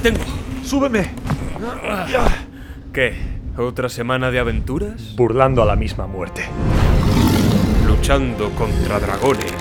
[0.00, 0.24] ¡Te tengo!
[0.62, 1.10] ¡Súbeme!
[2.92, 3.16] ¿Qué?
[3.56, 5.16] ¿Otra semana de aventuras?
[5.16, 6.44] Burlando a la misma muerte.
[7.84, 9.52] Luchando contra dragones.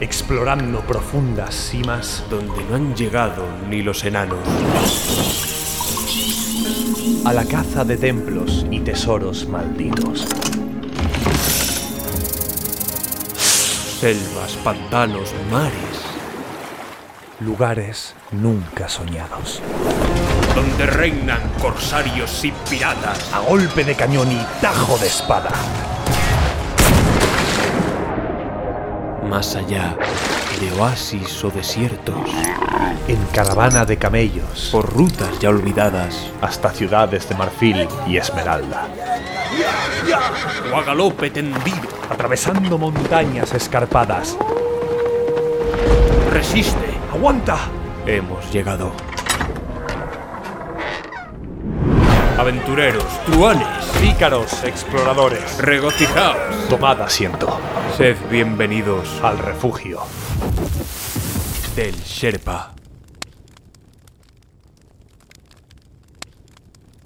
[0.00, 2.24] Explorando profundas cimas.
[2.30, 4.38] Donde no han llegado ni los enanos.
[7.26, 10.26] A la caza de templos y tesoros malditos.
[14.00, 16.06] Selvas, pantanos, mares.
[17.38, 19.60] Lugares nunca soñados.
[20.54, 23.30] Donde reinan corsarios y piratas.
[23.34, 25.50] A golpe de cañón y tajo de espada.
[29.28, 29.94] Más allá
[30.58, 32.30] de oasis o desiertos.
[33.06, 34.70] En caravana de camellos.
[34.72, 36.30] Por rutas ya olvidadas.
[36.40, 39.09] Hasta ciudades de marfil y esmeralda.
[40.72, 41.88] O a galope tendido.
[42.08, 44.36] Atravesando montañas escarpadas.
[46.32, 46.94] Resiste.
[47.12, 47.58] ¡Aguanta!
[48.06, 48.92] Hemos llegado.
[52.38, 53.66] Aventureros, truanes,
[54.00, 55.58] Pícaros, exploradores.
[55.58, 56.68] regocijaos.
[56.68, 57.60] Tomad asiento.
[57.96, 60.00] Sed bienvenidos Al refugio.
[61.76, 62.72] del Sherpa.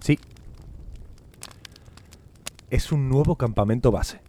[0.00, 0.18] Sí.
[2.74, 4.20] Es un nuevo campamento base.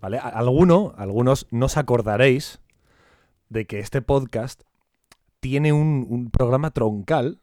[0.00, 0.18] ¿Vale?
[0.18, 2.58] Alguno, algunos no os acordaréis
[3.48, 4.62] de que este podcast
[5.38, 7.42] tiene un, un programa troncal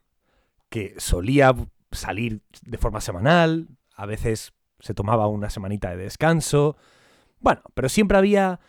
[0.68, 1.56] que solía
[1.94, 6.76] salir de forma semanal, a veces se tomaba una semanita de descanso.
[7.40, 8.60] Bueno, pero siempre había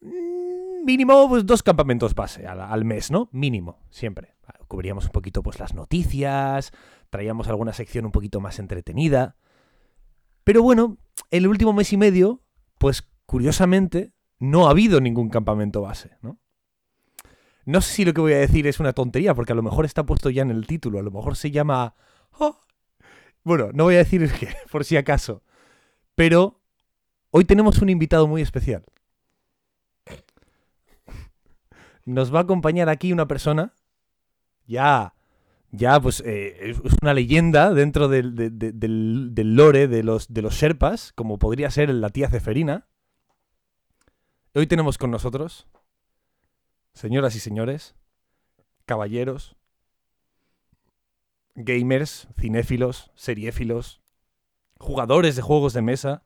[0.00, 3.28] mm, mínimo pues, dos campamentos base al, al mes, ¿no?
[3.32, 4.36] Mínimo, siempre.
[4.68, 6.70] Cubríamos un poquito pues las noticias,
[7.10, 9.34] traíamos alguna sección un poquito más entretenida.
[10.46, 10.96] Pero bueno,
[11.32, 12.40] en el último mes y medio,
[12.78, 16.38] pues curiosamente, no ha habido ningún campamento base, ¿no?
[17.64, 19.84] No sé si lo que voy a decir es una tontería, porque a lo mejor
[19.84, 21.96] está puesto ya en el título, a lo mejor se llama...
[22.38, 22.60] ¡Ah!
[23.42, 25.42] Bueno, no voy a decir que, por si acaso.
[26.14, 26.60] Pero
[27.32, 28.84] hoy tenemos un invitado muy especial.
[32.04, 33.74] Nos va a acompañar aquí una persona
[34.64, 35.15] ya
[35.76, 40.32] ya pues eh, es una leyenda dentro del, de- de- del- del lore de los,
[40.32, 42.86] de los Sherpas, como podría ser la tía Ceferina.
[44.54, 45.68] Hoy tenemos con nosotros,
[46.94, 47.94] señoras y señores,
[48.86, 49.56] caballeros,
[51.54, 54.00] gamers, cinéfilos, seriéfilos,
[54.78, 56.22] jugadores de juegos de mesa,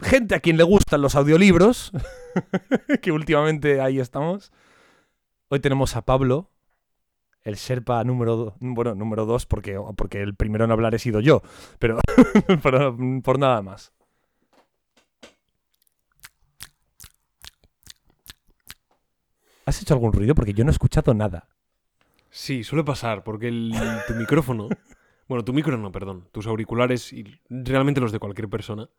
[0.00, 1.92] gente a quien le gustan los audiolibros,
[3.02, 4.52] que últimamente ahí estamos.
[5.48, 6.50] Hoy tenemos a Pablo,
[7.44, 11.20] el Sherpa número do- bueno, número dos, porque, porque el primero en hablar he sido
[11.20, 11.42] yo,
[11.78, 11.98] pero,
[12.62, 13.92] pero por nada más.
[19.66, 20.34] ¿Has hecho algún ruido?
[20.34, 21.48] Porque yo no he escuchado nada.
[22.30, 23.72] Sí, suele pasar, porque el,
[24.06, 24.68] tu micrófono.
[25.28, 26.28] Bueno, tu micro no, perdón.
[26.32, 28.90] Tus auriculares y realmente los de cualquier persona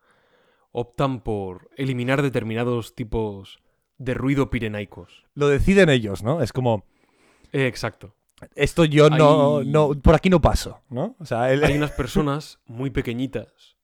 [0.72, 3.60] optan por eliminar determinados tipos
[3.98, 5.26] de ruido pirenaicos.
[5.36, 6.42] Lo deciden ellos, ¿no?
[6.42, 6.84] Es como,
[7.54, 8.16] Eh, exacto.
[8.56, 11.16] Esto yo no, Hay- no, por aquí no paso, ¿no?
[11.20, 13.76] O sea, el- Hay unas personas muy pequeñitas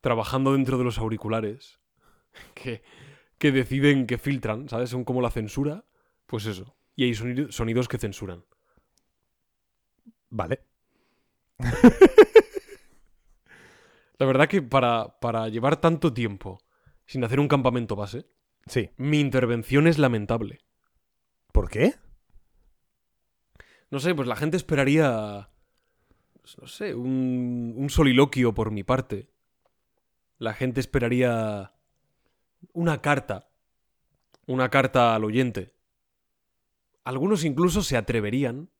[0.00, 1.78] trabajando dentro de los auriculares
[2.54, 2.82] que,
[3.38, 4.90] que deciden que filtran, ¿sabes?
[4.90, 5.84] Son como la censura.
[6.26, 6.74] Pues eso.
[6.96, 8.44] Y hay sonido- sonidos que censuran.
[10.30, 10.60] Vale.
[14.18, 16.60] La verdad que para, para llevar tanto tiempo
[17.06, 18.26] sin hacer un campamento base,
[18.66, 18.90] Sí.
[18.96, 20.60] mi intervención es lamentable.
[21.52, 21.94] ¿Por qué?
[23.90, 25.50] No sé, pues la gente esperaría,
[26.40, 29.28] pues no sé, un, un soliloquio por mi parte.
[30.38, 31.72] La gente esperaría
[32.72, 33.48] una carta.
[34.46, 35.72] Una carta al oyente.
[37.04, 38.70] Algunos incluso se atreverían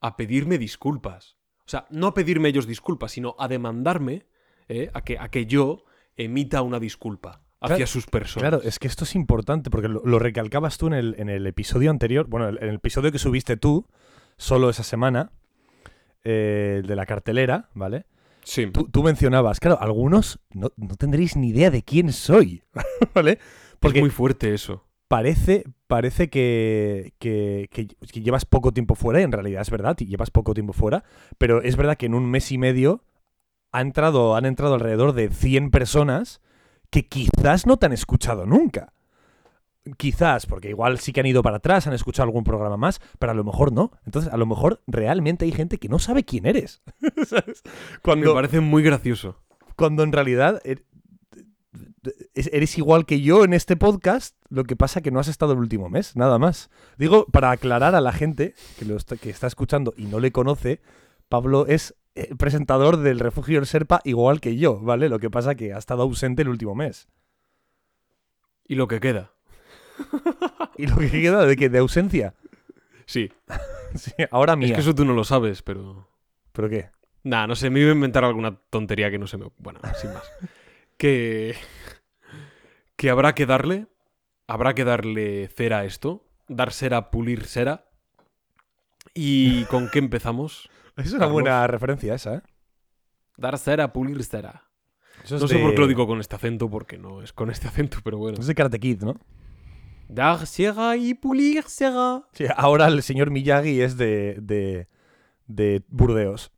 [0.00, 1.36] a pedirme disculpas.
[1.66, 4.26] O sea, no a pedirme ellos disculpas, sino a demandarme
[4.68, 4.90] ¿eh?
[4.94, 5.84] a, que, a que yo
[6.16, 8.48] emita una disculpa hacia Claro, sus personas.
[8.48, 11.46] Claro, es que esto es importante porque lo, lo recalcabas tú en el, en el
[11.46, 13.86] episodio anterior, bueno, en el episodio que subiste tú,
[14.38, 15.30] solo esa semana,
[16.24, 18.06] eh, de la cartelera, ¿vale?
[18.44, 18.66] Sí.
[18.70, 22.62] Tú, tú mencionabas, claro, algunos no, no tendréis ni idea de quién soy,
[23.14, 23.38] ¿vale?
[23.78, 24.84] Porque es muy fuerte eso.
[25.06, 29.96] parece, parece que, que, que- que llevas poco tiempo fuera, y en realidad es verdad,
[30.00, 31.04] y llevas poco tiempo fuera,
[31.36, 33.04] pero es verdad que en un mes y medio
[33.72, 36.40] ha entrado, han entrado alrededor de 100 personas
[36.90, 38.94] que quizás no te han escuchado nunca.
[39.96, 43.32] Quizás, porque igual sí que han ido para atrás, han escuchado algún programa más, pero
[43.32, 43.92] a lo mejor no.
[44.06, 46.82] Entonces, a lo mejor realmente hay gente que no sabe quién eres.
[47.26, 47.62] ¿Sabes?
[47.64, 47.70] Me
[48.02, 49.36] Cuando, parece muy gracioso.
[49.76, 50.82] cuando en realidad es-
[52.34, 55.58] eres igual que yo en este podcast, lo que pasa que no has estado el
[55.58, 56.70] último mes, nada más.
[56.96, 60.32] Digo, para aclarar a la gente que, lo está, que está escuchando y no le
[60.32, 60.80] conoce,
[61.28, 65.08] Pablo es eh, presentador del Refugio del Serpa igual que yo, ¿vale?
[65.08, 67.08] Lo que pasa que ha estado ausente el último mes.
[68.66, 69.32] Y lo que queda.
[70.76, 72.34] ¿Y lo que queda de que de ausencia?
[73.06, 73.30] Sí.
[73.94, 74.68] Sí, ahora mía.
[74.68, 76.06] Es que eso tú no lo sabes, pero.
[76.52, 76.90] ¿Pero qué?
[77.22, 79.46] Nah, no sé, me iba a inventar alguna tontería que no se me.
[79.56, 80.30] Bueno, sin más.
[80.98, 81.56] que.
[82.96, 83.86] Que habrá que darle.
[84.46, 86.22] Habrá que darle cera a esto.
[86.48, 87.88] Dar cera, pulir cera.
[89.14, 90.68] ¿Y con qué empezamos?
[90.98, 91.32] Es una Carlos.
[91.32, 92.42] buena referencia esa, ¿eh?
[93.38, 94.64] Dar cera, pulir cera.
[95.24, 97.68] Es No sé por qué lo digo con este acento, porque no es con este
[97.68, 98.36] acento, pero bueno.
[98.38, 99.16] Es de Karate Kid, ¿no?
[100.08, 102.24] Dar cera y pulir cera.
[102.32, 104.88] Sí, ahora el señor Miyagi es de, de,
[105.46, 106.50] de Burdeos.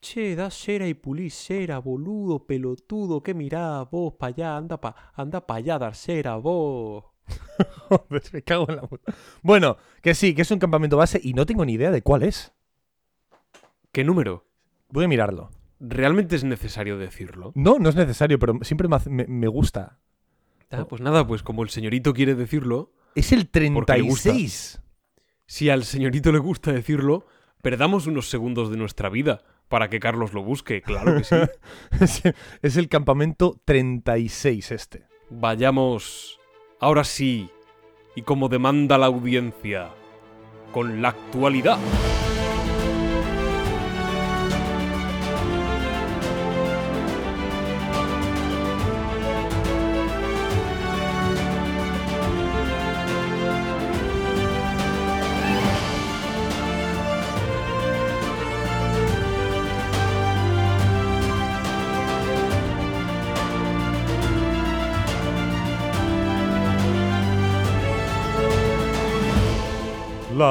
[0.00, 5.12] Che, da cera y pulir cera, boludo, pelotudo, que mirá, vos pa' allá, anda pa,
[5.14, 7.04] anda pa' allá, dar cera, vos.
[7.88, 9.14] Joder, me cago en la puta.
[9.42, 12.24] Bueno, que sí, que es un campamento base y no tengo ni idea de cuál
[12.24, 12.52] es.
[13.92, 14.44] ¿Qué número?
[14.88, 15.50] Voy a mirarlo.
[15.78, 17.52] ¿Realmente es necesario decirlo?
[17.54, 20.00] No, no es necesario, pero siempre me, hace- me- me gusta.
[20.72, 24.30] Ah, pues nada, pues como el señorito quiere decirlo, Es el Porque le gusta.
[24.30, 24.80] 36.
[25.46, 27.26] si al señorito le gusta decirlo,
[27.60, 31.36] perdamos unos segundos de nuestra vida para que Carlos lo busque, claro que sí.
[32.00, 32.22] Es,
[32.62, 35.06] es el campamento 36 este.
[35.30, 36.40] Vayamos,
[36.80, 37.50] ahora sí,
[38.16, 39.90] y como demanda la audiencia,
[40.72, 41.78] con la actualidad.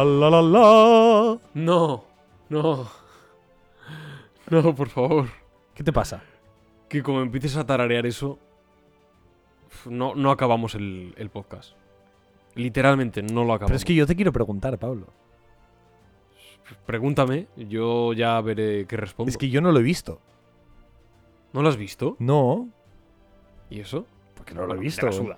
[0.03, 1.39] La la la la.
[1.53, 2.03] No,
[2.50, 2.88] no.
[4.50, 5.27] No, por favor.
[5.75, 6.21] ¿Qué te pasa?
[6.89, 8.38] Que como empieces a tararear eso,
[9.86, 11.74] no, no acabamos el, el podcast.
[12.56, 13.68] Literalmente no lo acabamos.
[13.69, 15.07] Pero es que yo te quiero preguntar, Pablo.
[16.86, 19.30] Pregúntame, yo ya veré qué respondo.
[19.30, 20.19] Es que yo no lo he visto.
[21.53, 22.15] ¿No lo has visto?
[22.19, 22.69] No,
[23.69, 24.06] ¿Y eso?
[24.36, 25.01] porque no lo he Bueno, visto.
[25.01, 25.38] Te la suda.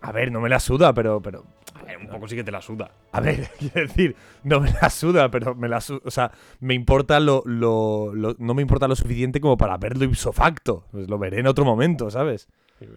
[0.00, 1.44] A ver, no me la suda, pero, pero
[1.82, 2.90] ver, un poco sí que te la suda.
[3.12, 6.74] A ver, quiero decir, no me la suda, pero me la su- O sea, me
[6.74, 10.86] importa lo, lo- lo- No me importa lo suficiente como para verlo ipso facto.
[10.90, 12.48] Pues lo veré en otro momento, ¿sabes?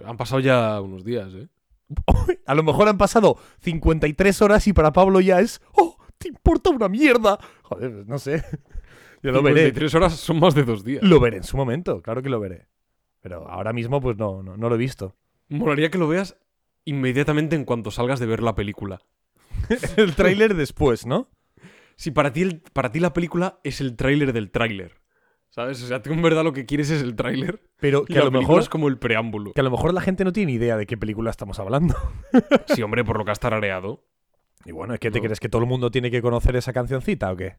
[0.05, 1.47] Han pasado ya unos días, ¿eh?
[2.47, 5.61] A lo mejor han pasado 53 horas y para Pablo ya es.
[5.73, 5.95] ¡Oh!
[6.17, 7.37] ¡Te importa una mierda!
[7.63, 8.43] Joder, pues no sé.
[9.21, 9.65] Yo lo veré.
[9.65, 11.03] 53 horas son más de dos días.
[11.03, 12.67] Lo veré en su momento, claro que lo veré.
[13.21, 15.15] Pero ahora mismo, pues no, no, no lo he visto.
[15.49, 16.35] Molaría que lo veas
[16.85, 19.01] inmediatamente en cuanto salgas de ver la película.
[19.97, 21.29] El tráiler después, ¿no?
[21.97, 25.01] Si para ti, el- para ti la película es el tráiler del tráiler.
[25.49, 25.81] ¿Sabes?
[25.81, 27.61] O sea, tú en verdad lo que quieres es el tráiler.
[27.79, 28.61] Pero que a lo mejor.
[28.61, 29.53] es como el preámbulo.
[29.53, 31.95] Que a lo mejor la gente no tiene idea de qué película estamos hablando.
[32.75, 34.03] Sí, hombre, por lo que has tarareado.
[34.65, 35.23] Y bueno, ¿es que te No.
[35.25, 37.55] crees que todo el mundo tiene que conocer esa cancioncita o qué?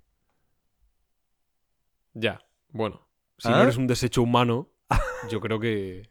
[2.14, 2.40] Ya.
[2.70, 3.06] Bueno.
[3.38, 3.52] Si ¿Ah?
[3.52, 4.68] no eres un desecho humano,
[5.30, 6.08] yo creo que.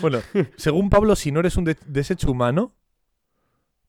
[0.00, 0.20] Bueno,
[0.56, 2.74] según Pablo, si no eres un de- desecho humano,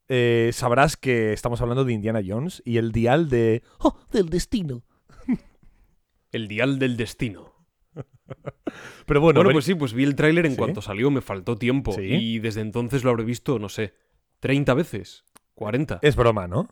[0.09, 3.63] eh, sabrás que estamos hablando de Indiana Jones y el dial de...
[3.79, 3.97] ¡Oh!
[4.11, 4.83] Del destino.
[6.31, 7.53] El dial del destino.
[9.05, 10.57] Pero bueno, Bueno, pues sí, pues vi el tráiler en ¿Sí?
[10.57, 11.91] cuanto salió, me faltó tiempo.
[11.93, 12.01] ¿Sí?
[12.01, 13.93] Y desde entonces lo habré visto, no sé,
[14.39, 15.25] 30 veces.
[15.55, 15.99] 40.
[16.01, 16.67] es broma, ¿no?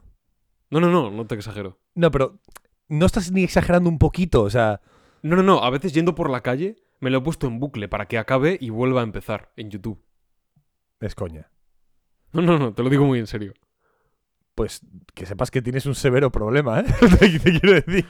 [0.71, 1.79] No, no, no, no te exagero.
[1.93, 2.39] No, pero
[2.87, 4.81] no estás ni exagerando un poquito, o sea...
[5.21, 7.89] No, no, no, a veces yendo por la calle me lo he puesto en bucle
[7.89, 10.01] para que acabe y vuelva a empezar en YouTube.
[11.01, 11.51] Es coña.
[12.31, 13.53] No, no, no, te lo digo muy en serio.
[14.55, 14.81] Pues
[15.13, 16.85] que sepas que tienes un severo problema, ¿eh?
[17.19, 18.05] te, te quiero decir.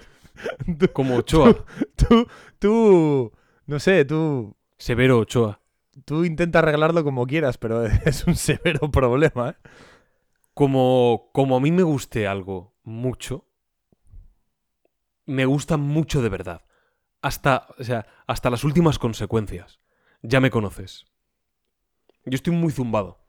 [0.78, 2.28] Tú, Como Ochoa, tú,
[2.60, 3.32] tú,
[3.66, 5.62] no sé, tú, Severo Ochoa.
[6.06, 9.70] tú intenta arreglarlo como quieras, pero es un severo problema, ¿eh?
[10.54, 13.46] Como, como a mí me guste algo mucho,
[15.26, 16.62] me gusta mucho de verdad.
[17.22, 19.80] Hasta, o sea, hasta las últimas consecuencias.
[20.24, 21.06] Ya me conoces.
[22.26, 23.20] Yo estoy muy zumbado,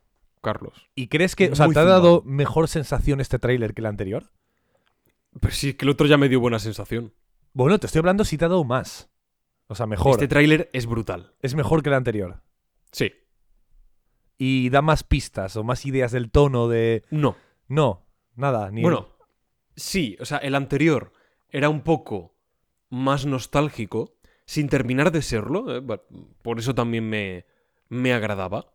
[0.42, 0.88] Carlos.
[0.94, 2.02] ¿Y crees que, o sea, Muy te ha zumbado.
[2.02, 4.30] dado mejor sensación este tráiler que el anterior?
[5.40, 7.14] Pero sí, es que el otro ya me dio buena sensación.
[7.54, 9.10] Bueno, te estoy hablando si te ha dado más.
[9.66, 10.12] O sea, mejor.
[10.12, 11.34] Este tráiler es brutal.
[11.40, 12.42] es mejor que el anterior.
[12.90, 13.12] Sí.
[14.36, 17.04] Y da más pistas o más ideas del tono de...
[17.10, 17.36] No.
[17.68, 18.70] No, nada.
[18.70, 19.08] Ni Bueno,
[19.76, 21.12] sí, o sea, el anterior
[21.48, 22.34] era un poco
[22.92, 25.74] más nostálgico, sin terminar de serlo.
[25.74, 26.00] eh,
[26.42, 27.46] Por eso también me,
[27.88, 28.74] me agradaba.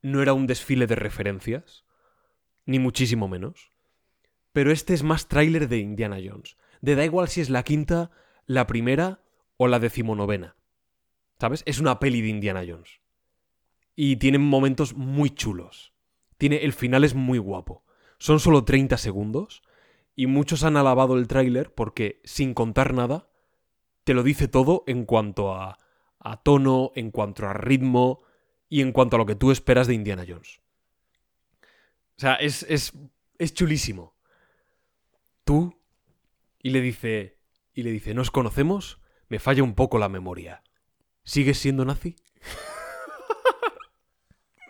[0.00, 1.84] No era un desfile de referencias,
[2.64, 3.72] ni muchísimo menos.
[4.52, 6.56] Pero este es más tráiler de Indiana Jones.
[6.80, 8.10] De da igual si es la quinta,
[8.46, 9.20] la primera
[9.58, 10.56] o la decimonovena.
[11.38, 11.62] ¿Sabes?
[11.66, 13.00] Es una peli de Indiana Jones.
[13.94, 15.92] Y tiene momentos muy chulos.
[16.38, 17.84] Tiene, el final es muy guapo.
[18.18, 19.62] Son solo 30 segundos.
[20.16, 23.28] Y muchos han alabado el tráiler porque, sin contar nada,
[24.02, 25.78] te lo dice todo en cuanto a,
[26.18, 28.22] a tono, en cuanto a ritmo
[28.68, 30.60] y en cuanto a lo que tú esperas de Indiana Jones.
[32.16, 32.94] O sea, es, es,
[33.38, 34.16] es chulísimo.
[35.44, 35.78] Tú
[36.60, 37.36] y le dice
[37.74, 39.00] y le dice, "¿Nos conocemos?
[39.28, 40.62] Me falla un poco la memoria.
[41.24, 42.16] ¿Sigues siendo nazi?"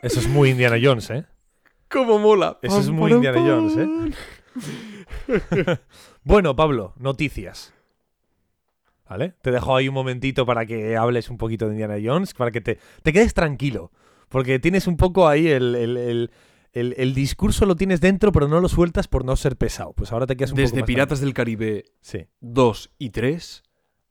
[0.01, 1.25] Eso es muy Indiana Jones, ¿eh?
[1.89, 2.59] ¡Cómo mola!
[2.61, 3.87] Eso es muy Indiana Jones, ¿eh?
[6.23, 7.73] bueno, Pablo, noticias.
[9.09, 9.35] ¿Vale?
[9.41, 12.59] Te dejo ahí un momentito para que hables un poquito de Indiana Jones, para que
[12.61, 13.91] te, te quedes tranquilo.
[14.27, 16.31] Porque tienes un poco ahí el, el- el-
[16.73, 19.93] el- el discurso lo tienes dentro, pero no lo sueltas por no ser pesado.
[19.93, 21.85] Pues ahora te quedas un poco Desde más Piratas del Caribe.
[22.01, 22.27] Sí.
[22.41, 23.63] 2 y 3,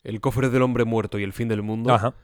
[0.02, 2.14] El cofre del hombre muerto y El fin del mundo, Ajá.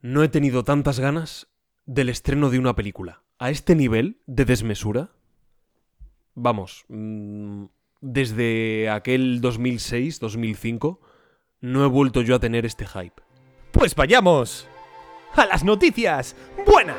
[0.00, 1.46] no he tenido tantas ganas
[1.86, 3.22] del estreno de una película.
[3.38, 5.10] A este nivel de desmesura,
[6.40, 7.64] vamos, mm,
[8.00, 10.98] desde aquel 2006-2005,
[11.60, 13.22] no he vuelto yo a tener este hype.
[13.72, 14.66] Pues vayamos
[15.34, 16.34] a las noticias
[16.66, 16.96] buenas.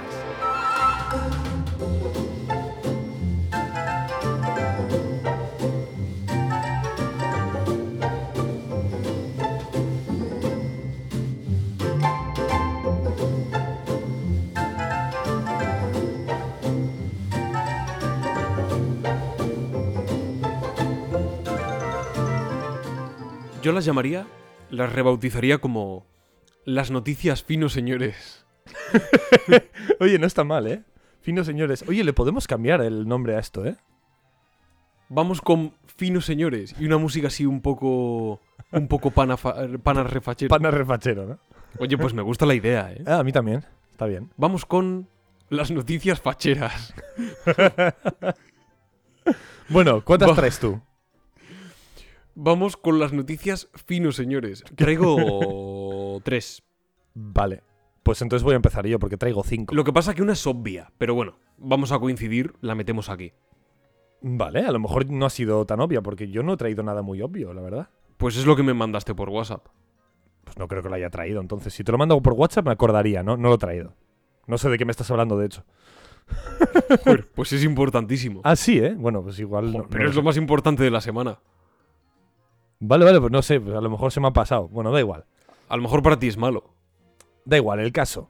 [23.61, 24.25] Yo las llamaría,
[24.71, 26.07] las rebautizaría como
[26.65, 28.45] las noticias fino, señores.
[29.99, 30.83] Oye, no está mal, ¿eh?
[31.21, 31.85] Finos señores.
[31.87, 33.75] Oye, le podemos cambiar el nombre a esto, ¿eh?
[35.09, 38.39] Vamos con finos señores y una música así un poco
[38.71, 40.49] un poco pana, pana refachero.
[40.49, 41.39] Pana refachero, ¿no?
[41.77, 43.03] Oye, pues me gusta la idea, ¿eh?
[43.05, 43.63] Ah, a mí también.
[43.91, 44.31] Está bien.
[44.37, 45.07] Vamos con
[45.49, 46.93] las noticias facheras.
[49.69, 50.81] Bueno, ¿cuántas traes tú?
[52.35, 54.63] Vamos con las noticias finos, señores.
[54.75, 56.63] Traigo tres.
[57.13, 57.63] Vale.
[58.03, 59.75] Pues entonces voy a empezar yo porque traigo cinco.
[59.75, 63.31] Lo que pasa que una es obvia, pero bueno, vamos a coincidir, la metemos aquí.
[64.21, 67.01] Vale, a lo mejor no ha sido tan obvia porque yo no he traído nada
[67.03, 67.89] muy obvio, la verdad.
[68.17, 69.67] Pues es lo que me mandaste por WhatsApp.
[70.43, 71.41] Pues no creo que lo haya traído.
[71.41, 73.37] Entonces, si te lo mando por WhatsApp me acordaría, ¿no?
[73.37, 73.93] No lo he traído.
[74.47, 75.63] No sé de qué me estás hablando, de hecho.
[77.03, 78.41] Joder, pues es importantísimo.
[78.43, 78.95] Ah, sí, ¿eh?
[78.97, 79.65] Bueno, pues igual...
[79.65, 80.25] no- Joder, no pero es lo sé.
[80.25, 81.39] más importante de la semana.
[82.81, 83.61] Vale, vale, pues no sé.
[83.61, 84.67] pues a lo mejor se me ha pasado.
[84.67, 85.23] Bueno, da igual.
[85.69, 86.73] A lo mejor para ti es malo.
[87.45, 88.29] Da igual, el caso.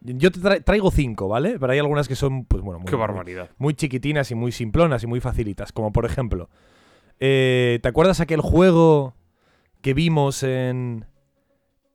[0.00, 1.58] Yo te tra- traigo cinco, ¿vale?
[1.58, 3.50] Pero hay algunas que son, pues bueno, muy, Qué barbaridad.
[3.58, 5.72] muy chiquitinas y muy simplonas y muy facilitas.
[5.72, 6.48] Como por ejemplo,
[7.18, 9.14] eh, ¿te acuerdas aquel juego
[9.80, 11.06] que vimos en.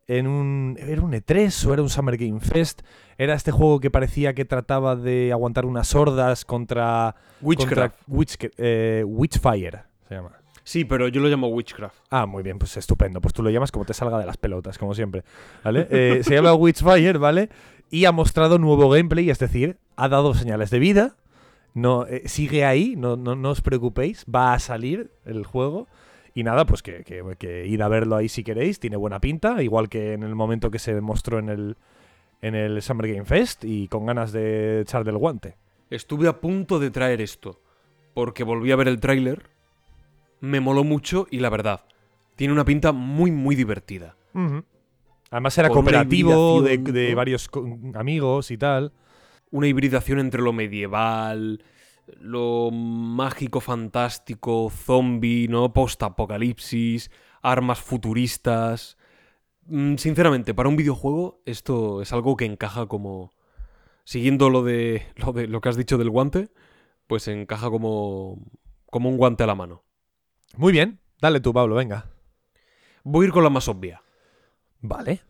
[0.08, 0.78] en un.
[0.80, 2.82] ¿Era un E3 o era un Summer Game Fest?
[3.18, 7.16] Era este juego que parecía que trataba de aguantar unas hordas contra.
[7.42, 7.96] Witchcraft.
[8.06, 10.32] contra Witch- eh, Witchfire, se llama.
[10.64, 11.96] Sí, pero yo lo llamo Witchcraft.
[12.10, 13.20] Ah, muy bien, pues estupendo.
[13.20, 15.24] Pues tú lo llamas como te salga de las pelotas, como siempre.
[15.64, 15.88] ¿Vale?
[15.92, 17.50] Eh, se llama Witchfire, ¿vale?
[17.90, 21.16] Y ha mostrado nuevo gameplay, es decir, ha dado señales de vida.
[21.74, 25.88] No, eh, sigue ahí, no, no, no os preocupéis, va a salir el juego.
[26.36, 29.62] Y nada, pues que, que, que id a verlo ahí si queréis, tiene buena pinta,
[29.62, 31.78] igual que en el momento que se mostró en el,
[32.42, 35.56] en el Summer Game Fest y con ganas de echar del guante.
[35.90, 37.62] Estuve a punto de traer esto,
[38.14, 39.53] porque volví a ver el tráiler,
[40.44, 41.86] me moló mucho y la verdad,
[42.36, 44.18] tiene una pinta muy muy divertida.
[45.32, 47.50] Además era Con cooperativo de, de varios
[47.94, 48.92] amigos y tal.
[49.52, 51.64] Una hibridación entre lo medieval,
[52.20, 55.72] lo mágico, fantástico, zombie, ¿no?
[55.72, 57.10] Post-apocalipsis,
[57.42, 58.98] armas futuristas.
[59.68, 63.32] Mm, Sinceramente, para un videojuego, esto es algo que encaja como.
[64.04, 65.06] Siguiendo lo de.
[65.16, 66.50] lo de lo que has dicho del guante,
[67.08, 68.40] pues encaja como.
[68.88, 69.84] como un guante a la mano.
[70.56, 72.12] Muy bien, dale tú, Pablo, venga.
[73.04, 74.04] Voy a ir con la más obvia.
[74.82, 75.22] Vale.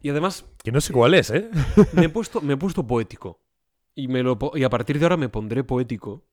[0.00, 1.50] Y además, Que no sé cuál es, ¿eh?
[1.94, 3.40] me he puesto, me he puesto poético.
[3.94, 6.26] Y, me lo, y a partir de ahora me pondré poético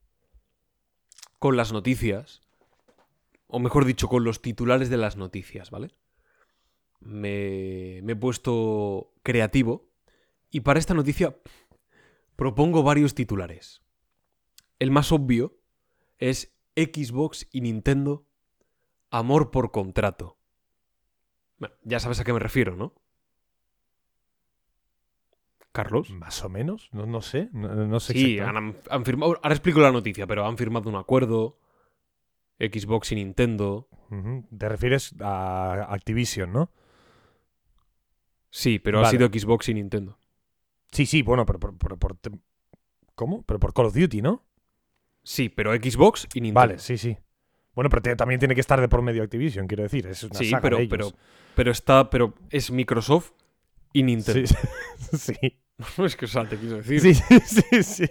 [1.40, 2.42] con las noticias.
[3.48, 5.92] O mejor dicho, con los titulares de las noticias, ¿vale?
[7.00, 9.90] Me, me he puesto creativo.
[10.52, 11.38] Y para esta noticia
[12.36, 13.82] propongo varios titulares.
[14.80, 15.58] El más obvio
[16.18, 18.26] es Xbox y Nintendo
[19.12, 20.38] Amor por contrato.
[21.60, 22.94] Bueno, ya sabes a qué me refiero, ¿no?
[25.72, 26.10] Carlos.
[26.12, 29.34] Más o menos, no, no sé, no, no sé Sí, han, han firmado.
[29.42, 31.58] Ahora explico la noticia, pero han firmado un acuerdo.
[32.60, 33.88] Xbox y Nintendo.
[34.56, 36.70] Te refieres a Activision, ¿no?
[38.52, 40.20] Sí, pero ha sido Xbox y Nintendo.
[40.92, 42.30] Sí, sí, bueno, pero por, por- por te-
[43.16, 43.42] ¿Cómo?
[43.44, 44.44] Pero por Call of Duty, ¿no?
[45.24, 46.60] Sí, pero Xbox y Nintendo.
[46.60, 47.18] Vale, sí, sí.
[47.76, 50.06] Bueno, pero te- también tiene que estar de por medio Activision, quiero decir.
[50.08, 50.92] Es una Sí, saga pero, de ellos.
[50.92, 51.12] pero,
[51.56, 52.10] pero está.
[52.10, 53.32] Pero es Microsoft
[53.94, 54.48] y Nintendo.
[54.48, 54.56] Sí,
[55.34, 55.60] sí.
[56.04, 57.00] es que, o sea, te quiero decir.
[57.02, 58.04] Sí, sí, sí, sí.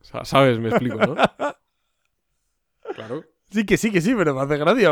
[0.00, 1.14] O sea, sabes, me explico, ¿no?
[2.94, 3.24] claro.
[3.50, 4.90] Sí que sí, que sí, pero me hace gracia.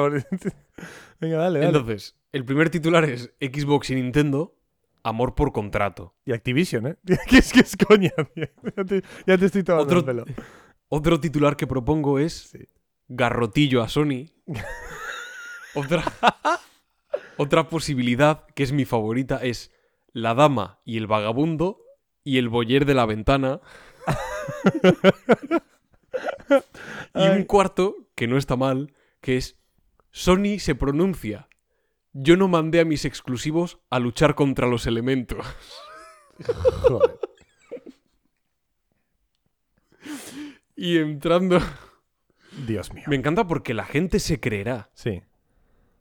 [1.20, 1.66] Venga, dale, dale.
[1.66, 4.54] Entonces, el primer titular es Xbox y Nintendo,
[5.02, 6.14] amor por contrato.
[6.26, 6.96] Y Activision, ¿eh?
[7.28, 8.46] que es que es coña, tío.
[8.76, 10.24] Ya te, ya te estoy tomando Otro- el pelo.
[10.92, 12.68] Otro titular que propongo es Sí.
[13.08, 14.26] garrotillo a Sony.
[15.74, 16.02] otra,
[17.36, 19.70] otra posibilidad, que es mi favorita, es
[20.12, 21.80] la dama y el vagabundo
[22.24, 23.60] y el boyer de la ventana.
[27.14, 29.56] y un cuarto, que no está mal, que es
[30.10, 31.48] Sony se pronuncia.
[32.12, 35.46] Yo no mandé a mis exclusivos a luchar contra los elementos.
[36.82, 37.20] Joder.
[40.80, 41.58] Y entrando...
[42.66, 43.04] Dios mío.
[43.06, 45.22] Me encanta porque la gente se creerá Sí,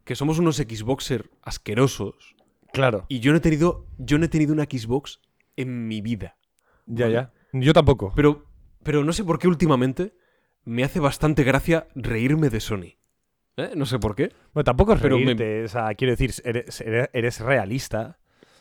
[0.06, 2.36] que somos unos Xboxer asquerosos.
[2.74, 3.06] claro.
[3.10, 5.20] Y yo no he tenido, yo no he tenido una Xbox
[5.58, 6.38] en mi vida.
[6.88, 7.34] Ya, ya.
[7.54, 8.14] Yo tampoco.
[8.16, 8.46] Pero,
[8.84, 10.16] pero no sé por qué últimamente
[10.64, 12.96] me hace bastante gracia reírme de Sony.
[13.58, 13.72] ¿Eh?
[13.76, 14.32] No sé por qué.
[14.54, 18.18] Bueno, tampoco es Pero me- reírte, o sea, quiero decir, eres, eres- eres realista.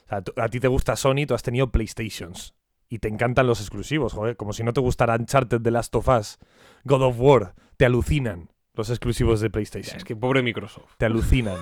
[0.06, 2.54] O sea, tú- a ti te gusta Sony, tú has tenido PlayStations.
[2.88, 4.36] Y te encantan los exclusivos, joder.
[4.36, 6.38] Como si no te gustara Uncharted, The Last of Us,
[6.84, 7.54] God of War.
[7.76, 9.96] Te alucinan los exclusivos de PlayStation.
[9.96, 10.94] Es que pobre Microsoft.
[10.96, 11.56] Te alucinan.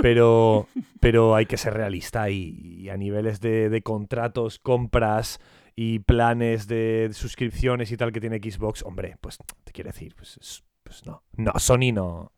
[0.00, 0.68] pero,
[1.00, 5.40] pero hay que ser realista y, y a niveles de, de contratos, compras
[5.74, 10.36] y planes de suscripciones y tal que tiene Xbox, hombre, pues te quiero decir, pues,
[10.36, 11.22] es- pues no.
[11.36, 12.30] No, Sony no.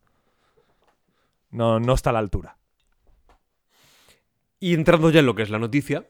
[1.51, 2.57] No, no está a la altura.
[4.59, 6.05] Y entrando ya en lo que es la noticia,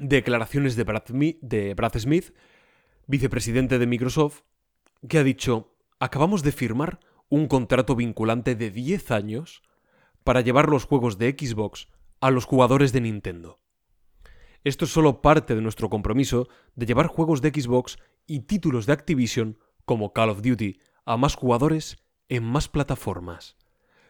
[0.00, 2.34] declaraciones de Brad, Smith,
[3.06, 4.42] vicepresidente de Microsoft,
[5.08, 9.62] que ha dicho, acabamos de firmar un contrato vinculante de 10 años
[10.24, 11.88] para llevar los juegos de Xbox
[12.20, 13.60] a los jugadores de Nintendo.
[14.64, 18.92] Esto es solo parte de nuestro compromiso de llevar juegos de Xbox y títulos de
[18.92, 23.56] Activision como Call of Duty a más jugadores en más plataformas.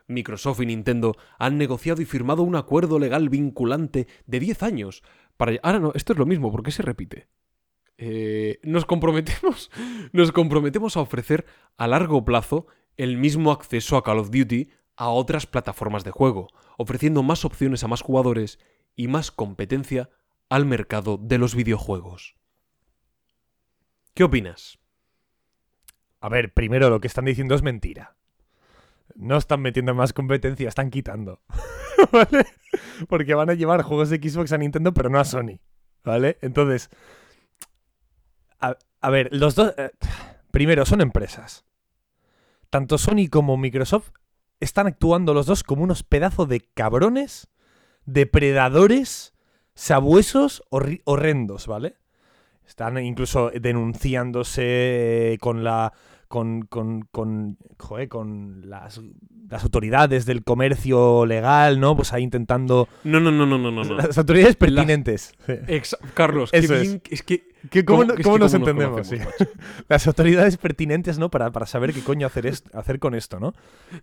[0.09, 5.03] Microsoft y Nintendo han negociado y firmado un acuerdo legal vinculante de 10 años
[5.41, 5.59] para...
[5.63, 7.29] Ahora no, esto es lo mismo, ¿por qué se repite?
[7.97, 9.71] Eh, nos comprometemos
[10.13, 11.47] nos comprometemos a ofrecer
[11.79, 12.67] a largo plazo
[12.99, 17.83] el mismo acceso a Call of Duty a otras plataformas de juego, ofreciendo más opciones
[17.83, 18.59] a más jugadores
[18.97, 20.11] y más competencia
[20.51, 22.37] al mercado de los videojuegos.
[24.13, 24.79] ¿Qué opinas?
[26.21, 28.15] A ver, primero lo que están diciendo es mentira.
[29.17, 31.41] No están metiendo más competencia, están quitando.
[32.13, 32.47] ¿Vale?
[33.09, 35.61] Porque van a llevar juegos de Xbox a Nintendo, pero no a Sony.
[36.05, 36.39] ¿Vale?
[36.41, 36.91] Entonces.
[38.61, 39.75] A, ver, los dos.
[39.79, 39.91] eh,
[40.51, 41.65] primero, son empresas.
[42.69, 44.11] Tanto Sony como Microsoft
[44.61, 47.49] están actuando los dos como unos pedazos de cabrones,
[48.05, 49.35] depredadores,
[49.75, 51.97] sabuesos horrendos, ¿vale?
[52.67, 55.93] Están incluso denunciándose con la.
[56.31, 56.63] Con.
[56.63, 57.03] con.
[57.13, 57.59] con.
[57.79, 59.01] joder, con las,
[59.51, 61.97] las autoridades del comercio legal, ¿no?
[61.97, 62.89] Pues ahí intentando.
[63.05, 63.85] No, no, no, no, no, no.
[63.97, 65.35] Las autoridades pertinentes.
[65.47, 66.83] Exa- Carlos, Eso es.
[66.83, 69.07] bien- es que ¿Qué- ¿Cómo, es cómo nos entendemos?
[69.07, 69.17] sí?
[69.89, 71.31] Las autoridades pertinentes, ¿no?
[71.31, 73.53] Para, para saber qué coño hacer, est- hacer con esto, ¿no?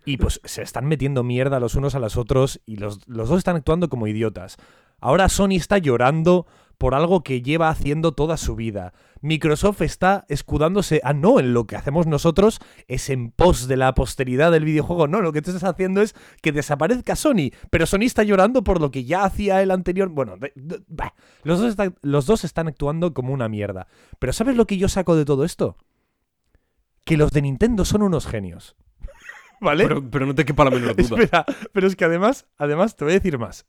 [0.04, 3.38] Y pues se están metiendo mierda los unos a los otros y los, los dos
[3.38, 4.58] están actuando como idiotas.
[5.00, 6.46] Ahora Sony está llorando
[6.78, 8.92] por algo que lleva haciendo toda su vida.
[9.20, 13.92] Microsoft está escudándose, ah, no, en lo que hacemos nosotros es en pos de la
[13.94, 15.08] posteridad del videojuego.
[15.08, 18.80] No, lo que tú estás haciendo es que desaparezca Sony, pero Sony está llorando por
[18.80, 20.08] lo que ya hacía el anterior.
[20.08, 21.14] Bueno, de- de- bah.
[21.42, 23.88] los, dos están, los dos están actuando como una mierda.
[24.20, 25.76] Pero ¿sabes lo que yo saco de todo esto?
[27.04, 28.76] Que los de Nintendo son unos genios.
[29.60, 29.82] ¿Vale?
[29.82, 31.02] Pero, pero no te quepa la menor duda.
[31.22, 33.66] Espera, pero es que además, además te voy a decir más.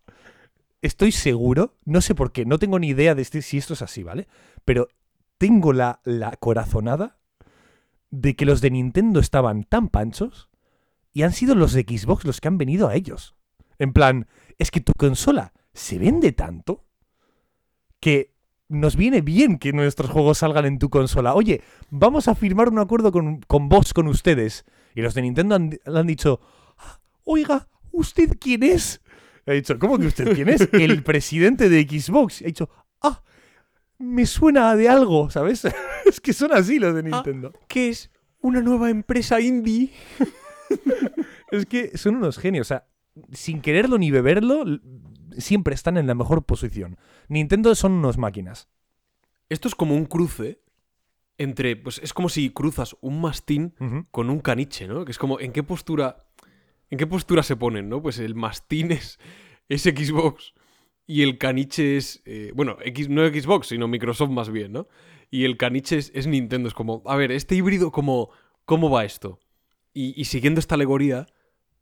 [0.82, 3.82] Estoy seguro, no sé por qué, no tengo ni idea de este- si esto es
[3.82, 4.28] así, ¿vale?
[4.66, 4.88] Pero
[5.38, 7.20] tengo la, la corazonada
[8.12, 10.50] de que los de Nintendo estaban tan panchos
[11.14, 13.36] y han sido los de Xbox los que han venido a ellos.
[13.78, 16.86] En plan, es que tu consola se vende tanto
[18.00, 18.34] que
[18.68, 21.34] nos viene bien que nuestros juegos salgan en tu consola.
[21.34, 24.66] Oye, vamos a firmar un acuerdo con, con vos, con ustedes.
[24.96, 26.40] Y los de Nintendo han, han dicho,
[27.24, 29.02] oiga, ¿usted quién es?
[29.52, 30.70] He dicho, ¿cómo que usted quién es?
[30.74, 32.42] El presidente de Xbox.
[32.42, 32.70] He dicho,
[33.02, 33.24] ah,
[33.98, 35.66] me suena de algo, ¿sabes?
[36.06, 37.04] es que son así los de Ah.
[37.16, 37.54] Nintendo.
[37.68, 38.12] ¿Qué es?
[38.42, 39.92] ¿Una nueva empresa indie?
[41.52, 42.68] Es que son unos genios.
[42.68, 42.88] O sea,
[43.32, 44.64] sin quererlo ni beberlo,
[45.38, 46.98] siempre están en la mejor posición.
[47.28, 48.70] Nintendo son unos máquinas.
[49.50, 50.62] Esto es como un cruce
[51.40, 51.76] entre.
[51.76, 53.74] Pues es como si cruzas un mastín
[54.12, 55.06] con un caniche, ¿no?
[55.06, 56.29] Que es como, ¿en qué postura.
[56.90, 58.02] ¿En qué postura se ponen, no?
[58.02, 59.20] Pues el mastín es,
[59.68, 60.54] es Xbox
[61.06, 62.22] y el caniche es.
[62.26, 64.88] eh, bueno, X, no Xbox, sino Microsoft más bien, ¿no?
[65.32, 66.68] Y el caniche es, es Nintendo.
[66.68, 68.32] Es como, a ver, este híbrido, ¿cómo,
[68.66, 69.40] cómo va esto?
[69.94, 71.28] Y, y siguiendo esta alegoría,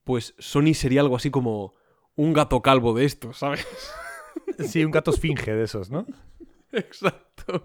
[0.03, 1.75] pues Sony sería algo así como
[2.15, 3.65] un gato calvo de estos, ¿sabes?
[4.59, 6.05] Sí, un gato esfinge de esos, ¿no?
[6.71, 7.63] Exacto.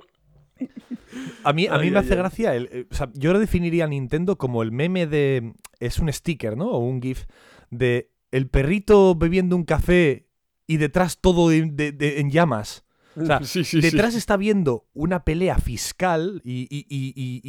[1.45, 2.19] A mí, a mí Ay, me ay, hace ay.
[2.19, 2.55] gracia.
[2.55, 5.53] el- eh, o sea, yo lo definiría a Nintendo como el meme de.
[5.81, 6.71] Es un sticker, ¿no?
[6.71, 7.25] O un GIF
[7.71, 10.29] de el perrito bebiendo un café
[10.67, 12.85] y detrás todo de- de- de- en llamas.
[13.15, 13.81] O sea, sí, sí, sí.
[13.81, 17.41] Detrás está viendo una pelea fiscal y, y- y-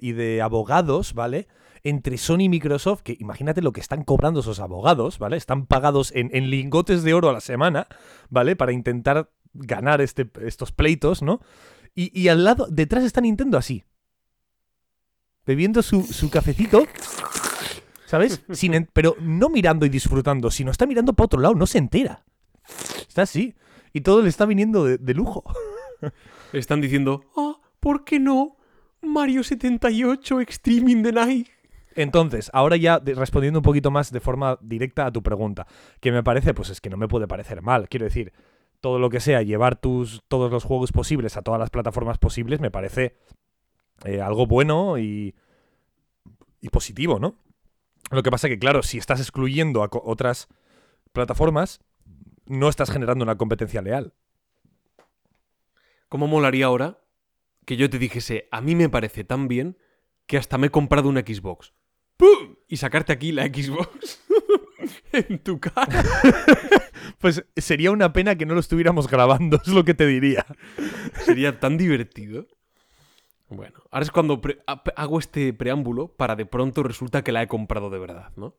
[0.00, 1.46] y de abogados, ¿vale?
[1.82, 5.36] Entre Sony y Microsoft, que imagínate lo que están cobrando esos abogados, ¿vale?
[5.36, 7.86] Están pagados en, en lingotes de oro a la semana,
[8.28, 8.54] ¿vale?
[8.56, 11.40] Para intentar ganar este, estos pleitos, ¿no?
[11.94, 13.84] Y, y al lado, detrás está Nintendo así.
[15.46, 16.84] Bebiendo su, su cafecito,
[18.06, 18.42] ¿sabes?
[18.52, 21.78] Sin en- pero no mirando y disfrutando, sino está mirando para otro lado, no se
[21.78, 22.24] entera.
[23.08, 23.54] Está así.
[23.92, 25.42] Y todo le está viniendo de- de lujo.
[26.52, 28.56] Están diciendo, ah, ¿por qué no?
[29.02, 31.48] Mario 78 Extreme in the Night.
[31.96, 35.66] Entonces, ahora ya respondiendo un poquito más de forma directa a tu pregunta,
[36.00, 37.88] que me parece, pues es que no me puede parecer mal.
[37.88, 38.32] Quiero decir,
[38.80, 42.60] todo lo que sea llevar tus todos los juegos posibles a todas las plataformas posibles
[42.60, 43.16] me parece
[44.04, 45.34] eh, algo bueno y,
[46.60, 47.36] y positivo, ¿no?
[48.10, 50.48] Lo que pasa que, claro, si estás excluyendo a otras
[51.12, 51.80] plataformas,
[52.46, 54.14] no estás generando una competencia leal.
[56.08, 57.04] ¿Cómo molaría ahora
[57.66, 59.78] que yo te dijese, a mí me parece tan bien
[60.26, 61.72] que hasta me he comprado una Xbox?
[62.68, 64.22] Y sacarte aquí la Xbox
[65.12, 65.86] en tu cara.
[67.18, 70.46] Pues sería una pena que no lo estuviéramos grabando, es lo que te diría.
[71.24, 72.46] Sería tan divertido.
[73.48, 74.40] Bueno, ahora es cuando
[74.96, 78.54] hago este preámbulo para de pronto resulta que la he comprado de verdad, ¿no?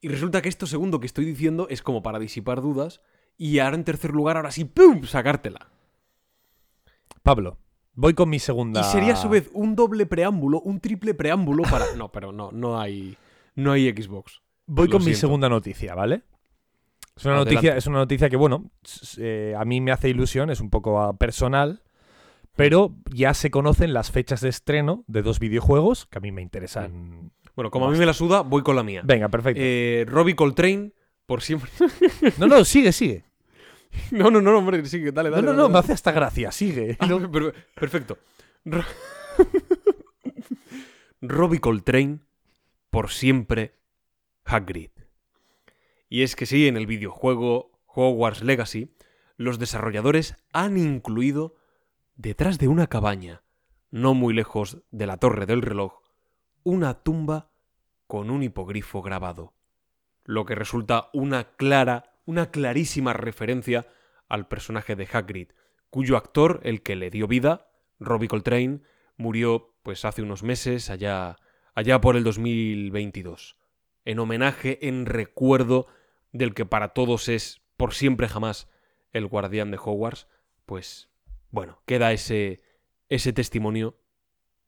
[0.00, 3.00] Y resulta que esto segundo que estoy diciendo es como para disipar dudas
[3.36, 5.04] y ahora en tercer lugar, ahora sí, ¡pum!
[5.04, 5.70] sacártela.
[7.22, 7.58] Pablo,
[7.94, 8.80] voy con mi segunda.
[8.82, 11.94] Y sería a su vez un doble preámbulo, un triple preámbulo para...
[11.96, 13.16] No, pero no, no hay,
[13.54, 14.42] no hay Xbox.
[14.68, 16.22] Voy Lo con mi segunda noticia, ¿vale?
[17.16, 17.54] Es una, Adelante.
[17.54, 18.70] noticia, es una noticia que, bueno,
[19.18, 21.82] eh, a mí me hace ilusión, es un poco ah, personal,
[22.54, 26.42] pero ya se conocen las fechas de estreno de dos videojuegos que a mí me
[26.42, 27.32] interesan.
[27.56, 29.02] Bueno, como a mí me la suda, voy con la mía.
[29.04, 29.60] Venga, perfecto.
[29.64, 30.92] Eh, Robbie Coltrane,
[31.26, 31.70] por siempre...
[32.38, 33.24] No, no, sigue, sigue.
[34.12, 35.46] no, no, no, hombre, sí, dale, No, dale.
[35.46, 35.72] no, dale, no, dale.
[35.72, 36.96] me hace hasta gracia, sigue.
[37.00, 38.18] Ah, per- perfecto.
[38.64, 38.84] Ro-
[41.20, 42.18] Robbie Coltrane,
[42.90, 43.74] por siempre,
[44.48, 44.90] Hagrid.
[46.08, 48.94] Y es que sí, en el videojuego Hogwarts Legacy,
[49.36, 51.56] los desarrolladores han incluido,
[52.16, 53.42] detrás de una cabaña,
[53.90, 56.00] no muy lejos de la torre del reloj,
[56.64, 57.50] una tumba
[58.06, 59.54] con un hipogrifo grabado,
[60.24, 63.86] lo que resulta una clara, una clarísima referencia
[64.28, 65.48] al personaje de Hagrid,
[65.90, 68.80] cuyo actor, el que le dio vida, Robbie Coltrane,
[69.16, 71.36] murió pues hace unos meses, allá,
[71.74, 73.57] allá por el 2022.
[74.08, 75.86] En homenaje, en recuerdo
[76.32, 78.66] del que para todos es por siempre jamás
[79.12, 80.26] el guardián de Hogwarts,
[80.64, 81.10] pues
[81.50, 82.62] bueno, queda ese,
[83.10, 83.98] ese testimonio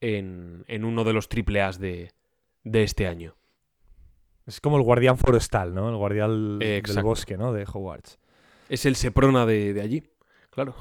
[0.03, 2.12] en, en uno de los triple A's de,
[2.64, 3.35] de este año.
[4.46, 5.88] Es como el guardián forestal, ¿no?
[5.88, 7.55] El guardián Eh, del bosque, ¿no?
[7.55, 8.18] De Hogwarts.
[8.68, 10.03] Es el Seprona de, de allí,
[10.50, 10.74] claro.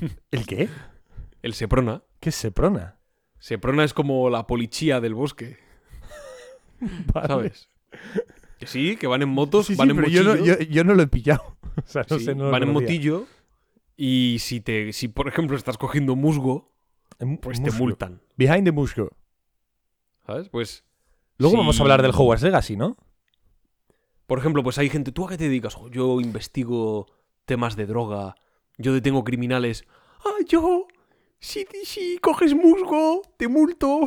[0.30, 0.70] ¿El qué?
[1.42, 2.02] El Seprona.
[2.20, 2.98] ¿Qué es Seprona?
[3.38, 5.58] Seprona es como la policía del bosque,
[7.12, 7.28] Vale.
[7.28, 7.68] ¿sabes?
[8.58, 10.84] Que sí, que van en motos, Sí, sí, van en pero yo no, yo- yo
[10.84, 11.56] no lo he pillado.
[11.76, 13.26] O sea, no sí, sé, no van en motillo.
[13.98, 16.72] Y si te, si por ejemplo estás cogiendo musgo,
[17.42, 18.22] pues te multan.
[18.36, 19.10] Behind the musgo.
[20.26, 20.48] ¿Sabes?
[20.48, 20.84] Pues.
[21.38, 22.96] Luego vamos a hablar del Hogwarts Legacy, ¿no?
[24.26, 25.12] Por ejemplo, pues hay gente.
[25.12, 25.76] ¿Tú a qué te dedicas?
[25.76, 27.06] "Oh, yo investigo
[27.44, 28.34] temas de droga.
[28.78, 29.84] Yo detengo criminales.
[30.24, 30.86] Ah, yo.
[31.38, 34.00] Si, si coges musgo, te multo.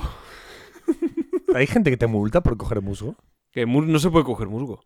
[1.55, 3.15] Hay gente que te multa por coger musgo.
[3.51, 4.83] Que no se puede coger musgo.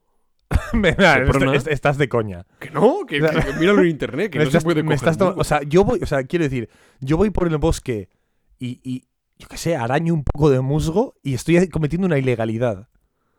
[0.73, 1.55] Venga, Seprona.
[1.55, 2.45] est- est- estás de coña.
[2.59, 3.19] Que no, que,
[3.59, 5.39] míralo en internet, que no se puede coger estás musgo.
[5.39, 8.09] O sea, yo voy, o sea, quiero decir, yo voy por el bosque
[8.59, 9.05] y, y
[9.37, 12.87] yo qué sé, araño un poco de musgo y estoy cometiendo una ilegalidad.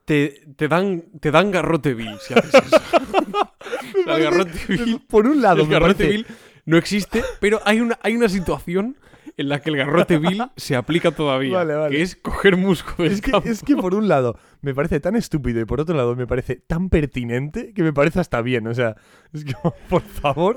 [0.04, 2.76] te, te dan, te dan garrote vil si haces eso.
[2.76, 6.26] O sea, el garrote vil, Por un lado, el me garrote parece, vil
[6.66, 8.96] no existe, pero hay una, hay una situación
[9.36, 11.56] en la que el garrote vil se aplica todavía.
[11.58, 11.96] Vale, vale.
[11.96, 13.48] Que es coger musgo Es que, campo.
[13.48, 16.56] es que por un lado me parece tan estúpido y por otro lado me parece
[16.56, 18.66] tan pertinente que me parece hasta bien.
[18.66, 18.96] O sea,
[19.32, 19.54] es que,
[19.88, 20.56] por favor.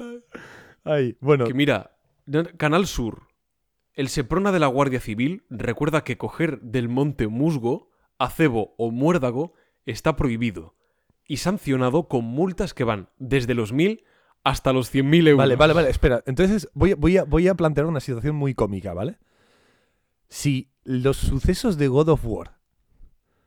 [0.83, 1.97] Ay, bueno, Que mira,
[2.57, 3.27] Canal Sur.
[3.93, 9.53] El Seprona de la Guardia Civil recuerda que coger del monte musgo, acebo o muérdago
[9.85, 10.75] está prohibido
[11.27, 14.03] y sancionado con multas que van desde los 1.000
[14.47, 15.37] hasta los 100.000 euros.
[15.37, 16.23] Vale, vale, vale, espera.
[16.25, 19.17] Entonces voy a, voy, a, voy a plantear una situación muy cómica, ¿vale?
[20.29, 22.57] Si los sucesos de God of War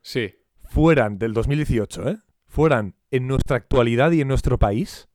[0.03, 0.35] Sí.
[0.65, 2.19] fueran del 2018, ¿eh?
[2.47, 5.09] Fueran en nuestra actualidad y en nuestro país,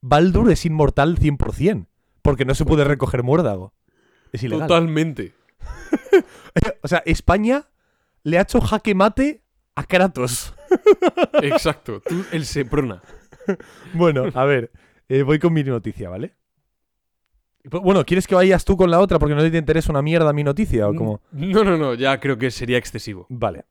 [0.00, 1.86] Baldur es inmortal 100%,
[2.22, 3.74] porque no se puede recoger muérdago.
[4.32, 4.68] Es ilegal.
[4.68, 5.34] Totalmente.
[6.82, 7.68] O sea, España
[8.24, 9.42] le ha hecho jaque mate
[9.74, 10.52] a Kratos.
[11.42, 12.02] Exacto.
[12.06, 13.02] Tú, el Seprona.
[13.94, 14.70] Bueno, a ver,
[15.08, 16.34] eh, voy con mi noticia, ¿vale?
[17.70, 20.32] Pues, Bueno, ¿quieres que vayas tú con la otra porque no te interesa una mierda
[20.32, 21.20] mi noticia o cómo?
[21.32, 21.94] No, no, no.
[21.94, 23.26] Ya creo que sería excesivo.
[23.28, 23.64] Vale.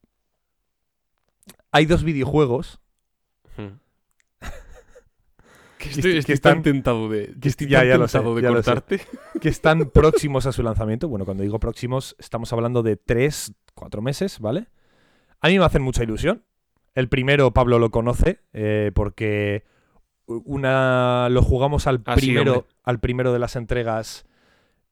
[1.71, 2.79] Hay dos videojuegos
[3.57, 3.79] Hmm.
[5.77, 7.97] Que Que estoy, est- estoy que tan están- tentado de, que estoy ya- tan ya
[7.97, 8.71] lo sé, tentado de ya lo sé.
[8.71, 9.01] cortarte.
[9.41, 11.07] que están próximos a su lanzamiento.
[11.09, 14.67] Bueno, cuando digo próximos, estamos hablando de tres, cuatro meses, ¿vale?
[15.41, 16.43] A mí me hacen mucha ilusión.
[16.95, 19.63] El primero, Pablo lo conoce, eh, porque
[20.27, 22.67] una lo jugamos al Ah, primero, hombre.
[22.83, 24.25] al primero de las entregas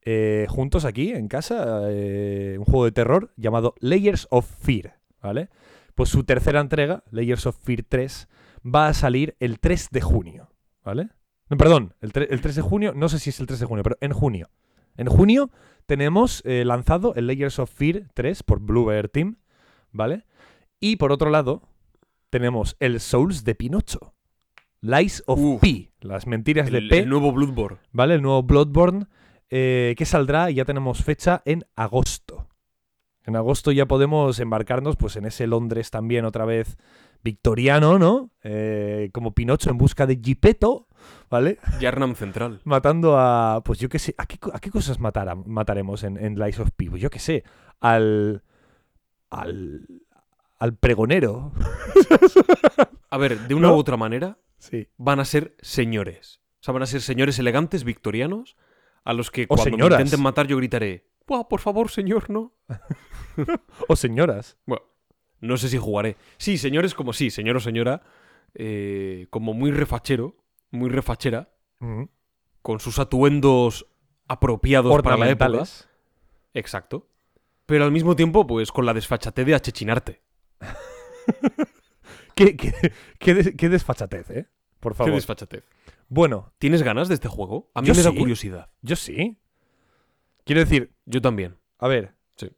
[0.06, 5.50] eh, juntos aquí en casa, eh, un juego de terror llamado Layers of Fear, ¿vale?
[5.96, 8.28] Pues su tercera entrega, Layers of Fear 3,
[8.66, 10.50] va a salir el 3 de junio,
[10.84, 11.10] ¿vale?
[11.50, 13.66] No, perdón, el, tre- el 3 de junio, no sé si es el 3 de
[13.66, 14.50] junio, pero en junio.
[14.96, 15.52] En junio
[15.86, 19.38] tenemos eh, lanzado el Layers of Fear 3 por Bluebird Team,
[19.92, 20.24] ¿vale?
[20.80, 21.62] Y por otro lado,
[22.30, 24.14] tenemos el Souls de Pinocho.
[24.82, 25.62] Lies of Uf.
[25.62, 27.80] P, las mentiras de P, el nuevo Bloodborne.
[27.92, 28.16] ¿vale?
[28.16, 29.08] El nuevo Bloodborne,
[29.50, 32.48] eh, que saldrá y ya tenemos fecha en agosto.
[33.26, 36.78] En agosto ya podemos embarcarnos pues en ese Londres también otra vez
[37.22, 38.32] victoriano, ¿no?
[38.44, 40.88] Eh, como Pinocho en busca de Gepetto,
[41.30, 41.60] ¿vale?
[41.82, 42.62] Yarnam Central.
[42.64, 46.18] Matando a, pues yo qué sé, ¿a qué, co- a qué cosas matara- mataremos en,
[46.18, 46.90] en Lies of P?
[46.90, 47.44] Pues yo qué sé,
[47.82, 48.42] al...
[49.30, 49.86] al...
[50.60, 51.52] al pregonero.
[53.10, 53.76] A ver, de una ¿No?
[53.76, 54.88] u otra manera, Sí.
[54.98, 56.42] van a ser señores.
[56.60, 58.58] O sea, van a ser señores elegantes, victorianos,
[59.06, 62.54] a los que O cuando me intenten matar yo gritaré, "Buah, por favor, señor, no.
[63.88, 64.58] O señoras.
[64.66, 64.84] Bueno,
[65.40, 66.18] no sé si jugaré.
[66.38, 68.02] Sí, señores como sí, señor o señora,
[68.56, 70.36] eh, como muy refachero,
[70.72, 71.50] muy refachera,
[72.62, 73.88] con sus atuendos
[74.28, 75.64] apropiados para la época.
[76.54, 77.08] Exacto.
[77.66, 80.22] Pero al mismo tiempo, pues con la desfachatez de achechinarte.
[82.36, 82.74] ¿Qué, qué,
[83.20, 84.48] qué des- qué desfachatez, ¿eh?
[84.80, 85.14] Por Qué favor.
[85.14, 85.64] desfachatez.
[86.08, 87.70] Bueno, ¿Tienes ganas de este juego?
[87.74, 88.70] A mí me da curiosidad.
[88.82, 89.38] yo sí.
[90.46, 91.58] Quiero decir, Yo también.
[91.78, 92.16] a ver.
[92.36, 92.50] Sí.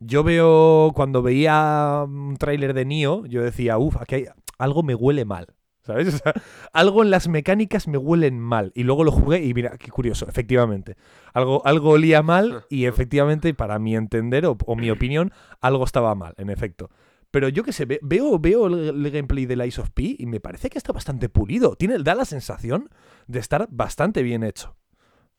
[0.00, 4.24] Yo veo, cuando veía un tráiler de Nio, yo decía, uff, aquí hay,
[4.58, 5.48] algo me huele mal.
[5.82, 6.08] ¿Sabes?
[6.14, 6.32] O sea,
[6.72, 8.72] algo en las mecánicas me huelen mal.
[8.74, 10.96] Y luego lo jugué y mira, qué curioso, efectivamente.
[11.34, 16.14] Algo, algo olía mal y efectivamente, para mi entender o, o mi opinión, algo estaba
[16.14, 16.88] mal, en efecto.
[17.34, 20.24] Pero yo qué sé, ve- veo, veo el, el gameplay de Lies of P y
[20.26, 21.74] me parece que está bastante pulido.
[21.74, 22.90] Tiene, da la sensación
[23.26, 24.76] de estar bastante bien hecho.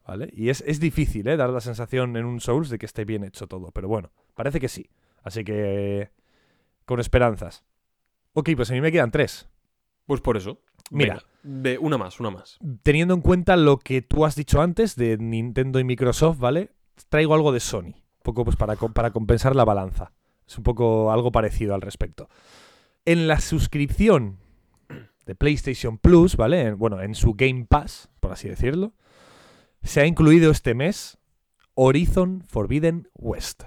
[0.06, 0.30] ¿Vale?
[0.34, 1.38] Y es, es difícil, ¿eh?
[1.38, 3.72] Dar la sensación en un Souls de que esté bien hecho todo.
[3.72, 4.90] Pero bueno, parece que sí.
[5.24, 6.12] Así que.
[6.84, 7.64] Con esperanzas.
[8.34, 9.48] Ok, pues a mí me quedan tres.
[10.06, 10.60] Pues por eso.
[10.92, 11.14] Mira.
[11.14, 12.60] Venga, de una más, una más.
[12.84, 16.72] Teniendo en cuenta lo que tú has dicho antes de Nintendo y Microsoft, ¿vale?
[17.08, 17.96] Traigo algo de Sony.
[17.96, 20.12] Un poco pues para, para compensar la balanza.
[20.48, 22.30] Es un poco algo parecido al respecto.
[23.06, 24.38] En la suscripción
[25.26, 26.62] de PlayStation Plus, ¿vale?
[26.62, 28.94] En- Bueno, en su Game Pass, por así decirlo,
[29.84, 31.18] se ha incluido este mes
[31.74, 33.64] Horizon Forbidden West.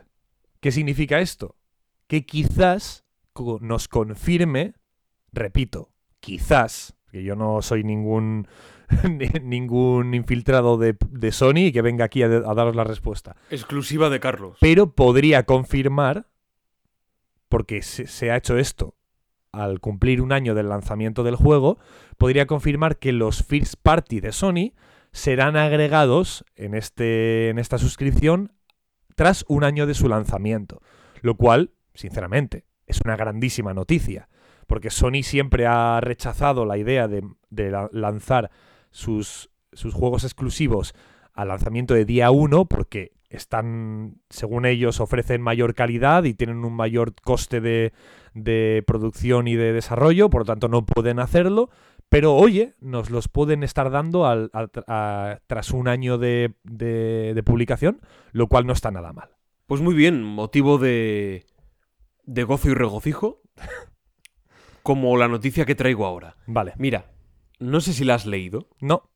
[0.61, 1.57] ¿Qué significa esto?
[2.07, 3.05] Que quizás
[3.61, 4.75] nos confirme,
[5.33, 8.49] repito, quizás, que yo no soy ningún
[9.09, 13.37] ni- ningún infiltrado de, de Sony y que venga aquí a, a daros la respuesta.
[13.51, 14.57] Exclusiva de Carlos.
[14.61, 16.27] Pero podría confirmar,
[17.49, 18.95] porque se, ha hecho esto
[19.53, 21.79] al cumplir un año del lanzamiento del juego,
[22.17, 24.73] podría confirmar que los first party de Sony
[25.13, 28.53] serán agregados en, este, en esta suscripción
[29.17, 30.83] tras un año de su lanzamiento.
[31.23, 34.29] Lo cual, sinceramente, es una grandísima noticia.
[34.67, 38.51] Porque Sony siempre ha rechazado la idea de, de la- lanzar
[38.91, 40.95] sus, sus juegos exclusivos
[41.33, 46.75] al lanzamiento de día 1 porque están, según ellos, ofrecen mayor calidad y tienen un
[46.75, 47.93] mayor coste de,
[48.35, 51.71] de producción y de desarrollo, por lo tanto no pueden hacerlo,
[52.11, 57.43] Pero oye, nos los pueden estar dando al- a- tras un año de, de- de
[57.43, 58.01] publicación,
[58.33, 59.37] lo cual no está nada mal.
[59.67, 61.45] Pues muy bien, motivo de,
[62.25, 63.43] de gozo y regocijo,
[64.83, 66.37] como la noticia que traigo ahora.
[66.47, 66.73] Vale.
[66.79, 67.11] Mira,
[67.59, 69.11] no sé si la has leído, No,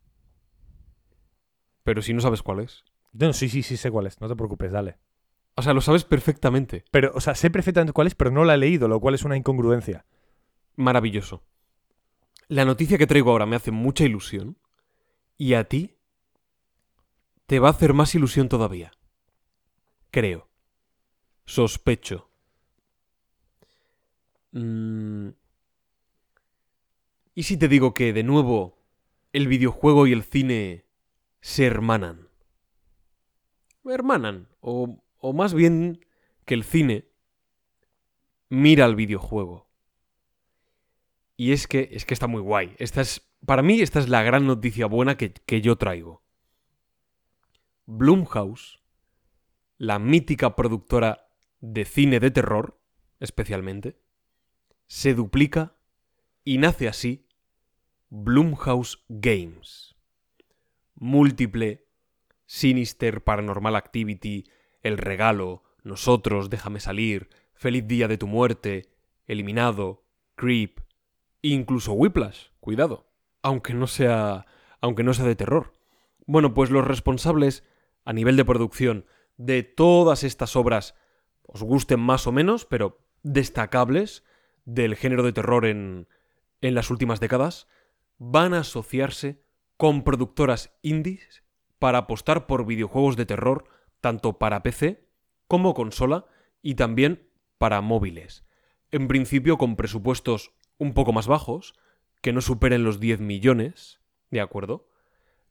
[1.85, 2.85] pero si no sabes cuál es.
[3.13, 4.99] No, sí, sí, sí sé cuál es, no te preocupes, dale.
[5.55, 6.85] O sea, lo sabes perfectamente.
[6.91, 9.25] Pero, o sea, sé perfectamente cuál es, pero no la he leído, lo cual es
[9.25, 10.07] una incongruencia.
[10.77, 11.45] Maravilloso.
[12.49, 14.59] La noticia que traigo ahora me hace mucha ilusión
[15.37, 15.97] y a ti
[17.47, 18.93] te va a hacer más ilusión todavía.
[20.11, 20.49] Creo.
[21.45, 22.31] Sospecho.
[24.53, 25.31] Mm.
[27.35, 28.79] ¿Y si te digo que, de nuevo,
[29.33, 30.87] el videojuego y el cine
[31.41, 32.32] se hermanan?
[33.85, 34.49] Hermanan.
[34.61, 36.05] O, o más bien
[36.45, 37.09] que el cine
[38.49, 39.69] mira al videojuego.
[41.37, 42.75] Y es que, es que está muy guay.
[42.79, 46.23] Esta es, para mí, esta es la gran noticia buena que, que yo traigo.
[47.87, 48.81] Blumhouse,
[49.79, 51.29] la mítica productora
[51.61, 52.81] de cine de terror,
[53.21, 53.99] especialmente,
[54.87, 55.77] se duplica
[56.45, 57.27] y nace así
[58.11, 59.97] Blumhouse Games.
[60.95, 61.82] Múltiple,
[62.53, 64.45] Sinister, Paranormal Activity,
[64.83, 68.91] El Regalo, Nosotros, Déjame Salir, Feliz Día de tu Muerte,
[69.27, 70.81] Eliminado, Creep,
[71.41, 73.11] incluso Whiplash, cuidado,
[73.41, 74.45] aunque no sea,
[74.83, 75.73] aunque no sea de terror.
[76.27, 77.65] Bueno, pues los responsables
[78.05, 79.07] a nivel de producción
[79.39, 80.95] de todas estas obras
[81.45, 84.25] os gusten más o menos, pero destacables
[84.67, 86.07] del género de terror en,
[86.61, 87.67] en las últimas décadas,
[88.19, 89.43] van a asociarse
[89.79, 91.42] con productoras indies
[91.83, 93.65] para apostar por videojuegos de terror
[94.01, 95.05] tanto para PC
[95.49, 96.27] como consola
[96.63, 98.47] y también para móviles.
[98.93, 101.75] En principio con presupuestos un poco más bajos,
[102.21, 104.91] que no superen los 10 millones, ¿de acuerdo?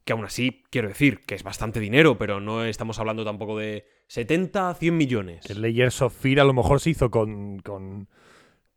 [0.06, 3.86] Que aún así, quiero decir, que es bastante dinero, pero no estamos hablando tampoco de
[4.08, 5.50] 70 a 100 millones.
[5.50, 8.08] El Layers of Fear a lo mejor se hizo con, con,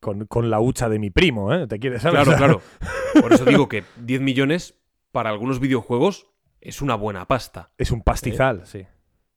[0.00, 1.68] con, con la hucha de mi primo, ¿eh?
[1.68, 2.24] ¿Te quieres saber?
[2.24, 3.22] Claro, claro.
[3.22, 4.74] Por eso digo que 10 millones
[5.12, 6.33] para algunos videojuegos
[6.64, 7.70] es una buena pasta.
[7.78, 8.86] Es un pastizal, sí.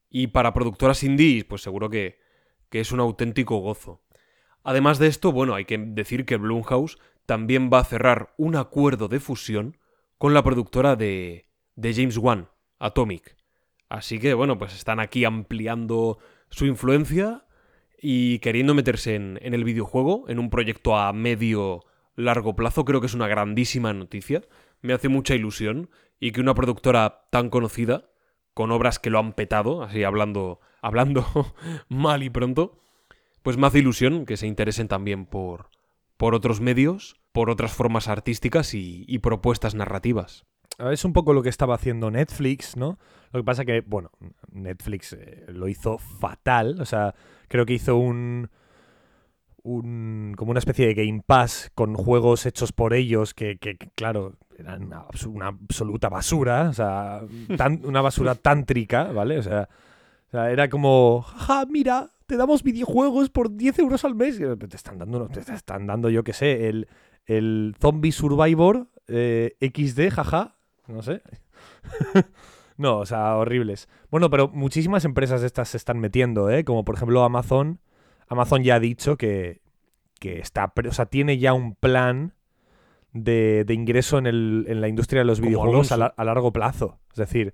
[0.09, 2.19] Y para productoras indies, pues seguro que,
[2.69, 4.01] que es un auténtico gozo.
[4.63, 9.09] Además de esto, bueno, hay que decir que Blumhouse también va a cerrar un acuerdo
[9.09, 9.77] de fusión
[10.17, 13.35] con la productora de, de James Wan, Atomic.
[13.89, 17.45] Así que, bueno, pues están aquí ampliando su influencia
[18.01, 21.83] y queriendo meterse en, en el videojuego, en un proyecto a medio
[22.15, 24.41] largo plazo, creo que es una grandísima noticia.
[24.81, 28.09] Me hace mucha ilusión y que una productora tan conocida,
[28.53, 31.25] con obras que lo han petado, así hablando, hablando
[31.89, 32.79] mal y pronto,
[33.43, 35.69] pues me hace ilusión que se interesen también por,
[36.17, 40.45] por otros medios, por otras formas artísticas y, propuestas narrativas.
[40.91, 42.99] Es un poco lo que estaba haciendo Netflix, ¿no?
[43.31, 44.11] Lo que pasa que, bueno,
[44.51, 46.81] Netflix eh, lo hizo fatal.
[46.81, 47.15] O sea,
[47.47, 48.49] creo que hizo un,
[49.63, 50.33] un.
[50.35, 53.57] como una especie de Game Pass con juegos hechos por ellos que,
[53.95, 56.69] claro, eran una, abs- una absoluta basura.
[56.69, 57.21] O sea,
[57.57, 59.37] tan- una basura tántrica, ¿vale?
[59.39, 59.69] O sea,
[60.27, 61.21] o sea, era como.
[61.21, 62.09] ¡Ja, mira!
[62.25, 64.37] Te damos videojuegos por 10 euros al mes.
[64.37, 66.87] Te están dando, te están dando yo qué sé, el,
[67.25, 70.53] el Zombie Survivor eh, XD, jaja.
[70.87, 71.21] No sé.
[72.77, 73.87] no, o sea, horribles.
[74.11, 76.63] Bueno, pero muchísimas empresas estas se están metiendo, ¿eh?
[76.63, 77.79] Como por ejemplo Amazon.
[78.27, 79.61] Amazon ya ha dicho que,
[80.19, 82.33] que está, o sea, tiene ya un plan
[83.23, 86.13] de, de ingreso en, el, en la industria de los Como videojuegos a, Alonso.
[86.17, 86.99] la- a largo plazo.
[87.11, 87.53] Es decir,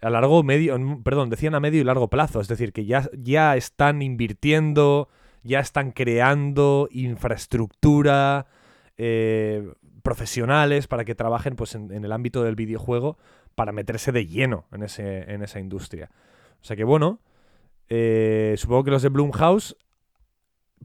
[0.00, 2.40] a largo, medio, perdón, decían a medio y largo plazo.
[2.40, 5.08] Es decir, que ya, ya están invirtiendo,
[5.42, 8.46] ya están creando infraestructura,
[8.96, 9.72] eh,
[10.02, 13.18] profesionales para que trabajen pues, en, en el ámbito del videojuego
[13.54, 16.10] para meterse de lleno en, ese, en esa industria.
[16.60, 17.20] O sea que bueno,
[17.88, 19.76] eh, supongo que los de Blumhouse,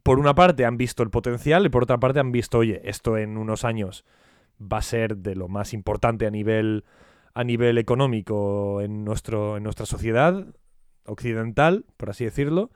[0.04, 3.18] por una parte han visto el potencial y por otra parte han visto, oye, esto
[3.18, 4.06] en unos años
[4.62, 6.86] va a ser de lo más importante a nivel,
[7.34, 10.46] a nivel económico en, nuestro, en nuestra sociedad
[11.06, 12.72] occidental, por así decirlo.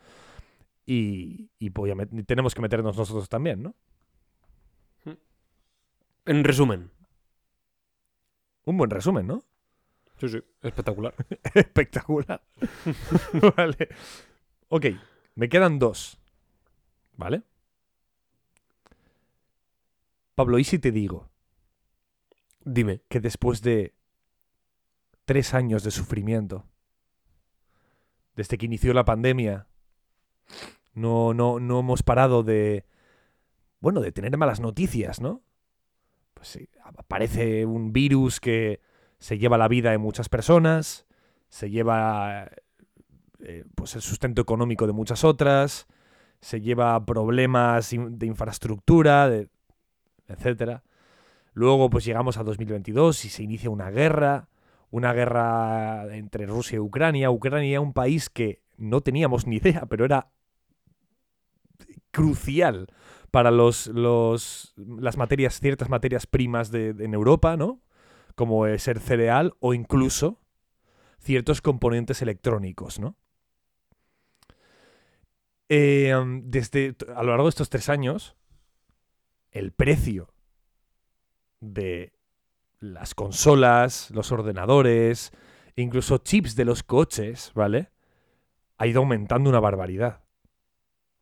[0.85, 3.75] Y, y obviamente tenemos que meternos nosotros también, ¿no?
[6.25, 6.89] En resumen.
[8.65, 9.43] Un buen resumen, ¿no?
[10.17, 11.13] Sí, sí, espectacular.
[11.53, 12.41] Espectacular.
[13.57, 13.89] vale.
[14.69, 14.85] Ok,
[15.35, 16.17] me quedan dos.
[17.17, 17.43] ¿Vale?
[20.35, 21.29] Pablo, ¿y si te digo
[22.63, 23.01] Dime.
[23.07, 23.93] que después de
[25.25, 26.65] tres años de sufrimiento,
[28.35, 29.67] desde que inició la pandemia,
[30.93, 32.85] no, no, no hemos parado de,
[33.79, 35.41] bueno, de tener malas noticias, ¿no?
[36.33, 38.79] Pues pues, aparece un virus que
[39.17, 41.05] se lleva la vida de muchas personas,
[41.49, 42.51] se lleva
[43.39, 45.87] eh, pues el sustento económico de muchas otras,
[46.45, 49.49] se lleva problemas de infraestructura, de,
[50.27, 50.83] etcétera.
[51.53, 54.47] Luego pues llegamos a 2022 y se inicia una guerra,
[54.91, 57.31] una guerra entre Rusia y Ucrania.
[57.31, 60.29] Ucrania, un país que no teníamos ni idea, pero era
[62.11, 62.93] crucial
[63.31, 67.81] para los, las materias, ciertas materias primas de, en Europa, ¿no?
[68.35, 70.39] Como ser cereal o incluso
[71.17, 73.15] ciertos componentes electrónicos, ¿no?
[75.69, 76.13] Eh,
[76.43, 78.35] desde, a lo largo de estos tres años,
[79.51, 80.33] el precio
[81.59, 82.13] de
[82.79, 85.31] las consolas, los ordenadores,
[85.75, 87.89] incluso chips de los coches, ¿vale?
[88.77, 90.23] Ha ido aumentando una barbaridad.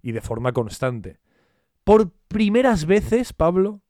[0.01, 1.19] Y de forma constante.
[1.83, 3.81] Por primeras veces, Pablo,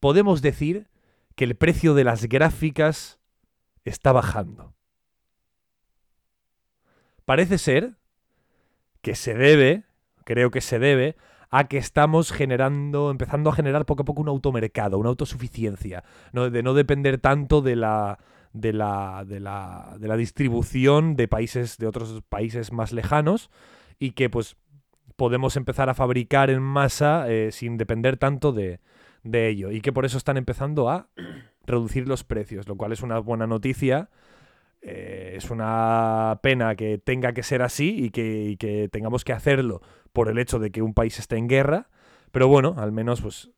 [0.00, 0.88] podemos decir
[1.34, 3.20] que el precio de las gráficas
[3.84, 4.74] está bajando.
[7.24, 7.97] Parece ser
[9.00, 9.84] que se debe,
[10.24, 11.16] creo que se debe,
[11.50, 16.50] a que estamos generando, empezando a generar poco a poco un automercado, una autosuficiencia, ¿no?
[16.50, 18.18] de no depender tanto de la,
[18.52, 23.50] de la, de la, de la distribución de países, de otros países más lejanos,
[23.98, 24.56] y que pues
[25.16, 28.80] podemos empezar a fabricar en masa eh, sin depender tanto de,
[29.22, 31.08] de ello, y que por eso están empezando a
[31.66, 34.10] reducir los precios, lo cual es una buena noticia
[34.80, 40.28] eh, es una pena que tenga que ser así y que, tengamos que hacerlo por
[40.28, 41.88] el hecho de que un país esté en guerra,
[42.30, 43.50] pero bueno, al menos pues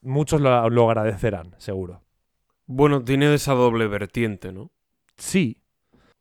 [0.00, 0.50] muchos lo,
[0.90, 2.02] agradecerán, seguro.
[2.66, 4.70] Bueno, tiene esa doble vertiente, ¿no?
[5.16, 5.62] Sí.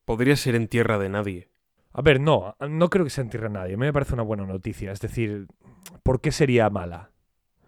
[0.06, 1.50] Podría ser en tierra de nadie.
[1.92, 3.74] A ver, no, no creo que sea en tierra de nadie.
[3.74, 4.92] A mí me parece una buena noticia.
[4.92, 5.48] Es decir,
[6.04, 7.10] ¿por qué sería mala?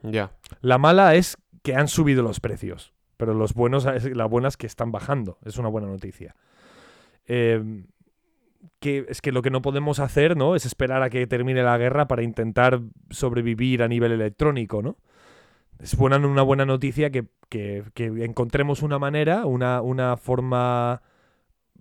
[0.03, 0.38] Ya.
[0.61, 4.68] La mala es que han subido los precios, pero los buenos, la buena es que
[4.68, 5.39] están bajando.
[5.43, 6.36] Es una buena noticia.
[7.28, 7.86] Em,
[8.80, 10.56] que es que lo que no podemos hacer, ¿no?
[10.56, 14.98] Es esperar a que termine la guerra para intentar sobrevivir a nivel electrónico, ¿no?
[15.80, 17.28] Es buena, una buena noticia que,
[17.98, 21.02] encontremos una manera, una, una, forma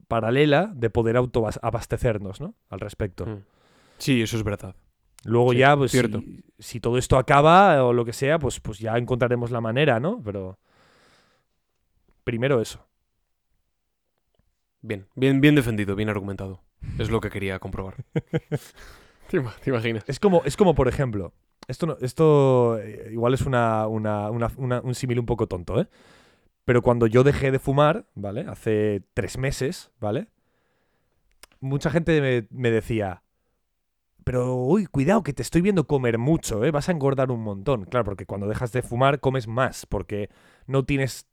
[0.09, 2.55] paralela de poder autoabastecernos, ¿no?
[2.69, 3.27] Al respecto.
[3.27, 3.43] Mm.
[3.99, 4.75] Sí, eso es verdad.
[5.25, 8.97] Luego ya, pues, si, si, todo esto acaba o lo que sea, pues, pues ya
[8.97, 10.21] encontraremos la manera, ¿no?
[10.23, 10.59] Pero
[12.23, 12.86] primero eso.
[14.87, 16.63] Bien, bien, bien defendido, bien argumentado.
[16.97, 17.97] Es lo que quería comprobar.
[19.29, 20.05] ¿Te, imaginas?
[20.07, 21.33] Es como, es como, por ejemplo,
[21.67, 25.89] esto, esto eh, igual es una, un símil un poco tonto, ¿eh?
[26.65, 28.47] Pero cuando yo dejé de fumar, ¿vale?
[28.49, 30.29] Hace tres meses, ¿vale?
[31.59, 33.25] Mucha gente me, decía,
[34.23, 36.71] pero uy, cuidado, que te estoy viendo comer mucho, ¿eh?
[36.71, 37.87] Vas a engordar un montón.
[37.87, 40.31] Claro, porque cuando dejas de fumar comes más, porque
[40.69, 41.27] no tienes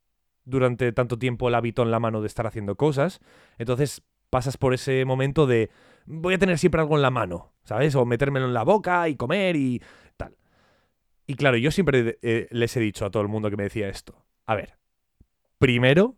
[0.45, 3.19] durante tanto tiempo el hábito en la mano de estar haciendo cosas.
[3.57, 5.69] Entonces pasas por ese momento de
[6.05, 7.95] voy a tener siempre algo en la mano, ¿sabes?
[7.95, 9.81] O metérmelo en la boca y comer y
[10.17, 10.35] tal.
[11.27, 13.87] Y claro, yo siempre eh, les he dicho a todo el mundo que me decía
[13.89, 14.25] esto.
[14.45, 14.77] A ver,
[15.59, 16.17] primero,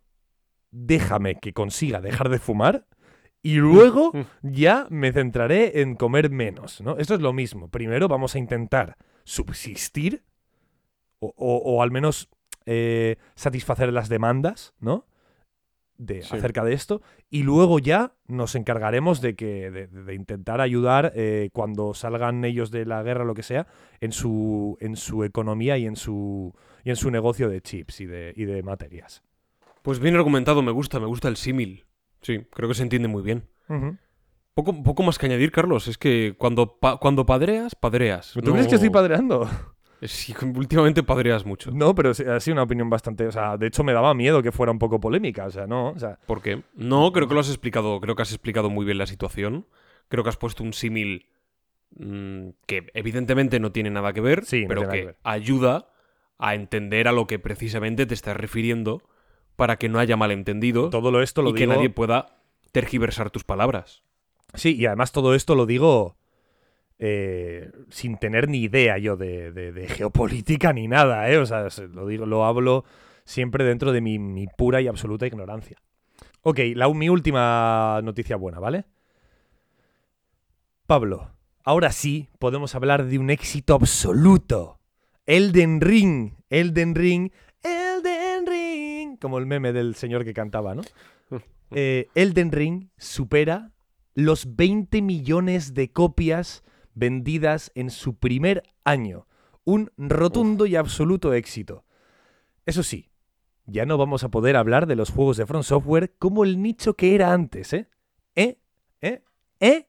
[0.71, 2.87] déjame que consiga dejar de fumar
[3.41, 4.11] y luego
[4.41, 6.97] ya me centraré en comer menos, ¿no?
[6.97, 7.69] Esto es lo mismo.
[7.69, 10.23] Primero vamos a intentar subsistir
[11.19, 12.29] o, o al menos
[12.65, 15.05] eh, satisfacer las demandas, ¿no?
[15.97, 21.51] De, acerca de esto y luego ya nos encargaremos de que de, intentar ayudar eh,
[21.53, 23.65] cuando salgan ellos de la guerra lo que sea
[24.01, 26.53] en su en su economía y en su
[26.83, 29.23] y en su negocio de chips y de, y de materias.
[29.83, 31.85] Pues bien argumentado me gusta me gusta el símil.
[32.21, 33.47] Sí creo que se entiende muy bien.
[34.53, 38.33] Poco, poco más que añadir Carlos es que cuando cuando padreas padreas.
[38.33, 39.47] ¿tú crees que estoy padreando?
[40.07, 41.71] Sí, últimamente padreas mucho.
[41.71, 43.27] No, pero ha sido una opinión bastante.
[43.27, 45.45] O sea, de hecho me daba miedo que fuera un poco polémica.
[45.45, 45.89] O sea, no.
[45.89, 46.63] O sea, ¿Por qué?
[46.75, 47.99] No, creo que lo has explicado.
[47.99, 49.65] Creo que has explicado muy bien la situación.
[50.07, 51.27] Creo que has puesto un símil
[51.97, 55.89] mm, que evidentemente no tiene nada que ver, pero que, ayuda
[56.37, 59.01] a entender a lo que precisamente te estás refiriendo
[59.55, 60.89] para que no haya malentendido.
[60.89, 62.37] Todo esto lo y que nadie pueda
[62.71, 64.03] tergiversar tus palabras.
[64.53, 66.17] Sí, y además todo esto lo digo
[66.97, 71.37] eh, sin tener ni idea yo de, geopolítica ni nada, ¿eh?
[71.37, 72.85] O sea, lo digo, lo hablo
[73.25, 75.77] siempre dentro de mi, pura y absoluta ignorancia.
[76.41, 78.85] Ok, la, mi última noticia buena, ¿vale?
[80.85, 81.31] Pablo,
[81.63, 84.79] ahora sí podemos hablar de un éxito absoluto.
[85.25, 87.31] Elden Ring, Elden Ring,
[87.63, 90.83] Elden Ring, como el meme del señor que cantaba, ¿no?
[91.71, 93.71] Eh, Elden Ring supera
[94.13, 96.63] los 20 millones de copias
[96.95, 99.27] vendidas en su primer año.
[99.63, 101.85] Un rotundo y absoluto éxito.
[102.65, 103.11] Eso sí,
[103.67, 106.95] ya no vamos a poder hablar de los juegos de Front Software como el nicho
[106.95, 107.87] que era antes, ¿eh?
[108.35, 108.57] ¿Eh?
[109.01, 109.23] ¿Eh?
[109.59, 109.87] ¿Eh?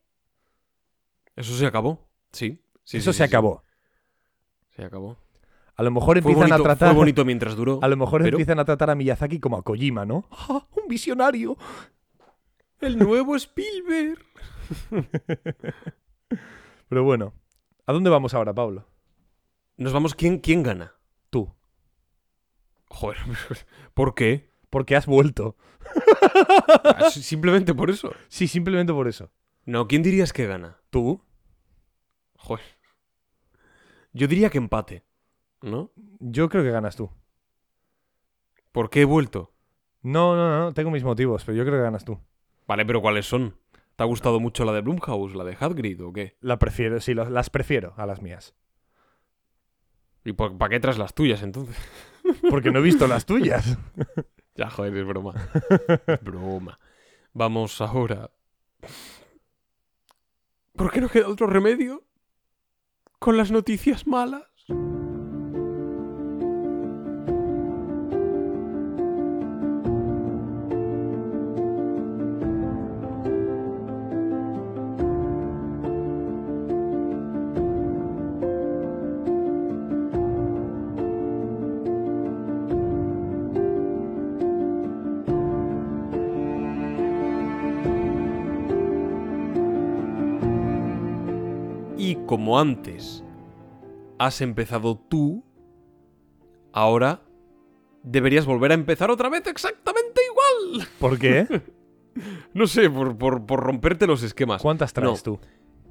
[1.34, 2.06] Eso se acabó.
[2.32, 2.62] Sí.
[2.84, 3.62] sí, Eso sí, se sí, acabó.
[4.74, 5.16] Se acabó.
[5.74, 7.78] A lo mejor Fue empiezan bonito, a tratar fue bonito mientras duró.
[7.82, 10.26] a lo mejor pero- empiezan a tratar a Miyazaki como a Kojima, ¿no?
[10.30, 11.56] ¡Ah, un visionario.
[12.80, 14.18] El nuevo Spielberg.
[16.88, 17.34] Pero bueno,
[17.86, 18.86] ¿a dónde vamos ahora, Pablo?
[19.76, 20.14] Nos vamos.
[20.14, 20.94] ¿Quién, quién gana?
[21.30, 21.52] Tú,
[22.88, 23.18] Joder.
[23.94, 24.50] ¿Por qué?
[24.70, 25.56] porque has vuelto.
[26.84, 28.12] Ah, si- Simplemente por eso.
[28.28, 29.30] Sí, simplemente por eso.
[29.64, 30.78] No, ¿quién dirías que gana?
[30.90, 31.22] Tú,
[32.36, 32.64] Joder.
[34.12, 35.04] Yo diría que empate.
[35.62, 35.90] ¿No?
[36.20, 37.10] yo creo que ganas tú.
[38.72, 39.52] ¿Por qué he vuelto?
[40.02, 42.18] No, no, no, tengo mis motivos, pero yo creo que ganas tú.
[42.68, 43.56] Vale, pero ¿cuáles son?
[43.96, 46.36] ¿Te ha gustado mucho la de Blumhouse, la de Hadgrid o qué?
[46.40, 48.54] La prefiero, sí, las prefiero a las mías.
[50.24, 51.76] ¿Y para qué traes las tuyas entonces?
[52.50, 53.78] Porque no he visto las tuyas.
[54.58, 55.34] Ya, joder, es broma.
[56.06, 56.80] Es broma.
[57.34, 58.30] Vamos ahora.
[60.74, 62.04] ¿Por qué no queda otro remedio?
[63.18, 64.46] Con las noticias malas.
[92.36, 93.24] Como antes
[94.18, 95.42] has empezado tú,
[96.70, 97.22] ahora
[98.02, 100.86] deberías volver a empezar otra vez exactamente igual.
[101.00, 101.62] ¿Por qué?
[102.52, 104.60] No sé, por, por- por romperte los esquemas.
[104.60, 105.38] ¿Cuántas traes tú?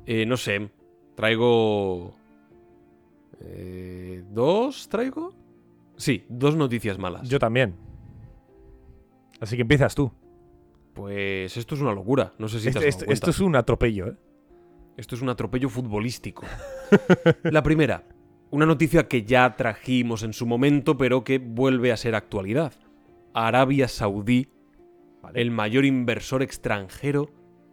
[0.05, 0.69] Eh, no sé,
[1.15, 2.15] traigo...
[3.41, 5.33] eh, ¿Dos traigo?
[5.97, 7.27] Sí, dos noticias malas.
[7.27, 7.73] Yo también.
[9.39, 10.11] Así que empiezas tú.
[10.93, 13.13] Pues esto es una locura, no sé si te has dado cuenta.
[13.13, 14.15] esto es un atropello, ¿eh?
[14.97, 16.45] Esto es un atropello futbolístico.
[17.43, 18.03] La primera,
[18.49, 22.73] una noticia que ya trajimos en su momento, pero que vuelve a ser actualidad.
[23.33, 24.47] Arabia Saudí,
[25.33, 27.29] el mayor inversor extranjero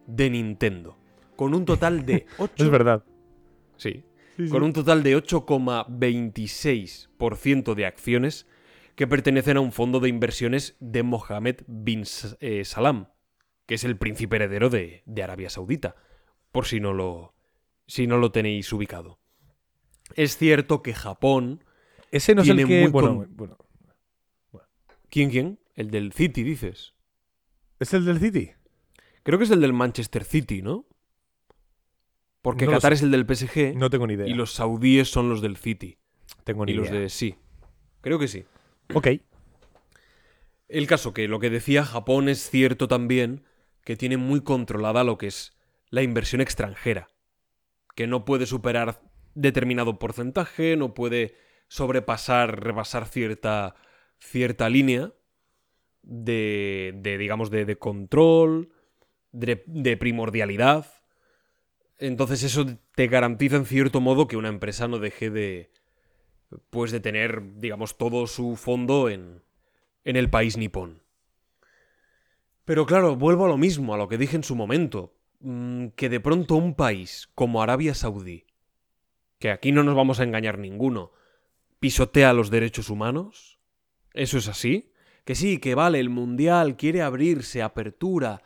[0.07, 0.99] de Nintendo.
[1.37, 2.55] Con un total de 8...
[2.65, 3.05] Es verdad.
[3.77, 4.03] Sí.
[4.51, 8.49] Con un total de 8,26% de acciones
[8.97, 12.03] que pertenecen a un fondo de inversiones de Mohammed bin
[12.41, 13.07] eh, Salam,
[13.67, 15.95] que es el príncipe heredero de, de Arabia Saudita,
[16.53, 17.35] por si no, lo,
[17.87, 19.19] si no lo tenéis ubicado.
[20.15, 21.65] Es cierto que Japón...
[22.11, 22.81] Ese no es el Tiene que.
[22.83, 23.59] muy Bueno, con- bueno,
[25.09, 25.59] ¿Quién, quién?
[25.75, 26.95] El del City, dices.
[27.81, 28.53] ¿Es el del City?
[29.23, 30.87] Creo que es el del Manchester City, ¿no?
[32.43, 34.27] Porque No Qatar es el del PSG No tengo ni idea.
[34.27, 35.99] y los saudíes son los del City.
[36.45, 37.01] tengo ni Y los idea.
[37.01, 37.37] de sí.
[38.03, 38.45] Creo que sí.
[38.95, 39.09] Ok.
[40.69, 43.45] El caso que lo que decía Japón es cierto también
[43.85, 45.57] que tiene muy controlada lo que es
[45.93, 47.11] la inversión extranjera.
[47.95, 49.03] Que no puede superar
[49.35, 51.37] determinado porcentaje, no puede
[51.69, 53.77] sobrepasar, rebasar cierta,
[54.19, 55.13] cierta línea
[56.03, 58.71] de, de, digamos, de, control,
[59.33, 60.87] de, de primordialidad.
[61.99, 65.73] Entonces eso te garantiza en cierto modo que una empresa no deje de,
[66.71, 69.43] pues de tener, digamos, todo su fondo en,
[70.05, 71.03] en el país nipón.
[72.65, 75.19] Pero claro, vuelvo a lo mismo, a lo que dije en su momento,
[75.97, 78.47] que de pronto un país como Arabia Saudí,
[79.39, 81.13] que aquí no nos vamos a engañar ninguno,
[81.81, 83.59] pisotea los derechos humanos,
[84.15, 84.93] ¿eso es así?
[85.25, 88.43] Que sí, que vale, el mundial quiere abrirse, apertura.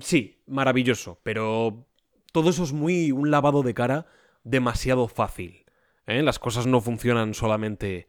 [0.00, 1.86] Sí, maravilloso, pero
[2.32, 4.06] todo eso es muy un lavado de cara
[4.42, 5.64] demasiado fácil.
[6.06, 6.22] ¿eh?
[6.22, 8.08] Las cosas no funcionan solamente,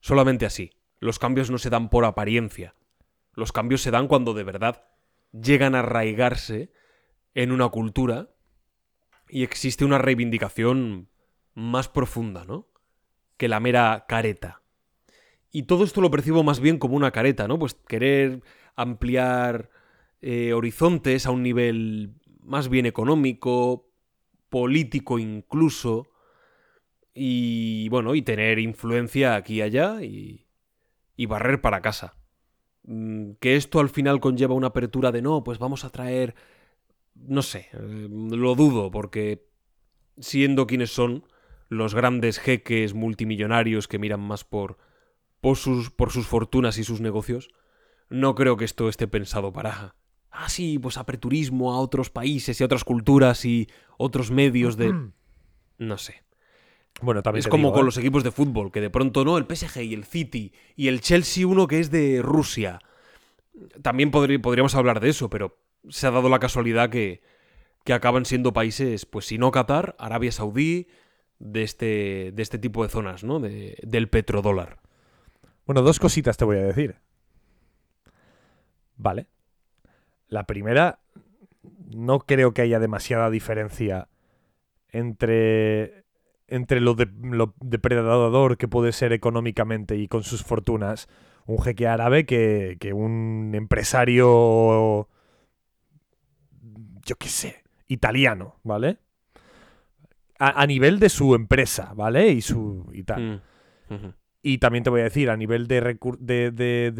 [0.00, 0.72] solamente así.
[0.98, 2.74] Los cambios no se dan por apariencia.
[3.34, 4.84] Los cambios se dan cuando de verdad
[5.32, 6.72] llegan a arraigarse
[7.34, 8.30] en una cultura
[9.28, 11.08] y existe una reivindicación
[11.54, 12.68] más profunda, ¿no?
[13.36, 14.62] Que la mera careta.
[15.52, 17.58] Y todo esto lo percibo más bien como una careta, ¿no?
[17.58, 18.42] Pues querer
[18.76, 19.70] ampliar
[20.20, 23.90] eh, horizontes a un nivel más bien económico,
[24.48, 26.08] político incluso,
[27.14, 30.46] y bueno, y tener influencia aquí y allá y,
[31.26, 32.14] barrer para casa.
[32.84, 36.34] Mm, Que esto al final conlleva una apertura de no, pues vamos a traer,
[37.26, 39.46] no sé, eh, lo dudo, porque
[40.18, 41.24] siendo quienes son
[41.68, 44.78] los grandes jeques multimillonarios que miran más por,
[45.40, 47.48] por, sus, por sus fortunas y sus negocios,
[48.08, 49.94] no creo que esto esté pensado para...
[50.32, 53.68] Ah, sí, pues aperturismo a otros países y a otras culturas y
[53.98, 55.10] otros medios de...
[55.78, 56.22] No sé.
[57.02, 57.84] Bueno, también Es como digo, con ¿eh?
[57.86, 61.00] los equipos de fútbol, que de pronto no, el PSG y el City y el
[61.00, 62.80] Chelsea uno que es de Rusia.
[63.82, 65.58] También podrí- podríamos hablar de eso, pero
[65.88, 67.22] se ha dado la casualidad que,
[67.84, 70.88] que acaban siendo países, pues si no Qatar, Arabia Saudí,
[71.38, 73.40] de este, de este tipo de zonas, ¿no?
[73.40, 74.78] De- del petrodólar.
[75.66, 76.96] Bueno, dos cositas te voy a decir.
[78.96, 79.26] Vale.
[80.28, 81.00] La primera,
[81.90, 84.08] no creo que haya demasiada diferencia
[84.88, 86.04] entre,
[86.46, 91.08] entre lo, de, lo depredador que puede ser económicamente y con sus fortunas
[91.46, 95.08] un jeque árabe que, que un empresario,
[97.04, 98.98] yo qué sé, italiano, ¿vale?
[100.38, 102.28] A, a nivel de su empresa, ¿vale?
[102.28, 103.42] Y su y tal.
[103.90, 103.96] Mm.
[104.42, 106.92] Y también te voy a decir, a nivel de, recur- de, de-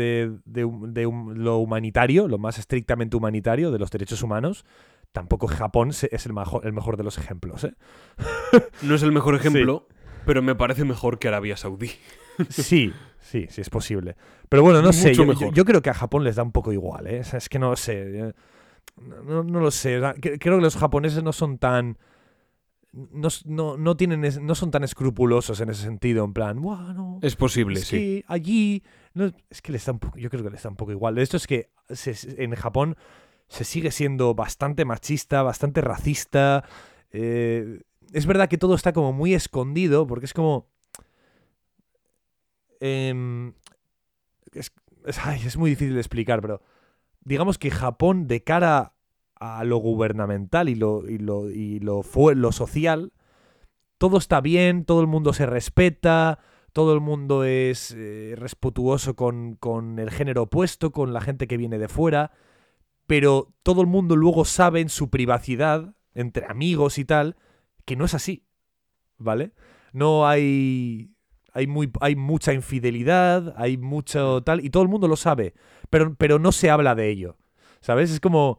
[0.45, 4.67] de- hum- lo humanitario, lo más estrictamente humanitario de los derechos humanos,
[5.13, 7.65] tampoco Japón es el, majo- el mejor de los ejemplos.
[7.65, 7.75] ¿eh?
[8.83, 9.89] No es el mejor ejemplo,
[10.27, 11.91] pero me parece mejor que Arabia Saudí.
[12.49, 14.17] Sí, sí, sí es posible.
[14.49, 15.49] Pero bueno, no sé, yo, mejor.
[15.49, 17.07] yo- yo creo que a Japón les da un poco igual.
[17.07, 17.21] ¿eh?
[17.21, 18.35] O sea, es que no sé.
[19.01, 20.01] No, no lo sé.
[20.21, 21.99] Creo que los japoneses no son tan...
[22.93, 27.21] No, no, no tienen no son tan escrupulosos en ese sentido, en plan, "Buah, no,
[27.23, 27.97] Es posible, Es sí.
[27.97, 28.83] que allí.
[29.15, 30.19] no, es que les da un poco.
[30.19, 31.15] Yo creo que les da un poco igual.
[31.15, 32.97] De esto es que se- en Japón
[33.47, 36.65] se sigue siendo bastante machista, bastante racista.
[37.13, 37.81] eh,
[38.13, 40.67] es verdad que todo está como muy escondido, porque es como.
[42.81, 43.53] em,
[44.53, 44.73] es,
[45.07, 46.61] es- ay, es muy difícil de explicar, pero.
[47.31, 48.97] Digamos que Japón, de cara
[49.37, 52.03] a lo gubernamental y lo, y lo, y lo,
[52.35, 53.13] lo social,
[53.99, 56.41] todo está bien, todo el mundo se respeta,
[56.73, 61.57] todo el mundo es eh, respetuoso con, con el género opuesto, con la gente que
[61.57, 62.33] viene de fuera,
[63.07, 67.37] pero todo el mundo luego sabe en su privacidad, entre amigos y tal,
[67.85, 68.45] que no es así,
[69.19, 69.53] ¿vale?
[69.93, 71.13] No hay...
[71.53, 75.55] Hay, muy, hay mucha infidelidad, hay mucho tal, y todo el mundo lo sabe,
[75.91, 77.37] pero, pero no se habla de ello,
[77.81, 78.11] ¿sabes?
[78.11, 78.59] Es como...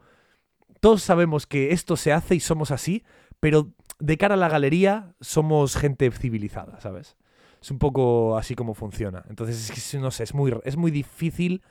[0.79, 3.03] Todos sabemos que esto se hace y somos así,
[3.39, 7.17] pero de cara a la galería somos gente civilizada, ¿sabes?
[7.61, 9.23] Es un poco así como funciona.
[9.29, 11.61] Entonces, es que, no sé, es muy, es muy difícil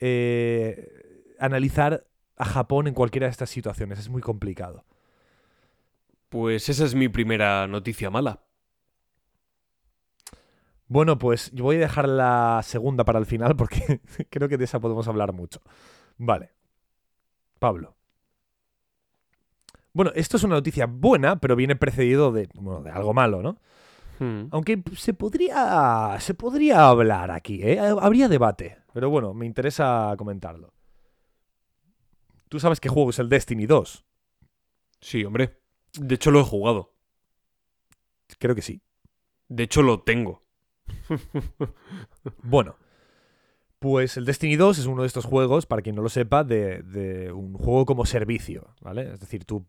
[0.00, 2.04] eh, analizar
[2.36, 4.00] a Japón en cualquiera de estas situaciones.
[4.00, 4.84] Es muy complicado.
[6.28, 8.42] Pues esa es mi primera noticia mala.
[10.92, 14.64] Bueno, pues yo voy a dejar la segunda para el final porque creo que de
[14.64, 15.62] esa podemos hablar mucho.
[16.18, 16.50] Vale.
[17.58, 17.96] Pablo.
[19.94, 23.56] Bueno, esto es una noticia buena, pero viene precedido de, bueno, de algo malo, ¿no?
[24.18, 24.48] Hmm.
[24.50, 26.18] Aunque se podría.
[26.20, 27.78] Se podría hablar aquí, ¿eh?
[27.80, 28.76] Habría debate.
[28.92, 30.74] Pero bueno, me interesa comentarlo.
[32.50, 34.04] Tú sabes qué juego es el Destiny 2.
[35.00, 35.58] Sí, hombre.
[35.94, 36.92] De hecho, lo he jugado.
[38.38, 38.82] Creo que sí.
[39.48, 40.41] De hecho, lo tengo.
[42.42, 42.76] Bueno.
[43.78, 47.32] Pues el Destiny 2 es uno de estos juegos, para quien no lo sepa, de,
[47.34, 49.12] un juego como servicio, ¿vale?
[49.12, 49.66] Es decir, tú.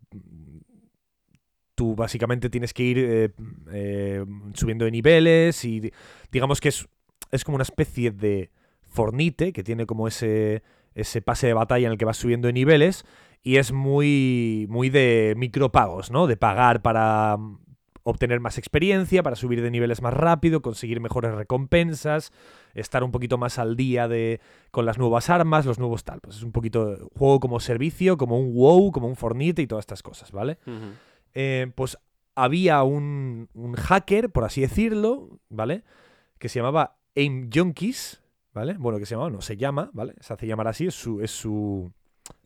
[1.73, 3.31] Tú básicamente tienes que ir eh,
[3.71, 5.91] eh, subiendo de niveles y
[6.31, 6.87] digamos que es,
[7.31, 8.51] es como una especie de
[8.83, 10.61] Fornite que tiene como ese,
[10.93, 13.05] ese pase de batalla en el que vas subiendo de niveles
[13.41, 16.27] y es muy, muy de micropagos, ¿no?
[16.27, 17.37] De pagar para
[18.03, 22.31] obtener más experiencia, para subir de niveles más rápido, conseguir mejores recompensas,
[22.73, 24.41] estar un poquito más al día de
[24.71, 26.19] con las nuevas armas, los nuevos tal.
[26.21, 29.83] Pues es un poquito juego como servicio, como un WoW, como un Fornite y todas
[29.83, 30.57] estas cosas, ¿vale?
[31.33, 31.97] eh, pues
[32.35, 35.83] había un, un hacker, por así decirlo, ¿vale?
[36.39, 38.21] Que se llamaba Aim Junkies,
[38.53, 38.75] ¿vale?
[38.77, 40.15] Bueno, que se llamaba, no, se llama, ¿vale?
[40.19, 41.21] Se hace llamar así, es su...
[41.21, 41.91] Es su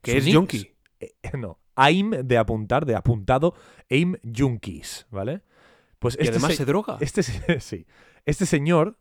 [0.02, 0.72] ¿Qué su es Yonki?
[1.00, 3.54] eh, no, Aim de apuntar, de apuntado,
[3.90, 5.42] Aim Junkies, ¿vale?
[6.00, 6.98] Pues Y este, además se- se droga.
[7.00, 7.24] este
[7.62, 7.86] sí,
[8.26, 8.98] este señor,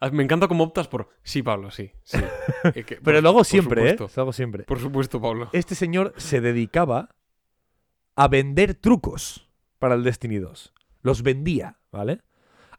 [0.00, 1.08] Ah, Me encanta cómo optas por.
[1.22, 1.92] Sí, Pablo, sí.
[2.04, 2.18] sí.
[2.74, 3.96] Que- pero por- lo hago por siempre, ¿eh?
[3.98, 4.64] Lo hago siempre.
[4.64, 5.48] Por supuesto, Pablo.
[5.54, 7.08] Este señor se dedicaba
[8.16, 10.74] a vender trucos para el Destiny 2.
[11.00, 12.20] Los vendía, ¿vale?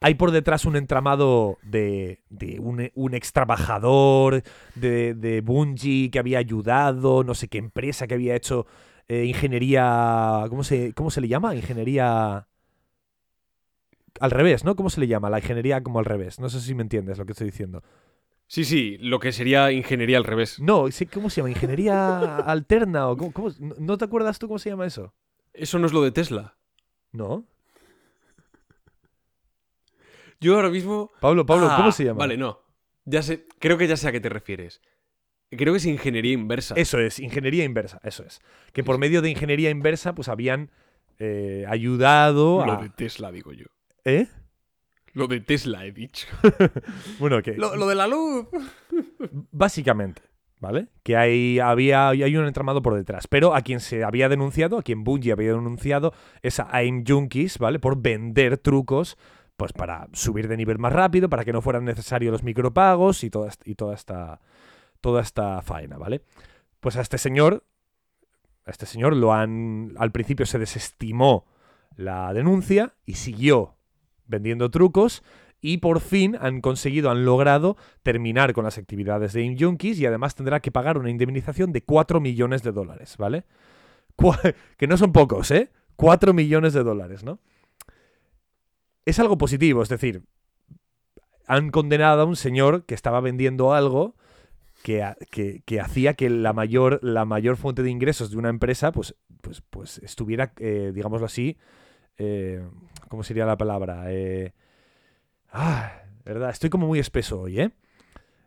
[0.01, 4.43] Hay por detrás un entramado de, de un, un ex trabajador
[4.76, 8.68] de, de Bungie que había ayudado, no sé qué empresa que había hecho
[9.08, 10.45] eh, ingeniería.
[10.49, 11.56] ¿cómo se, ¿Cómo se le llama?
[11.56, 12.47] Ingeniería.
[14.20, 14.76] Al revés, ¿no?
[14.76, 15.30] ¿Cómo se le llama?
[15.30, 16.39] La ingeniería como al revés.
[16.39, 17.84] No sé si me entiendes lo que estoy diciendo.
[18.47, 20.60] Sí, sí, lo que sería ingeniería al revés.
[20.60, 21.49] No, ¿cómo se llama?
[21.49, 23.08] ¿Ingeniería alterna?
[23.10, 25.14] o cómo- cómo- ¿No no te acuerdas tú cómo se llama eso?
[25.54, 26.56] Eso no es lo de Tesla.
[27.12, 27.45] No.
[30.39, 31.12] Yo ahora mismo.
[31.22, 32.20] Pablo, Pablo, Ah, ¿cómo se llama?
[32.20, 32.60] Vale, no.
[33.06, 34.82] Ya sé, creo que ya sé a qué te refieres.
[35.58, 36.76] Creo que es ingeniería inversa.
[36.76, 38.41] Eso es, ingeniería inversa, eso es.
[38.72, 40.72] Que por medio de ingeniería inversa, pues habían
[41.20, 42.78] eh, ayudado lo a...
[42.78, 43.66] de Tesla, digo yo.
[44.06, 44.28] ¿Eh?
[45.14, 46.28] Lo de Tesla, he dicho.
[47.20, 48.47] Bueno, que Lo, lo de la luz.
[49.51, 50.24] básicamente,
[50.60, 50.88] ¿vale?
[51.04, 53.28] Que hay, había, hay un entramado por detrás.
[53.28, 57.60] Pero a quien se había denunciado, a quien Bungie había denunciado, es a AIM Junkies,
[57.60, 57.80] ¿vale?
[57.80, 59.18] Por vender trucos,
[59.56, 63.30] pues para subir de nivel más rápido, para que no fueran necesarios los micropagos y
[63.30, 64.41] toda, y toda esta.
[65.04, 66.24] Toda esta faena, ¿vale?
[66.80, 67.64] Pues a este señor.
[68.66, 69.93] A este señor lo han.
[69.97, 71.45] Al principio se desestimó
[71.95, 73.76] la denuncia y siguió
[74.26, 75.22] vendiendo trucos.
[75.60, 80.06] Y por fin han conseguido, han logrado terminar con las actividades de AIM Junkies y
[80.06, 83.45] además tendrá que pagar una indemnización de 4 millones de dólares, ¿vale?
[84.78, 85.72] Que no son pocos, ¿eh?
[85.95, 87.39] 4 millones de dólares, ¿no?
[89.06, 90.24] Es algo positivo, es decir,
[91.47, 94.16] han condenado a un señor que estaba vendiendo algo
[94.84, 98.92] que, que- que hacía que la mayor, la mayor fuente de ingresos de una empresa
[98.92, 101.58] pues, pues, pues estuviera, eh, digámoslo así,
[102.18, 102.64] eh,
[103.10, 104.06] ¿cómo sería la palabra?
[104.10, 104.54] Eh,
[105.52, 105.94] ah,
[106.26, 107.72] verdad, estoy como muy espeso hoy, ¿eh?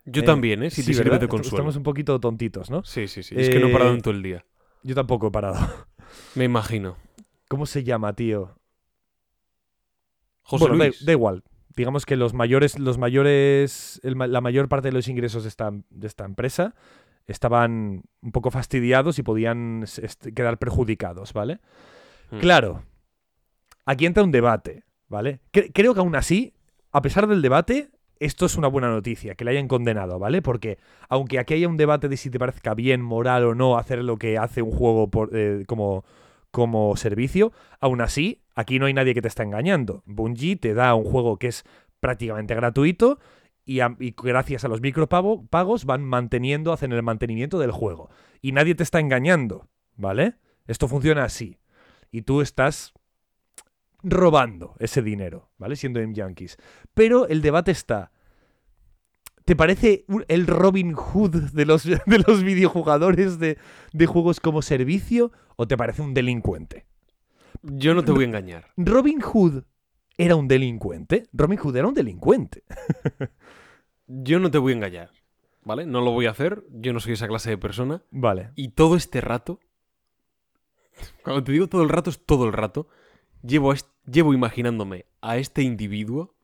[0.05, 0.69] Yo también, ¿eh?
[0.69, 1.49] Si sí, te sirve de consuelo.
[1.49, 2.83] Estamos un poquito tontitos, ¿no?
[2.85, 3.35] Sí, sí, sí.
[3.37, 4.45] Es que no he parado en todo el día.
[4.83, 5.57] Yo tampoco he parado.
[6.35, 6.95] Me imagino.
[7.49, 8.57] ¿Cómo se llama, tío?
[10.43, 11.05] José bueno, da, Luis.
[11.05, 11.43] da igual.
[11.77, 15.71] Digamos que los mayores, los mayores, el la mayor parte de los ingresos de esta,
[15.89, 16.75] de esta empresa
[17.27, 21.59] estaban un poco fastidiados y podían s- est- quedar perjudicados, ¿vale?
[22.31, 22.39] Mm.
[22.39, 22.83] Claro,
[23.85, 25.39] aquí entra un debate, ¿vale?
[25.53, 26.53] Cre- creo que aún así,
[26.91, 30.41] a pesar del debate, esto es una buena noticia, que le hayan condenado, ¿vale?
[30.41, 34.03] Porque aunque aquí haya un debate de si te parezca bien, moral o no hacer
[34.03, 36.03] lo que hace un juego por, eh, como,
[36.51, 40.03] como servicio, aún así, aquí no hay nadie que te está engañando.
[40.05, 41.63] Bungie te da un juego que es
[41.99, 43.19] prácticamente gratuito
[43.65, 43.79] y,
[44.21, 48.09] gracias a los micropagos van manteniendo, hacen el mantenimiento del juego.
[48.41, 50.35] Y nadie te está engañando, ¿vale?
[50.65, 51.59] Esto funciona así.
[52.11, 52.93] Y tú estás
[54.01, 55.75] robando ese dinero, ¿vale?
[55.75, 56.57] Siendo en Yankees.
[56.95, 58.11] Pero el debate está.
[59.45, 63.59] ¿Te parece el Robin Hood de los, de videojugadores de,
[63.93, 66.87] de juegos como servicio o te parece un delincuente?
[67.61, 68.71] Yo no te voy a engañar.
[68.77, 69.63] ¿Robin Hood
[70.17, 71.27] era un delincuente?
[71.33, 72.63] Robin Hood era un delincuente.
[74.07, 75.11] Yo no te voy a engañar.
[75.63, 75.85] ¿Vale?
[75.85, 76.63] No lo voy a hacer.
[76.71, 78.01] Yo no soy esa clase de persona.
[78.09, 78.51] Vale.
[78.55, 79.59] Y todo este rato.
[81.23, 82.87] Cuando te digo todo el rato, es todo el rato.
[83.43, 83.73] Llevo,
[84.05, 86.35] llevo imaginándome a este individuo.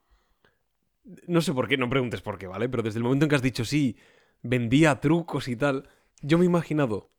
[1.28, 2.70] No sé por qué, no preguntes por qué, ¿vale?
[2.70, 3.98] Pero desde el momento en que has dicho sí,
[4.42, 5.90] vendía trucos y tal,
[6.22, 7.10] yo me he imaginado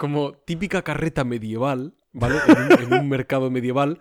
[0.00, 2.36] como típica carreta medieval, ¿vale?
[2.80, 4.00] En un, mercado medieval.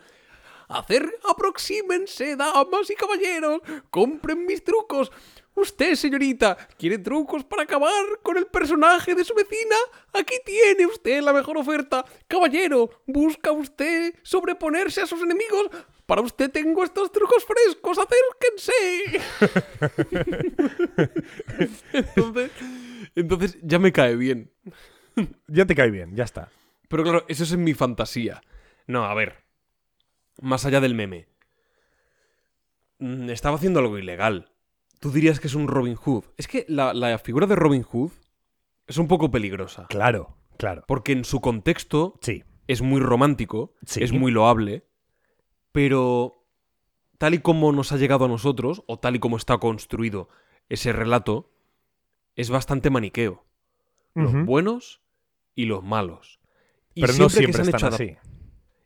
[0.70, 5.12] Hacer, aproxímense, damas y caballeros, compren mis trucos.
[5.56, 9.76] Usted, señorita, ¿quiere trucos para acabar con el personaje de su vecina?
[10.14, 12.06] Aquí tiene usted la mejor oferta.
[12.30, 15.68] Caballero, ¿busca usted sobreponerse a sus enemigos?
[16.06, 19.22] Para usted tengo estos trucos frescos, acérquense.
[21.92, 22.52] entonces,
[23.16, 24.50] entonces ya me cae bien.
[25.48, 26.50] Ya te cae bien, ya está.
[26.88, 28.42] Pero claro, eso es en mi fantasía.
[28.88, 29.44] No, a ver.
[30.42, 31.28] Más allá del meme.
[33.00, 34.52] Mm, Estaba haciendo algo ilegal.
[35.00, 36.26] Tú dirías que es un Robin Hood.
[36.38, 38.12] Es que la, la figura de Robin Hood
[38.88, 39.86] es un poco peligrosa.
[39.88, 40.84] Claro, claro.
[40.88, 42.44] Porque en su contexto Sí.
[42.68, 44.04] es muy romántico, Sí.
[44.04, 44.86] es muy loable,
[45.72, 46.46] pero
[47.18, 50.28] tal y como nos ha llegado a nosotros, o tal y como está construido
[50.68, 51.52] ese relato,
[52.36, 53.46] es bastante maniqueo.
[54.16, 55.02] Los buenos
[55.56, 56.40] y los malos.
[56.94, 58.18] Y Pero no que siempre se han están hecho así.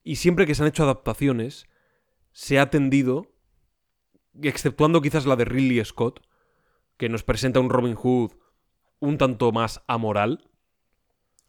[0.03, 1.67] Y siempre que se han hecho adaptaciones,
[2.31, 3.31] se ha tendido,
[4.41, 6.21] exceptuando quizás la de Ridley Scott,
[6.97, 8.31] que nos presenta un Robin Hood
[8.99, 10.49] un tanto más amoral,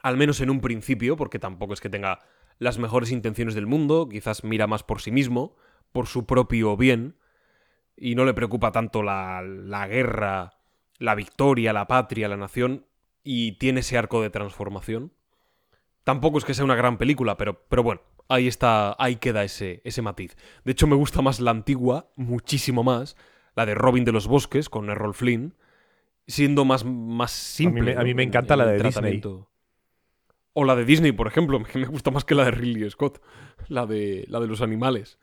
[0.02, 2.20] al menos en un principio, porque tampoco es que tenga
[2.58, 5.56] las mejores intenciones del mundo, quizás mira más por sí mismo,
[5.92, 7.16] por su propio bien,
[7.96, 10.58] y no le preocupa tanto la, la guerra,
[10.98, 12.86] la victoria, la patria, la nación,
[13.24, 15.12] y tiene ese arco de transformación.
[16.04, 19.80] Tampoco es que sea una gran película, pero, pero bueno, ahí está, ahí queda ese,
[19.84, 20.36] ese matiz.
[20.64, 23.16] De hecho, me gusta más la antigua, muchísimo más,
[23.56, 25.54] la de Robin de los Bosques con Errol Flynn,
[26.26, 27.94] siendo más, más simple.
[27.94, 28.92] me- a mí me en- encanta en la de Disney.
[28.92, 29.50] tratamiento.
[30.52, 33.22] O la de Disney, por ejemplo, que me gusta más que la de Ridley Scott,
[33.68, 35.18] la de, la de los animales.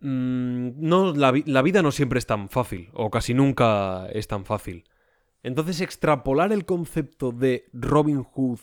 [0.00, 4.84] Mm, no, la vida no siempre es tan fácil, o casi nunca es tan fácil.
[5.44, 8.60] Entonces, extrapolar el concepto de Robin Hood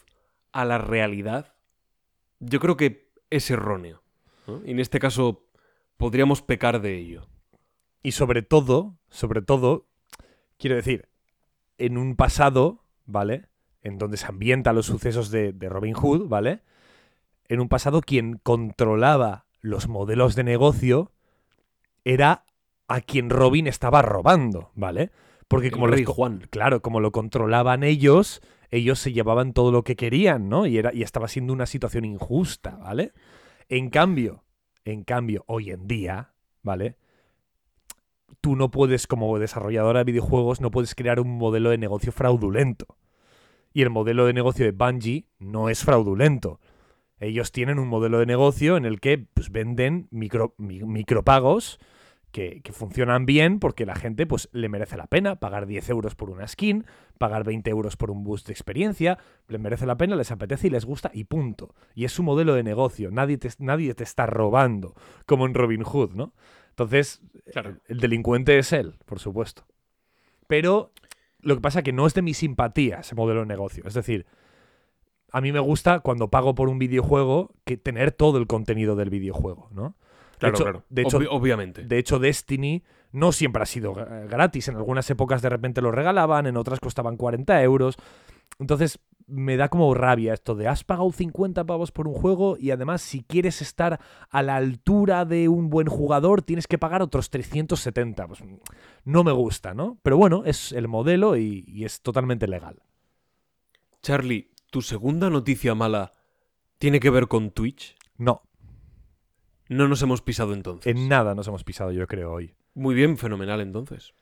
[0.52, 1.54] a la realidad,
[2.40, 4.02] yo creo que es erróneo.
[4.66, 5.48] Y en este caso,
[5.98, 7.28] podríamos pecar de ello.
[8.02, 9.88] Y sobre todo, sobre todo,
[10.58, 11.08] quiero decir,
[11.78, 13.46] en un pasado, ¿vale?
[13.84, 16.64] En donde se ambientan los sucesos de, de Robin Hood, ¿vale?
[17.48, 21.12] En un pasado quien controlaba los modelos de negocio
[22.06, 22.46] era
[22.88, 25.12] a quien Robin estaba robando, ¿vale?
[25.52, 26.48] Porque El como rey Juan.
[26.50, 28.42] claro, como lo controlaban ellos,
[28.72, 30.66] ellos se llevaban todo lo que querían, ¿no?
[30.66, 33.12] Y, era, y estaba siendo una situación injusta, ¿vale?
[33.70, 34.44] En cambio,
[34.86, 36.34] en cambio, hoy en día,
[36.64, 36.96] ¿vale?
[38.40, 42.98] Tú no puedes, como desarrolladora de videojuegos, no puedes crear un modelo de negocio fraudulento.
[43.74, 46.60] Y el modelo de negocio de Bungie no es fraudulento.
[47.20, 51.78] Ellos tienen un modelo de negocio en el que pues, venden micro, mi- micropagos
[52.32, 56.16] que, que funcionan bien porque la gente pues, le merece la pena pagar 10 euros
[56.16, 56.86] por una skin,
[57.18, 59.18] pagar 20 euros por un boost de experiencia,
[59.48, 61.76] le merece la pena, les apetece y les gusta y punto.
[61.94, 65.84] Y es su modelo de negocio, nadie te, nadie te está robando, como en Robin
[65.84, 66.34] Hood, ¿no?
[66.70, 67.22] Entonces,
[67.52, 67.78] Claro.
[67.88, 69.66] el delincuente es él, por supuesto.
[70.48, 70.92] Pero
[71.42, 73.84] lo que pasa es que no es de mi simpatía ese modelo de negocio.
[73.86, 74.26] Es decir,
[75.32, 79.10] a mí me gusta cuando pago por un videojuego que tener todo el contenido del
[79.10, 79.96] videojuego, ¿no?
[80.42, 80.84] De Claro, hecho- claro.
[80.90, 81.84] de hecho- Obvi- obviamente.
[81.84, 84.68] De hecho, Destiny no siempre ha sido gra- gratis.
[84.68, 87.96] En algunas épocas de repente lo regalaban, en otras costaban 40 euros.
[88.60, 92.72] Entonces me da como rabia esto de has pagado 50 pavos por un juego y
[92.72, 97.30] además si quieres estar a la altura de un buen jugador tienes que pagar otros
[97.30, 98.28] 370.
[98.28, 98.44] Pues
[99.06, 100.00] no me gusta, ¿no?
[100.04, 102.82] Pero bueno, es el modelo y, y es totalmente legal.
[104.02, 106.12] Charlie, ¿tu segunda noticia mala
[106.78, 107.96] tiene que ver con Twitch?
[108.18, 108.42] No,
[109.72, 110.94] No nos hemos pisado entonces.
[110.94, 112.54] en nada nos hemos pisado yo creo hoy.
[112.74, 114.14] Muy bien, fenomenal entonces.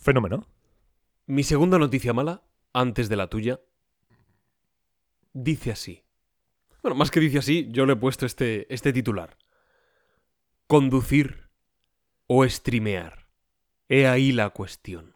[0.00, 0.46] Fenómeno.
[1.26, 3.60] Mi segunda noticia mala, antes de la tuya,
[5.34, 6.02] dice así.
[6.82, 9.36] Bueno, más que dice así, yo le he puesto este, este titular.
[10.66, 11.50] Conducir
[12.26, 13.28] o streamear.
[13.86, 15.14] He ahí la cuestión.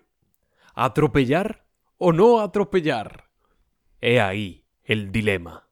[0.75, 1.65] ¿Atropellar
[1.97, 3.31] o no atropellar?
[4.03, 5.67] He ahí el dilema.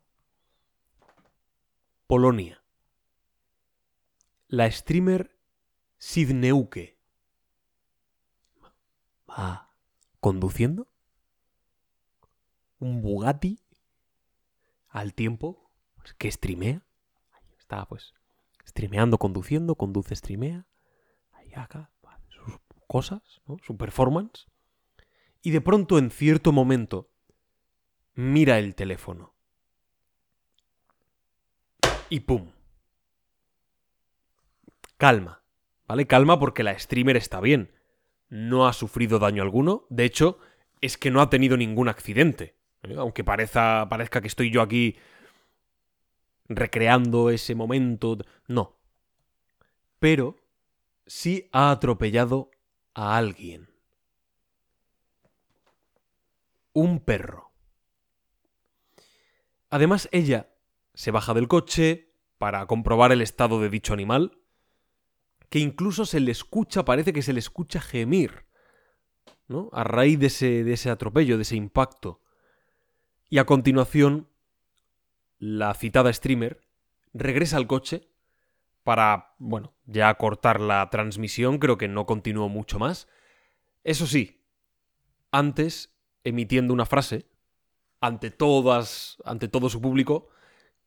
[2.06, 2.61] Polonia.
[4.52, 5.34] La streamer
[5.96, 6.98] Sidneuke
[9.26, 9.70] va
[10.20, 10.88] conduciendo
[12.78, 13.62] un Bugatti
[14.90, 16.84] al tiempo pues, que streamea.
[17.32, 18.12] Ahí está, pues,
[18.66, 20.66] streameando, conduciendo, conduce, streamea.
[21.32, 21.90] Ahí acá,
[22.28, 23.56] sus cosas, ¿no?
[23.64, 24.48] Su performance.
[25.40, 27.08] Y de pronto, en cierto momento,
[28.12, 29.32] mira el teléfono.
[32.10, 32.50] Y ¡pum!
[35.02, 35.42] Calma,
[35.88, 36.06] ¿vale?
[36.06, 37.72] Calma porque la streamer está bien.
[38.28, 39.84] No ha sufrido daño alguno.
[39.90, 40.38] De hecho,
[40.80, 42.54] es que no ha tenido ningún accidente.
[42.84, 42.94] ¿eh?
[42.96, 44.96] Aunque parezca, parezca que estoy yo aquí
[46.48, 48.16] recreando ese momento.
[48.46, 48.78] No.
[49.98, 50.36] Pero
[51.04, 52.52] sí ha atropellado
[52.94, 53.70] a alguien.
[56.74, 57.50] Un perro.
[59.68, 60.52] Además, ella
[60.94, 64.38] se baja del coche para comprobar el estado de dicho animal,
[65.52, 68.46] que incluso se le escucha, parece que se le escucha gemir,
[69.48, 69.68] ¿no?
[69.74, 72.22] A raíz de ese, de ese atropello, de ese impacto.
[73.28, 74.30] Y a continuación,
[75.38, 76.62] la citada streamer
[77.12, 78.08] regresa al coche
[78.82, 83.06] para, bueno, ya cortar la transmisión, creo que no continuó mucho más.
[83.84, 84.40] Eso sí,
[85.32, 85.94] antes
[86.24, 87.26] emitiendo una frase
[88.00, 90.30] ante todas, ante todo su público,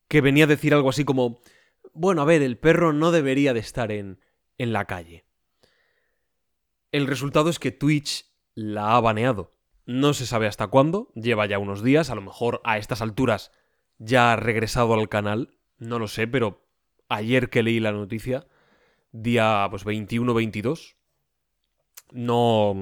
[0.08, 1.40] que venía a decir algo así como,
[1.94, 4.20] bueno, a ver, el perro no debería de estar en,
[4.58, 5.26] en la calle.
[6.92, 9.54] El resultado es que Twitch la ha baneado.
[9.86, 13.52] No se sabe hasta cuándo, lleva ya unos días, a lo mejor a estas alturas
[13.98, 16.68] ya ha regresado al canal, no lo sé, pero
[17.10, 18.48] ayer que leí la noticia,
[19.12, 20.96] día pues 21-22,
[22.12, 22.74] no,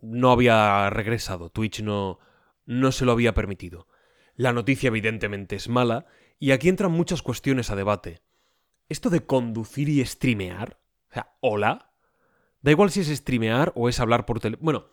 [0.00, 2.18] no había regresado, Twitch no,
[2.66, 3.86] no se lo había permitido.
[4.36, 6.06] La noticia evidentemente es mala
[6.38, 8.20] y aquí entran muchas cuestiones a debate.
[8.88, 10.80] Esto de conducir y streamear,
[11.14, 11.92] o sea, hola,
[12.60, 14.64] da igual si es streamear o es hablar por teléfono.
[14.64, 14.86] Bueno,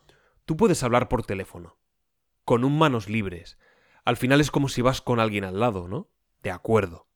[0.45, 1.77] tú puedes hablar por teléfono,
[2.45, 3.57] con un manos libres.
[4.05, 6.11] Al final es como si vas con alguien al lado, ¿no?
[6.43, 7.07] De acuerdo.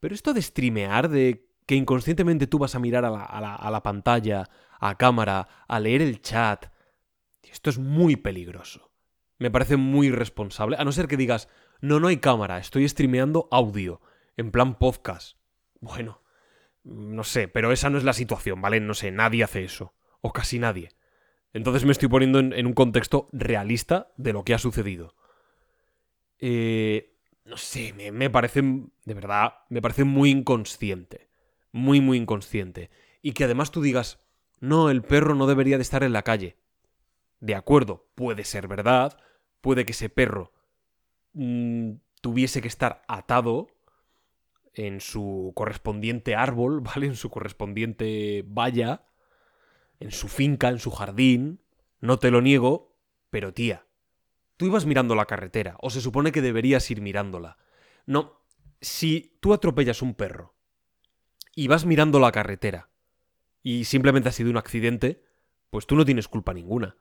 [0.00, 3.54] Pero esto de streamear, de que inconscientemente tú vas a mirar a la, a la,
[3.56, 4.48] a la pantalla,
[4.80, 6.72] a cámara, a leer el chat,
[7.42, 8.90] esto es muy peligroso.
[9.38, 11.50] Me parece muy irresponsable, a no ser que digas,
[11.82, 14.00] no, no hay cámara, estoy streameando audio,
[14.38, 15.36] en plan podcast.
[15.80, 16.21] Bueno,
[16.84, 18.80] no sé, pero esa no es la situación, ¿vale?
[18.80, 20.90] No sé, nadie hace eso, o casi nadie.
[21.52, 25.14] Entonces me estoy poniendo en, en un contexto realista de lo que ha sucedido.
[26.38, 27.14] Eh,
[27.44, 31.28] no sé, me, me parece, de verdad, me parece muy inconsciente.
[31.70, 32.90] Muy, muy inconsciente.
[33.22, 34.18] Y que además tú digas,
[34.60, 36.56] no, el perro no debería de estar en la calle.
[37.40, 39.18] De acuerdo, puede ser verdad,
[39.60, 40.52] puede que ese perro
[41.32, 43.68] mm, tuviese que estar atado
[44.74, 47.06] en su correspondiente árbol, ¿vale?
[47.06, 49.06] En su correspondiente valla,
[50.00, 51.60] en su finca, en su jardín.
[52.00, 52.96] No te lo niego,
[53.30, 53.86] pero tía,
[54.56, 57.58] tú ibas mirando la carretera, o se supone que deberías ir mirándola.
[58.06, 58.42] No,
[58.80, 60.54] si tú atropellas un perro
[61.54, 62.90] y vas mirando la carretera
[63.62, 65.24] y simplemente ha sido un accidente,
[65.70, 66.96] pues tú no tienes culpa ninguna.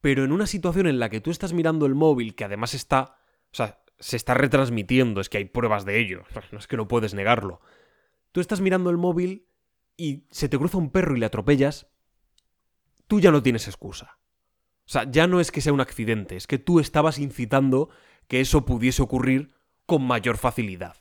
[0.00, 3.18] Pero en una situación en la que tú estás mirando el móvil, que además está...
[3.52, 6.88] O sea, se está retransmitiendo, es que hay pruebas de ello, no es que no
[6.88, 7.60] puedes negarlo.
[8.32, 9.46] Tú estás mirando el móvil
[9.96, 11.88] y se te cruza un perro y le atropellas,
[13.06, 14.18] tú ya no tienes excusa.
[14.86, 17.88] O sea, ya no es que sea un accidente, es que tú estabas incitando
[18.28, 20.96] que eso pudiese ocurrir con mayor facilidad.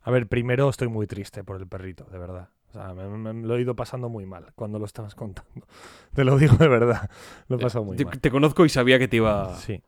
[0.00, 2.50] A ver, primero estoy muy triste por el perrito, de verdad.
[2.76, 5.66] Sea, me, me- lo he ido pasando muy mal cuando lo estabas contando.
[6.14, 7.10] Te lo digo de verdad.
[7.48, 8.20] Lo he pasado muy Te, mal.
[8.20, 9.54] te conozco y sabía que te iba...
[9.56, 9.82] Sí.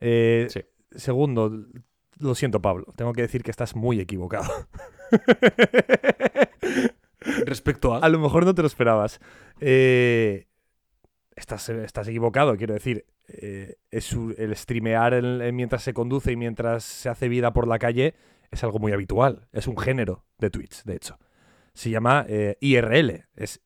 [0.00, 0.60] Eh, Sí.
[0.92, 1.52] Segundo,
[2.18, 2.86] lo siento, Pablo.
[2.96, 4.50] Tengo que decir que estás muy equivocado.
[7.44, 7.98] Respecto a...
[8.02, 9.20] A lo mejor no te lo esperabas.
[9.60, 10.46] Eh,
[11.36, 13.04] estás, estás equivocado, quiero decir.
[13.28, 17.78] Eh, es el streamear el- mientras se conduce y mientras se hace vida por la
[17.78, 18.14] calle
[18.50, 19.46] es algo muy habitual.
[19.52, 21.18] Es un género de Twitch, de hecho.
[21.78, 23.26] Se llama eh, IRL.
[23.36, 23.60] Es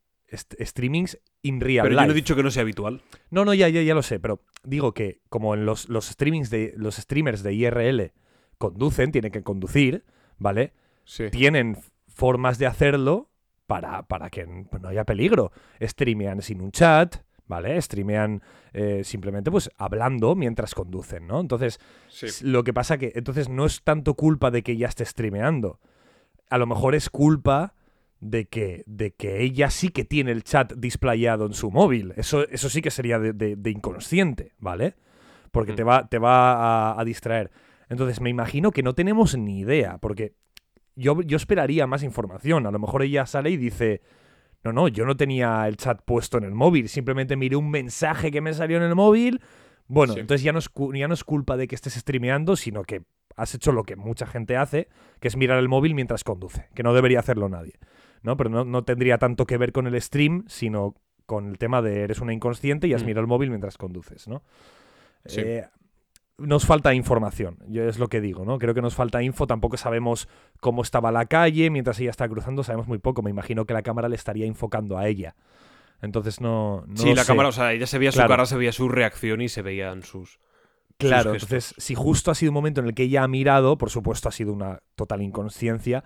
[0.61, 2.03] streamings in real Pero life.
[2.03, 3.01] yo no he dicho que no sea habitual.
[3.31, 6.51] No, no, ya, ya, ya lo sé, pero digo que como en los, los streamings
[6.51, 8.13] de los streamers de IRL
[8.59, 10.05] conducen, tienen que conducir,
[10.39, 10.75] ¿vale?
[11.05, 11.31] Sí.
[11.31, 13.31] Tienen formas de hacerlo
[13.67, 15.51] para, para que no haya peligro.
[15.81, 17.81] Streamean sin un chat, ¿vale?
[17.81, 18.43] Streamean
[18.75, 21.41] eh, simplemente pues hablando mientras conducen, ¿no?
[21.41, 21.79] Entonces,
[22.43, 25.81] Lo que pasa que entonces no es tanto culpa de que ella esté streameando.
[26.51, 27.75] A lo mejor es culpa
[28.25, 32.15] de que, de que ella sí que tiene el chat displayado en su móvil.
[32.17, 34.95] Eso, eso sí que sería de, de- de inconsciente, ¿vale?
[35.51, 35.77] Porque Mm.
[35.77, 37.51] te va, te va a, a distraer.
[37.89, 40.35] Entonces me imagino que no tenemos ni idea, porque
[40.95, 42.65] yo, yo esperaría más información.
[42.67, 44.03] A lo mejor ella sale y dice,
[44.63, 48.31] no, no, yo no tenía el chat puesto en el móvil, simplemente miré un mensaje
[48.31, 49.41] que me salió en el móvil.
[49.89, 50.21] Bueno, Sí.
[50.21, 53.03] entonces ya no, es, ya no es culpa de que estés streameando, sino que
[53.37, 56.85] has hecho lo que mucha gente hace, que es mirar el móvil mientras conduce, que
[56.85, 57.73] no debería hacerlo nadie.
[58.23, 58.37] ¿No?
[58.37, 60.95] Pero no, no tendría tanto que ver con el stream, sino
[61.27, 63.07] con el tema de eres una inconsciente y has Mm.
[63.07, 64.43] mirado el móvil mientras conduces, ¿no?
[65.27, 65.41] Sí.
[65.41, 65.65] Eh,
[66.39, 68.59] nos falta información, yo es lo que digo, ¿no?
[68.59, 70.29] Creo que nos falta info, tampoco sabemos
[70.61, 73.83] cómo estaba la calle mientras ella está cruzando, sabemos muy poco, me imagino que la
[73.83, 75.37] cámara le estaría enfocando a ella.
[76.01, 76.83] Entonces no...
[76.89, 77.29] no sí, la sé.
[77.29, 78.27] cámara, o sea, ella se veía Claro.
[78.27, 80.41] su cara, se veía su reacción y se veían sus...
[80.99, 83.91] Claro, entonces si justo ha sido un momento en el que ella ha mirado, por
[83.91, 86.03] supuesto ha sido una total inconsciencia,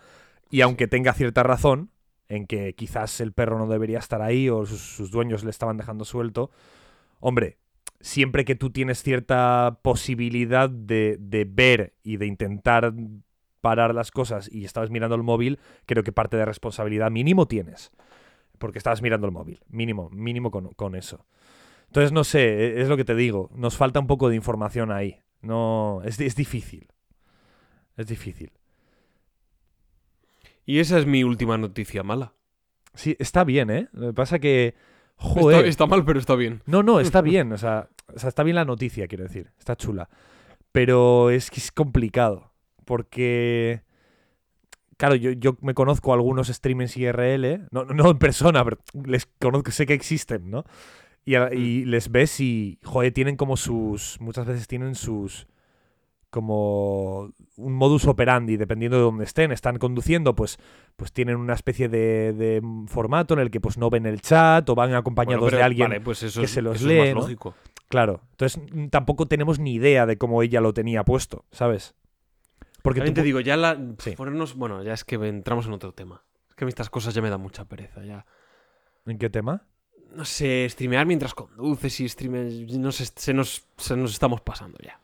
[0.50, 1.90] y aunque tenga cierta razón
[2.28, 6.04] en que quizás el perro no debería estar ahí o sus, dueños le estaban dejando
[6.04, 6.50] suelto,
[7.20, 7.58] hombre,
[8.00, 12.92] siempre que tú tienes cierta posibilidad de, de ver y de intentar
[13.60, 17.90] parar las cosas y estabas mirando el móvil, creo que parte de responsabilidad mínimo tienes.
[18.58, 19.60] Porque estabas mirando el móvil.
[19.68, 21.26] Mínimo, mínimo con, con eso.
[21.88, 23.50] Entonces, no sé, e- es lo que te digo.
[23.54, 25.20] Nos falta un poco de información ahí.
[25.42, 26.88] No, es, es difícil.
[27.96, 28.52] Es difícil.
[30.66, 32.34] Y esa es mi última noticia mala.
[32.94, 33.88] Sí, está bien, ¿eh?
[33.92, 34.74] Lo que pasa que...
[35.64, 36.60] Está, mal, pero está bien.
[36.66, 37.52] No, no, está bien.
[37.52, 39.52] O sea, o sea, está bien la noticia, quiero decir.
[39.58, 40.08] Está chula.
[40.72, 42.52] Pero es que es complicado.
[42.84, 43.82] Porque.
[44.98, 47.68] Claro, yo, yo me conozco a algunos streamers IRL.
[47.70, 50.64] No, no en persona, pero les conozco, sé que existen, ¿no?
[51.24, 54.18] Y, a- y les ves y, joder, tienen como sus.
[54.20, 55.46] Muchas veces tienen sus.
[56.36, 59.52] Como un modus operandi, dependiendo de dónde estén.
[59.52, 60.58] Están conduciendo, pues,
[60.96, 64.68] pues tienen una especie de, de formato en el que pues no ven el chat
[64.68, 66.88] o van acompañados Bueno, pero, de alguien Vale, pues eso, que es, se los eso
[66.88, 67.20] lee, es más ¿no?
[67.22, 67.54] lógico.
[67.88, 68.20] Claro.
[68.32, 71.94] Entonces mm, tampoco tenemos ni idea de cómo ella lo tenía puesto, ¿sabes?
[72.82, 73.80] Porque También tú te digo, ya la.
[73.98, 74.10] Sí.
[74.10, 74.56] Ponernos.
[74.56, 76.22] Bueno, ya es que entramos en otro tema.
[76.50, 78.04] Es que a mí estas cosas ya me dan mucha pereza.
[78.04, 78.26] Ya.
[79.06, 79.66] ¿En qué tema?
[80.12, 82.76] No sé, streamear mientras conduces y streames.
[82.76, 85.00] No sé, se nos, se nos estamos pasando ya.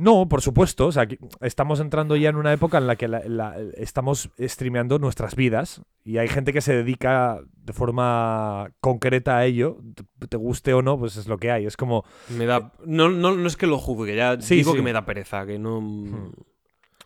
[0.00, 0.86] No, por supuesto.
[0.86, 1.08] O sea,
[1.40, 5.82] estamos entrando ya en una época en la que la- la- estamos streameando nuestras vidas
[6.04, 9.78] y hay gente que se dedica de forma concreta a ello.
[10.20, 11.66] Te, te guste o no, pues es lo que hay.
[11.66, 12.04] Es como...
[12.28, 12.72] Me da.
[12.86, 14.76] No, no, no es que lo juzgue, ya Sí, digo sí.
[14.78, 15.80] que me da pereza, que no.
[15.80, 16.30] Hmm.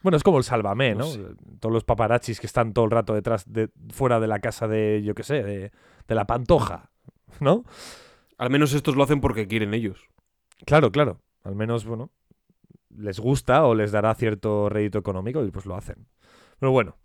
[0.03, 1.05] Bueno, es como el Sálvame, No ¿no?
[1.07, 1.21] sé.
[1.61, 5.01] Todos los paparazzis que están todo el rato detrás, de, fuera de la casa de,
[5.05, 5.71] yo qué sé, de,
[6.09, 6.91] de la Pantoja,
[7.41, 7.65] ¿no?
[8.37, 10.09] Al menos estos lo hacen porque quieren ellos.
[10.67, 11.21] Claro, claro.
[11.45, 12.11] Al menos, bueno,
[12.97, 16.07] les gusta o les dará cierto rédito económico y pues lo hacen.
[16.59, 16.97] Pero bueno.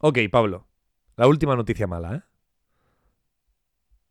[0.00, 0.66] Ok, Pablo.
[1.16, 2.22] La última noticia mala, ¿eh?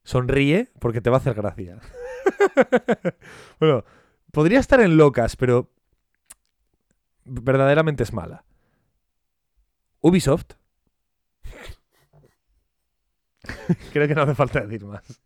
[0.03, 1.79] Sonríe porque te va a hacer gracia.
[3.59, 3.83] bueno,
[4.31, 5.69] podría estar en locas, pero
[7.25, 8.45] verdaderamente es mala.
[10.01, 10.53] Ubisoft.
[13.91, 15.21] Creo que no hace falta decir más.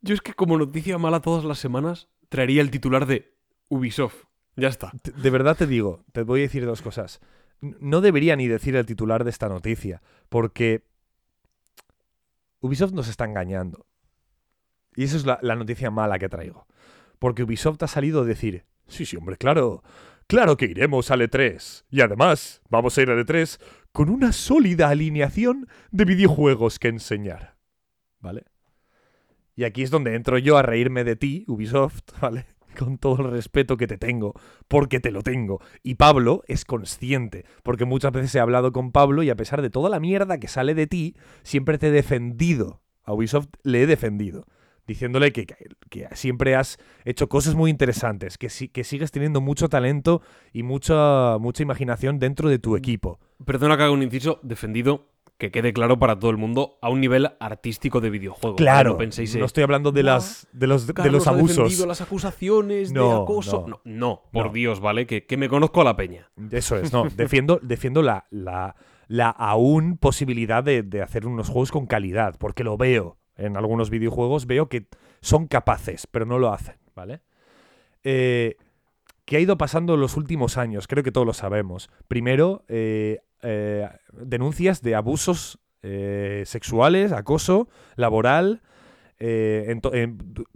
[0.00, 3.36] Yo es que como noticia mala todas las semanas traería el titular de
[3.68, 4.24] Ubisoft.
[4.56, 4.90] Ya está.
[5.04, 7.20] De verdad te digo, te voy a decir dos cosas.
[7.60, 10.82] No debería ni decir el titular de esta noticia, porque
[12.60, 13.86] Ubisoft nos está engañando.
[14.96, 16.66] Y esa es la, la noticia mala que traigo.
[17.18, 19.82] Porque Ubisoft ha salido a decir, sí, sí, hombre, claro,
[20.26, 21.84] claro que iremos al E3.
[21.90, 23.60] Y además, vamos a ir al E3
[23.92, 27.56] con una sólida alineación de videojuegos que enseñar.
[28.20, 28.44] ¿Vale?
[29.54, 32.46] Y aquí es donde entro yo a reírme de ti, Ubisoft, ¿vale?
[32.78, 34.32] Con todo el respeto que te tengo,
[34.66, 35.60] porque te lo tengo.
[35.82, 39.68] Y Pablo es consciente, porque muchas veces he hablado con Pablo y a pesar de
[39.68, 42.80] toda la mierda que sale de ti, siempre te he defendido.
[43.04, 44.46] A Ubisoft le he defendido,
[44.86, 45.56] diciéndole que, que-
[45.90, 50.22] que siempre has hecho cosas muy interesantes, que, si- que sigues teniendo mucho talento
[50.54, 53.20] y mucha, mucha imaginación dentro de tu equipo.
[53.44, 57.00] Perdona que haga un inciso defendido, que quede claro para todo el mundo, a un
[57.00, 58.56] nivel artístico de videojuego.
[58.56, 61.78] Claro, No penséis, eh, no estoy hablando de, "Buah, las, de los, de los abusos.
[61.86, 63.64] las acusaciones de No, acoso.
[63.66, 63.80] no.
[63.84, 64.52] No, no, por No.
[64.52, 65.06] Dios, ¿vale?
[65.06, 66.30] Que, que me conozco a la peña.
[66.50, 67.04] Eso es, no.
[67.16, 68.76] Defiendo, defiendo la, la,
[69.08, 73.18] la aún posibilidad de, de hacer unos juegos con calidad, porque lo veo.
[73.34, 74.86] En algunos videojuegos veo que
[75.22, 77.22] son capaces, pero no lo hacen, ¿vale?
[78.04, 78.56] Eh,
[79.24, 80.86] ¿Qué ha ido pasando en los últimos años?
[80.86, 81.90] Creo que todos lo sabemos.
[82.08, 88.62] Primero, eh, eh, denuncias de abusos eh, sexuales, acoso laboral
[89.18, 89.74] eh,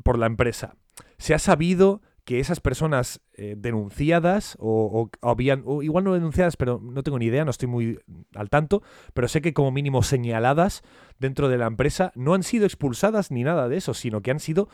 [0.04, 0.76] por la empresa.
[1.18, 7.04] Se ha sabido que esas personas denunciadas o, habían, o igual no denunciadas, pero no
[7.04, 8.00] tengo ni idea, no estoy muy
[8.34, 8.82] al tanto,
[9.14, 10.82] pero sé que como mínimo señaladas
[11.20, 14.40] dentro de la empresa no han sido expulsadas ni nada de eso, sino que han
[14.40, 14.68] sido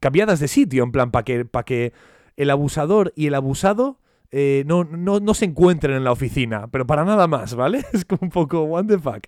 [0.00, 1.92] cambiadas de sitio, en plan, para que, que
[2.36, 4.00] el abusador y el abusado
[4.38, 7.86] eh, no, no, se encuentren en la oficina, pero para nada más, ¿vale?
[7.94, 9.26] Es como un poco, what the fuck.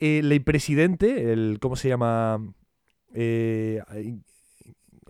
[0.00, 2.44] El, el presidente, el, ¿cómo se llama?
[3.14, 3.80] Eh,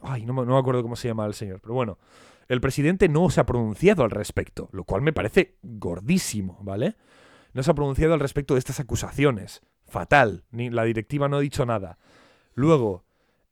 [0.03, 1.96] ay, no, no me acuerdo cómo se llama el señor, pero bueno.
[2.46, 6.96] El presidente no se ha pronunciado al respecto, lo cual me parece gordísimo, ¿vale?
[7.55, 9.62] No se ha pronunciado al respecto de estas acusaciones.
[9.86, 10.44] Fatal.
[10.51, 11.96] Ni la directiva no ha dicho nada.
[12.53, 13.05] Luego,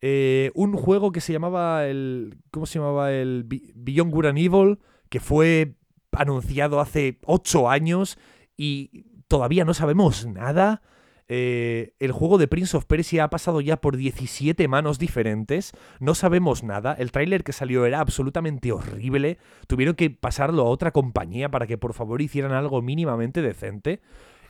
[0.02, 2.36] eh, un juego que se llamaba el.
[2.50, 3.12] ¿Cómo se llamaba?
[3.12, 4.78] El Beyond Good and Evil,
[5.08, 5.74] que fue
[6.18, 8.18] anunciado hace ocho años
[8.56, 10.82] y todavía no sabemos nada.
[11.28, 15.72] Eh, el juego de Prince of Persia ha pasado ya por 17 manos diferentes.
[15.98, 16.94] No sabemos nada.
[16.98, 19.38] El tráiler que salió era absolutamente horrible.
[19.66, 24.00] Tuvieron que pasarlo a otra compañía para que por favor hicieran algo mínimamente decente.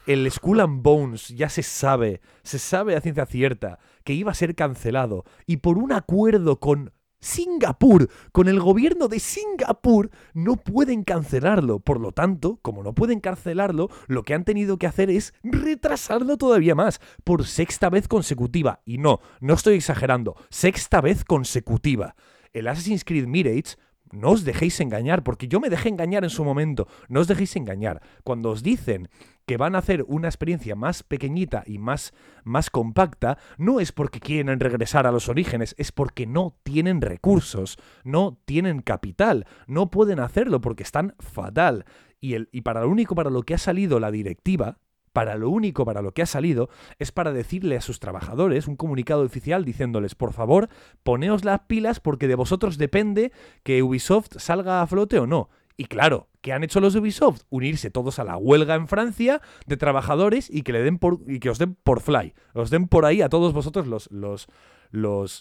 [0.06, 4.34] El Skull and Bones ya se sabe, se sabe a ciencia cierta que iba a
[4.34, 5.24] ser cancelado.
[5.46, 6.92] Y por un acuerdo con
[7.26, 11.80] Singapur, con el gobierno de Singapur, no pueden cancelarlo.
[11.80, 16.36] Por lo tanto, como no pueden cancelarlo, lo que han tenido que hacer es retrasarlo
[16.36, 18.80] todavía más, por sexta vez consecutiva.
[18.84, 22.14] Y no, no estoy exagerando, sexta vez consecutiva.
[22.52, 23.76] El Assassin's Creed Mirage
[24.16, 26.88] no os dejéis engañar, porque yo me dejé engañar en su momento.
[27.08, 28.00] No os dejéis engañar.
[28.24, 29.08] Cuando os dicen
[29.46, 32.12] que van a hacer una experiencia más pequeñita y más,
[32.44, 37.78] más compacta, no es porque quieren regresar a los orígenes, es porque no tienen recursos,
[38.02, 41.84] no tienen capital, no pueden hacerlo porque están fatal.
[42.20, 44.78] Y, el, y para lo único para lo que ha salido la directiva,
[45.16, 46.68] para lo único para lo que ha salido,
[46.98, 50.68] es para decirle a sus trabajadores un comunicado oficial diciéndoles, por favor,
[51.02, 53.32] poneos las pilas porque de vosotros depende
[53.62, 55.48] que Ubisoft salga a flote o no.
[55.78, 57.44] Y claro, ¿qué han hecho los Ubisoft?
[57.48, 61.38] Unirse todos a la huelga en Francia de trabajadores y que le den por y
[61.38, 64.48] que os den por fly, os den por ahí a todos vosotros los los
[64.90, 65.40] los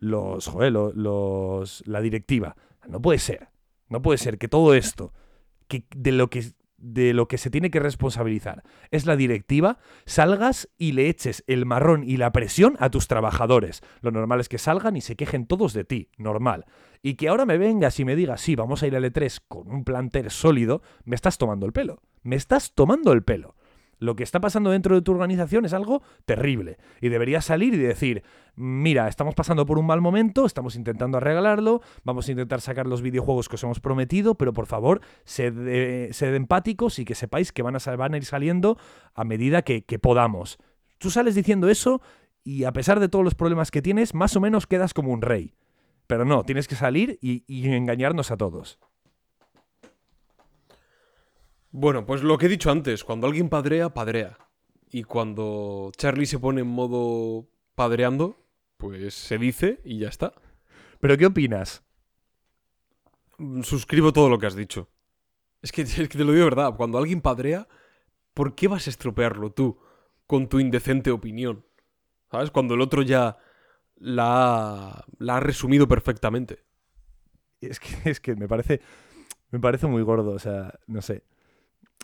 [0.00, 2.56] los joder, lo- los, la directiva.
[2.88, 3.48] No puede ser.
[3.88, 5.12] No puede ser que todo esto
[5.68, 6.44] que de lo que
[6.84, 11.64] de lo que se tiene que responsabilizar es la directiva, salgas y le eches el
[11.64, 13.82] marrón y la presión a tus trabajadores.
[14.02, 16.66] Lo normal es que salgan y se quejen todos de ti, normal.
[17.02, 19.70] Y que ahora me vengas y me digas, sí, vamos a ir al E3 con
[19.70, 22.02] un plantel sólido, me estás tomando el pelo.
[22.22, 23.56] Me estás tomando el pelo.
[23.98, 26.78] Lo que está pasando dentro de tu organización es algo terrible.
[27.00, 28.22] Y deberías salir y decir,
[28.56, 33.02] mira, estamos pasando por un mal momento, estamos intentando arreglarlo, vamos a intentar sacar los
[33.02, 37.62] videojuegos que os hemos prometido, pero por favor, sed, eh, empáticos y que sepáis que
[37.62, 38.78] van a, van ir saliendo
[39.14, 40.58] a medida que, que podamos.
[40.98, 42.00] Tú sales diciendo eso
[42.42, 45.22] y a pesar de todos los problemas que tienes, más o menos quedas como un
[45.22, 45.54] rey.
[46.06, 48.78] Pero no, tienes que salir y engañarnos a todos.
[51.76, 54.38] Bueno, pues lo que he dicho antes, cuando alguien padrea, padrea.
[54.92, 58.38] Y cuando Charlie se pone en modo padreando,
[58.76, 60.34] pues se dice y ya está.
[61.00, 61.82] Pero ¿qué opinas?
[63.38, 64.88] Mm, Suscribo todo lo que has dicho.
[65.62, 66.76] Es que, es que te lo digo de verdad.
[66.76, 67.66] Cuando alguien padrea,
[68.34, 69.76] ¿por qué vas a estropearlo tú
[70.28, 71.66] con tu indecente opinión?
[72.30, 72.52] ¿Sabes?
[72.52, 73.36] Cuando el otro ya
[73.96, 76.62] la ha, la ha resumido perfectamente.
[77.60, 78.80] Es que, es que me parece.
[79.50, 81.24] Me parece muy gordo, o sea, no sé.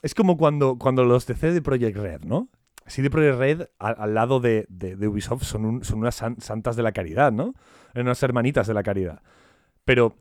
[0.02, 2.48] Es como cuando, cuando los de CD Projekt Red, ¿no?
[2.86, 6.93] CD Projekt Red, al, lado de, de- Ubisoft, son, son unas san- santas de la
[6.93, 7.55] caridad, ¿no?
[7.94, 9.22] Unas hermanitas de la caridad.
[9.85, 10.14] Pero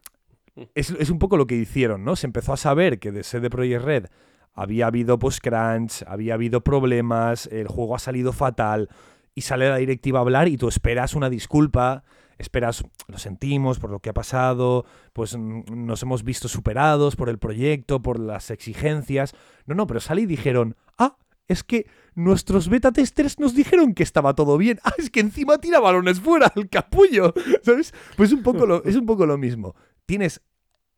[0.76, 2.16] es, es un poco lo que hicieron, ¿no?
[2.16, 4.06] Se empezó a saber que de CD Projekt Red
[4.54, 8.90] había habido post-crunch, había habido problemas, el juego ha salido fatal,
[9.34, 12.04] y sale la directiva a hablar y tú esperas una disculpa,
[12.40, 17.30] esperas, lo sentimos por lo que ha pasado, pues mm, nos hemos visto superados por
[17.30, 19.36] el proyecto, por las exigencias.
[19.66, 21.18] No, no, pero sale y dijeron, ah,
[21.48, 24.80] es que nuestros beta testers nos dijeron que estaba todo bien.
[24.84, 27.34] Ah, es que encima tira balones fuera al capullo,
[27.64, 27.94] ¿sabes?
[28.16, 29.76] Pues un poco lo, es un poco lo mismo.
[30.06, 30.42] Tienes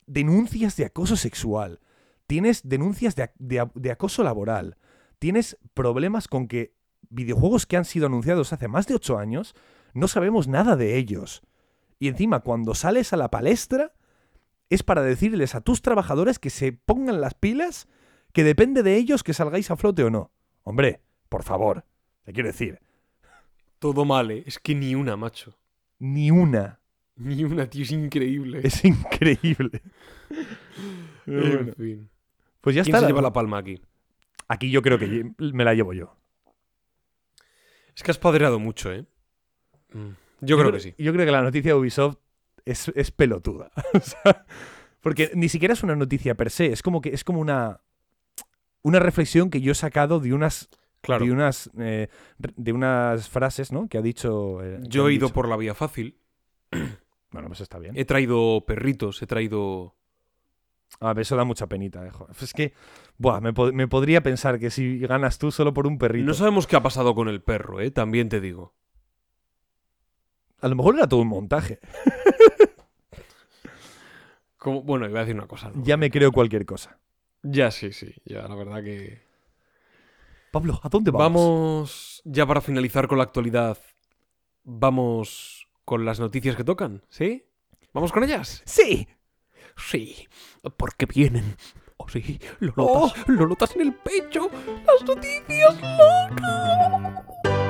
[0.06, 1.80] denuncias de acoso sexual,
[2.28, 4.78] tienes denuncias de, de acoso laboral,
[5.20, 6.76] tienes problemas con que
[7.10, 9.54] videojuegos que han sido anunciados hace más de 8 años,
[9.94, 11.42] no sabemos nada de ellos.
[12.00, 13.94] Y encima, cuando sales a la palestra,
[14.70, 17.88] es para decirles a tus trabajadores que se pongan las pilas,
[18.34, 20.32] que depende de ellos que salgáis a flote o no.
[20.64, 21.86] Hombre, por favor,
[22.24, 22.80] te quiero decir,
[23.80, 24.44] Todo mal, ¿eh?
[24.46, 25.58] Es que ni una, macho.
[26.00, 26.80] ni una.
[27.16, 28.62] Ni una, tío, es increíble.
[28.64, 29.82] Es increíble.
[31.28, 32.10] En fin.
[32.62, 33.06] pues ya ¿Quién está.
[33.06, 33.80] se lleva la palma aquí?
[34.48, 36.16] Aquí yo creo que me la llevo yo.
[37.96, 39.06] Es que has padreado mucho, ¿eh?
[39.94, 40.10] Mm,
[40.42, 40.94] Yo, creo que sí.
[40.98, 42.18] Yo creo que la noticia de Ubisoft
[42.66, 43.72] es, es pelotuda.
[43.94, 44.46] O sea,
[45.02, 47.82] porque ni siquiera es una noticia per se, es como que es como una
[48.84, 50.70] una reflexión que yo he sacado de unas
[51.02, 51.26] Claro.
[51.26, 53.88] de unas eh, de unas frases, ¿no?
[53.88, 54.64] Que ha dicho.
[54.64, 55.34] eh, Yo he ido dicho.
[55.34, 56.18] por la vía fácil.
[57.32, 57.94] Bueno, pues está bien.
[57.98, 59.96] He traído perritos, he traído.
[61.00, 62.06] A ver, eso da mucha penita.
[62.06, 62.36] eh, joder.
[62.42, 62.74] Es que,
[63.18, 66.26] buah, me, po- me podría pensar que si ganas tú solo por un perrito.
[66.26, 67.90] No sabemos qué ha pasado con el perro, ¿eh?
[67.90, 68.74] También te digo.
[70.62, 71.80] A lo mejor era todo un montaje.
[74.58, 74.84] Como...
[74.84, 75.72] Bueno, iba a decir una cosa.
[75.74, 75.84] ¿no?
[75.84, 76.98] Ya me creo cualquier cosa.
[77.44, 78.14] Ya sí, sí.
[78.26, 79.24] Ya, la verdad que.
[80.52, 81.24] Pablo, ¿a dónde vamos?
[81.34, 83.78] Vamos, ya para finalizar con la actualidad,
[84.64, 87.46] vamos con las noticias que tocan, ¿sí?
[87.94, 88.62] ¿Vamos con ellas?
[88.66, 89.08] Sí.
[89.78, 90.28] Sí,
[90.78, 91.56] porque vienen.
[91.98, 93.08] Oh, sí, lo Oh.
[93.08, 94.50] notas, lo notas en el pecho.
[94.86, 97.61] Las noticias locas.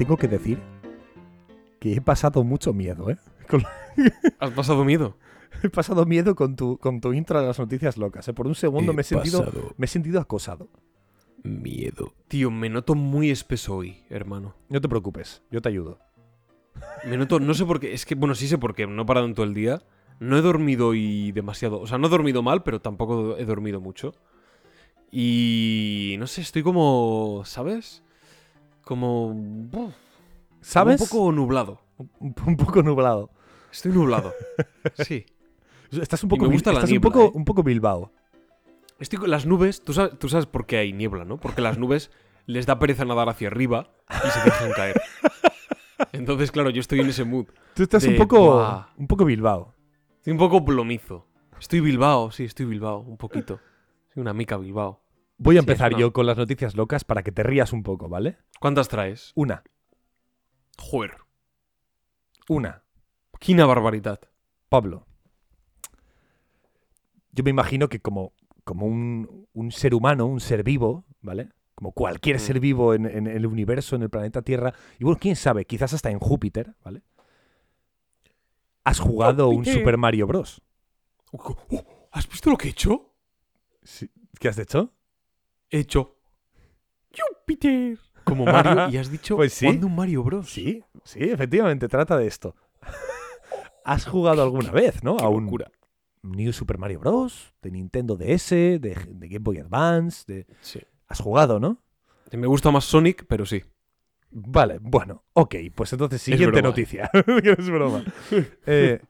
[0.00, 0.58] Tengo que decir
[1.78, 3.18] que he pasado mucho miedo, ¿eh?
[3.50, 3.64] Con-
[4.38, 5.18] ¿Has pasado miedo?
[5.62, 8.26] he pasado miedo con tu, con tu intro de las noticias locas.
[8.26, 8.32] ¿eh?
[8.32, 9.44] Por un segundo me he sentido,
[9.76, 10.70] me he sentido acosado.
[11.42, 12.14] miedo.
[12.28, 14.54] Tío, me noto muy espeso hoy, hermano.
[14.70, 15.98] No te preocupes, yo te ayudo.
[17.04, 19.04] Me noto, no sé por qué, es que, bueno, sí sé por qué, no he
[19.04, 19.82] parado en todo el día.
[20.18, 23.82] No he dormido hoy demasiado, o sea, no he dormido mal, pero tampoco he dormido
[23.82, 24.14] mucho.
[25.12, 28.02] Y no sé, estoy como, ¿sabes?
[28.84, 29.28] Como...
[29.72, 29.94] uf,
[30.60, 31.00] ¿Sabes?
[31.00, 31.80] Un poco nublado.
[31.96, 33.30] Un, un poco nublado.
[33.72, 34.32] Estoy nublado.
[35.04, 35.26] Sí.
[35.92, 37.30] Estás un Y poco, me gusta la estás un, niebla, poco, ¿eh?
[37.34, 38.12] un poco Bilbao.
[39.00, 41.38] Estoy con las nubes, tú sabes, tú sabes por qué hay niebla, ¿no?
[41.40, 42.10] Porque las nubes
[42.46, 45.00] les da pereza nadar hacia arriba y se dejan caer.
[46.12, 47.46] Entonces, claro, yo estoy en ese mood.
[47.74, 48.88] Tú estás un poco, "Buah".
[48.96, 49.74] un poco Bilbao.
[50.18, 51.26] Estoy un poco plomizo.
[51.58, 53.58] Estoy Bilbao, sí, estoy Bilbao, un poquito.
[54.14, 54.99] Soy una mica Bilbao.
[55.42, 58.36] Voy a empezar yo con las noticias locas para que te rías un poco, ¿vale?
[58.60, 59.32] ¿Cuántas traes?
[59.34, 59.62] Una,
[60.78, 61.12] Joder.
[62.48, 62.84] una.
[63.38, 64.20] Quina barbaridad.
[64.68, 65.06] Pablo.
[67.32, 68.34] Yo me imagino que como,
[68.64, 71.48] como un, un ser humano, un ser vivo, ¿vale?
[71.74, 72.40] Como cualquier Mm.
[72.40, 75.94] ser vivo en, en el universo, en el planeta Tierra, y bueno, quién sabe, quizás
[75.94, 77.02] hasta en Júpiter, ¿vale?
[78.84, 79.64] Has jugado un.
[79.64, 80.60] Super Mario Bros.
[81.32, 81.56] Oh,
[82.12, 83.14] ¿Has visto lo que he hecho?
[83.82, 84.10] Sí.
[84.38, 84.92] ¿Qué has hecho?
[85.70, 86.16] He hecho.
[87.16, 87.98] Júpiter.
[88.24, 88.88] Como Mario.
[88.90, 89.36] Y has dicho.
[89.36, 89.66] Pues sí.
[89.66, 90.50] jugando un Mario Bros.
[90.50, 92.54] Sí, sí, efectivamente, trata de esto.
[93.84, 95.16] ¿Has jugado alguna vez, no?
[95.16, 95.70] Qué A un locura.
[96.22, 97.54] New Super Mario Bros.
[97.62, 98.78] de Nintendo DS, de,
[99.08, 100.46] de Game Boy Advance, de...
[100.60, 100.80] Sí.
[101.08, 101.78] Has jugado, ¿no?
[102.30, 103.64] Me gusta más Sonic, pero sí.
[104.30, 107.10] Vale, bueno, ok, pues entonces Es siguiente noticia.
[107.58, 108.04] Es broma.
[108.66, 109.00] Eh,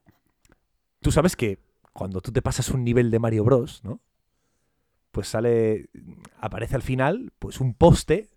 [1.00, 1.58] Tú sabes que
[1.92, 4.00] cuando tú te pasas un nivel de Mario Bros, ¿no?
[5.10, 5.90] Pues sale,
[6.38, 8.28] aparece al final, pues un poste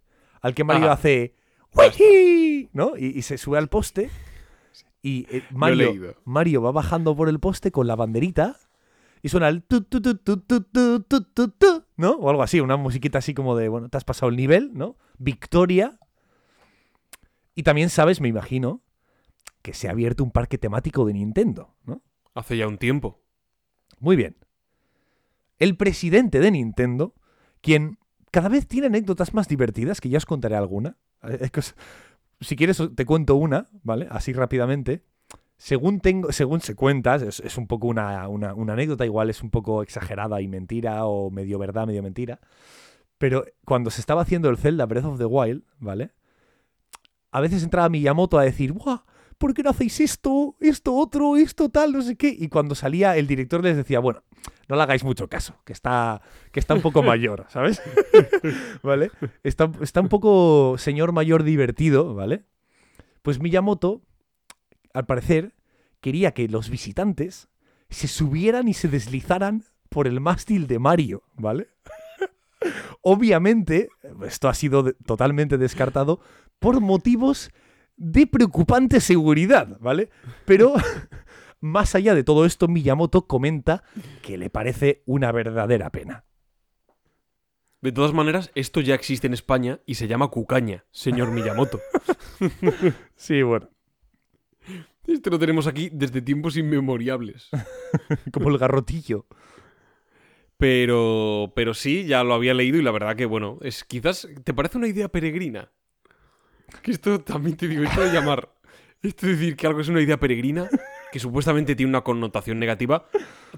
[0.41, 0.93] al que Mario Ajá.
[0.93, 1.35] hace
[1.75, 2.69] ¡Uy!
[2.73, 2.97] ¿no?
[2.97, 4.09] Y, y se sube al poste
[5.01, 6.15] y eh, Mario.
[6.23, 8.57] Mario va bajando por el poste con la banderita
[9.21, 12.11] y suena el tu, tu, tu, tu, tu, tu, tu, tu, ¿no?
[12.11, 14.97] O algo así, una musiquita así como de, bueno, te has pasado el nivel, ¿no?
[15.17, 15.99] Victoria.
[17.55, 18.81] Y también sabes, me imagino,
[19.61, 22.01] que se ha abierto un parque temático de Nintendo, ¿no?
[22.33, 23.21] Hace ya un tiempo.
[23.99, 24.35] Muy bien.
[25.63, 27.13] El presidente de Nintendo,
[27.61, 27.97] quien
[28.31, 30.97] cada vez tiene anécdotas más divertidas, que ya os contaré alguna.
[31.23, 31.49] Eh,
[32.41, 34.07] Si quieres, te cuento una, ¿vale?
[34.11, 35.03] Así rápidamente.
[35.55, 39.49] Según, tengo, según se cuenta, es, un poco una, una- una anécdota, igual es un
[39.51, 42.41] poco exagerada y mentira, o medio verdad, medio mentira.
[43.17, 46.11] Pero cuando se estaba haciendo el Zelda Breath of the Wild, ¿vale?
[47.31, 48.99] A veces entraba Miyamoto a decir, ¡guau!
[49.37, 52.35] ¿Por qué no hacéis esto, esto, otro, esto, tal, no sé qué?
[52.37, 54.23] Y cuando salía el director les decía, bueno,
[54.67, 56.21] no le hagáis mucho caso, que está,
[56.51, 57.81] que está un poco mayor, ¿sabes?
[58.83, 59.11] ¿Vale?
[59.43, 62.43] Está, está un poco señor mayor divertido, ¿vale?
[63.21, 64.01] Pues Miyamoto,
[64.93, 65.53] al parecer,
[66.01, 67.47] quería que los visitantes
[67.89, 71.67] se subieran y se deslizaran por el mástil de Mario, ¿vale?
[73.01, 73.89] Obviamente,
[74.25, 76.19] esto ha sido de- totalmente descartado
[76.59, 77.51] por motivos
[77.97, 80.09] de preocupante seguridad, ¿vale?
[80.45, 80.73] Pero
[81.63, 83.83] más allá de todo esto, Miyamoto comenta
[84.21, 86.25] que le parece una verdadera pena.
[87.81, 91.79] De todas maneras, esto ya existe en España y se llama cucaña, señor Miyamoto.
[93.15, 93.69] Sí, bueno,
[95.07, 97.49] Esto lo tenemos aquí desde tiempos inmemoriales.
[98.33, 99.25] como el garrotillo.
[100.57, 104.53] Pero, pero sí, ya lo había leído y la verdad que, bueno, es quizás, ¿te
[104.53, 105.71] parece una idea peregrina?
[106.81, 108.53] Que esto también te digo, esto de llamar,
[109.01, 110.69] esto de decir que algo es una idea peregrina,
[111.13, 113.05] que supuestamente tiene una connotación negativa,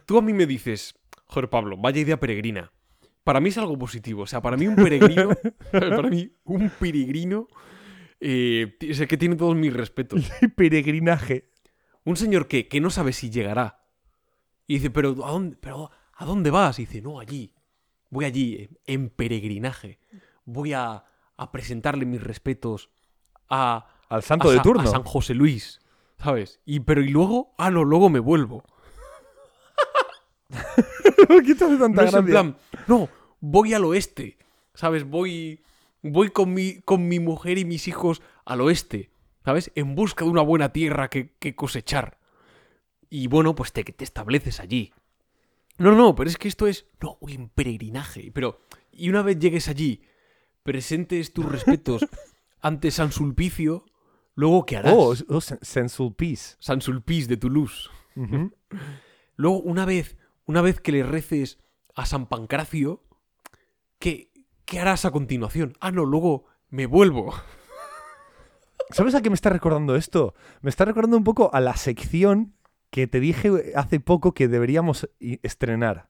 [0.05, 2.73] tú a mí me dices, joder Pablo, vaya idea peregrina.
[3.23, 5.29] Para mí es algo positivo, o sea, para mí un peregrino,
[5.71, 7.47] para mí un peregrino
[8.19, 10.29] eh, es el que tiene todos mis respetos.
[10.57, 11.49] Peregrinaje.
[12.03, 13.85] Un señor que, que no sabe si llegará.
[14.67, 16.77] Y dice, pero ¿a dónde, pero, ¿a dónde vas?
[16.79, 17.53] Y dice, no, allí.
[18.09, 19.99] Voy allí, eh, en peregrinaje.
[20.43, 21.05] Voy a,
[21.37, 22.89] a presentarle mis respetos
[23.47, 24.81] a, Al a santo de turno.
[24.81, 25.79] a San José Luis.
[26.25, 26.59] ¿Sabes?
[26.65, 28.63] Y pero y luego, ah, no, luego me vuelvo.
[31.27, 32.31] ¿Por qué te hace tanta No es en gracia?
[32.31, 32.57] plan,
[32.87, 34.39] no, voy al oeste.
[34.73, 35.07] ¿Sabes?
[35.07, 35.61] Voy,
[36.01, 39.11] voy con, mi, con mi mujer y mis hijos al oeste.
[39.43, 39.71] ¿Sabes?
[39.75, 42.17] En busca de una buena tierra que, que cosechar.
[43.07, 44.93] Y bueno, pues te, te estableces allí.
[45.77, 46.87] No, no, pero es que esto es.
[47.01, 48.31] No, voy en peregrinaje.
[48.33, 48.61] Pero,
[48.91, 50.01] y una vez llegues allí,
[50.63, 52.03] presentes tus respetos
[52.61, 53.85] ante San Sulpicio,
[54.35, 54.93] luego ¿qué harás?
[54.93, 56.55] Oh, oh, Sen- Sensulpice.
[56.59, 57.89] San Sulpice de Toulouse.
[59.37, 61.59] Luego, una vez, una vez que le reces
[61.95, 63.03] a San Pancracio,
[63.99, 64.31] ¿qué,
[64.65, 65.73] ¿qué harás a continuación?
[65.81, 67.33] Ah, no, luego me vuelvo.
[68.91, 70.33] ¿Sabes a qué me está recordando esto?
[70.61, 72.53] Me está recordando un poco a la sección
[72.91, 76.07] que te dije hace poco que deberíamos estrenar.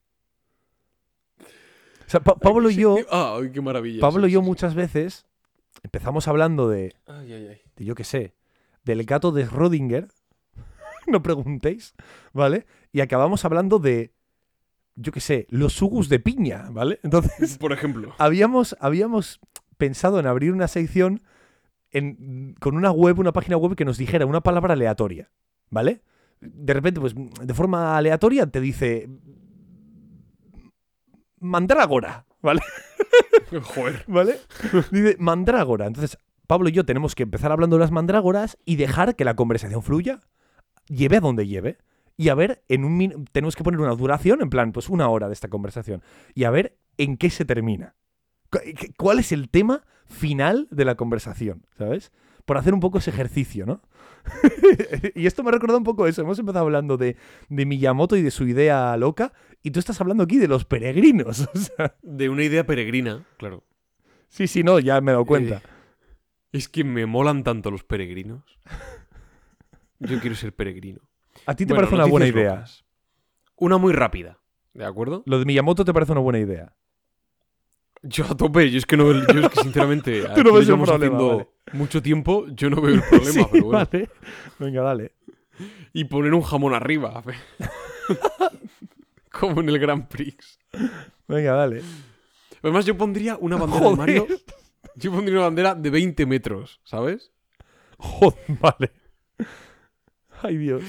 [1.39, 4.01] O sea, Pa- Pablo y yo, Ah, ay, qué maravilla.
[4.01, 4.45] Pablo sí, y yo sí.
[4.45, 5.25] muchas veces
[5.81, 7.61] empezamos hablando de, Ay, ay, ay.
[7.75, 8.35] De yo qué sé,
[8.83, 10.07] del gato de Schrödinger,
[11.07, 11.93] no preguntéis,
[12.33, 12.65] ¿vale?
[12.91, 14.13] Y acabamos hablando de,
[14.95, 16.99] yo qué sé, los sugus de piña, ¿vale?
[17.03, 18.13] Entonces, Por ejemplo.
[18.17, 19.39] habíamos, habíamos
[19.77, 21.21] pensado en abrir una sección
[21.91, 25.31] en- con una web, una página web que nos dijera una palabra aleatoria,
[25.69, 26.01] ¿vale?
[26.41, 29.09] De repente, pues, de forma aleatoria te dice
[31.39, 32.61] mandrágora, ¿vale?
[33.63, 34.03] Joder.
[34.07, 34.37] ¿Vale?
[34.91, 35.85] Dice mandrágora.
[35.87, 39.35] Entonces, Pablo y yo tenemos que empezar hablando de las mandrágoras y dejar que la
[39.35, 40.19] conversación fluya,
[40.87, 41.77] lleve a donde lleve.
[42.17, 45.27] Y a ver, en un tenemos que poner una duración, en plan, pues una hora
[45.27, 46.01] de esta conversación.
[46.33, 47.95] Y a ver en qué se termina.
[48.97, 51.65] ¿Cuál es el tema final de la conversación?
[51.77, 52.11] ¿Sabes?
[52.45, 53.81] Por hacer un poco ese ejercicio, ¿no?
[55.15, 56.21] y esto me ha recordado un poco eso.
[56.21, 57.17] Hemos empezado hablando de,
[57.49, 59.33] de Miyamoto y de su idea loca.
[59.61, 61.49] Y tú estás hablando aquí de los peregrinos.
[61.53, 63.63] O sea, De una idea peregrina, claro.
[64.29, 65.55] sí, sí, no, ya me he dado cuenta.
[65.55, 65.61] Eh,
[66.57, 68.43] es que me molan tanto los peregrinos.
[69.99, 70.99] Yo quiero ser peregrino.
[71.45, 72.49] ¿A ti te Bueno, parece una buena idea?
[72.55, 72.85] locas.
[73.57, 74.39] Una muy rápida.
[74.73, 75.23] ¿De acuerdo?
[75.25, 76.73] Lo de Miyamoto te parece una buena idea.
[78.03, 80.65] Yo a tope, yo es que no yo es que sinceramente Tú no ves el
[80.67, 81.49] llevamos problema, haciendo vale.
[81.73, 83.87] mucho tiempo, yo no veo el problema, Sí, pero bueno.
[83.91, 84.09] vale.
[84.59, 85.11] Venga, dale.
[85.93, 87.23] Y poner un jamón arriba.
[89.31, 90.59] Como en el Grand Prix.
[91.27, 91.81] Venga, dale.
[92.61, 93.91] Además, yo pondría una bandera Joder.
[93.91, 94.27] de Mario.
[94.95, 97.31] Yo pondría una bandera de 20 metros, ¿sabes?
[97.97, 98.91] Joder, vale.
[100.41, 100.83] Ay, Dios.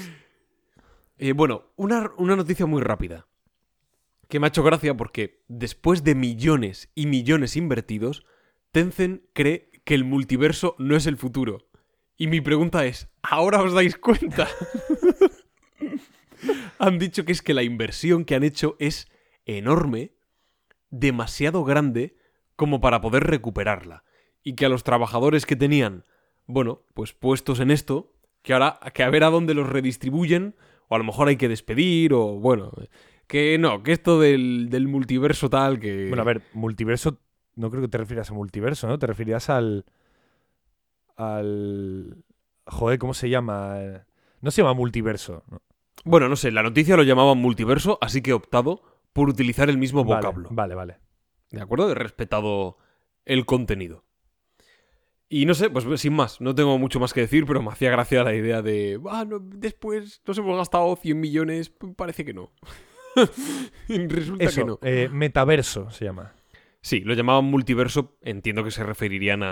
[1.17, 3.27] Eh, bueno, una, una noticia muy rápida.
[4.29, 8.25] Que me ha hecho gracia porque después de millones y millones invertidos,
[8.71, 11.69] Tencent cree que el multiverso no es el futuro.
[12.17, 14.47] Y mi pregunta es, ¿ahora os dais cuenta?
[16.79, 19.07] han dicho que es que la inversión que han hecho es
[19.45, 20.13] enorme,
[20.89, 22.16] demasiado grande
[22.57, 24.03] como para poder recuperarla.
[24.43, 26.03] Y que a los trabajadores que tenían,
[26.45, 28.11] bueno, pues puestos en esto,
[28.41, 30.55] que ahora, que a ver a dónde los redistribuyen,
[30.89, 32.73] o a lo mejor hay que despedir, o bueno,
[33.27, 36.07] que no, que esto del, del multiverso tal, que...
[36.09, 37.19] Bueno, a ver, multiverso,
[37.57, 38.99] no creo que te refieras a multiverso, ¿no?
[38.99, 39.85] Te referías al.
[41.15, 42.23] al.
[42.65, 44.05] Joder, ¿cómo se llama?
[44.41, 45.43] No se llama multiverso.
[45.49, 45.61] ¿no?
[46.05, 48.81] Bueno, no sé, la noticia lo llamaban multiverso, así que he optado
[49.11, 50.49] por utilizar el mismo Vale, vocablo.
[50.51, 50.97] Vale, vale.
[51.51, 51.91] ¿De acuerdo?
[51.91, 52.77] He respetado
[53.25, 54.03] el contenido.
[55.29, 57.91] Y no sé, pues sin más, no tengo mucho más que decir, pero me hacía
[57.91, 62.51] gracia la idea de, ah, no, después nos hemos gastado 100 millones, parece que no.
[63.87, 64.79] Resulta Eso, que no.
[64.81, 66.33] eh, metaverso se llama.
[66.81, 69.51] Sí, lo llamaban multiverso, entiendo que se referirían a,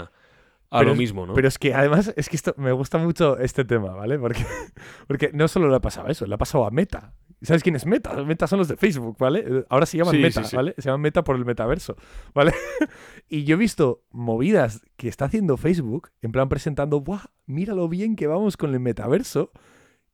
[0.70, 1.34] a Pero lo es- mismo, ¿no?
[1.34, 4.18] Pero es que además, es que esto me gusta mucho este tema, ¿vale?
[4.18, 4.46] Porque,
[5.08, 7.14] porque no solo le ha pasado eso, le ha pasado a Meta.
[7.42, 8.24] ¿Sabes quién es Meta?
[8.24, 9.44] Meta son los de Facebook, ¿vale?
[9.46, 10.56] Eh, Ahora se llaman Sí, Meta, sí, sí.
[10.56, 10.74] ¿vale?
[10.78, 11.96] Se llaman Meta por el metaverso,
[12.34, 12.54] ¿vale?
[13.30, 17.26] y yo he visto movidas que está haciendo Facebook, en plan presentando, ¡buah!
[17.46, 19.52] Mira lo bien que vamos con el metaverso.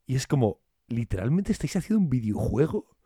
[0.06, 2.98] Y es como, literalmente estáis haciendo un videojuego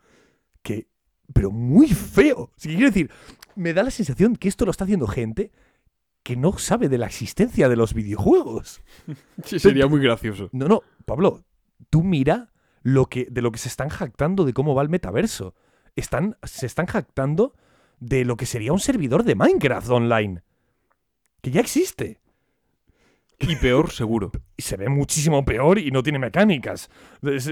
[0.62, 0.88] que.
[1.32, 2.52] Pero muy feo.
[2.56, 3.10] Si quiero decir,
[3.56, 5.50] me da la sensación que esto lo está haciendo gente
[6.22, 8.80] que no sabe de la existencia de los videojuegos.
[9.44, 10.48] Sí, sería muy gracioso.
[10.52, 11.44] No, no, Pablo,
[11.90, 12.52] tú mira
[12.86, 15.56] lo que, de lo que se están jactando de cómo va el metaverso.
[15.96, 17.52] Están, se están jactando
[17.98, 20.42] de lo que sería un servidor de Minecraft online.
[21.40, 22.20] Que ya existe.
[23.40, 24.30] Y peor, seguro.
[24.56, 26.88] Y se ve muchísimo peor y no tiene mecánicas.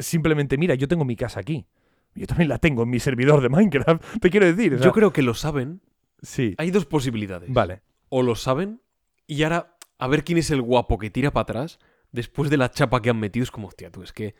[0.02, 1.66] Simplemente, mira, yo tengo mi casa aquí.
[2.14, 4.04] Yo también la tengo en mi servidor de Minecraft.
[4.20, 4.74] Te quiero decir.
[4.74, 5.80] o sea, Yo creo que lo saben.
[6.22, 6.54] Sí.
[6.58, 7.52] Hay dos posibilidades.
[7.52, 7.82] Vale.
[8.08, 8.80] O lo saben
[9.26, 11.80] y ahora a ver quién es el guapo que tira para atrás
[12.12, 13.42] después de la chapa que han metido.
[13.42, 14.36] Es como, hostia, tú, es que.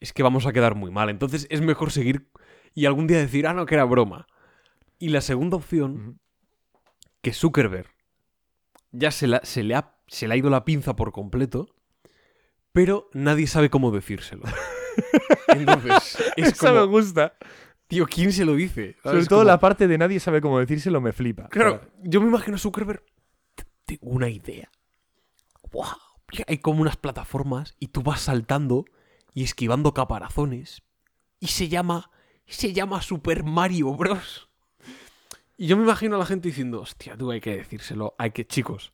[0.00, 1.08] Es que vamos a quedar muy mal.
[1.10, 2.28] Entonces es mejor seguir
[2.74, 4.26] y algún día decir, ah, no, que era broma.
[4.98, 6.20] Y la segunda opción,
[7.22, 7.88] que Zuckerberg
[8.92, 11.74] ya se, la- se le ha, se le ha ido la pinza por completo,
[12.72, 14.42] pero nadie sabe cómo decírselo.
[15.48, 17.34] Entonces, es Eso me gusta.
[17.86, 18.96] tío, ¿quién se lo dice?
[19.02, 21.48] Sobre todo Como- la parte de nadie sabe cómo decírselo me flipa.
[21.48, 23.02] Claro, yo me imagino a Zuckerberg.
[23.54, 24.70] "T- Tengo una idea.
[25.70, 25.96] Buah,
[26.46, 28.84] Hay como unas plataformas y tú vas saltando
[29.34, 30.82] y esquivando caparazones.
[31.40, 32.10] Y se llama.
[32.46, 34.48] Se llama Super Mario Bros.
[35.56, 38.14] Y yo me imagino a la gente diciendo, hostia, tú hay que decírselo.
[38.16, 38.92] Hay que, chicos.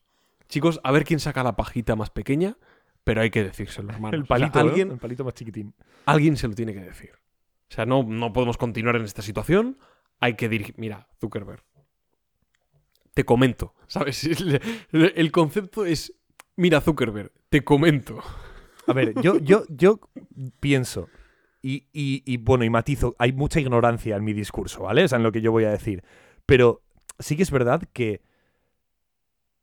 [0.49, 2.57] Chicos, a ver quién saca la pajita más pequeña.
[3.05, 4.17] Pero hay que decírselo, hermano.
[4.17, 4.71] El palito, ¿no?
[4.71, 5.75] alguien, El palito más chiquitín.
[6.07, 7.13] alguien se lo tiene que decir.
[7.71, 9.79] O sea, no, no podemos continuar en esta situación.
[10.21, 10.75] Hay que dirigir.
[10.79, 11.63] Mira, Zuckerberg.
[13.13, 13.75] Te comento.
[13.87, 14.25] ¿Sabes?
[14.25, 14.61] El,
[14.93, 16.15] el concepto es.
[16.57, 18.23] Mira, Zuckerberg, te comento.
[18.87, 20.01] A ver, yo, yo, yo
[20.61, 21.09] pienso,
[21.63, 25.05] y, y- y, bueno, y matizo, hay mucha ignorancia en mi discurso, ¿vale?
[25.05, 26.03] O sea, en lo que yo voy a decir.
[26.47, 26.83] Pero
[27.19, 28.21] sí que es verdad que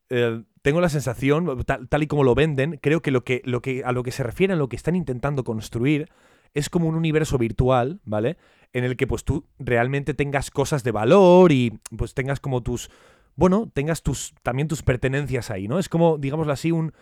[0.09, 3.61] eh, tengo la sensación, tal, tal y como lo venden, creo que, lo que, lo
[3.61, 6.09] que a lo que se refieren, lo que están intentando construir,
[6.53, 8.37] es como un universo virtual, ¿vale?
[8.73, 12.89] En el que pues tú realmente tengas cosas de valor y pues tengas como tus,
[13.35, 15.79] bueno, tengas tus, también tus pertenencias ahí, ¿no?
[15.79, 16.93] Es como, digámoslo así, un,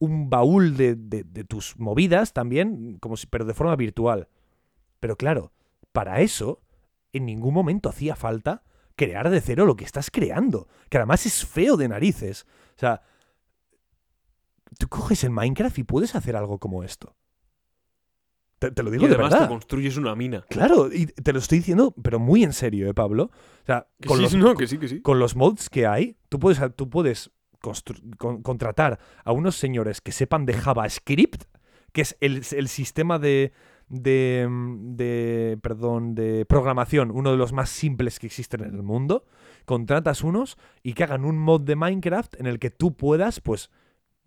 [0.00, 4.28] un baúl de, de- de tus movidas también, como si, pero de forma virtual.
[5.00, 5.52] Pero claro,
[5.92, 6.60] para eso,
[7.12, 8.62] en ningún momento hacía falta
[8.96, 12.46] crear de cero lo que estás creando, que además es feo de narices.
[12.76, 13.02] O sea,
[14.78, 17.14] tú coges el Minecraft y puedes hacer algo como esto.
[18.58, 19.46] Te, te lo Y digo de además verdad.
[19.46, 20.44] te construyes una mina.
[20.50, 23.30] Claro, y te lo estoy diciendo, pero muy en serio, ¿eh, Pablo?
[23.62, 25.00] O sea, con sí, los, no, que sí, que sí.
[25.00, 27.30] con los mods que hay, tú puedes, tú puedes
[27.60, 31.44] con- contratar a unos señores que sepan de JavaScript,
[31.92, 33.52] que es el, el sistema de,
[33.88, 39.24] de, de, perdón, de programación, uno de los más simples que existen en el mundo.
[39.64, 43.70] Contratas unos y que hagan un mod de Minecraft en el que tú puedas, pues,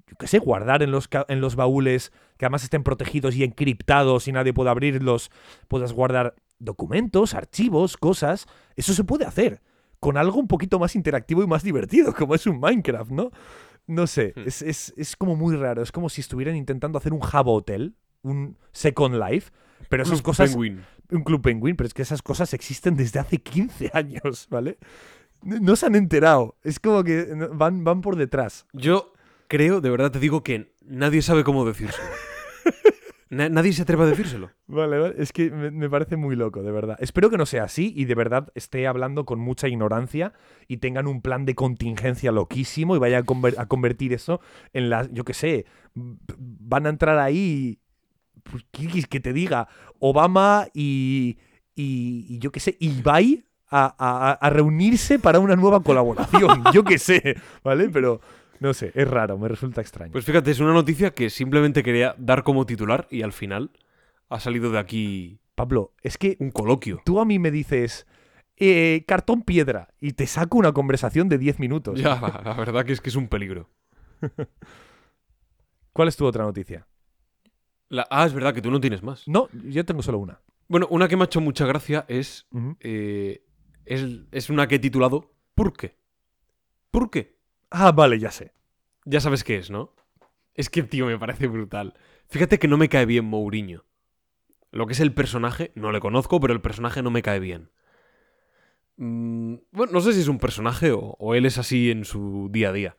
[0.08, 4.28] yo qué sé, guardar en los, en los baúles que además estén protegidos y encriptados
[4.28, 5.32] y nadie pueda abrirlos,
[5.68, 8.46] puedas guardar documentos, archivos, cosas.
[8.76, 9.62] Eso se puede hacer
[10.02, 13.32] con algo un poquito más interactivo y más divertido, como es un Minecraft, ¿no?
[13.88, 14.48] No sé, Hmm.
[14.48, 15.82] es, es- es como muy raro.
[15.82, 19.52] Es como si estuvieran intentando hacer un Java Hotel, un Second Life,
[19.90, 20.50] pero esas Club cosas.
[20.52, 20.84] Penguin.
[21.12, 24.78] Un Club Penguin, pero es que esas cosas existen desde hace 15 años, ¿vale?
[25.44, 26.56] No no se han enterado.
[26.64, 28.66] Es como que van, van por detrás.
[28.74, 29.14] Yo
[29.48, 32.08] creo, de verdad te digo que nadie sabe cómo decírselo.
[33.32, 34.52] Na- nadie se atreve a decírselo.
[34.68, 35.16] Vale, vale.
[35.18, 36.98] Es que me, me parece muy loco, de verdad.
[37.00, 40.34] Espero que no sea así y de verdad esté hablando con mucha ignorancia
[40.68, 44.40] y tengan un plan de contingencia loquísimo y vaya a, conver- a convertir eso
[44.74, 47.80] en las, yo qué sé, van a entrar ahí,
[48.44, 49.68] pues, ¿qué que te diga?
[50.00, 51.38] Obama y,
[51.76, 56.64] y, y yo qué sé, Ibai a, a- a reunirse para una nueva colaboración.
[56.74, 57.90] yo qué sé, ¿vale?
[57.90, 58.20] Pero
[58.62, 60.12] no sé, es raro, me resulta extraño.
[60.12, 63.72] Pues fíjate, es una noticia que simplemente quería dar como titular y al final
[64.30, 67.02] ha salido de aquí Pablo, es que un coloquio.
[67.04, 68.06] tú a mí me dices
[68.58, 72.00] eh, cartón piedra y te saco una conversación de 10 minutos.
[72.00, 73.68] Ya, la, verdad que es que es un peligro.
[75.94, 76.88] ¿Cuál es tu otra noticia?
[77.90, 79.28] La- ah, es verdad que tú no tienes más.
[79.28, 80.40] No, yo tengo solo una.
[80.68, 82.48] Bueno, una que me ha hecho mucha gracia es.
[82.80, 83.44] Eh,
[83.86, 85.98] es, es una que he titulado ¿Por qué?
[86.92, 87.41] ¿Por qué?
[87.72, 88.52] Ah, vale, ya sé.
[89.06, 89.94] Ya sabes qué es, ¿no?
[90.54, 91.96] Es que, tío, me parece brutal.
[92.28, 93.86] Fíjate que no me cae bien Mourinho.
[94.72, 97.72] Lo que es el personaje, no le conozco, pero el personaje no me cae bien.
[98.98, 102.50] Mm, bueno, no sé si es un personaje o, o él es así en su
[102.52, 102.98] día a día.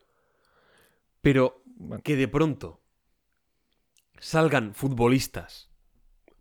[1.21, 1.63] Pero
[2.03, 2.81] que de pronto
[4.19, 5.71] salgan futbolistas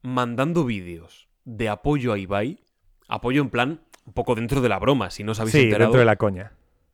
[0.02, 2.60] mandando vídeos de apoyo a Ibai,
[3.09, 5.90] apoyo en plan un poco dentro de la broma, si no os habéis Sí, enterado.
[5.90, 6.52] dentro de la coña.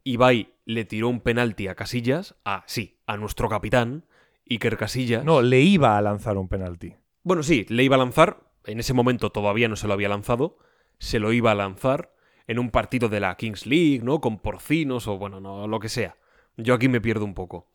[0.09, 4.07] Ibai le tiró un penalti a Casillas, a sí, a nuestro capitán,
[4.49, 5.23] Iker Casillas.
[5.23, 6.95] No, le iba a lanzar un penalti.
[7.23, 10.57] Bueno, sí, le iba a lanzar, en ese momento todavía no se lo había lanzado,
[10.99, 12.15] se lo iba a lanzar
[12.47, 14.23] en un partido de la Kings League, ¿no?
[14.23, 16.17] Con porcinos o bueno, no, lo que sea.
[16.57, 17.69] Yo aquí me pierdo un poco.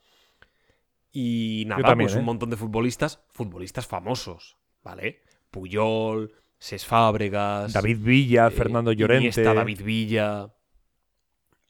[1.11, 2.19] Y nada, también, pues ¿eh?
[2.19, 5.21] un montón de futbolistas, futbolistas famosos, ¿vale?
[5.51, 9.25] Puyol, Ses Fábregas, David Villa, eh, Fernando Llorente.
[9.25, 10.51] Iniesta, David Villa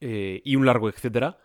[0.05, 1.37] eh, y un largo etcétera.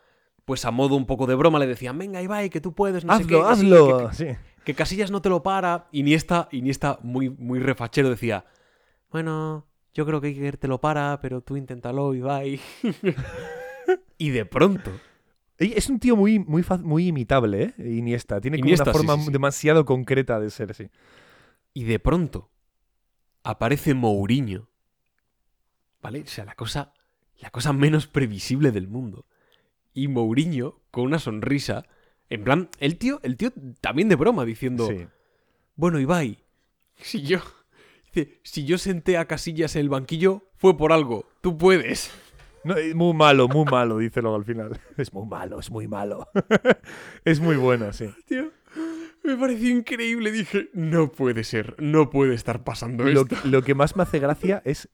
[0.45, 3.15] Pues a modo un poco de broma le decían, venga Ibai, que tú puedes, no
[3.17, 4.09] sé hazlo, qué, que sí, hazlo.
[4.09, 4.27] que- Sí.
[4.65, 5.89] que Casillas no te lo para.
[5.93, 8.45] Iniesta, Iniesta muy, muy refachero, decía:
[9.11, 12.61] Bueno, yo creo que Iker te lo para, pero tú inténtalo, Ibai.
[14.19, 14.91] y de pronto,
[15.59, 17.89] Es un tío muy, muy, muy imitable, ¿eh?
[17.99, 18.41] Iniesta.
[18.41, 19.33] Tiene como Iniesta, una forma sí, sí.
[19.33, 20.89] demasiado concreta de ser, sí.
[21.75, 22.49] y de pronto,
[23.43, 24.69] aparece Mourinho.
[26.01, 26.23] ¿Vale?
[26.23, 26.93] O sea, la cosa,
[27.39, 29.27] la cosa menos previsible del mundo.
[29.94, 31.85] Y Mourinho, con una sonrisa,
[32.31, 35.06] en plan, el tío, el tío también de broma, diciendo: Sí.
[35.77, 36.44] Bueno, Ibai,
[36.97, 37.40] si yo.
[38.06, 41.28] Dice, si yo senté a Casillas en el banquillo, fue por algo.
[41.40, 42.10] Tú puedes.
[42.65, 44.81] No, es muy malo, muy malo, dice luego al final.
[44.97, 46.28] Es muy malo, es muy malo.
[47.24, 48.10] es muy bueno, sí.
[48.27, 48.51] Tío,
[49.23, 50.32] me pareció increíble.
[50.32, 53.36] Dije, no puede ser, no puede estar pasando Lo, esto.
[53.44, 54.89] lo que más me hace gracia es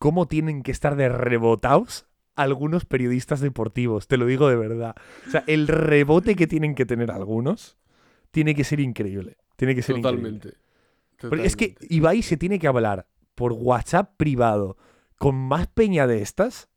[0.00, 4.96] cómo tienen que estar de rebotados algunos periodistas deportivos, te lo digo de verdad.
[5.28, 7.76] O sea, el rebote que tienen que tener algunos
[8.30, 9.36] tiene que ser increíble.
[9.56, 10.30] Tiene que ser increíble.
[10.30, 10.58] Totalmente.
[11.28, 14.78] Porque es que Ibai se tiene que hablar por WhatsApp privado
[15.18, 16.70] con más peña de estas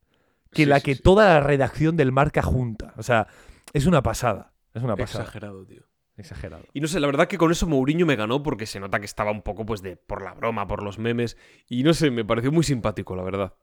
[0.52, 1.02] que Sí, la que sí.
[1.02, 2.94] toda la redacción del marca junta.
[2.98, 3.28] O sea,
[3.72, 4.54] es una pasada.
[4.74, 5.24] Es una pasada.
[5.24, 5.84] Exagerado, tío.
[6.16, 6.64] Exagerado.
[6.74, 9.06] Y no sé, la verdad que con eso Mourinho me ganó porque se nota que
[9.06, 11.38] estaba un poco pues de por la broma, por los memes.
[11.68, 13.54] Y no sé, me pareció muy simpático, la verdad.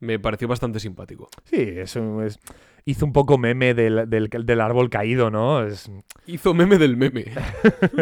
[0.00, 1.28] Me pareció bastante simpático.
[1.44, 2.38] Sí, eso es.
[2.84, 5.64] Hizo un poco meme del, del- del árbol caído, ¿no?
[5.64, 5.90] Es,
[6.26, 7.24] Hizo meme del meme.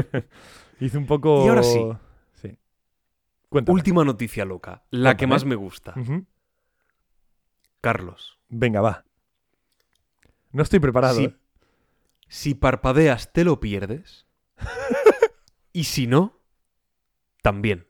[0.81, 1.45] hizo un poco.
[1.45, 1.79] Y ahora sí.
[2.35, 2.59] Sí.
[3.49, 3.75] Cuéntame.
[3.75, 5.95] Última noticia loca, la que más me gusta.
[7.81, 8.39] Carlos.
[8.49, 9.05] Venga, va.
[10.51, 11.17] No estoy preparado.
[11.17, 11.37] Si, ¿eh?
[12.33, 14.27] Si parpadeas, te lo pierdes.
[15.75, 16.41] y si no,
[17.43, 17.87] también.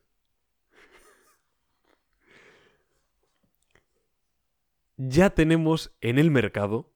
[4.97, 6.93] Ya tenemos en el mercado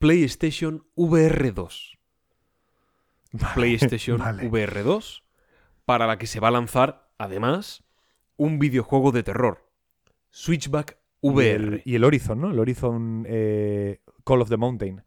[0.00, 1.98] PlayStation VR 2.
[3.30, 4.48] Vale, PlayStation vale.
[4.48, 5.22] VR 2,
[5.84, 7.84] para la que se va a lanzar, además,
[8.36, 9.70] un videojuego de terror.
[10.30, 11.54] Switchback Y VR.
[11.54, 12.50] el, y el Horizon, ¿no?
[12.50, 15.04] El Horizon eh, Call of the Mountain.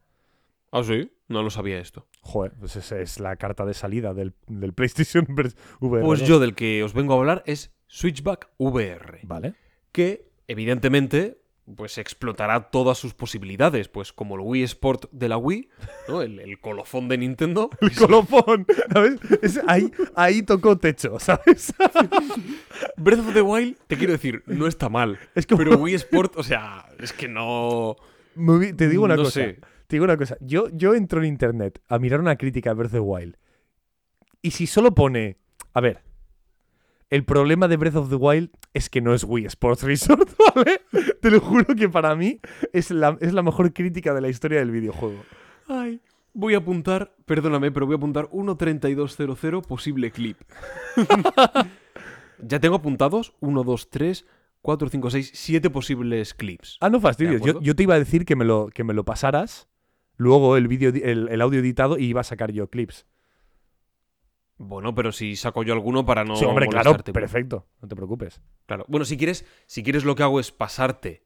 [0.72, 2.07] Ah, sí, no lo sabía esto.
[2.22, 5.26] Joder, pues esa es la carta de salida del, del PlayStation
[5.80, 6.03] VR.
[6.06, 9.53] Pues yo del que os vengo a hablar es Switchback VR, Vale.
[9.91, 11.39] que evidentemente
[11.76, 15.68] pues explotará todas sus posibilidades, pues como el Wii Sport de la Wii,
[16.07, 16.22] ¿no?
[16.22, 19.19] el, el colofón de Nintendo, El colofón, ¿sabes?
[19.41, 21.73] Es- ahí, ahí tocó techo, ¿sabes?
[22.95, 26.38] Breath of the Wild, te quiero decir, no está mal, Es como- pero Wii Sport,
[26.38, 27.95] o sea, es que no...
[28.77, 29.41] Te digo una no cosa.
[29.41, 29.60] sé.
[29.88, 30.38] Te digo una cosa.
[30.42, 33.38] Yo, yo entro en internet a mirar una crítica de Breath of the Wild.
[34.42, 35.38] Y si solo pone.
[35.74, 36.04] A ver.
[37.10, 40.82] El problema de Breath of the Wild es que no es Wii Sports Resort, ¿vale?
[41.22, 42.42] Te lo juro que para mí
[42.74, 45.24] es la, es la mejor crítica de la historia del videojuego.
[45.68, 46.02] Ay,
[46.40, 50.38] Voy a apuntar, perdóname, pero voy a apuntar 1.3200 posible clip.
[52.44, 54.26] ya tengo apuntados 1, 2, 3,
[54.62, 56.78] 4, 5, 6, 7 posibles clips.
[56.80, 57.42] Ah, no fastidies.
[57.42, 59.68] Yo, yo te iba a decir que me lo, que me lo pasaras,
[60.18, 63.06] luego el, vídeo, el, el audio editado y iba a sacar yo clips.
[64.57, 67.68] Bueno, pero si saco yo alguno para no sí, hombre, claro, perfecto.
[67.81, 68.41] No te preocupes.
[68.65, 68.85] Claro.
[68.88, 71.23] Bueno, si quieres, si quieres lo que hago es pasarte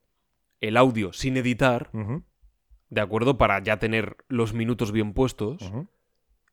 [0.59, 1.91] el audio sin editar,
[2.89, 3.37] ¿de acuerdo?
[3.37, 5.71] Para ya tener los minutos bien puestos.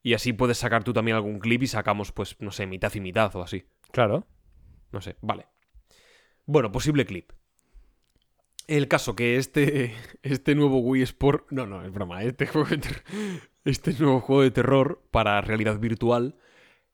[0.02, 3.00] Y así puedes sacar tú también algún clip y sacamos, pues, no sé, mitad y
[3.00, 3.64] mitad o así.
[3.90, 4.26] Claro.
[4.92, 5.46] No sé, vale.
[6.46, 7.32] Bueno, posible clip.
[8.68, 11.50] El caso que este, este nuevo Wii Sport...
[11.50, 12.22] No, no, es broma.
[12.22, 12.80] Este, juego de
[13.64, 16.36] este nuevo juego de terror para realidad virtual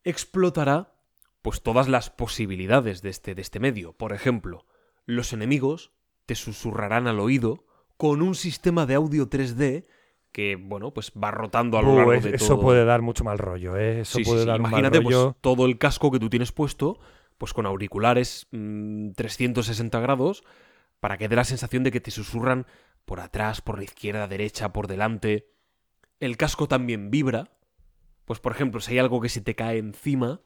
[0.04, 0.94] explotará
[1.42, 3.92] pues todas las posibilidades de este, de este medio.
[3.92, 4.64] Por ejemplo,
[5.04, 5.92] los enemigos
[6.26, 9.86] te susurrarán al oído con un sistema de audio 3D
[10.32, 12.60] que, bueno, pues va rotando a lo largo de eso todo.
[12.62, 14.00] puede dar mucho mal rollo, ¿eh?
[14.00, 14.46] Eso Sí, puede sí.
[14.46, 15.36] dar Imagínate mal pues, rollo.
[15.40, 16.98] todo el casco que tú tienes puesto,
[17.38, 20.42] pues con auriculares mm, 360 grados,
[21.04, 22.66] para que dé la sensación de que te susurran
[23.04, 25.52] por atrás, por la izquierda, derecha, por delante.
[26.18, 27.50] El casco también vibra.
[28.24, 30.40] Pues por ejemplo, si hay algo que se te cae encima,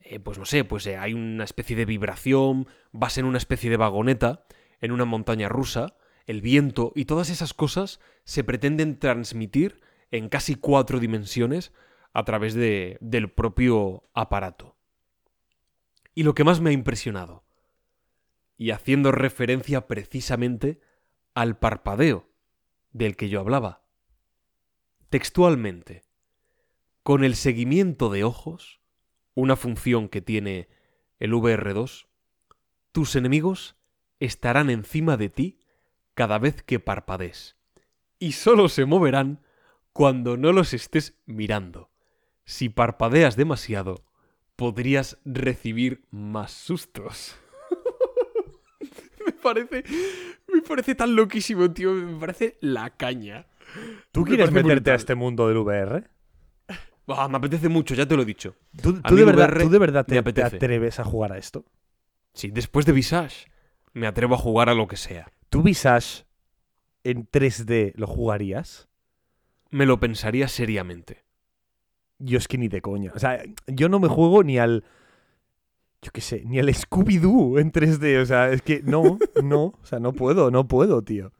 [0.00, 3.70] eh, pues no sé, pues eh, hay una especie de vibración, vas en una especie
[3.70, 4.44] de vagoneta,
[4.82, 5.96] en una montaña rusa,
[6.26, 11.72] el viento y todas esas cosas se pretenden transmitir en casi cuatro dimensiones
[12.12, 14.76] a través de- del propio aparato.
[16.14, 17.47] Y lo que más me ha impresionado,
[18.58, 20.80] y haciendo referencia precisamente
[21.32, 22.28] al parpadeo
[22.92, 23.84] del que yo hablaba,
[25.08, 26.02] textualmente,
[27.02, 28.80] con el seguimiento de ojos,
[29.34, 30.68] una función que tiene
[31.20, 32.08] el VR2,
[32.92, 33.76] tus enemigos
[34.18, 35.60] estarán encima de ti
[36.14, 37.56] cada vez que parpadees,
[38.18, 39.40] y solo se moverán
[39.92, 41.90] cuando no los estés mirando.
[42.44, 44.04] Si parpadeas demasiado,
[44.56, 47.36] podrías recibir más sustos.
[49.38, 49.84] Me parece.
[50.52, 51.92] Me parece tan loquísimo, tío.
[51.92, 53.46] Me parece la caña.
[54.12, 56.08] ¿Tú me quieres meterte a este mundo del VR?
[57.08, 58.54] Ah, me apetece mucho, ya te lo he dicho.
[58.82, 61.64] ¿Tú, de, verdad, VR tú de verdad te, te atreves a jugar a esto?
[62.34, 63.50] Sí, después de Visage,
[63.94, 65.32] me atrevo a jugar a lo que sea.
[65.48, 66.24] ¿Tú Visage
[67.04, 68.88] en 3D lo jugarías?
[69.70, 71.24] Me lo pensaría seriamente.
[72.18, 73.12] Yo es que ni de coña.
[73.14, 74.84] O sea, yo no me juego ni al.
[76.02, 78.22] Yo qué sé, ni al Scooby-Doo en 3D.
[78.22, 79.62] O sea, es que no, no.
[79.82, 81.32] O sea, no puedo, no puedo, tío.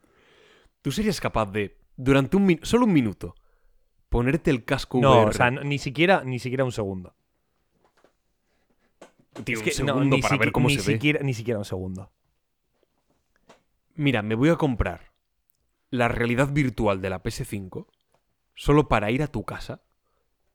[0.83, 3.35] ¿Tú serías capaz de, durante un min- solo un minuto,
[4.09, 5.31] ponerte el casco No, VR?
[5.31, 7.15] o sea, no- ni siquiera, ni siquiera un segundo.
[9.45, 10.95] Tío, es un que no, ni para ver cómo ni se ve.
[10.97, 12.11] siquiera, Ni siquiera un segundo.
[13.95, 15.13] Mira, me voy a comprar
[15.91, 17.87] la realidad virtual de la PS5
[18.55, 19.83] solo para ir a tu casa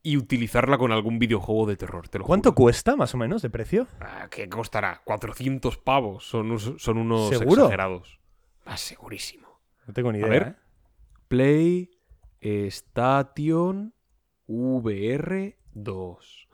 [0.06, 2.10] y utilizarla con algún videojuego de terror.
[2.10, 2.56] Te lo ¿Cuánto juro.
[2.66, 3.88] cuesta, más o menos, de precio?
[4.02, 5.02] Ah, ¿Qué costará?
[5.06, 6.28] 400 pavos.
[6.28, 7.64] Son, son unos ¿Seguro?
[7.64, 8.20] exagerados.
[8.66, 9.48] Ah, segurísimo.
[9.88, 10.28] No tengo ni idea.
[10.30, 10.44] ver.
[10.44, 10.56] ¿eh?
[11.30, 11.90] Play
[12.42, 13.94] Station
[14.48, 16.48] VR 2.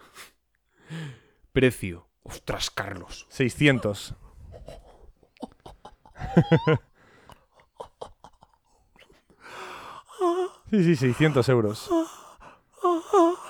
[1.52, 2.08] Precio.
[2.24, 3.26] Ostras, Carlos.
[3.30, 4.16] 600.
[10.70, 11.90] Sí, sí, 600 euros.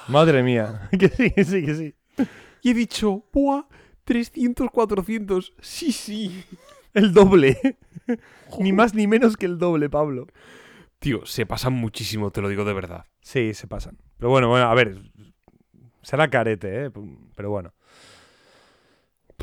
[0.07, 0.89] Madre mía.
[0.99, 1.95] Que sí, que sí, que sí.
[2.61, 3.64] Y he dicho, ¡buah!
[4.03, 5.53] 300, 400.
[5.61, 6.43] Sí, sí.
[6.93, 7.77] El doble.
[8.60, 10.27] Ni más ni menos que el doble, Pablo.
[10.99, 13.06] Tío, se pasan muchísimo, te lo digo de verdad.
[13.22, 13.97] Sí, se pasan.
[14.18, 14.97] Pero bueno, bueno, a ver.
[16.01, 16.91] Será carete, ¿eh?
[17.35, 17.73] Pero bueno.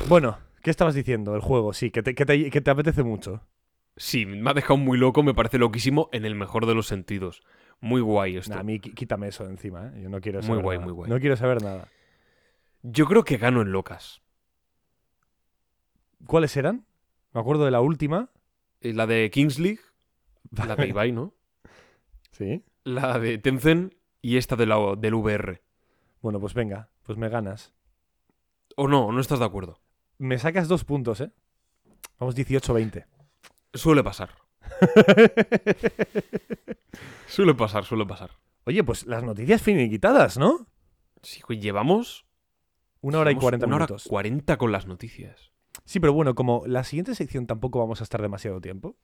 [0.07, 1.33] Bueno, ¿qué estabas diciendo?
[1.33, 3.41] El juego, sí, que te, que te, que te apetece mucho.
[3.95, 7.41] Sí, me ha dejado muy loco, me parece loquísimo en el mejor de los sentidos.
[7.79, 8.53] Muy guay esto.
[8.53, 10.01] Nah, a mí quítame eso de encima, ¿eh?
[10.01, 10.85] Yo no quiero Muy guay, nada.
[10.87, 11.09] muy guay.
[11.09, 11.87] No quiero saber nada.
[12.81, 14.21] Yo creo que gano en locas.
[16.25, 16.85] ¿Cuáles eran?
[17.33, 18.29] Me acuerdo de la última.
[18.81, 19.81] Eh, La de Kings League,
[20.51, 21.33] la de Ibai, ¿no?
[22.31, 22.63] Sí.
[22.83, 25.61] La de Tencent y esta de la, del VR.
[26.21, 27.73] Bueno, pues venga, pues me ganas.
[28.75, 29.11] ¿O no?
[29.11, 29.79] ¿No estás de acuerdo?
[30.19, 31.31] Me sacas dos puntos, ¿eh?
[32.19, 33.05] Vamos 18-20.
[33.73, 34.29] Suele pasar.
[37.27, 38.31] Suele pasar, suele pasar.
[38.65, 40.67] Oye, pues las noticias finiquitadas, ¿no?
[41.21, 42.25] Sí, llevamos...
[43.01, 44.07] Una hora y llevamos 40 una hora minutos.
[44.07, 45.51] 40 con las noticias.
[45.85, 48.95] Sí, pero bueno, como la siguiente sección tampoco vamos a estar demasiado tiempo.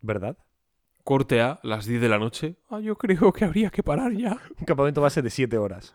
[0.00, 0.36] ¿Verdad?
[1.04, 2.56] Corte a las 10 de la noche.
[2.68, 4.38] Ah, yo creo que habría que parar ya.
[4.58, 5.94] Un campamento base de 7 horas.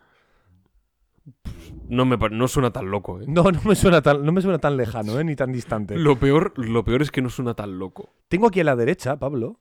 [1.90, 3.26] No, me, no suena tan loco, ¿eh?
[3.28, 5.24] No, no me suena tan, no me suena tan lejano, ¿eh?
[5.24, 5.98] Ni tan distante.
[5.98, 8.10] Lo peor, lo peor es que no suena tan loco.
[8.28, 9.60] Tengo aquí a la derecha, Pablo,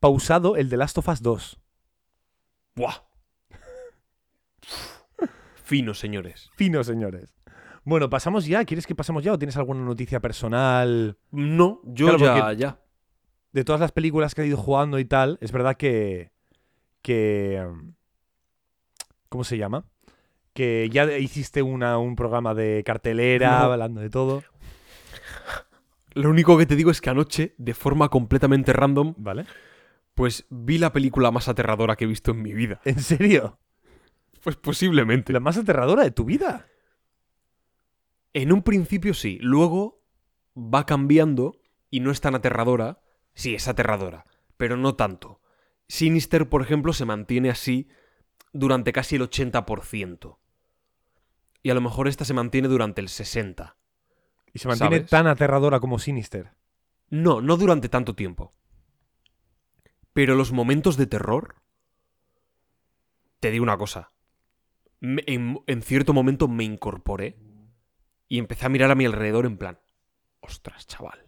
[0.00, 1.60] pausado el de Last of Us 2.
[2.76, 2.94] ¡Buah!
[5.64, 6.50] Fino, señores.
[6.54, 7.34] Fino, señores.
[7.84, 8.64] Bueno, pasamos ya.
[8.64, 11.18] ¿Quieres que pasemos ya o tienes alguna noticia personal?
[11.30, 12.78] No, yo Claro, ya, ya.
[13.52, 16.32] De todas las películas que he ido jugando y tal, es verdad que.
[17.02, 17.66] que
[19.28, 19.86] ¿Cómo se llama?
[20.54, 23.72] Que ya hiciste una, un programa de cartelera, No.
[23.72, 24.42] hablando de todo.
[26.14, 29.46] Lo único que te digo es que anoche, de forma completamente random, ¿Vale?
[30.14, 32.80] pues vi la película más aterradora que he visto en mi vida.
[32.84, 33.58] ¿En serio?
[34.42, 35.32] Pues posiblemente.
[35.32, 36.66] La más aterradora de tu vida.
[38.32, 40.02] En un principio sí, luego
[40.56, 41.56] va cambiando
[41.90, 43.00] y no es tan aterradora.
[43.34, 44.24] Sí, es aterradora,
[44.56, 45.40] pero no tanto.
[45.88, 47.88] Sinister, por ejemplo, se mantiene así
[48.52, 50.36] durante casi el 80%.
[51.64, 53.74] Y a lo mejor esta se mantiene durante el 60%.
[54.52, 55.10] Y se mantiene ¿Sabes?
[55.10, 56.52] tan aterradora como Sinister.
[57.08, 58.52] No, no durante tanto tiempo.
[60.12, 61.56] Pero los momentos de terror...
[63.40, 64.12] Te digo una cosa.
[65.00, 67.38] Me- en, en cierto momento me incorporé
[68.28, 69.78] y empecé a mirar a mi alrededor en plan...
[70.40, 71.24] Ostras, chaval.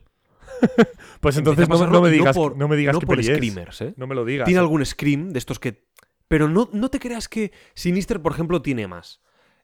[1.21, 3.95] Pues entonces no, no me digas, por- no me digas no por screamers, ¿eh?
[3.97, 4.45] No me lo digas.
[4.45, 4.63] Tiene eh.
[4.63, 5.87] algún scream de estos que...
[6.29, 9.23] Pero no, no te creas que Sinister, por ejemplo, tiene más.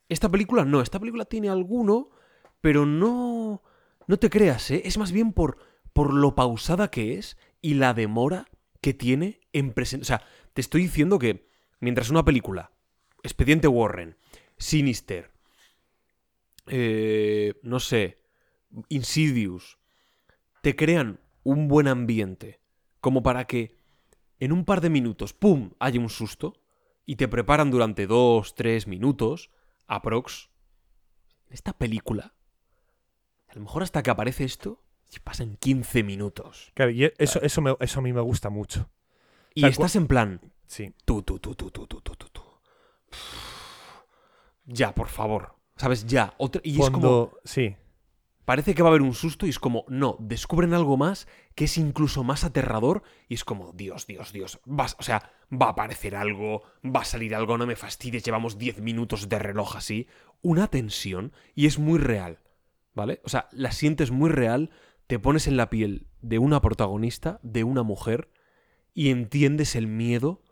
[0.08, 2.10] Esta película no, esta película tiene alguno,
[2.60, 3.62] pero no...
[4.08, 4.82] No te creas, ¿eh?
[4.84, 5.58] Es más bien por,
[5.92, 8.46] por lo pausada que es y la demora
[8.80, 10.02] que tiene en presentar...
[10.02, 10.22] O sea,
[10.52, 11.46] te estoy diciendo que
[11.80, 12.72] mientras una película,
[13.22, 14.16] Expediente Warren,
[14.58, 15.30] Sinister,
[16.66, 18.18] eh, no sé,
[18.88, 19.78] Insidious,
[20.62, 22.60] te crean un buen ambiente,
[23.00, 23.76] como para que
[24.40, 26.54] en un par de minutos, ¡pum!, haya un susto,
[27.06, 29.50] y te preparan durante dos, tres minutos,
[29.86, 30.50] aprox
[31.50, 32.34] esta película.
[33.48, 34.82] A lo mejor hasta que aparece esto,
[35.20, 36.72] pasan 15 minutos.
[36.74, 38.90] Claro, y e-, eso, eso, eso a mí me gusta mucho.
[39.54, 40.40] Y estás en plan.
[40.66, 40.94] Sí.
[41.04, 42.42] Tú, tú, tú, tú, tú, tú, tú, tú,
[44.64, 45.56] Ya, por favor.
[45.76, 46.06] ¿Sabes?
[46.06, 46.34] Ya.
[46.38, 46.62] Otra...
[46.64, 47.32] Y cuando, es como.
[47.44, 47.76] Sí.
[48.44, 51.64] Parece que va a haber un susto y es como, no, descubren algo más que
[51.64, 55.70] es incluso más aterrador y es como, Dios, Dios, Dios, vas, o sea, va a
[55.70, 60.08] aparecer algo, va a salir algo, no me fastidies, llevamos 10 minutos de reloj así,
[60.40, 62.40] una tensión y es muy real,
[62.94, 63.20] ¿vale?
[63.24, 64.70] O sea, la sientes muy real,
[65.06, 68.28] te pones en la piel de una protagonista, de una mujer
[68.94, 70.42] y entiendes el miedo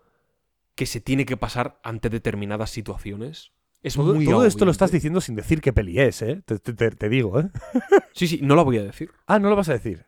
[0.75, 3.53] que se tiene que pasar ante determinadas situaciones.
[3.82, 6.43] Es Todo, muy todo esto lo estás diciendo sin decir qué peli es, ¿eh?
[6.44, 7.48] Te, te- te- te digo, ¿eh?
[8.12, 9.11] Sí, sí, no la voy a decir.
[9.27, 10.05] Ah, no lo vas a decir.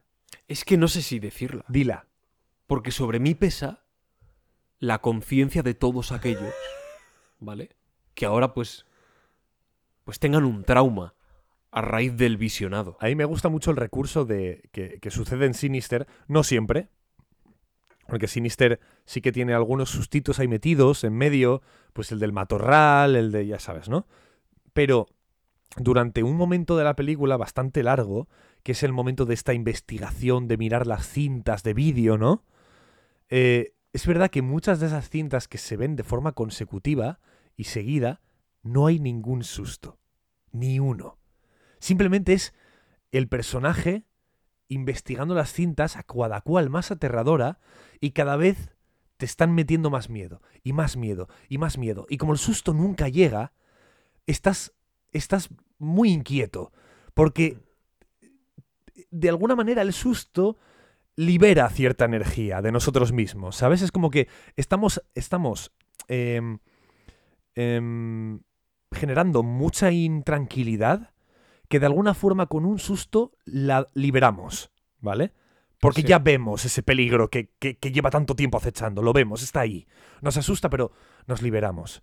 [0.49, 1.65] Es que no sé si decirla.
[1.69, 2.07] Dila.
[2.67, 3.85] Porque sobre mí pesa
[4.79, 6.53] la conciencia de todos aquellos,
[7.39, 7.77] ¿vale?
[8.15, 8.85] Que ahora pues
[10.05, 11.15] pues tengan un trauma
[11.71, 12.97] a raíz del visionado.
[13.01, 16.89] A mí me gusta mucho el recurso de que, que sucede en Sinister, no siempre,
[18.07, 21.63] porque Sinister sí que tiene algunos sustitos ahí metidos en medio,
[21.93, 24.07] pues el del matorral, el de, ya sabes, ¿no?
[24.73, 25.07] Pero
[25.77, 28.29] durante un momento de la película bastante largo,
[28.63, 32.45] que es el momento de esta investigación, de mirar las cintas de vídeo, ¿no?
[33.29, 37.21] Eh, es verdad que muchas de esas cintas que se ven de forma consecutiva
[37.57, 38.21] y seguida,
[38.63, 39.99] no hay ningún susto.
[40.53, 41.19] Ni uno.
[41.79, 42.55] Simplemente es
[43.11, 44.05] el personaje
[44.73, 47.59] investigando las cintas a cada cual más aterradora
[48.01, 48.71] y cada vez
[49.17, 52.07] te están metiendo más miedo y más miedo y más miedo.
[52.09, 53.53] Y como el susto nunca llega,
[54.27, 54.73] estás,
[55.13, 56.73] estás muy inquieto
[57.15, 57.59] porque
[59.11, 60.57] de alguna manera el susto
[61.17, 63.83] libera cierta energía de nosotros mismos, ¿sabes?
[63.83, 65.73] Es como que estamos, estamos
[66.09, 66.59] em,
[67.55, 68.41] em,
[68.91, 71.12] generando mucha intranquilidad
[71.73, 74.71] que de alguna forma con un susto la liberamos,
[75.01, 75.33] ¿vale?
[75.81, 76.07] Porque Sí.
[76.07, 79.87] ya vemos ese peligro que, que- que lleva tanto tiempo acechando, lo vemos, está ahí.
[80.21, 80.93] Nos asusta, pero
[81.27, 82.03] nos liberamos.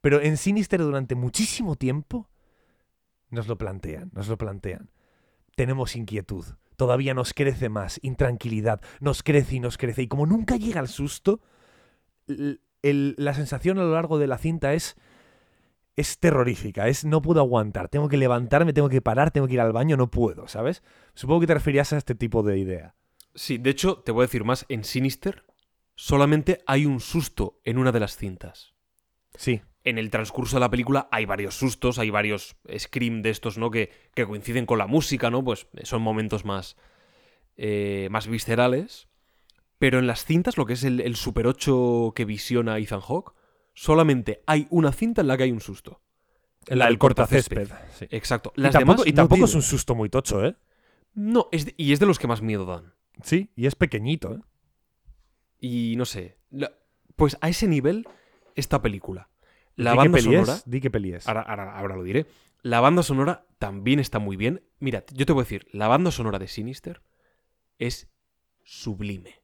[0.00, 2.30] Pero en Sinister durante muchísimo tiempo
[3.28, 4.88] nos lo plantean, nos lo plantean.
[5.54, 10.00] Tenemos inquietud, todavía nos crece más, intranquilidad, nos crece y nos crece.
[10.00, 11.42] Y como nunca llega el susto,
[12.26, 14.96] el- la sensación a lo largo de la cinta es
[16.00, 19.60] es terrorífica, es no puedo aguantar, tengo que levantarme, tengo que parar, tengo que ir
[19.60, 20.82] al baño, no puedo, ¿sabes?
[21.14, 22.94] Supongo que te referías a este tipo de idea.
[23.34, 25.44] Sí, de hecho, te voy a decir más, en Sinister
[25.94, 28.74] solamente hay un susto en una de las cintas.
[29.36, 33.56] Sí, En el transcurso de la película hay varios sustos, hay varios scream de estos,
[33.56, 33.70] ¿no?
[33.70, 35.42] Que, que coinciden con la música, ¿no?
[35.42, 36.76] Pues son momentos más,
[37.56, 39.08] eh, más viscerales.
[39.78, 43.32] Pero en las cintas, lo que es el, el Super 8 que visiona Ethan Hawke,
[43.80, 46.02] solamente hay una cinta en la que hay un susto.
[46.66, 47.68] la del cortacésped.
[47.98, 48.06] sí.
[48.10, 48.52] Exacto.
[48.54, 50.54] Y Las tampoco, demás y no tampoco es un susto muy tocho, ¿eh?
[51.14, 52.92] No, es de- y es de los que más miedo dan.
[53.22, 54.40] Sí, y es pequeñito, ¿eh?
[55.58, 56.36] Y no sé.
[56.50, 56.72] la-
[57.16, 58.06] pues a ese nivel
[58.54, 59.30] esta película.
[59.76, 60.52] La ¿Di banda sonora.
[60.54, 60.62] es?
[60.66, 61.26] Di qué peli es.
[61.26, 62.26] Ahora, ahora- ahora lo diré.
[62.62, 64.62] La banda sonora también está muy bien.
[64.78, 67.02] Mira, yo te voy a decir, la banda sonora de Sinister
[67.78, 68.10] es
[68.62, 69.40] sublime.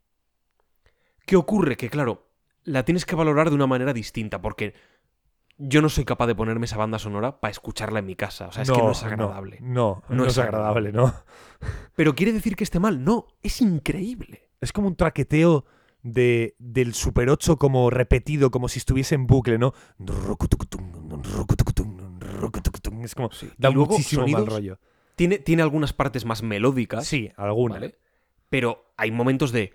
[1.25, 1.77] ¿Qué ocurre?
[1.77, 2.26] Que claro,
[2.66, 4.74] la tienes que valorar de una manera distinta, porque
[5.56, 8.48] yo no soy capaz de ponerme esa banda sonora para escucharla en mi casa.
[8.48, 9.59] O sea, es que no es agradable.
[9.62, 11.14] No, no, No es es agradable, no.
[11.97, 13.02] Pero quiere decir que esté mal.
[13.02, 14.51] No, es increíble.
[14.60, 15.64] Es como un traqueteo
[16.02, 19.72] de, del Super 8 como repetido, como si estuviese en bucle, ¿no?
[23.02, 23.30] Es como...
[23.32, 23.51] Sí.
[23.56, 24.78] Da luego, muchísimo mal sonidos, rollo.
[25.14, 27.06] Tiene, tiene algunas partes más melódicas.
[27.06, 27.76] Sí, alguna.
[27.76, 27.98] ¿vale?
[28.51, 29.72] Pero hay momentos de.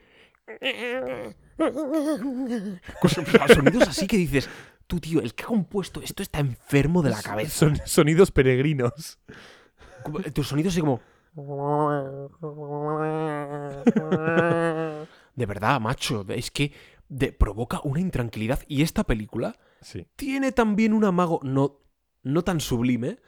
[3.53, 4.49] Sonidos así que dices,
[4.87, 7.51] tú, tío, el que ha compuesto esto está enfermo de la cabeza.
[7.51, 9.19] Son sonidos peregrinos.
[10.03, 10.99] Como- Tus sonidos así como.
[15.35, 16.73] De verdad, macho, es que
[17.09, 18.59] de- provoca una intranquilidad.
[18.67, 20.07] Y esta película Sí.
[20.15, 21.79] tiene también un amago, no,
[22.23, 23.19] no tan sublime,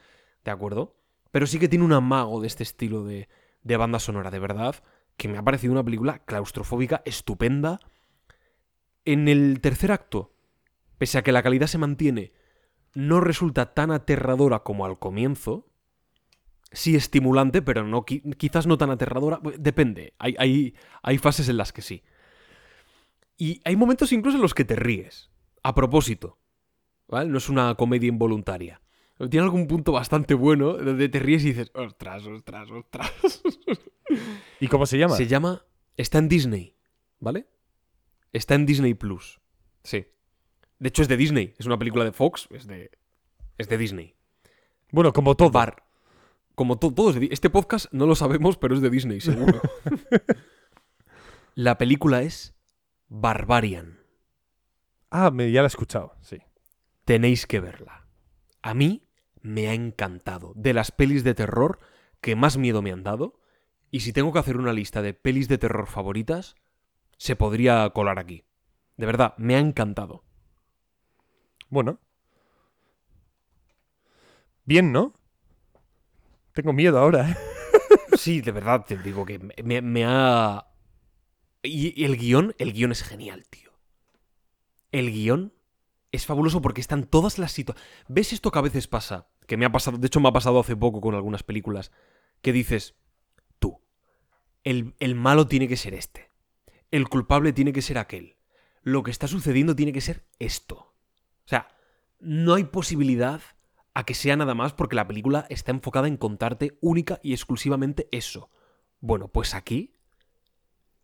[0.44, 0.96] ¿de acuerdo?
[1.30, 3.28] Pero sí que tiene un amago de este estilo de,
[3.62, 4.76] de banda sonora, de verdad,
[5.16, 7.80] que me ha parecido una película claustrofóbica, estupenda.
[9.04, 10.34] En el tercer acto,
[10.98, 12.32] pese a que la calidad se mantiene,
[12.94, 15.68] no resulta tan aterradora como al comienzo.
[16.72, 19.40] Sí estimulante, pero no, qui- quizás no tan aterradora.
[19.58, 22.02] Depende, hay, hay, hay fases en las que sí.
[23.36, 25.30] Y hay momentos incluso en los que te ríes.
[25.62, 26.38] A propósito.
[27.08, 27.28] ¿Vale?
[27.30, 28.80] No es una comedia involuntaria.
[29.30, 33.42] Tiene algún punto bastante bueno donde te ríes y dices, ostras, ostras, ostras.
[34.60, 35.14] ¿Y cómo se llama?
[35.16, 35.64] Se llama.
[35.96, 36.76] Está en Disney,
[37.20, 37.46] ¿vale?
[38.34, 39.40] Está en Disney Plus.
[39.82, 40.06] Sí.
[40.78, 41.54] De hecho, es de Disney.
[41.56, 42.48] Es una película de Fox.
[42.50, 42.90] Es de.
[43.56, 44.14] Es de Disney.
[44.90, 45.50] Bueno, como todo.
[45.50, 45.82] Bar.
[46.54, 49.60] Como to- todo es de Este podcast no lo sabemos, pero es de Disney, seguro.
[51.54, 52.54] La película es
[53.08, 54.00] Barbarian.
[55.10, 56.38] Ah, me- ya la he escuchado, sí.
[57.04, 58.06] Tenéis que verla.
[58.62, 59.06] A mí
[59.42, 60.52] me ha encantado.
[60.56, 61.78] De las pelis de terror
[62.20, 63.40] que más miedo me han dado.
[63.90, 66.56] Y si tengo que hacer una lista de pelis de terror favoritas,
[67.24, 68.44] se podría colar aquí.
[68.98, 70.24] De verdad, me ha encantado.
[71.70, 71.98] Bueno.
[74.66, 75.14] Bien, ¿no?
[76.52, 77.36] Tengo miedo ahora, ¿eh?
[78.18, 80.66] Sí, de verdad, te digo que me, ha...
[81.62, 83.72] Y, y el guion, el guion es genial, tío.
[84.92, 85.54] El guion
[86.12, 87.90] es fabuloso porque están todas las situaciones...
[88.06, 89.28] ¿Ves esto que a veces pasa?
[89.46, 91.90] Que me ha pasado, de hecho me ha pasado hace poco con algunas películas,
[92.42, 92.96] que dices,
[93.58, 93.80] tú,
[94.62, 96.33] el, el malo tiene que ser este,
[96.90, 98.36] el culpable tiene que ser aquel,
[98.82, 100.76] lo que está sucediendo tiene que ser esto.
[100.76, 101.68] O sea,
[102.20, 103.40] no hay posibilidad
[103.94, 108.08] a que sea nada más porque la película está enfocada en contarte única y exclusivamente
[108.10, 108.50] eso.
[109.00, 109.96] Bueno, pues aquí,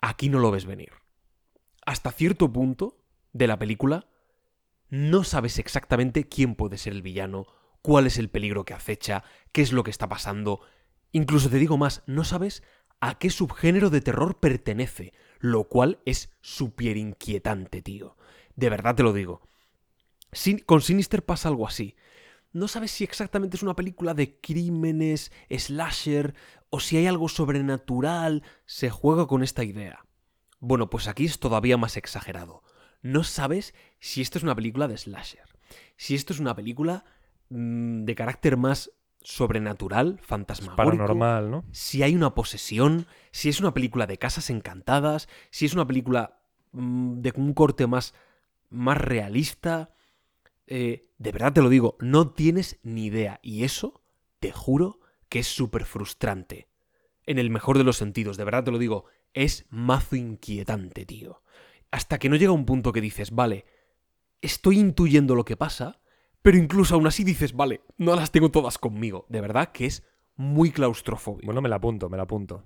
[0.00, 0.92] aquí no lo ves venir.
[1.86, 4.08] Hasta cierto punto de la película,
[4.88, 7.46] no sabes exactamente quién puede ser el villano,
[7.80, 10.60] cuál es el peligro que acecha, qué es lo que está pasando.
[11.12, 12.62] Incluso te digo más, no sabes
[13.00, 18.16] a qué subgénero de terror pertenece, lo cual es súper inquietante, tío.
[18.54, 19.42] De verdad te lo digo.
[20.66, 21.96] Con Sinister pasa algo así.
[22.52, 26.34] No sabes si exactamente es una película de crímenes, slasher,
[26.68, 28.42] o si hay algo sobrenatural.
[28.66, 30.04] Se juega con esta idea.
[30.58, 32.62] Bueno, pues aquí es todavía más exagerado.
[33.02, 35.48] No sabes si esto es una película de slasher,
[35.96, 37.04] si esto es una película
[37.48, 38.90] mm, de carácter más
[39.22, 41.64] sobrenatural, fantasmagórico, Paranormal, ¿no?
[41.72, 46.40] si hay una posesión, si es una película de casas encantadas, si es una película
[46.72, 48.14] mm, de un corte más,
[48.70, 49.90] más realista.
[50.66, 53.40] Eh, de verdad te lo digo, no tienes ni idea.
[53.42, 54.02] Y eso,
[54.38, 56.68] te juro, que es súper frustrante.
[57.26, 61.42] En el mejor de los sentidos, de verdad te lo digo, es mazo inquietante, tío.
[61.90, 63.66] Hasta que no llega un punto que dices, vale,
[64.40, 65.99] estoy intuyendo lo que pasa,
[66.42, 69.26] pero incluso aún así dices, vale, no las tengo todas conmigo.
[69.28, 70.02] De verdad que es
[70.36, 71.46] muy claustrofóbico.
[71.46, 72.64] Bueno, me la apunto, me la apunto.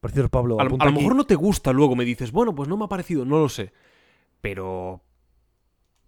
[0.00, 2.68] Por cierto, Pablo, A, lo- a mejor no te gusta, luego me dices, bueno, pues
[2.68, 3.72] no me ha parecido, no lo sé.
[4.40, 5.04] Pero,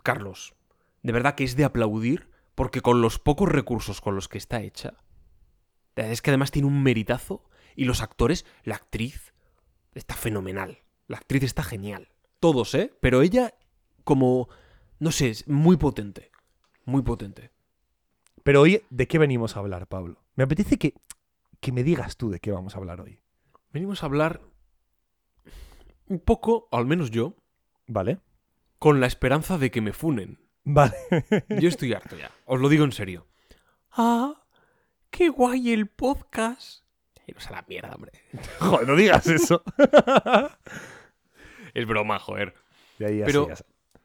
[0.02, 0.54] Carlos,
[1.02, 4.60] de verdad que es de aplaudir porque con los pocos recursos con los que está
[4.62, 4.94] hecha,
[5.96, 7.44] es que además tiene un meritazo
[7.76, 9.32] y los actores, la actriz,
[9.94, 10.78] está fenomenal.
[11.06, 12.08] La actriz está genial.
[12.40, 12.92] Todos, ¿eh?
[13.00, 13.54] Pero ella,
[14.04, 14.48] como,
[14.98, 16.30] no sé, es muy potente.
[16.84, 17.50] Muy potente.
[18.42, 20.22] Pero hoy, ¿de qué venimos a hablar, Pablo?
[20.36, 20.94] Me apetece que,
[21.60, 23.20] que me digas tú de qué vamos a hablar hoy.
[23.72, 24.40] Venimos a hablar
[26.06, 27.34] un poco, al menos yo,
[27.86, 28.18] ¿Vale?
[28.78, 30.38] con la esperanza de que me funen.
[30.64, 30.94] Vale.
[31.60, 32.30] Yo estoy harto ya.
[32.46, 33.26] Os lo digo en serio.
[33.92, 34.42] Ah,
[35.10, 36.84] qué guay el podcast.
[37.26, 38.12] Iros a la mierda, hombre.
[38.60, 39.62] Joder, no digas eso.
[41.74, 42.54] Es broma, joder.
[42.98, 43.64] Y ahí, así, Pero- así.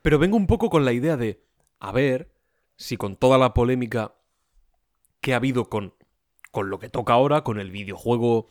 [0.09, 1.39] Pero vengo un poco con la idea de,
[1.79, 2.33] a ver,
[2.77, 4.15] si con toda la polémica
[5.21, 5.93] que ha habido con,
[6.49, 8.49] con lo que toca ahora, con el videojuego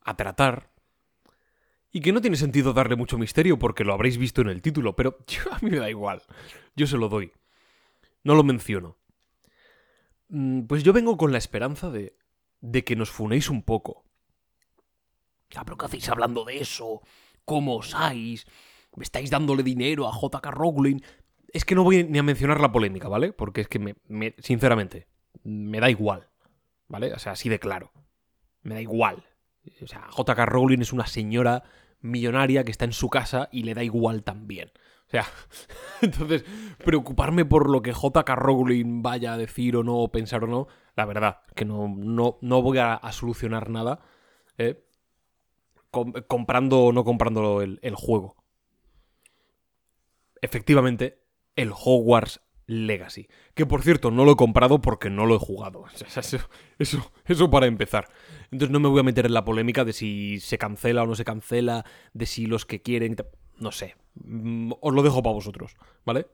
[0.00, 0.70] a tratar,
[1.92, 4.96] y que no tiene sentido darle mucho misterio porque lo habréis visto en el título,
[4.96, 5.18] pero
[5.50, 6.22] a mí me da igual.
[6.76, 7.30] Yo se lo doy.
[8.24, 8.96] No lo menciono.
[10.30, 12.16] Mm, pues yo vengo con la esperanza de,
[12.62, 14.06] de que nos funéis un poco.
[15.50, 17.02] Pero ¿qué hacéis hablando de eso?
[17.44, 18.46] ¿Cómo osáis?
[18.96, 21.00] ¿Me estáis dándole dinero a JK Rowling?
[21.52, 23.32] Es que no voy ni a mencionar la polémica, ¿vale?
[23.32, 25.06] Porque es que, me, me, sinceramente,
[25.44, 26.28] me da igual.
[26.88, 27.12] ¿Vale?
[27.12, 27.92] O sea, así de claro.
[28.62, 29.24] Me da igual.
[29.82, 31.62] O sea, JK Rowling es una señora
[32.00, 34.70] millonaria que está en su casa y le da igual también.
[35.06, 35.26] O sea,
[36.00, 36.44] entonces,
[36.84, 40.68] preocuparme por lo que JK Rowling vaya a decir o no, o pensar o no,
[40.94, 44.00] la verdad, que no, no, no voy a, solucionar nada
[44.58, 44.82] ¿eh?
[45.90, 48.36] Com comprando o no comprando el juego.
[50.42, 51.22] Efectivamente,
[51.56, 53.28] el Hogwarts Legacy.
[53.54, 55.84] Que por cierto, no lo he comprado porque no lo he jugado.
[56.78, 58.08] Eso, eso, para empezar.
[58.50, 61.14] Entonces no me voy a meter en la polémica de si se cancela o no
[61.14, 63.16] se cancela, de si los que quieren...
[63.58, 63.96] No sé.
[64.14, 66.26] Mm, os lo dejo para vosotros, ¿vale?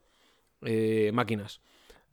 [0.62, 1.60] Eh, máquinas.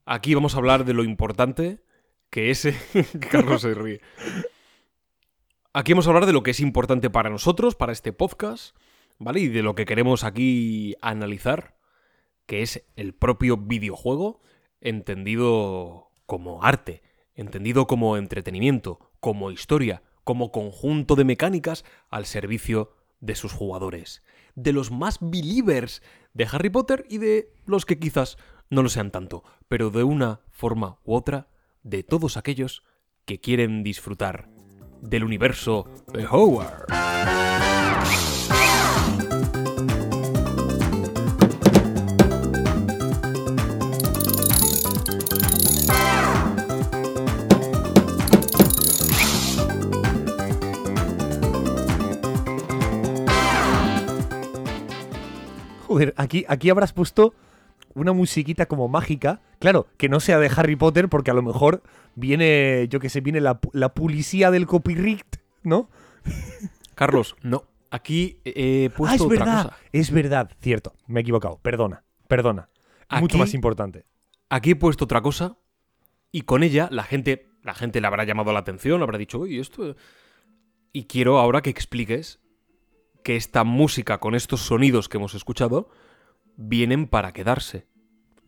[0.05, 1.81] Aquí vamos a hablar de lo importante
[2.29, 2.67] que es...
[3.31, 4.01] Carlos se ríe.
[5.73, 8.75] Aquí vamos a hablar de lo que es importante para nosotros, para este podcast,
[9.17, 9.39] ¿vale?
[9.39, 11.78] Y de lo que queremos aquí analizar
[12.49, 14.41] que es el propio videojuego
[14.81, 17.03] entendido como arte,
[17.35, 24.23] entendido como entretenimiento, como historia, como conjunto de mecánicas al servicio de sus jugadores,
[24.55, 26.01] de los más believers
[26.33, 28.39] de Harry Potter y de los que quizás
[28.71, 31.49] no lo sean tanto, pero de una forma u otra,
[31.83, 32.81] de todos aquellos
[33.25, 34.49] que quieren disfrutar
[35.01, 36.87] del universo de Howard.
[55.89, 57.33] Joder, aquí, aquí habrás puesto
[57.95, 59.41] una musiquita como mágica.
[59.57, 61.81] Claro, que no sea de Harry Potter, porque a lo mejor
[62.13, 65.89] viene, yo que sé, viene la, la policía del copyright, ¿no?
[66.95, 67.63] Carlos, no.
[67.91, 69.77] Aquí he puesto ah, es otra verdad, cosa.
[69.91, 70.93] es verdad, cierto.
[71.07, 71.57] Me he equivocado.
[71.63, 72.69] Perdona, perdona.
[73.07, 74.05] Aquí- Mucho más importante.
[74.49, 75.57] Aquí he puesto otra cosa
[76.31, 79.59] y con ella la gente, la gente le habrá llamado la atención, habrá dicho, uy,
[79.59, 79.95] esto...
[80.91, 82.38] Y quiero ahora que expliques
[83.29, 85.87] que esta música con estos sonidos que hemos escuchado
[86.57, 87.85] vienen para quedarse.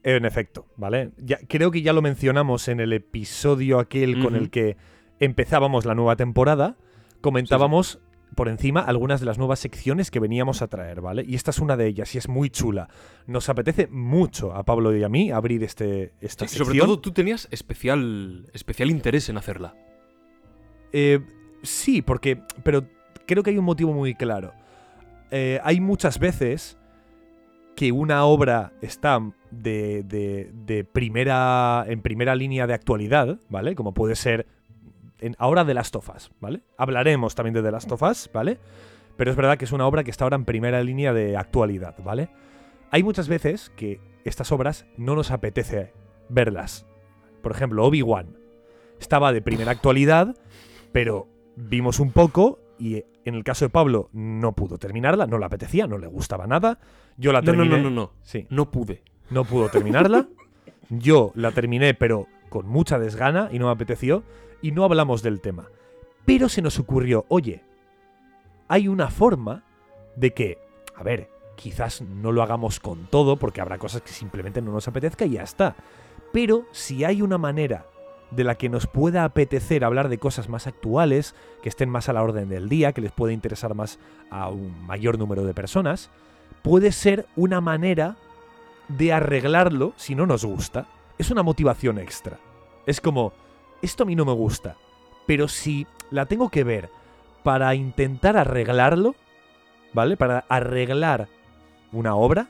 [0.02, 1.12] En efecto, ¿vale?
[1.20, 4.78] Ya, creo que ya lo mencionamos en el episodio aquel con el que
[5.20, 6.78] empezábamos la nueva temporada.
[7.22, 8.00] Comentábamos
[8.34, 11.24] por encima algunas de las nuevas secciones que veníamos a traer, ¿vale?
[11.28, 12.90] Y esta es una de ellas y es muy chula.
[13.28, 16.66] Nos apetece mucho a Pablo y a mí abrir este, esta Sí, sección.
[16.66, 19.76] sobre todo tú tenías especial, especial interés en hacerla.
[20.92, 21.20] Eh,
[21.62, 22.42] sí, porque.
[22.64, 22.88] Pero
[23.28, 24.54] creo que hay un motivo muy claro.
[25.32, 26.78] Eh, hay muchas veces
[27.76, 31.86] que una obra está de, de- de primera.
[31.88, 33.76] en primera línea de actualidad, ¿vale?
[33.76, 34.46] Como puede ser.
[35.20, 36.62] En, ahora de Last of Us, ¿vale?
[36.78, 38.58] Hablaremos también de The Last of Us, ¿vale?
[39.18, 41.96] Pero es verdad que es una obra que está ahora en primera línea de actualidad,
[42.04, 42.30] ¿vale?
[42.90, 45.94] Hay muchas veces que estas obras no nos apetece
[46.28, 46.88] verlas.
[47.44, 48.36] Por ejemplo, Obi-Wan
[49.00, 50.36] estaba de primera actualidad,
[50.92, 55.46] pero vimos un poco y en el caso de Pablo no pudo terminarla, no le
[55.46, 56.80] apetecía, no le gustaba nada.
[57.18, 57.78] Yo la No, no, terminé.
[57.84, 58.12] no, no, no.
[58.24, 59.04] Sí, No pude.
[59.30, 60.28] no pudo terminarla.
[60.90, 64.24] Yo la terminé, pero con mucha desgana y no me apeteció.
[64.62, 65.68] Y no hablamos del tema.
[66.26, 67.64] Pero se nos ocurrió, oye,
[68.68, 69.64] hay una forma
[70.16, 70.58] de que,
[70.96, 74.88] a ver, quizás no lo hagamos con todo, porque habrá cosas que simplemente no nos
[74.88, 75.76] apetezca y ya está.
[76.34, 77.86] Pero si hay una manera
[78.32, 82.14] de la que nos pueda apetecer hablar de cosas más actuales, que estén más a
[82.14, 84.00] la orden del día, que les pueda interesar más
[84.30, 86.10] a un mayor número de personas,
[86.64, 88.16] puede ser una manera
[88.88, 90.88] de arreglarlo si no nos gusta.
[91.18, 92.40] Es una motivación extra.
[92.86, 93.34] Es como,
[93.82, 94.78] esto a mí no me gusta,
[95.28, 96.90] pero si la tengo que ver
[97.44, 99.16] para intentar arreglarlo,
[99.94, 100.18] ¿vale?
[100.18, 101.28] Para arreglar
[101.92, 102.48] una obra,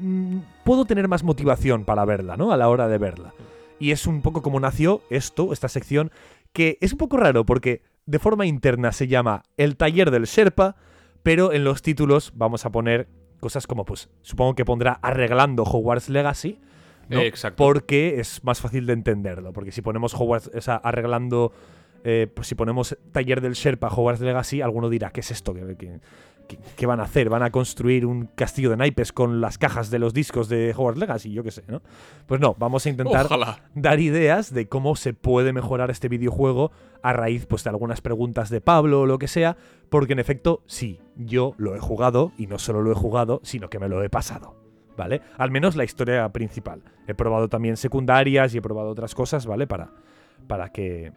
[0.00, 2.52] mm, puedo tener más motivación para verla, ¿no?
[2.52, 3.34] A la hora de verla.
[3.78, 6.10] Y es un poco como nació esto, esta sección,
[6.52, 10.76] que es un poco raro porque de forma interna se llama El taller del Sherpa,
[11.22, 13.08] pero en los títulos vamos a poner
[13.40, 16.58] cosas como, pues, supongo que pondrá arreglando Hogwarts Legacy,
[17.08, 17.20] ¿no?
[17.20, 17.56] Exacto.
[17.62, 19.52] Porque es más fácil de entenderlo.
[19.52, 21.52] Porque si ponemos Hogwarts, o sea, arreglando
[22.04, 25.52] eh, pues si ponemos taller del Sherpa Hogwarts Legacy, alguno dirá, ¿qué es esto?
[25.54, 26.00] ¿Qué, qué-
[26.48, 27.28] qué- qué van a hacer?
[27.28, 30.98] ¿Van a construir un castillo de naipes con las cajas de los discos de Hogwarts
[30.98, 31.32] Legacy?
[31.32, 31.82] Yo qué sé, ¿no?
[32.26, 33.60] Pues no, vamos a intentar Ojalá.
[33.74, 36.72] dar ideas de cómo se puede mejorar este videojuego
[37.02, 39.56] a raíz pues, de algunas preguntas de Pablo o lo que sea,
[39.90, 43.70] porque en efecto, sí, yo lo he jugado y no solo lo he jugado, sino
[43.70, 44.56] que me lo he pasado.
[44.96, 45.20] ¿Vale?
[45.36, 46.82] Al menos la historia principal.
[47.06, 49.68] He probado también secundarias y he probado otras cosas, ¿vale?
[49.68, 49.92] Para,
[50.48, 51.12] para que.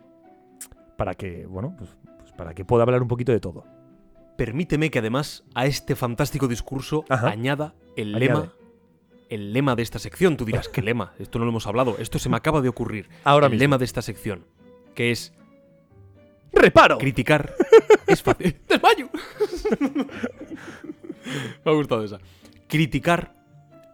[0.97, 1.47] Para que.
[1.47, 3.63] Bueno, pues, pues para que pueda hablar un poquito de todo.
[4.37, 7.29] Permíteme que además a este fantástico discurso Ajá.
[7.29, 8.25] añada el Añade.
[8.33, 8.53] lema.
[9.29, 10.35] El lema de esta sección.
[10.35, 11.13] Tú dirás, ¿qué lema?
[11.19, 11.95] Esto no lo hemos hablado.
[11.99, 13.07] Esto se me acaba de ocurrir.
[13.23, 13.61] Ahora el mismo.
[13.63, 14.45] lema de esta sección.
[14.95, 15.33] Que es
[16.51, 16.97] ¡Reparo!
[16.97, 17.53] criticar
[18.07, 18.57] es fácil.
[18.67, 19.09] ¡Desmayo!
[21.65, 22.19] me ha gustado esa.
[22.67, 23.33] Criticar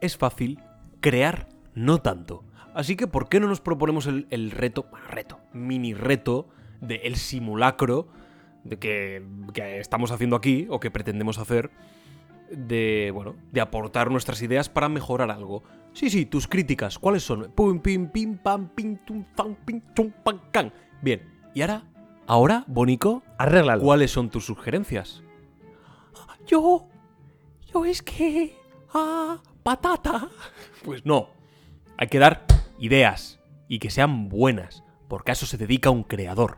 [0.01, 0.59] es fácil,
[1.01, 2.43] crear no tanto.
[2.73, 6.47] Así que, ¿por qué no nos proponemos el, el reto, bueno, reto, mini reto
[6.81, 8.07] del simulacro de
[8.69, 9.23] que,
[9.53, 11.72] que estamos haciendo aquí o que pretendemos hacer
[12.52, 15.64] de, bueno, de aportar nuestras ideas para mejorar algo?
[15.94, 17.52] Sí, sí, tus críticas, ¿cuáles son?
[17.56, 20.72] Pum, pim, pim, pam, pim, tum, fam, pim, tum, pam, can.
[21.02, 21.22] Bien,
[21.53, 21.84] y ahora,
[22.27, 23.81] ahora, Bonico, Arréglalo.
[23.81, 25.23] ¿cuáles son tus sugerencias?
[26.45, 26.88] Yo,
[27.73, 28.56] yo es que,
[28.94, 30.30] ah, patata.
[30.84, 31.30] Pues no,
[31.98, 32.45] hay que dar
[32.80, 36.57] ideas y que sean buenas, porque a eso se dedica un creador.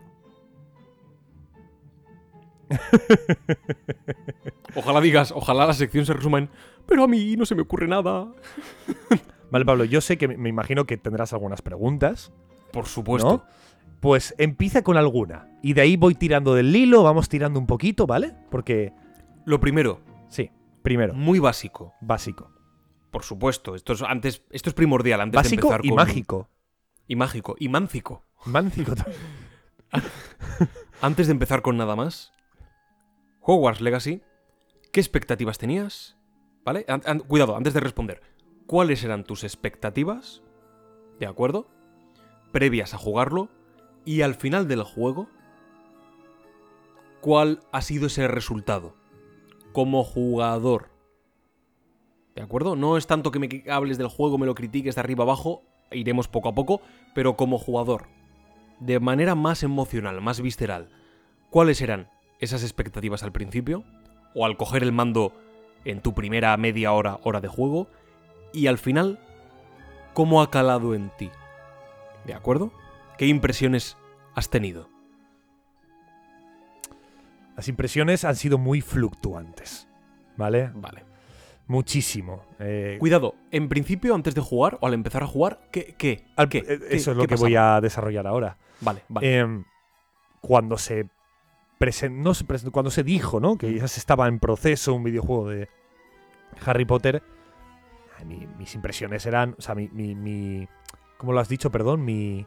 [4.76, 6.50] Ojalá digas, ojalá la sección se resuma en,
[6.86, 8.28] pero a mí no se me ocurre nada.
[9.52, 12.32] Vale, Pablo, yo sé que me- imagino que tendrás algunas preguntas.
[12.72, 13.30] Por supuesto.
[13.30, 13.46] ¿no?
[14.00, 15.48] Pues empieza con alguna.
[15.64, 18.36] Y de ahí voy tirando del hilo, vamos tirando un poquito, ¿vale?
[18.52, 18.94] Porque,
[19.46, 20.52] Lo primero, sí,
[20.84, 21.94] primero, muy básico.
[22.00, 22.52] básico.
[23.12, 25.96] Por supuesto, esto es, antes, esto es primordial antes de empezar y con...
[25.96, 26.50] mágico.
[27.08, 27.56] Y mágico.
[27.60, 28.24] Y máncico.
[28.46, 29.18] Mágico también.
[31.02, 32.32] Antes de empezar con nada más,
[33.41, 34.22] Hogwarts Legacy,
[34.91, 36.18] ¿qué expectativas tenías?
[36.64, 36.86] ¿Vale?
[37.28, 38.22] Cuidado, antes de responder,
[38.68, 40.44] ¿cuáles eran tus expectativas?
[41.20, 41.68] ¿De acuerdo?
[42.52, 43.49] Previas a jugarlo.
[44.06, 45.28] Y al final del juego,
[47.22, 48.95] ¿cuál ha sido ese resultado?
[49.74, 50.90] Como jugador.
[52.36, 52.76] ¿De acuerdo?
[52.76, 56.28] No es tanto que me hables del juego, me lo critiques de arriba abajo, iremos
[56.28, 56.82] poco a poco,
[57.14, 58.07] pero como jugador
[58.80, 60.90] de manera más emocional, más visceral,
[61.49, 62.10] ¿cuáles eran
[62.40, 63.84] esas expectativas al principio?
[64.34, 65.34] O al coger el mando
[65.86, 67.88] en tu primera media hora, hora de juego,
[68.53, 69.20] y al final,
[70.14, 71.30] ¿cómo ha calado en ti?
[72.26, 72.72] ¿De acuerdo?
[73.18, 73.98] ¿Qué impresiones
[74.36, 74.90] has tenido?
[77.56, 79.88] Las impresiones han sido muy fluctuantes.
[80.38, 80.72] ¿Vale?
[80.76, 81.03] Vale.
[81.68, 82.44] Muchísimo.
[82.60, 85.94] Eh, Cuidado, en principio, antes de jugar o al empezar a jugar, ¿qué?
[85.98, 86.26] ¿Qué?
[86.36, 86.60] al- ¿Qué?
[86.60, 88.57] eh, ¿Qué- Eso es lo que voy a desarrollar ahora.
[88.82, 89.38] Vale, vale.
[89.40, 89.66] Em,
[90.41, 91.07] cuando se
[91.80, 93.57] presen- no se presen- cuando se dijo, ¿no?
[93.57, 95.69] Que ya se estaba en proceso un videojuego de
[96.65, 97.23] Harry Potter,
[98.57, 100.68] mis impresiones eran, o sea, mi, mi, mi-
[101.18, 101.72] ¿cómo lo has dicho?
[101.72, 102.45] Perdón, mi,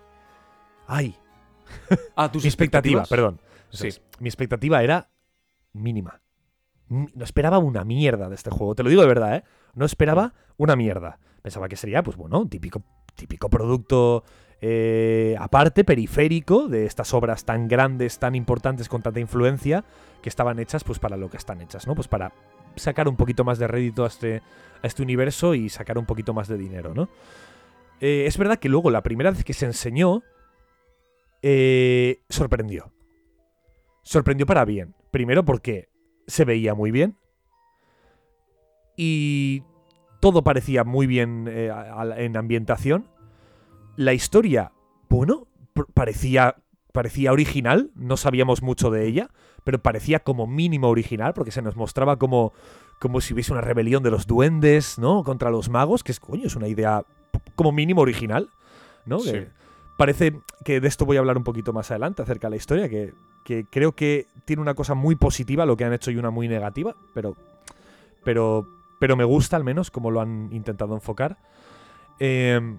[0.87, 1.17] ay,
[2.17, 3.09] ah, tus mi expectativa, expectativas.
[3.09, 3.41] perdón.
[3.71, 3.89] Sí.
[4.21, 5.09] Mi expectativa era
[5.73, 6.21] mínima.
[6.89, 9.45] No esperaba una mierda de este juego, te lo digo de verdad, ¿eh?
[9.73, 11.19] No esperaba una mierda.
[11.41, 12.83] Pensaba que sería, pues bueno, un típico,
[13.15, 14.25] típico producto
[14.65, 19.85] eh, aparte, periférico, de estas obras tan grandes, tan importantes, con tanta influencia,
[20.23, 21.97] que estaban hechas pues para lo que están hechas, ¿no?
[21.97, 22.33] Pues para
[22.77, 26.33] sacar un poquito más de rédito a este, a este universo y sacar un poquito
[26.33, 27.09] más de dinero, ¿no?
[28.01, 30.23] Eh, es verdad que luego, la primera vez que se enseñó,
[31.43, 32.93] eh, sorprendió.
[34.03, 34.95] Sorprendió para bien.
[35.11, 35.89] Primero porque
[36.29, 37.17] se veía muy bien.
[38.97, 39.65] Y
[40.23, 43.09] todo parecía muy bien eh, a- a- en ambientación.
[43.97, 44.71] La historia,
[45.09, 45.49] bueno,
[45.95, 46.55] parecía,
[46.93, 47.91] parecía original.
[47.97, 49.31] No sabíamos mucho de ella,
[49.65, 52.53] pero parecía como mínimo original porque se nos mostraba como,
[53.01, 55.25] como si hubiese una rebelión de los duendes, ¿no?
[55.25, 57.05] Contra los magos, que es, coño, es una idea
[57.57, 58.49] como mínimo original,
[59.05, 59.19] ¿no?
[59.19, 59.33] Sí.
[59.33, 59.49] Que
[59.99, 62.89] parece que de esto voy a hablar un poquito más adelante acerca de la historia,
[62.89, 63.13] que,
[63.45, 66.47] que creo que tiene una cosa muy positiva lo que han hecho y una muy
[66.47, 67.35] negativa, pero,
[68.25, 68.69] pero,
[69.03, 71.37] pero me gusta al menos como lo han intentado enfocar.
[72.21, 72.77] Eh,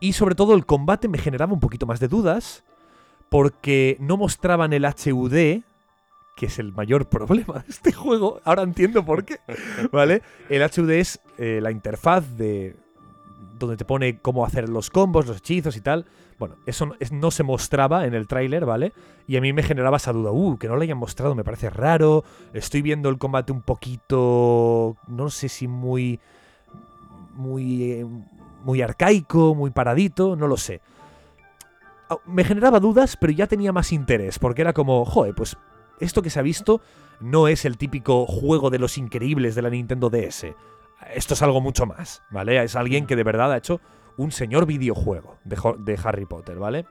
[0.00, 2.64] y sobre todo el combate me generaba un poquito más de dudas,
[3.28, 5.62] porque no mostraban el HUD,
[6.34, 8.40] que es el mayor problema de este juego.
[8.42, 9.38] Ahora entiendo por qué.
[9.92, 10.22] ¿Vale?
[10.48, 12.74] El HUD es eh, la interfaz de.
[13.66, 16.06] Donde te pone cómo hacer los combos, los hechizos y tal.
[16.38, 18.92] Bueno, eso no, se mostraba en el tráiler, ¿vale?
[19.26, 20.32] Y a mí me generaba esa duda.
[20.32, 22.24] Uh, que no lo hayan mostrado, me parece raro.
[22.52, 24.96] Estoy viendo el combate un poquito.
[25.06, 26.18] No sé si muy.
[27.34, 28.06] Muy.
[28.64, 30.80] muy arcaico, muy paradito, no lo sé.
[32.26, 35.56] me generaba dudas, pero ya tenía más interés, porque era como, joder, pues
[36.00, 36.80] esto que se ha visto
[37.20, 40.46] no es el típico juego de los increíbles de la Nintendo DS.
[41.14, 42.62] Esto es algo mucho más, ¿vale?
[42.62, 43.80] Es alguien que de verdad ha hecho
[44.16, 46.86] un señor videojuego de, Harry Potter, ¿vale?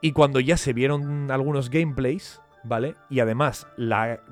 [0.00, 2.96] Y cuando ya se vieron algunos gameplays, ¿vale?
[3.08, 3.66] Y además,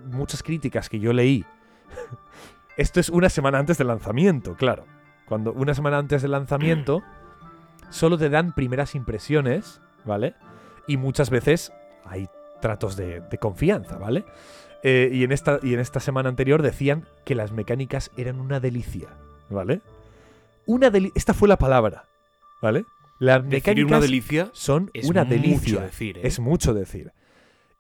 [0.07, 1.45] muchas críticas que yo leí.
[2.77, 4.87] esto es una semana antes del lanzamiento, claro.
[5.27, 7.03] Cuando una semana antes del lanzamiento,
[7.91, 10.35] solo te dan primeras impresiones, ¿vale?
[10.87, 11.73] Y muchas veces
[12.05, 12.29] hay
[12.61, 14.25] tratos de, de confianza, ¿vale?
[14.87, 18.61] Eh, y, en esta, y en esta semana anterior decían que las mecánicas eran una
[18.61, 19.09] delicia,
[19.49, 19.81] ¿vale?
[20.67, 22.05] Una deli Esta fue la palabra,
[22.63, 22.85] ¿vale?
[23.19, 25.81] Las Decir mecánicas una delicia son es una mucho delicia.
[25.81, 26.23] decir, ¿eh?
[26.25, 27.13] Es mucho decir.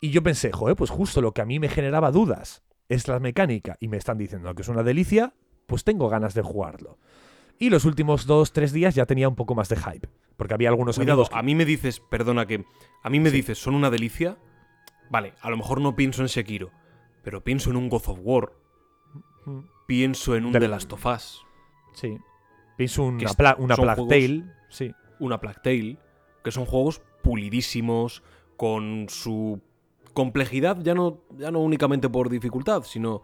[0.00, 3.18] Y yo pensé, joder, pues justo lo que a mí me generaba dudas es la
[3.20, 3.76] mecánica.
[3.80, 5.34] Y me están diciendo que es una delicia,
[5.66, 6.98] pues tengo ganas de jugarlo.
[7.58, 10.08] Y los últimos dos, tres días ya tenía un poco más de hype.
[10.36, 12.64] Porque había algunos Cuidado, amigos que- a mí me dices, perdona que.
[13.02, 13.36] A mí me Sí.
[13.36, 14.36] dices, son una delicia.
[15.10, 16.70] Vale, a lo mejor no pienso en Sekiro,
[17.24, 18.52] pero pienso en un God of War,
[19.46, 21.44] Mm, pienso en un Del- The Last of Us,
[21.92, 22.16] Sí.
[22.76, 24.44] Pienso una, pla- una Plague juegos- Tale.
[24.68, 24.92] Sí.
[25.20, 25.98] una Plague Tale,
[26.42, 28.22] que son juegos pulidísimos,
[28.56, 29.60] con su
[30.12, 33.22] complejidad, ya no, ya no únicamente por dificultad, sino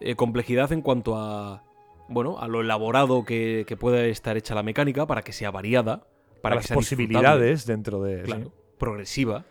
[0.00, 1.62] eh, complejidad en cuanto a.
[2.08, 5.98] Bueno, a lo elaborado que, que puede estar hecha la mecánica para que sea variada,
[6.00, 8.18] para Para que las sea posibilidades dentro de.
[8.18, 8.24] sí.
[8.24, 9.44] claro, progresiva.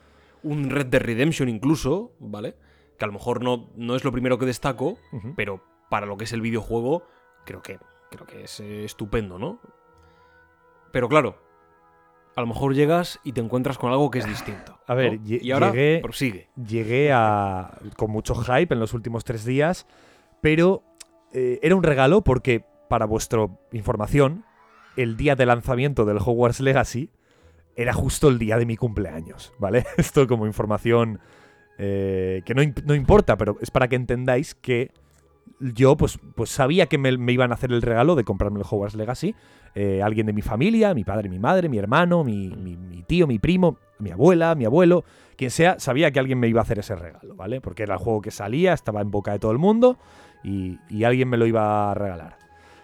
[0.43, 2.55] Un Red Dead Redemption incluso, ¿vale?
[3.01, 4.99] Que a lo mejor no, no es lo primero que destaco,
[5.35, 7.01] pero para lo que es el videojuego,
[7.47, 7.79] creo que,
[8.11, 9.59] creo que es eh, estupendo, ¿no?
[10.91, 11.35] Pero claro,
[12.35, 14.77] a lo mejor llegas y te encuentras con algo que es distinto.
[14.85, 16.49] A ver, y ahora llegué- prosigue.
[16.55, 17.79] Llegué a.
[17.97, 19.87] con mucho hype en los últimos tres días.
[20.41, 20.83] Pero
[21.33, 24.45] eh, era un regalo porque, para vuestra información,
[24.95, 27.09] el día de lanzamiento del Hogwarts Legacy
[27.75, 29.87] era justo el día de mi cumpleaños, ¿vale?
[29.97, 31.19] Esto como información
[31.83, 34.91] eh, que no, no importa, pero es para que entendáis que
[35.59, 38.65] yo pues, pues sabía que me, me iban a hacer el regalo de comprarme el
[38.69, 39.33] Hogwarts Legacy.
[39.73, 43.39] eh, alguien de mi familia, mi padre, mi madre, mi hermano, mi, mi- tío, mi
[43.39, 45.03] primo, mi abuela, mi abuelo,
[45.37, 47.61] quien sea, sabía que alguien me iba a hacer ese regalo, ¿vale?
[47.61, 49.97] Porque era el juego que salía, estaba en boca de todo el mundo
[50.43, 52.37] y, y alguien me lo iba a regalar.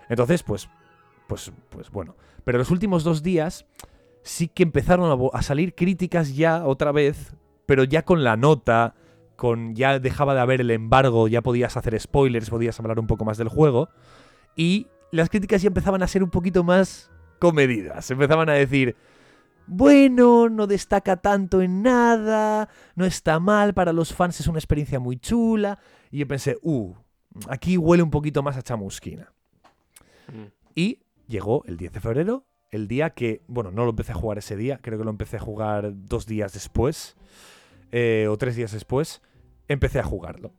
[0.09, 0.69] Entonces, pues,
[1.27, 2.15] pues, pues bueno.
[2.43, 3.65] Pero los últimos dos días
[4.23, 7.33] sí que empezaron a salir críticas ya otra vez,
[7.67, 8.95] pero ya con la nota,
[9.35, 13.23] con ya dejaba de haber el embargo, ya podías hacer spoilers, podías hablar un poco
[13.23, 13.89] más del juego.
[14.55, 18.09] Y las críticas ya empezaban a ser un poquito más comedidas.
[18.09, 18.95] Empezaban a decir,
[19.67, 24.99] bueno, no destaca tanto en nada, no está mal, para los fans es una experiencia
[24.99, 25.77] muy chula.
[26.09, 26.93] Y yo pensé, uh,
[27.49, 29.33] aquí huele un poquito más a chamusquina.
[30.73, 34.37] Y llegó el 10 de febrero, el día que, bueno, no lo empecé a jugar
[34.37, 37.15] ese día, creo que lo empecé a jugar dos días después,
[37.91, 39.21] eh, o tres días después,
[39.67, 40.53] empecé a jugarlo.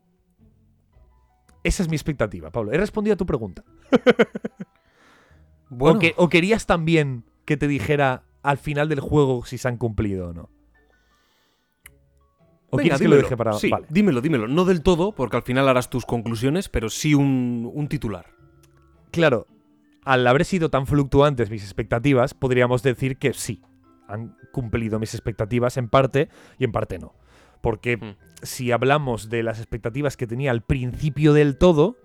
[1.65, 2.73] Esa es mi expectativa, Pablo.
[2.73, 3.65] He respondido a tu pregunta.
[5.71, 9.69] Bueno, O, que- o querías también que te dijera al final del juego si se
[9.69, 10.49] han cumplido o no.
[12.71, 13.53] ¿O venga, quieres que lo deje para.?
[13.55, 13.87] Sí, Vale.
[13.91, 14.49] dímelo, dímelo.
[14.49, 18.27] No del todo, porque al final harás tus conclusiones, pero sí un, un titular.
[19.11, 19.47] Claro,
[20.05, 23.63] al haber sido tan fluctuantes mis expectativas, podríamos decir que sí,
[24.07, 27.15] han cumplido mis expectativas en parte y en parte no.
[27.61, 28.17] Porque Mm.
[28.43, 31.97] si hablamos de las expectativas que tenía al principio del todo,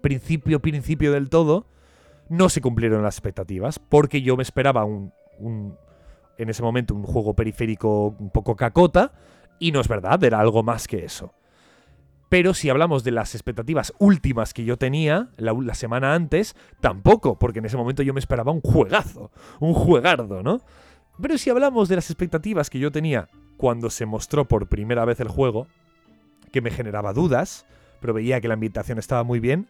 [0.00, 1.66] principio, principio del todo,
[2.28, 5.76] no se cumplieron las expectativas, porque yo me esperaba un, un-
[6.38, 9.12] en ese momento un juego periférico un poco cacota,
[9.58, 11.32] y no es verdad, era algo más que eso.
[12.28, 17.38] Pero si hablamos de las expectativas últimas que yo tenía la, la semana antes, tampoco,
[17.38, 20.60] porque en ese momento yo me esperaba un juegazo, un juegardo, ¿no?
[21.20, 23.28] Pero si hablamos de las expectativas que yo tenía
[23.58, 25.66] cuando se mostró por primera vez el juego,
[26.50, 27.66] que me generaba dudas,
[28.00, 29.68] pero veía que la ambientación estaba muy bien,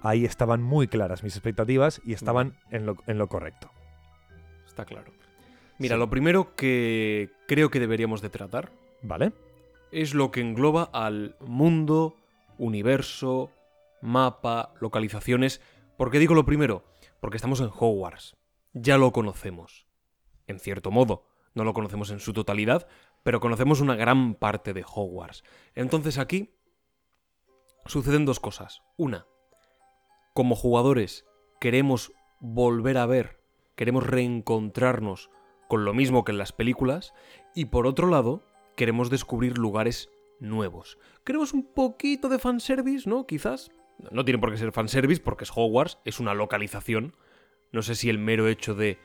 [0.00, 3.70] ahí estaban muy claras mis expectativas y estaban en lo, en lo correcto.
[4.66, 5.12] Está claro.
[5.78, 5.98] Mira, Sí.
[5.98, 8.70] lo primero que creo que deberíamos de tratar
[9.02, 9.32] ¿Vale?
[9.92, 12.14] es lo que engloba al mundo,
[12.58, 13.50] universo,
[14.00, 15.60] mapa, localizaciones.
[15.96, 16.84] ¿Por qué digo lo primero?
[17.20, 18.36] Porque estamos en Hogwarts.
[18.72, 19.86] Ya lo conocemos.
[20.46, 21.24] En cierto modo.
[21.54, 22.86] No lo conocemos en su totalidad,
[23.22, 25.42] pero conocemos una gran parte de Hogwarts.
[25.74, 26.54] Entonces aquí
[27.86, 28.82] suceden dos cosas.
[28.96, 29.26] Una,
[30.34, 31.24] como jugadores
[31.60, 33.40] queremos volver a ver,
[33.76, 35.30] queremos reencontrarnos
[35.68, 37.14] con lo mismo que en las películas,
[37.54, 38.42] y por otro lado,
[38.76, 40.10] queremos descubrir lugares
[40.40, 40.98] nuevos.
[41.24, 43.26] Queremos un poquito de fanservice, ¿no?
[43.26, 43.70] Quizás.
[44.10, 47.14] No tiene por qué ser fanservice porque es Hogwarts, es una localización.
[47.70, 48.98] No sé si el mero hecho de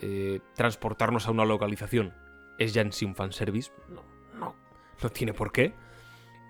[0.00, 2.14] eh, transportarnos a una localización
[2.58, 3.70] es ya en sí un fanservice.
[3.88, 4.02] No,
[4.38, 4.54] no,
[5.02, 5.74] no tiene por qué.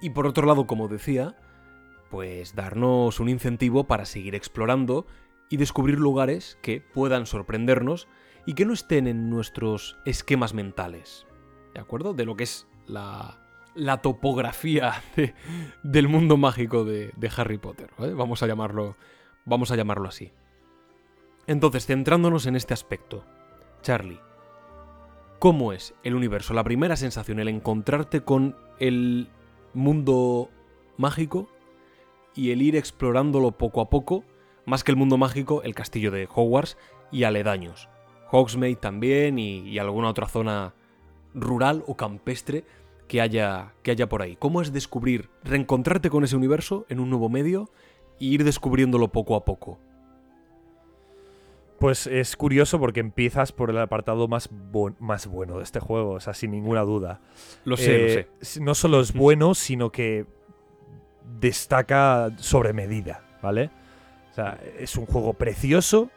[0.02, 1.36] Y por otro lado, como decía,
[2.10, 5.06] pues darnos un incentivo para seguir explorando
[5.48, 8.09] y descubrir lugares que puedan sorprendernos
[8.47, 11.27] y que no estén en nuestros esquemas mentales.
[11.74, 12.14] ¿De acuerdo?
[12.14, 13.39] De lo que es la,
[13.74, 15.35] la topografía de-
[15.82, 17.90] del mundo mágico de, Harry Potter.
[17.98, 18.97] Vamos a llamarlo.
[19.44, 20.32] Vamos a llamarlo así.
[21.47, 23.24] Entonces, centrándonos en este aspecto.
[23.82, 24.20] Charlie,
[25.39, 26.55] ¿cómo es el universo?
[26.55, 29.28] La primera sensación, el encontrarte con el
[29.74, 30.51] mundo
[30.97, 31.48] mágico
[32.35, 34.24] y el ir explorándolo poco a poco,
[34.66, 36.77] más que el mundo mágico, el castillo de Hogwarts
[37.11, 37.89] y aledaños.
[38.31, 40.74] Hogsmeade también y, y alguna otra zona
[41.35, 42.65] rural o campestre
[43.09, 44.36] que haya, que haya por ahí.
[44.36, 47.70] ¿Cómo es descubrir, reencontrarte con ese universo en un nuevo medio
[48.19, 49.81] y ir descubriéndolo poco a poco?
[51.81, 56.12] Pues es curioso porque empiezas por el apartado más, bu- más bueno de este juego,
[56.12, 57.20] o sea, sin ninguna duda.
[57.65, 58.61] Lo sé, lo Eh, sé.
[58.61, 60.27] No solo es bueno, sino que
[61.40, 63.70] destaca sobre medida, ¿vale?
[64.31, 66.11] O sea, es un juego precioso,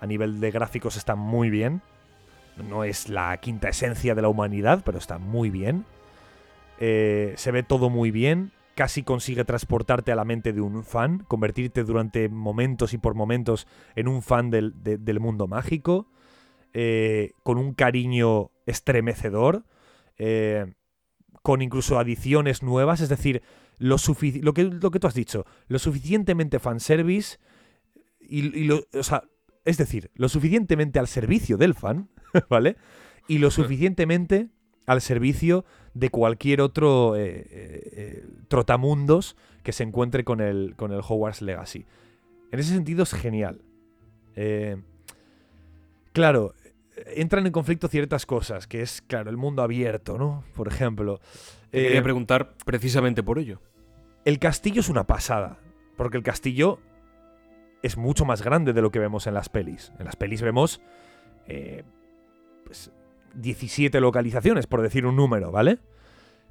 [0.00, 1.80] a nivel de gráficos está muy bien.
[2.68, 5.84] No es la quinta esencia de la humanidad, pero está muy bien.
[6.78, 8.52] Eh, se ve todo muy bien.
[8.76, 13.66] Casi consigue transportarte a la mente de un fan, convertirte durante momentos y por momentos
[13.94, 16.08] en un fan del, de- del mundo mágico,
[16.74, 19.64] eh, con un cariño estremecedor,
[20.18, 20.74] eh,
[21.42, 23.42] con incluso adiciones nuevas, es decir,
[23.78, 23.96] lo,
[24.42, 27.38] lo, que, lo que tú has dicho, lo suficientemente fanservice,
[28.20, 29.22] y, y lo, o sea,
[29.64, 32.10] es decir, lo suficientemente al servicio del fan,
[32.50, 32.76] ¿vale?
[33.26, 34.50] Y lo suficientemente
[34.86, 35.64] al servicio
[35.94, 41.42] de cualquier otro eh, eh, eh, trotamundos que se encuentre con el, con el Hogwarts
[41.42, 41.86] Legacy.
[42.52, 43.60] En ese sentido es genial.
[44.36, 44.76] Eh,
[46.12, 46.54] claro,
[47.14, 50.44] entran en conflicto ciertas cosas, que es, claro, el mundo abierto, ¿no?
[50.54, 51.20] Por ejemplo.
[51.70, 53.60] Te quería preguntar precisamente por ello.
[54.24, 55.58] el castillo es una pasada,
[55.96, 56.78] porque el castillo
[57.82, 59.92] es mucho más grande de lo que vemos en las pelis.
[59.98, 60.80] En las pelis vemos
[62.64, 62.90] pues,
[63.36, 65.78] 17 localizaciones, por decir un número, ¿vale?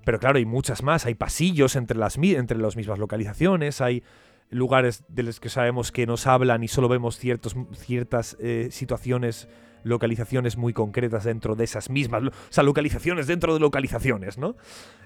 [0.06, 4.04] Pero claro, hay muchas más, hay pasillos entre las, entre las mismas localizaciones, hay
[4.50, 9.50] lugares de los que sabemos que nos hablan y solo vemos ciertas eh, situaciones,
[9.84, 14.56] localizaciones muy concretas dentro de esas mismas, o sea, localizaciones dentro de localizaciones, ¿no?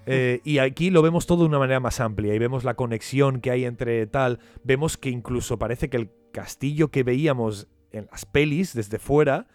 [0.06, 3.40] Eh, y aquí lo vemos todo de una manera más amplia y vemos la conexión
[3.40, 8.26] que hay entre tal, vemos que incluso parece que el castillo que veíamos en las
[8.26, 9.48] pelis desde fuera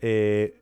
[0.00, 0.61] eh,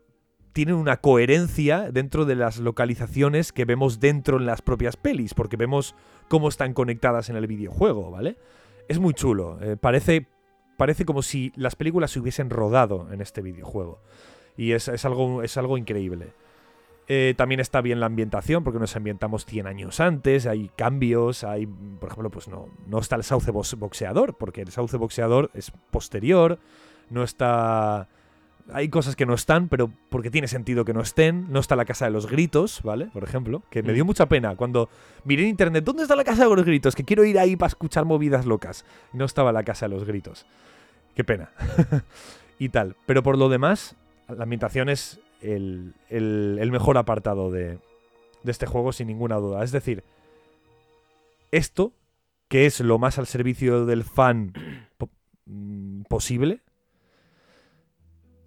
[0.60, 5.56] tiene una coherencia dentro de las localizaciones que vemos dentro en las propias pelis, porque
[5.56, 5.94] vemos
[6.28, 8.36] cómo están conectadas en el videojuego, ¿vale?
[8.86, 10.26] Es muy chulo, eh, parece,
[10.76, 14.02] parece como si las películas se hubiesen rodado en este videojuego.
[14.54, 16.34] Y es, es algo, es algo increíble.
[17.08, 21.64] Eh, también está bien la ambientación, porque nos ambientamos 100 años antes, hay cambios, hay,
[21.66, 25.72] por ejemplo, pues no, no está el sauce box- boxeador, porque el sauce boxeador es
[25.90, 26.58] posterior,
[27.08, 28.08] no está...
[28.72, 31.50] Hay cosas que no están, pero porque tiene sentido que no estén.
[31.50, 33.06] No está la casa de los gritos, ¿vale?
[33.06, 34.06] Por ejemplo, que me dio Mm.
[34.06, 34.88] mucha pena cuando
[35.24, 36.94] miré en internet, ¿dónde está la casa de los gritos?
[36.94, 38.84] Que quiero ir ahí para escuchar movidas locas.
[39.12, 40.46] No estaba la casa de los gritos.
[41.14, 41.50] Qué pena.
[42.58, 42.96] y tal.
[43.06, 43.96] Pero por lo demás,
[44.28, 47.78] la ambientación es el, el- el mejor apartado de,
[48.42, 49.64] de este juego, sin ninguna duda.
[49.64, 50.04] Es decir,
[51.50, 51.92] esto,
[52.48, 54.52] que es lo más al servicio del fan
[54.98, 55.10] po-
[55.46, 56.60] mm, posible,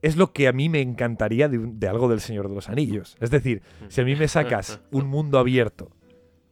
[0.03, 3.17] es lo que a mí me encantaría de, algo del Señor de los Anillos.
[3.19, 5.89] Es decir, si a mí me sacas un mundo abierto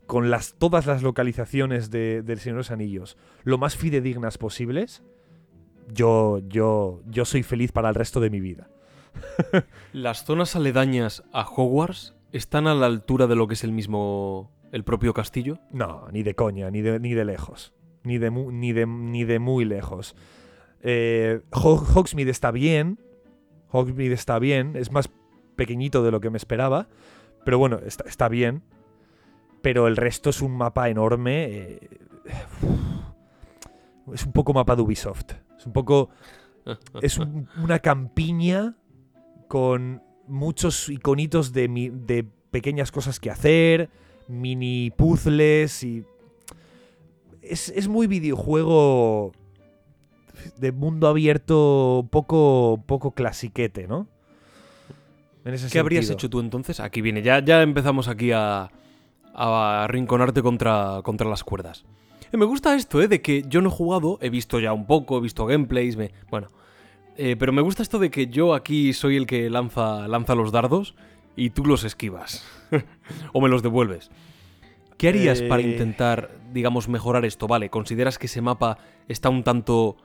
[0.08, 5.04] con las, todas las localizaciones de- del Señor de los Anillos lo más fidedignas posibles,
[5.94, 8.70] yo, yo, yo soy feliz para el resto de mi vida.
[9.94, 14.52] ¿Las zonas aledañas a Hogwarts están a la altura de lo que es el mismo.
[14.72, 15.60] el propio castillo?
[15.72, 17.74] No, ni de coña, ni de, ni de lejos.
[18.04, 20.16] Ni de, mu- ni de, ni de muy lejos.
[20.82, 23.00] Eh, Ho- Hogsmeade está bien.
[23.72, 24.76] Hogsmeade está bien.
[24.76, 25.10] Es más
[25.56, 26.88] pequeñito de lo que me esperaba.
[27.46, 28.62] Pero bueno, está, está bien.
[29.62, 31.46] Pero el resto es un mapa enorme.
[31.46, 31.90] eh,
[34.14, 35.32] es un poco mapa de Ubisoft.
[35.58, 36.10] Es un poco.
[37.02, 38.78] Es un- una campiña
[39.48, 43.90] con muchos iconitos de, mi- de pequeñas cosas que hacer,
[44.28, 46.06] mini puzzles y...
[47.42, 49.32] Es, es muy videojuego
[50.58, 54.08] de mundo abierto poco, poco clasiquete, ¿no?
[55.44, 56.80] En ese ¿Qué habrías hecho tú entonces?
[56.80, 58.70] Aquí viene, ya, ya empezamos aquí a,
[59.34, 61.84] a arrinconarte contra, contra las cuerdas.
[62.32, 63.08] Eh, me gusta esto, ¿eh?
[63.08, 66.12] De que yo no he jugado, he visto ya un poco, he visto gameplays, me,
[66.30, 66.48] bueno,
[67.18, 70.52] Eh, pero me gusta esto de que yo aquí soy el que lanza, lanza los
[70.52, 70.96] dardos
[71.36, 72.44] y tú los esquivas.
[73.34, 74.10] o me los devuelves.
[74.98, 75.72] ¿Qué harías para Eh.
[75.72, 77.48] intentar, digamos, mejorar esto?
[77.48, 78.78] Vale, consideras que ese mapa
[79.08, 79.98] está un tanto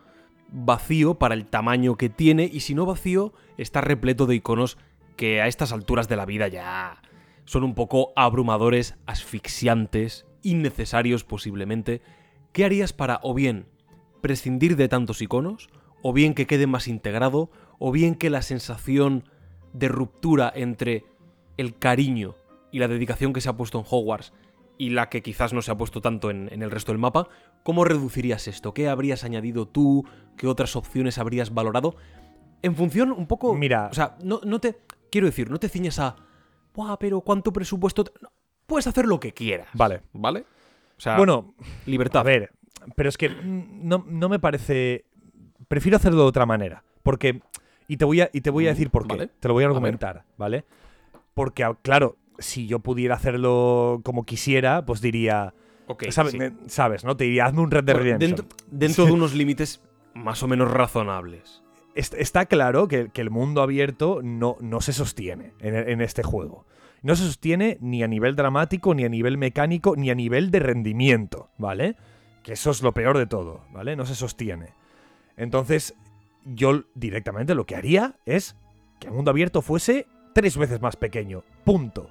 [0.49, 4.79] vacío para el tamaño que tiene y si no vacío, está repleto de iconos
[5.17, 7.03] que a estas alturas de la vida ya
[7.45, 12.03] son un poco abrumadores, asfixiantes, innecesarios posiblemente.
[12.53, 13.67] ¿Qué harías para o bien
[14.21, 15.69] prescindir de tantos iconos,
[16.03, 19.25] o bien que quede más integrado, o bien que la sensación
[19.73, 21.05] de ruptura entre
[21.57, 22.35] el cariño
[22.73, 24.33] y la dedicación que se ha puesto en Hogwarts
[24.79, 27.29] y la que quizás no se ha puesto tanto en, en el resto del mapa,
[27.63, 28.75] ¿cómo reducirías esto?
[28.75, 30.07] ¿Qué habrías añadido tú?
[30.37, 31.97] ¿Qué otras opciones habrías valorado?
[32.63, 33.55] En función un poco...
[33.55, 33.89] Mira.
[33.91, 34.79] O sea, no, no te...
[35.11, 36.17] Quiero decir, no te ciñes a...
[36.75, 38.05] Buah, pero ¿cuánto presupuesto...?
[38.05, 38.31] te-?" No,
[38.67, 39.69] puedes hacer lo que quieras.
[39.73, 40.03] Vale.
[40.13, 40.41] ¿Vale?
[40.97, 41.55] O sea, Bueno,
[41.87, 42.21] libertad.
[42.21, 42.53] a ver,
[42.95, 45.05] pero es que no, no me parece.
[45.69, 46.85] Prefiero hacerlo de otra manera.
[47.03, 47.41] Porque.
[47.89, 49.15] Y te voy a, y te voy a decir por qué.
[49.17, 49.31] vale.
[49.41, 50.65] Te lo voy a argumentar, ¿vale?
[51.35, 55.55] Porque, claro, si yo pudiera hacerlo como quisiera, pues diría.
[55.89, 56.39] Ok, ¿sabes, sí.
[56.67, 57.17] ¿Sabes, no?
[57.17, 58.31] Te diría, hazme un Red Por- Redemption.
[58.37, 59.81] Dentro, dentro de unos límites
[60.15, 61.63] más o menos razonables.
[61.95, 66.23] Est- está claro que, que el mundo abierto no, no se sostiene en, en este
[66.23, 66.67] juego.
[67.03, 70.59] No se sostiene ni a nivel dramático, ni a nivel mecánico, ni a nivel de
[70.59, 71.95] rendimiento, ¿vale?
[72.43, 73.95] Que eso es lo peor de todo, ¿vale?
[73.97, 74.71] No se sostiene.
[75.37, 75.95] Entonces,
[76.45, 78.57] yo directamente lo que haría es
[78.99, 81.45] que el mundo abierto fuese tres veces más pequeño.
[81.65, 82.11] Punto.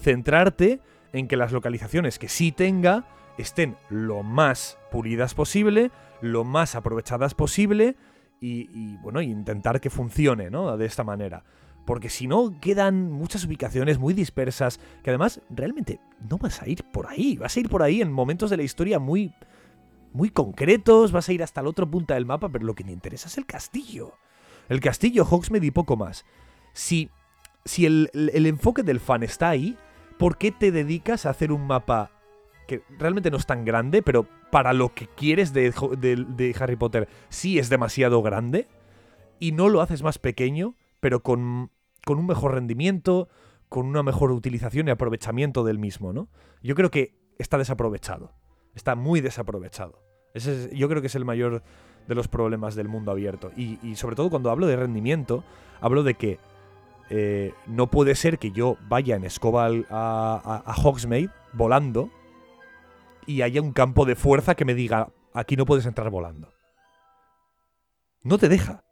[0.00, 0.80] Centrarte
[1.12, 3.04] en que las localizaciones que sí tenga
[3.38, 5.90] estén lo más pulidas posible,
[6.20, 7.96] lo más aprovechadas posible
[8.42, 10.76] y, bueno, intentar que funcione, ¿no?
[10.78, 11.44] De esta manera.
[11.84, 16.84] Porque si no, quedan muchas ubicaciones muy dispersas que además realmente no vas a ir
[16.84, 17.36] por ahí.
[17.36, 19.34] Vas a ir por ahí en momentos de la historia muy,
[20.12, 22.92] muy concretos, vas a ir hasta la otra punta del mapa, pero lo que te
[22.92, 24.14] interesa es el castillo.
[24.68, 26.24] El castillo, Hogsmeade y poco más.
[26.72, 27.10] Si,
[27.64, 29.76] si el- el enfoque del fan está ahí,
[30.20, 32.10] ¿por qué te dedicas a hacer un mapa
[32.68, 37.58] que realmente no es tan grande, pero para lo que quieres de, Harry Potter sí
[37.58, 38.68] es demasiado grande?
[39.38, 41.70] Y no lo haces más pequeño, pero con,
[42.04, 43.30] con un mejor rendimiento,
[43.70, 46.28] con una mejor utilización y aprovechamiento del mismo, ¿no?
[46.62, 48.34] Yo creo que está desaprovechado.
[48.74, 50.02] Está muy desaprovechado.
[50.34, 51.62] Ese es- yo creo que es el mayor
[52.06, 53.52] de los problemas del mundo abierto.
[53.56, 55.44] Y sobre todo cuando hablo de rendimiento,
[55.80, 56.38] hablo de que
[57.10, 62.10] eh, no puede ser que yo vaya en escoba al- a, a, a Hogsmeade volando
[63.26, 66.52] y haya un campo de fuerza que me diga, aquí no puedes entrar volando.
[68.22, 68.84] No te deja.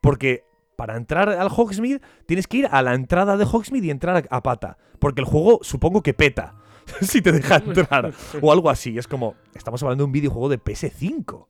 [0.00, 0.44] Porque
[0.76, 4.36] para entrar al Hogsmeade tienes que ir a la entrada de Hogsmeade y entrar a,
[4.36, 4.76] a pata.
[4.98, 6.54] Porque el juego supongo que peta
[7.00, 8.12] si te deja entrar.
[8.40, 8.98] o algo así.
[8.98, 11.46] Es como, estamos hablando de un videojuego de PS5.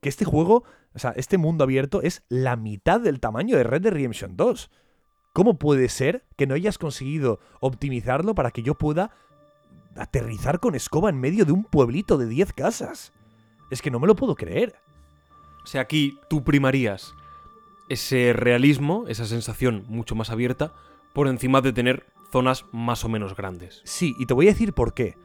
[0.00, 0.64] Que este juego,
[0.94, 4.70] o sea, este mundo abierto es la mitad del tamaño de Red Dead Redemption 2.
[5.32, 9.12] ¿Cómo puede ser que no hayas conseguido optimizarlo para que yo pueda
[9.96, 13.12] aterrizar con escoba en medio de un pueblito de 10 casas?
[13.70, 14.74] Es que no me lo puedo creer.
[15.62, 17.14] O sea, aquí tú primarías
[17.88, 20.72] ese realismo, esa sensación mucho más abierta,
[21.12, 23.82] por encima de tener zonas más o menos grandes.
[23.84, 25.16] Sí, y te voy a decir por qué.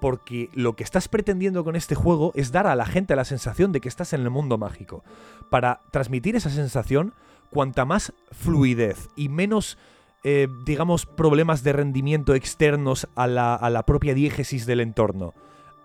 [0.00, 3.72] Porque lo que estás pretendiendo con este juego es dar a la gente la sensación
[3.72, 5.04] de que estás en el mundo mágico.
[5.50, 7.14] Para transmitir esa sensación,
[7.54, 9.78] cuanta más fluidez y menos,
[10.24, 15.32] eh, digamos, problemas de rendimiento externos a la, a la propia diégesis del entorno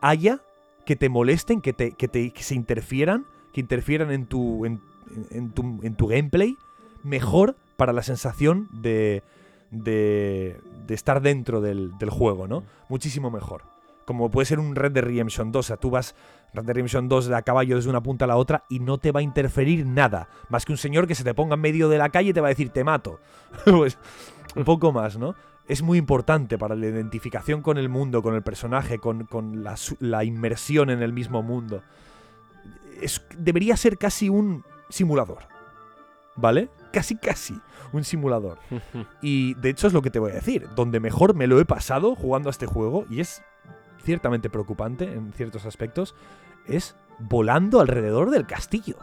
[0.02, 0.42] haya
[0.86, 4.82] que te molesten, que, te, que, te, que se interfieran, que interfieran en tu, en,
[5.30, 6.58] en tu, en tu gameplay,
[7.04, 9.24] mejor para la sensación de,
[9.72, 12.64] de, de estar dentro del, del juego, ¿no?
[12.90, 13.64] Muchísimo mejor.
[14.06, 15.60] Como puede ser un Red Dead Redemption 2.
[15.60, 16.16] O sea, tú vas
[16.54, 18.98] Red Dead Redemption 2 de a caballo desde una punta a la otra y no
[18.98, 20.30] te va a interferir nada.
[20.50, 22.42] Más que un señor que se te ponga en medio de la calle y te
[22.42, 23.20] va a decir, te mato.
[23.66, 23.98] pues
[24.56, 25.36] un poco más, ¿no?
[25.68, 29.76] Es muy importante para la identificación con el mundo, con el personaje, con, con la,
[30.00, 31.84] la inmersión en el mismo mundo.
[33.02, 35.44] Es, debería ser casi un simulador.
[36.36, 36.70] ¿Vale?
[36.92, 37.60] Casi, casi
[37.92, 38.58] un simulador.
[39.22, 40.68] Y de hecho es lo que te voy a decir.
[40.76, 43.44] Donde mejor me lo he pasado jugando a este juego, y es
[44.10, 46.16] ciertamente preocupante en ciertos aspectos,
[46.66, 48.96] es volando alrededor del castillo.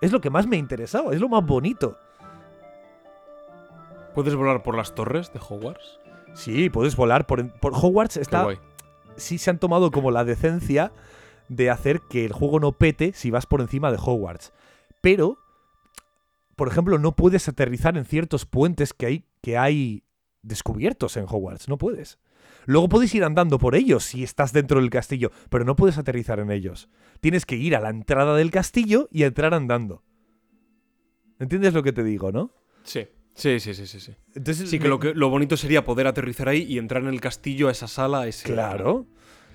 [0.00, 1.96] Es lo que más me ha interesado, es lo más bonito.
[4.12, 6.00] ¿Puedes volar por las torres de Hogwarts?
[6.34, 8.14] Sí, puedes volar por, por Hogwarts.
[8.14, 8.48] Qué Está,
[9.14, 10.90] sí se han tomado como la decencia
[11.48, 14.52] de hacer que el juego no pete si vas por encima de Hogwarts.
[15.00, 15.38] Pero,
[16.56, 20.02] por ejemplo, no puedes aterrizar en ciertos puentes que hay, que hay
[20.42, 21.68] descubiertos en Hogwarts.
[21.68, 22.18] No puedes.
[22.66, 26.38] Luego puedes ir andando por ellos si estás dentro del castillo, pero no puedes aterrizar
[26.40, 26.88] en ellos.
[27.20, 30.02] Tienes que ir a la entrada del castillo y entrar andando.
[31.38, 32.52] ¿Entiendes lo que te digo, no?
[32.84, 33.06] Sí.
[33.34, 34.00] Sí, sí, sí, sí.
[34.00, 37.02] Sí, Entonces, sí que me- lo, que lo bonito sería poder aterrizar ahí y entrar
[37.02, 38.52] en el castillo, a esa sala, a ese...
[38.52, 39.06] Claro,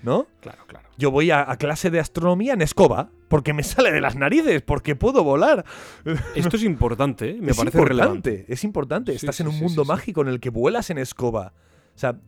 [0.02, 0.26] ¿no?
[0.40, 0.88] Claro, claro.
[0.98, 4.62] Yo voy a, a clase de astronomía en escoba, porque me sale de las narices,
[4.62, 5.64] porque puedo volar.
[6.34, 7.38] Esto es importante, ¿eh?
[7.40, 8.44] me es parece importante, relevante.
[8.52, 9.12] es importante.
[9.12, 9.92] Sí, Estás sí, en un sí, mundo sí, sí.
[9.92, 11.52] mágico en el que vuelas en escoba.
[11.94, 12.18] O sea,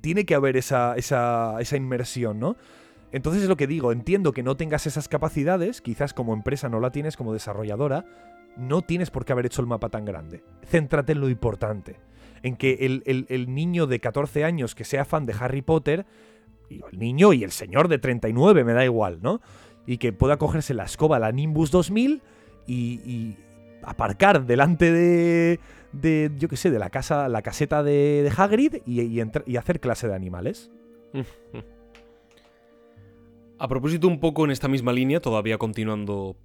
[0.00, 2.56] tiene que haber esa, esa, esa inmersión, ¿no?
[3.12, 6.80] Entonces es lo que digo, entiendo que no tengas esas capacidades, quizás como empresa no
[6.80, 8.06] la tienes, como desarrolladora,
[8.56, 10.42] no tienes por qué haber hecho el mapa tan grande.
[10.66, 11.96] Céntrate en lo importante,
[12.42, 16.06] en que el, el- niño de 14 años que sea fan de Harry Potter,
[16.70, 19.42] y el niño y el señor de 39, me da igual, ¿no?
[19.86, 22.22] Y que pueda cogerse la escoba, la Nimbus 2000,
[22.66, 22.74] y,
[23.04, 23.36] y
[23.82, 25.60] aparcar delante de,
[25.92, 29.56] de, yo qué sé, de la casa, la caseta de, de Hagrid y, y y
[29.56, 30.70] hacer clase de animales.
[33.58, 36.36] A propósito, un poco en esta misma línea, todavía continuando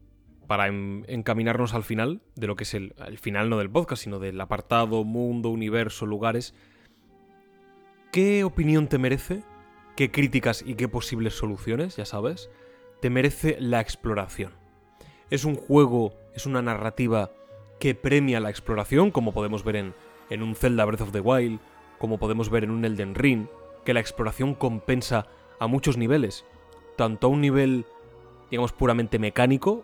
[0.46, 4.04] para en- encaminarnos al final, de lo que es el, el final no del podcast,
[4.04, 6.54] sino del apartado, mundo, universo, lugares.
[8.12, 9.44] ¿Qué opinión te merece?
[9.96, 12.50] ¿Qué críticas y qué posibles soluciones, ya sabes?
[13.02, 14.52] Te merece la exploración.
[15.30, 17.32] Es un juego, es una narrativa
[17.80, 19.94] que premia la exploración, como podemos ver en,
[20.30, 21.60] en un Zelda Breath of the Wild,
[21.98, 23.48] como podemos ver en un Elden Ring,
[23.86, 25.28] que la exploración compensa
[25.60, 26.46] a muchos niveles,
[26.96, 27.86] tanto a un nivel,
[28.52, 29.84] digamos, puramente mecánico,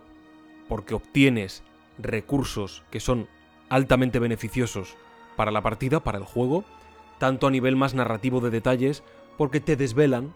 [0.67, 1.63] porque obtienes
[1.97, 3.27] recursos que son
[3.69, 4.95] altamente beneficiosos
[5.35, 6.63] para la partida, para el juego,
[7.17, 9.03] tanto a nivel más narrativo de detalles,
[9.37, 10.33] porque te desvelan,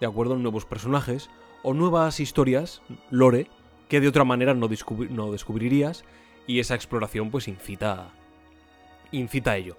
[0.00, 1.30] de acuerdo, nuevos personajes
[1.62, 3.48] o nuevas historias, lore,
[3.88, 4.68] que de otra manera no,
[5.10, 6.04] no descubrirías,
[6.46, 8.12] y esa exploración pues incita,
[9.12, 9.76] incita a ello.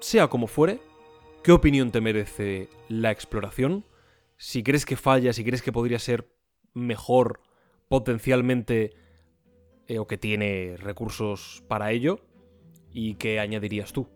[0.00, 0.80] Sea como fuere,
[1.42, 3.84] ¿qué opinión te merece la exploración?
[4.36, 6.28] Si crees que falla, si crees que podría ser
[6.74, 7.40] mejor
[7.88, 8.94] potencialmente
[9.86, 12.20] eh, o que tiene recursos para ello,
[12.90, 14.08] ¿y qué añadirías tú?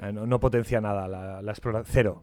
[0.00, 1.92] Eh, No, no potencia nada la, la exploración.
[1.92, 2.22] Cero.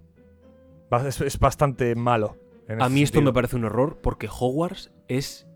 [1.05, 2.37] Es, es bastante malo.
[2.79, 5.47] A mí esto me parece un error porque Hogwarts es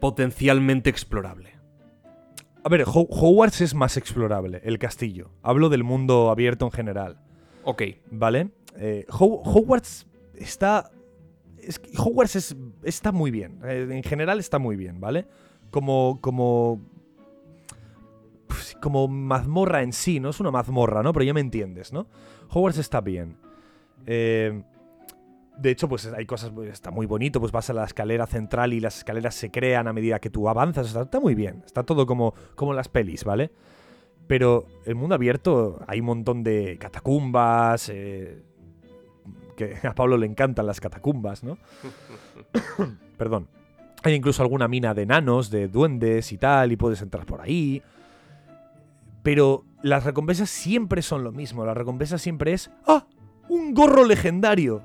[0.00, 1.50] potencialmente explorable.
[2.64, 5.30] A ver, Ho- Hogwarts es más explorable, el castillo.
[5.42, 7.18] Hablo del mundo abierto en general.
[7.64, 8.50] Ok, ¿Vale?
[8.78, 10.90] Eh, Ho- Hogwarts está.
[11.58, 13.60] es Hogwarts es- está muy bien.
[13.64, 15.26] eh, en general está muy bien, ¿vale?
[15.70, 16.18] Como.
[16.20, 16.80] como.
[18.46, 21.12] pues, como mazmorra en sí, no es una mazmorra, ¿no?
[21.12, 22.06] Pero ya me entiendes, ¿no?
[22.50, 23.36] Hogwarts está bien.
[24.06, 24.62] Eh,
[25.56, 28.72] de hecho, pues hay cosas, pues, está muy bonito, pues vas a la escalera central
[28.72, 31.82] y las escaleras se crean a medida que tú avanzas, está, está muy bien, está
[31.82, 33.50] todo como, como en las pelis, ¿vale?
[34.26, 38.42] Pero el mundo abierto hay un montón de catacumbas, eh,
[39.56, 41.58] que a Pablo le encantan las catacumbas, ¿no?
[43.16, 43.48] Perdón.
[44.02, 47.82] Hay incluso alguna mina de enanos, de duendes y tal, y puedes entrar por ahí.
[49.22, 51.64] Pero las recompensas siempre son lo mismo.
[51.64, 53.06] La recompensa siempre es ¡Ah!
[53.48, 54.82] ¡Un gorro legendario!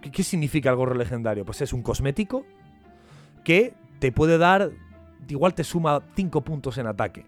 [0.00, 1.44] ¿Qué, significa el gorro legendario?
[1.44, 2.44] Pues es un cosmético
[3.44, 4.70] que te puede dar.
[5.28, 7.26] Igual te suma 5 puntos en ataque.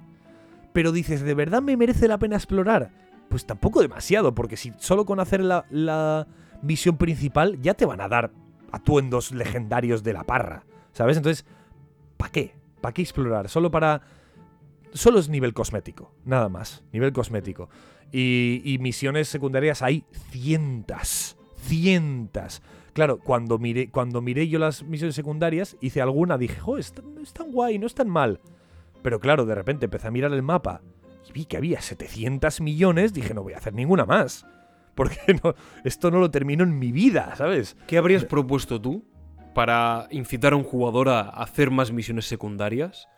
[0.73, 2.91] Pero dices, ¿de verdad me merece la pena explorar?
[3.29, 6.27] Pues tampoco demasiado, porque si solo con hacer la, la
[6.63, 8.33] misión principal ya te van a dar
[8.73, 10.65] atuendos legendarios de la parra.
[10.93, 11.17] ¿Sabes?
[11.17, 11.45] Entonces,
[12.17, 12.55] ¿para qué?
[12.81, 13.49] ¿Para qué explorar?
[13.49, 14.03] Solo para.
[14.93, 16.85] Solo es nivel cosmético, nada más.
[16.93, 17.69] Nivel cosmético.
[18.11, 21.37] Y, y misiones secundarias hay cientas.
[21.63, 22.63] Cientas.
[22.93, 27.53] Claro, cuando miré, cuando miré yo las misiones secundarias, hice alguna, dije, jo, están, están
[27.53, 28.41] guay, no están mal.
[29.03, 30.83] Pero claro, de repente empecé a mirar el mapa
[31.29, 34.47] y vi que había 700 millones, dije, no voy a hacer ninguna más.
[34.95, 35.17] Porque
[35.85, 37.77] esto no lo termino en mi vida, ¿sabes?
[37.87, 39.05] ¿Qué habrías propuesto tú
[39.55, 43.09] para incitar a un jugador a hacer más misiones secundarias?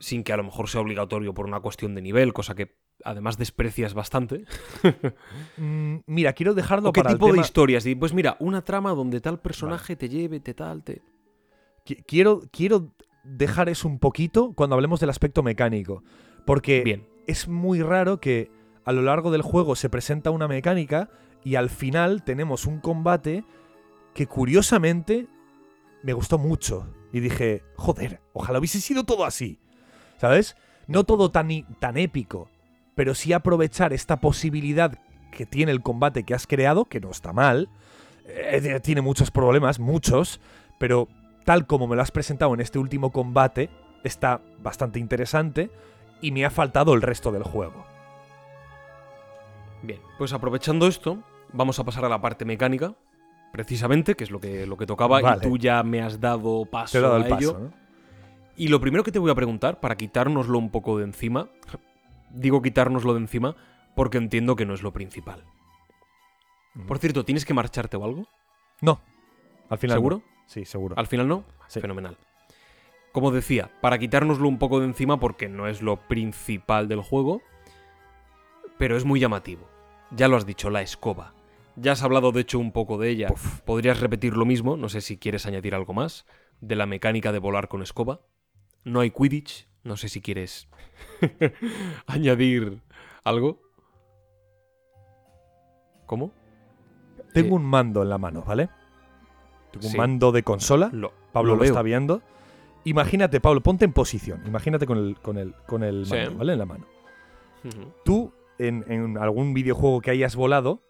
[0.00, 3.38] Sin que a lo mejor sea obligatorio por una cuestión de nivel, cosa que además
[3.38, 4.44] desprecias bastante.
[5.56, 7.84] Mm, mira, quiero dejarlo ¿O qué para tipo el de historias?
[7.98, 11.02] Pues mira, una trama donde tal personaje te lleve, te tal, te...
[11.84, 12.92] Qui- Quiero, quiero
[13.24, 16.04] dejar eso un poquito cuando hablemos del aspecto mecánico.
[16.46, 17.06] Porque Bien.
[17.26, 18.50] es muy raro que
[18.84, 21.10] a lo largo del juego se presenta una mecánica
[21.44, 23.44] y al final tenemos un combate
[24.14, 25.26] que curiosamente
[26.04, 26.86] me gustó mucho.
[27.12, 29.58] Y dije, joder, ojalá hubiese sido todo así.
[30.18, 30.56] ¿Sabes?
[30.86, 31.48] No todo tan,
[31.80, 32.48] tan épico,
[32.98, 34.98] pero sí aprovechar esta posibilidad
[35.30, 37.68] que tiene el combate que has creado, que no está mal.
[38.26, 40.40] Eh, tiene muchos problemas, muchos,
[40.78, 41.06] pero
[41.44, 43.70] tal como me lo has presentado en este último combate,
[44.02, 45.70] está bastante interesante
[46.20, 47.86] y me ha faltado el resto del juego.
[49.84, 51.22] Bien, pues aprovechando esto,
[51.52, 52.94] vamos a pasar a la parte mecánica,
[53.52, 55.38] precisamente, que es lo que, lo que tocaba, Vale.
[55.46, 57.52] y tú ya me has dado paso Te he dado a el ello.
[57.52, 57.72] paso, ¿no?
[58.56, 61.48] Y lo primero que te voy a preguntar, para quitárnoslo un poco de encima,
[62.30, 63.56] digo quitárnoslo de encima
[63.94, 65.44] porque entiendo que no es lo principal.
[66.86, 68.28] Por cierto, ¿tienes que marcharte o algo?
[68.80, 69.00] No.
[69.68, 69.96] Al final.
[69.96, 69.98] no.
[69.98, 70.22] ¿Seguro?
[70.46, 70.94] Sí, seguro.
[70.98, 71.44] ¿Al final no?
[71.66, 71.80] Sí.
[71.80, 72.16] Fenomenal.
[73.12, 77.42] Como decía, para quitárnoslo un poco de encima porque no es lo principal del juego,
[78.78, 79.68] pero es muy llamativo.
[80.10, 81.34] Ya lo has dicho, la escoba.
[81.76, 83.28] Ya has hablado de hecho un poco de ella.
[83.64, 86.26] Podrías repetir lo mismo, no sé si quieres añadir algo más,
[86.60, 88.20] de la mecánica de volar con escoba.
[88.84, 90.68] No hay Quidditch, no sé si quieres
[92.06, 92.80] añadir
[93.24, 93.60] algo.
[96.06, 96.32] ¿Cómo?
[97.34, 98.68] Tengo Eh, un mando en la mano, ¿vale?
[99.72, 100.88] Tengo un mando de consola.
[100.92, 102.22] Lo, Pablo lo está viendo.
[102.84, 104.42] Imagínate, Pablo, ponte en posición.
[104.46, 106.14] Imagínate con el, con el, con el Sí.
[106.14, 106.52] mando, ¿vale?
[106.54, 106.86] En la mano.
[108.04, 110.80] Tú, en, en algún videojuego que hayas volado,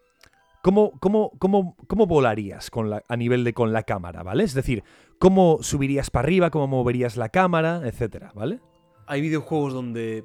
[0.62, 4.44] ¿cómo, cómo, cómo, cómo volarías con la, a nivel de con la cámara, ¿vale?
[4.44, 4.84] Es decir,
[5.18, 6.50] ¿cómo subirías para arriba?
[6.50, 7.80] ¿Cómo moverías la cámara?
[7.84, 8.60] Etcétera, ¿vale?
[9.08, 10.24] Hay videojuegos donde.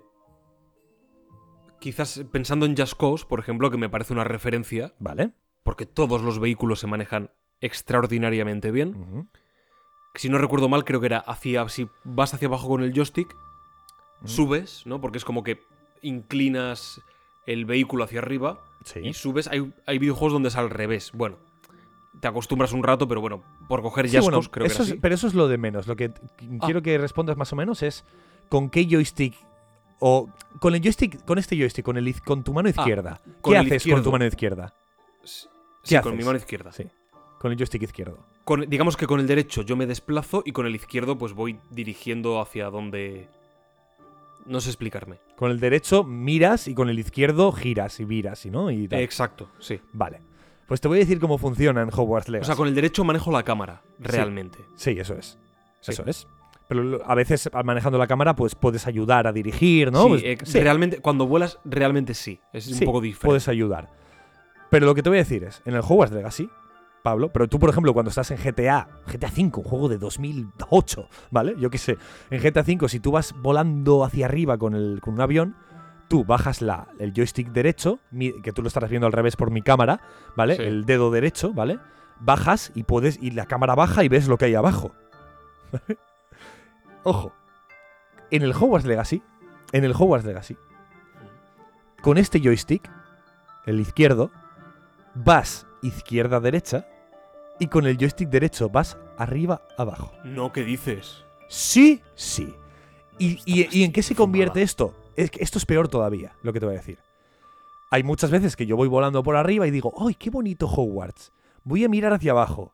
[1.79, 5.31] Quizás pensando en Just Cause, por ejemplo, que me parece una referencia, ¿Vale?
[5.63, 9.27] porque todos los vehículos se manejan extraordinariamente bien.
[10.15, 11.67] Si no recuerdo mal, creo que era hacia.
[11.69, 13.35] Si vas hacia abajo con el joystick,
[14.25, 15.01] subes, ¿no?
[15.01, 15.59] Porque es como que
[16.01, 17.01] inclinas
[17.45, 18.99] el vehículo hacia arriba Sí.
[19.03, 19.47] y subes.
[19.47, 21.11] Hay, hay videojuegos donde es al revés.
[21.13, 21.37] Bueno,
[22.21, 24.83] te acostumbras un rato, pero bueno, por coger Sí, Just bueno, Cause, creo eso que
[24.83, 24.99] es- así.
[25.01, 25.87] pero eso es lo de menos.
[25.87, 26.65] Lo que Ah.
[26.65, 28.05] quiero que respondas más o menos es
[28.53, 29.33] con qué joystick
[29.97, 33.19] o con el joystick, con este joystick, con el con tu mano izquierda.
[33.19, 34.75] Ah, con ¿Qué haces con tu mano izquierda?
[35.23, 35.47] Sí,
[35.83, 36.19] ¿qué con haces?
[36.19, 36.71] mi mano izquierda.
[36.71, 36.85] Sí.
[37.39, 38.19] Con el joystick izquierdo.
[38.43, 41.57] Con- digamos que con el derecho yo me desplazo y con el izquierdo pues voy
[41.71, 43.27] dirigiendo hacia donde...
[44.45, 45.17] No sé explicarme.
[45.35, 48.69] Con el derecho miras y con el izquierdo giras y viras, y ¿no?
[48.69, 48.99] Y tal.
[48.99, 49.79] Exacto, sí.
[49.93, 50.21] Vale.
[50.67, 52.45] Pues te voy a decir cómo funciona en Hogwarts O Legacy.
[52.49, 54.59] sea, con el derecho manejo la cámara, realmente.
[54.75, 55.39] Sí, eso es.
[55.81, 55.93] Sí.
[55.93, 56.27] Eso es.
[56.73, 60.03] Pero a veces a- manejando la cámara pues puedes ayudar a dirigir, ¿no?
[60.03, 60.59] Sí, Pues, eh, sí.
[60.59, 62.39] realmente, cuando vuelas, realmente sí.
[62.51, 63.27] Es Sí, un poco diferente.
[63.27, 63.89] Puedes ayudar.
[64.69, 66.49] Pero lo que te voy a decir es, en el Hogwarts Legacy,
[67.03, 71.09] Pablo, pero tú, por ejemplo, cuando estás en GTA, GTA V, un juego de 2008,
[71.31, 71.53] ¿vale?
[71.59, 71.97] Yo qué sé,
[72.31, 75.55] en GTA V, si tú vas volando hacia arriba con, el, con un avión,
[76.07, 77.99] tú bajas la, el joystick derecho,
[78.41, 79.99] que tú lo estarás viendo al revés por mi cámara,
[80.35, 80.55] ¿vale?
[80.55, 81.77] El dedo derecho, ¿vale?
[82.21, 84.91] Bajas y puedes, y la cámara baja y ves lo que hay abajo.
[87.03, 87.33] Ojo,
[88.31, 89.21] en el Hogwarts Legacy,
[89.71, 90.57] en el Hogwarts Legacy,
[92.01, 92.89] con este joystick,
[93.65, 94.31] el izquierdo,
[95.15, 96.87] vas izquierda-derecha
[97.59, 100.11] y con el joystick derecho vas arriba-abajo.
[100.23, 101.23] No, ¿qué dices?
[101.49, 102.53] Sí, sí.
[103.19, 104.95] ¿Y, y- y en qué se convierte esto?
[105.15, 106.97] Es que esto es peor todavía, lo que te voy a decir.
[107.91, 111.31] Hay muchas veces que yo voy volando por arriba y digo, ¡ay, qué bonito Hogwarts!
[111.63, 112.73] Voy a mirar hacia abajo.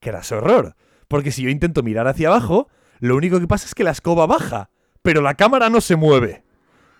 [0.00, 0.76] Craso horror.
[1.08, 4.26] Porque si yo intento mirar hacia abajo, lo único que pasa es que la escoba
[4.26, 4.70] baja,
[5.02, 6.44] pero la cámara no se mueve.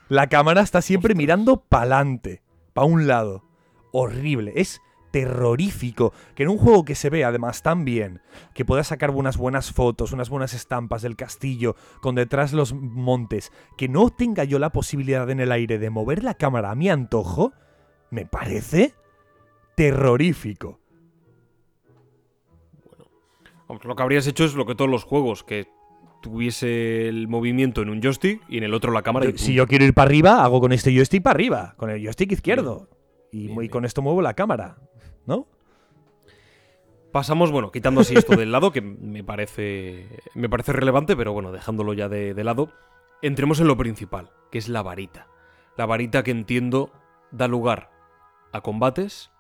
[0.09, 3.45] La cámara está siempre mirando pa'lante, pa' un lado.
[3.93, 8.21] Horrible, es terrorífico que en un juego que se ve además tan bien,
[8.55, 13.53] que puedas sacar unas buenas fotos, unas buenas estampas del castillo, con detrás los montes,
[13.77, 16.89] que no tenga yo la posibilidad en el aire de mover la cámara a mi
[16.89, 17.53] antojo,
[18.11, 18.95] me parece
[19.77, 20.81] terrorífico.
[23.67, 25.69] Vamos, lo que habrías hecho es lo que todos los juegos, que
[26.23, 29.29] tuviese el movimiento en un joystick y en el otro la cámara.
[29.29, 32.03] y si yo quiero ir para arriba, hago con este joystick para arriba, con el
[32.03, 32.89] joystick izquierdo.
[33.31, 33.71] Y, Bien, bien.
[33.71, 34.79] con esto muevo la cámara,
[35.27, 35.47] ¿no?
[37.13, 41.53] Pasamos, bueno, quitando así esto del lado, que me parece, me parece relevante, pero bueno,
[41.53, 42.71] dejándolo ya de, de lado,
[43.23, 45.27] entremos en lo principal, que es la varita.
[45.77, 46.93] La varita que entiendo
[47.31, 47.91] da lugar
[48.53, 49.31] a combates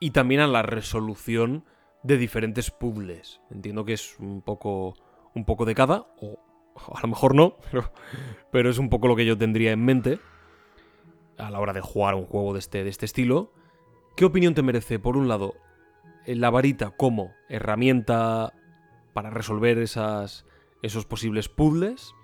[0.00, 1.64] y también a la resolución
[2.02, 3.40] de diferentes puzzles.
[3.50, 4.94] Entiendo que es un poco,
[5.34, 6.38] un poco de cada, o
[6.94, 7.92] a lo mejor no, pero,
[8.50, 10.18] pero es un poco lo que yo tendría en mente
[11.38, 13.52] a la hora de jugar un juego de este, de este estilo.
[14.16, 15.54] ¿Qué opinión te merece, por un lado,
[16.26, 18.52] eh, la varita como herramienta
[19.12, 20.46] para resolver esas,
[20.82, 22.14] esos posibles puzzles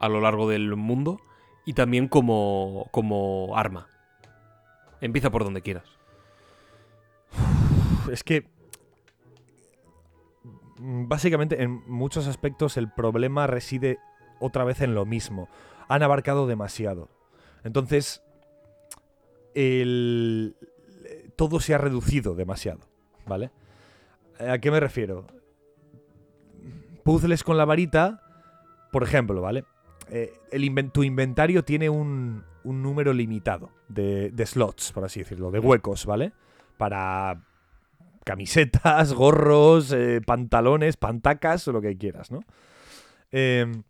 [0.00, 1.20] a lo largo del mundo
[1.64, 3.88] y también como, como arma.
[5.00, 5.88] Empieza por donde quieras.
[8.10, 8.53] Es que.
[10.84, 13.98] Mm, Básicamente, en muchos aspectos, el problema reside
[14.40, 15.48] otra vez en lo mismo.
[15.88, 17.08] Han abarcado demasiado.
[17.62, 18.22] Entonces.
[19.54, 20.56] El.
[21.36, 22.80] Todo se ha reducido demasiado.
[23.26, 23.50] ¿Vale?
[24.38, 25.26] ¿A qué me refiero?
[27.04, 28.22] Puzzles con la varita.
[28.92, 29.64] Por ejemplo, ¿vale?
[30.10, 35.50] Eh, el tu inventario tiene un, un número limitado de, de slots, por así decirlo,
[35.50, 36.32] de huecos, ¿vale?
[36.76, 37.44] Para
[38.24, 42.40] camisetas, gorros, eh, pantalones, pantacas o lo que quieras, ¿no?
[43.30, 43.82] Em,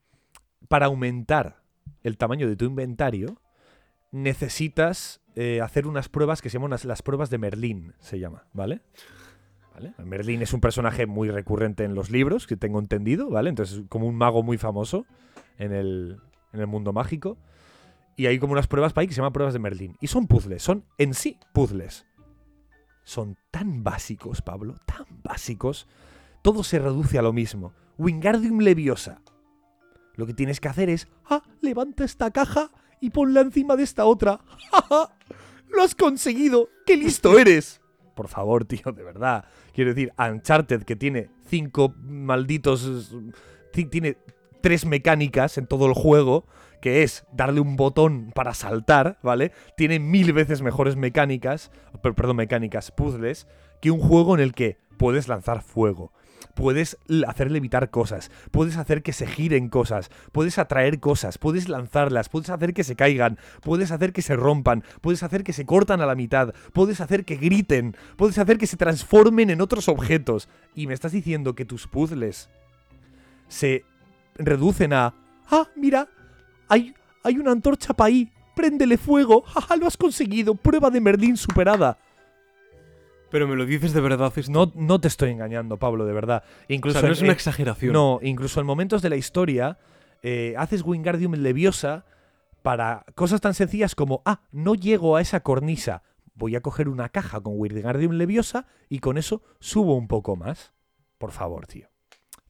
[0.68, 1.62] para aumentar
[2.02, 3.40] el tamaño de tu inventario,
[4.10, 8.80] necesitas eh, hacer unas pruebas que se llaman las, pruebas de Merlín, se llama, ¿vale?
[9.74, 9.92] ¿Vale?
[10.04, 13.50] Merlín es un personaje muy recurrente en los libros, que tengo entendido, ¿vale?
[13.50, 15.04] Entonces, como un mago muy famoso
[15.58, 16.20] en el,
[16.52, 17.36] en el mundo mágico.
[18.16, 19.96] Y hay como unas pruebas para ahí que se llaman pruebas de Merlín.
[20.00, 22.06] Y son puzzles, son en sí puzzles.
[23.04, 25.86] Son tan básicos, Pablo, tan básicos.
[26.42, 27.72] Todo se reduce a lo mismo.
[27.98, 29.20] Wingardium Leviosa.
[30.16, 34.04] Lo que tienes que hacer es, ah, levanta esta caja y ponla encima de esta
[34.04, 34.40] otra.
[34.70, 35.16] ¡Ja, ja!
[35.70, 36.68] ¡Lo has conseguido!
[36.86, 37.80] ¡Qué listo eres!
[38.14, 39.44] Por favor, tío, de verdad.
[39.72, 43.12] Quiero decir, Uncharted, que tiene cinco malditos...
[43.72, 44.16] ti- Tiene
[44.60, 46.46] tres mecánicas en todo el juego,
[46.84, 49.52] que es darle un botón para saltar, ¿vale?
[49.74, 51.70] Tiene mil veces mejores mecánicas,
[52.02, 53.46] per- perdón, mecánicas, puzzles,
[53.80, 56.12] que un juego en el que puedes lanzar fuego,
[56.54, 62.28] puedes hacer levitar cosas, puedes hacer que se giren cosas, puedes atraer cosas, puedes lanzarlas,
[62.28, 66.02] puedes hacer que se caigan, puedes hacer que se rompan, puedes hacer que se cortan
[66.02, 70.50] a la mitad, puedes hacer que griten, puedes hacer que se transformen en otros objetos.
[70.74, 72.50] Y me estás diciendo que tus puzzles
[73.48, 73.86] se
[74.36, 75.14] reducen a...
[75.50, 76.08] Ah, mira,
[76.74, 81.36] hay, hay una antorcha para ahí, préndele fuego, jaja, lo has conseguido, prueba de Merlín
[81.36, 81.98] superada.
[83.30, 84.32] Pero me lo dices de verdad.
[84.48, 86.44] No, no te estoy engañando, Pablo, de verdad.
[86.46, 87.92] o Incluso sea, no es una en- exageración.
[87.92, 89.78] no, incluso en momentos de la historia
[90.22, 92.04] eh, haces Wingardium Leviosa
[92.62, 96.02] para cosas tan sencillas como, ah, no llego a esa cornisa,
[96.34, 100.72] voy a coger una caja con Wingardium Leviosa y con eso subo un poco más.
[101.18, 101.88] Por favor, tío.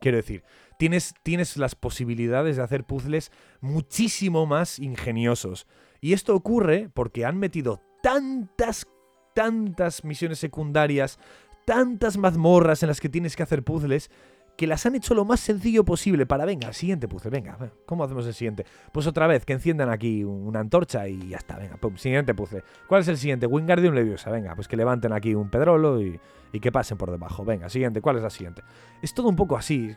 [0.01, 0.45] Quiero decir,
[0.79, 3.31] tienes, tienes las posibilidades de hacer puzzles
[3.61, 5.67] muchísimo más ingeniosos.
[6.01, 8.87] Y esto ocurre porque han metido tantas,
[9.35, 11.19] tantas misiones secundarias,
[11.65, 14.11] tantas mazmorras en las que tienes que hacer puzzles,
[14.57, 18.27] que las han hecho lo más sencillo posible para, venga, siguiente puzzle, venga, ¿cómo hacemos
[18.27, 18.65] el siguiente?
[18.93, 22.63] Pues otra vez, que enciendan aquí una antorcha y ya está, venga, pum, siguiente puzzle.
[22.87, 23.47] ¿Cuál es el siguiente?
[23.47, 26.21] Wingardium Leviosa, venga, pues que levanten aquí un pedrolo y,
[26.53, 27.45] y que pasen por debajo.
[27.45, 28.63] Venga, siguiente, ¿cuál es la siguiente?
[29.03, 29.95] Es todo un poco así.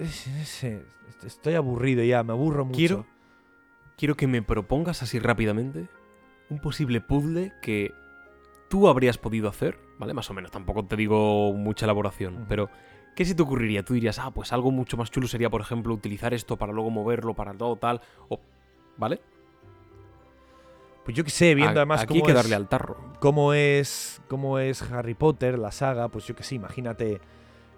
[0.00, 2.76] Es es- es- es- estoy aburrido ya, me aburro mucho.
[2.76, 3.06] Quiero,
[3.96, 5.88] quiero que me propongas así rápidamente
[6.50, 7.92] un posible puzzle que
[8.68, 10.14] tú habrías podido hacer, ¿vale?
[10.14, 12.68] Más o menos, tampoco te digo mucha elaboración, pero
[13.14, 13.84] ¿qué se te ocurriría?
[13.84, 16.90] Tú dirías, ah, pues algo mucho más chulo sería, por ejemplo, utilizar esto para luego
[16.90, 18.40] moverlo, para todo tal, o...
[18.96, 19.20] ¿Vale?
[21.04, 22.96] Pues yo qué sé, viendo A- además aquí hay cómo que es- darle al tarro.
[23.20, 27.20] cómo es, cómo es Harry Potter, la saga, pues yo que sé, imagínate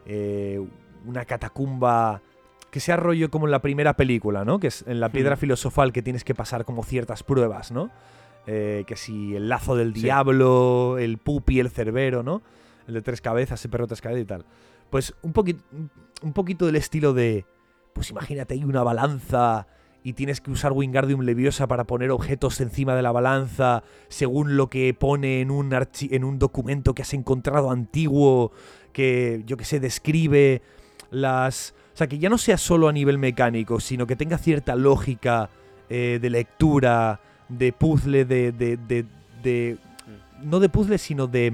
[0.07, 0.65] eh,
[1.07, 2.20] una catacumba
[2.70, 4.59] que sea rollo como en la primera película, ¿no?
[4.59, 5.39] Que es en la piedra Hmm.
[5.39, 7.91] filosofal que tienes que pasar como ciertas pruebas, ¿no?
[8.47, 10.02] Eh, que si el lazo del Sí.
[10.02, 12.43] diablo, el pupi, el cerbero, ¿no?
[12.86, 14.44] El de tres cabezas, el perro tres cabezas y tal.
[14.91, 15.62] Pues un, poquito
[16.23, 17.44] un poquito del estilo de,
[17.93, 19.67] pues imagínate hay una balanza
[20.05, 24.70] y tienes que usar Wingardium Leviosa para poner objetos encima de la balanza según lo
[24.70, 28.52] que pone en un, archi- en un documento que has encontrado antiguo,
[28.93, 30.62] que yo que sé, describe
[31.10, 31.75] las...
[31.94, 35.49] O sea, que ya no sea solo a nivel mecánico, sino que tenga cierta lógica
[35.89, 39.07] eh, de lectura, de puzzle, de, de, de,
[39.43, 39.78] de-
[40.43, 41.52] No de puzzle, sino de...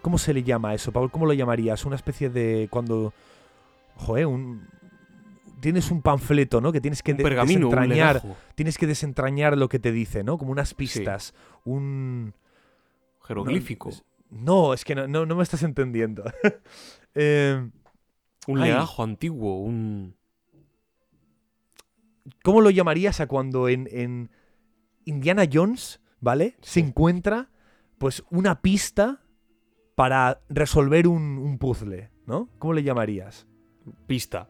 [0.00, 1.08] ¿Cómo se le llama eso, Pablo?
[1.10, 1.84] ¿Cómo lo llamarías?
[1.84, 2.68] Una especie de...
[2.70, 3.12] Cuando...
[3.96, 4.66] Joder, un...
[5.60, 6.72] Tienes un panfleto, ¿no?
[6.72, 8.22] Que tienes que de- desentrañar
[8.56, 10.36] tienes que desentrañar lo que te dice, ¿no?
[10.38, 12.34] Como unas pistas, un...
[13.24, 13.90] jeroglífico,
[14.30, 16.24] No, es que no, no, no me estás entendiendo.
[17.14, 17.68] Eh,
[18.46, 18.70] un ay.
[18.70, 20.16] legajo antiguo, un...
[22.42, 24.30] ¿Cómo lo llamarías a cuando en, en
[25.04, 26.56] Indiana Jones, ¿vale?
[26.60, 27.50] Se encuentra,
[27.98, 29.22] pues, una pista
[29.94, 32.48] para resolver un, un puzzle, ¿no?
[32.58, 33.46] ¿Cómo le llamarías?
[34.06, 34.48] pista.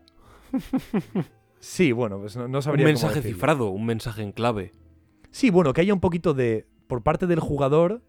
[1.63, 4.75] Sí, bueno, pues no, no Un sabría cómo mensaje cifrado, un mensaje en clave.
[5.31, 8.03] Sí, bueno, que haya un poquito de, por parte del jugador,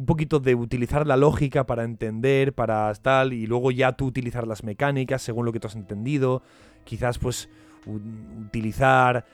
[0.00, 4.46] un poquito de utilizar la lógica para entender, para tal, y luego ya tú utilizar
[4.46, 6.42] las mecánicas según lo que tú has entendido.
[6.84, 7.50] Quizás pues
[7.84, 9.26] utilizar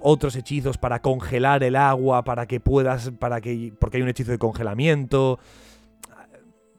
[0.00, 4.32] otros hechizos para congelar el agua, para que puedas, para que, porque hay un hechizo
[4.32, 5.38] de congelamiento.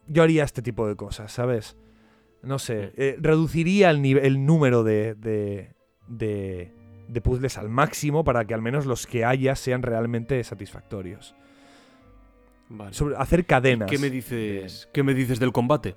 [0.08, 1.78] Yo haría este tipo de cosas, ¿sabes?
[2.44, 5.72] No sé, eh, reduciría el, el número de, de,
[6.10, 6.74] de,
[7.08, 11.36] de puzzles al máximo para que al menos los que haya sean realmente satisfactorios.
[12.74, 12.94] Vale.
[12.94, 13.90] Sobre, hacer cadenas.
[13.90, 14.88] ¿Qué me dices?
[14.94, 15.96] ¿Qué me dices del combate?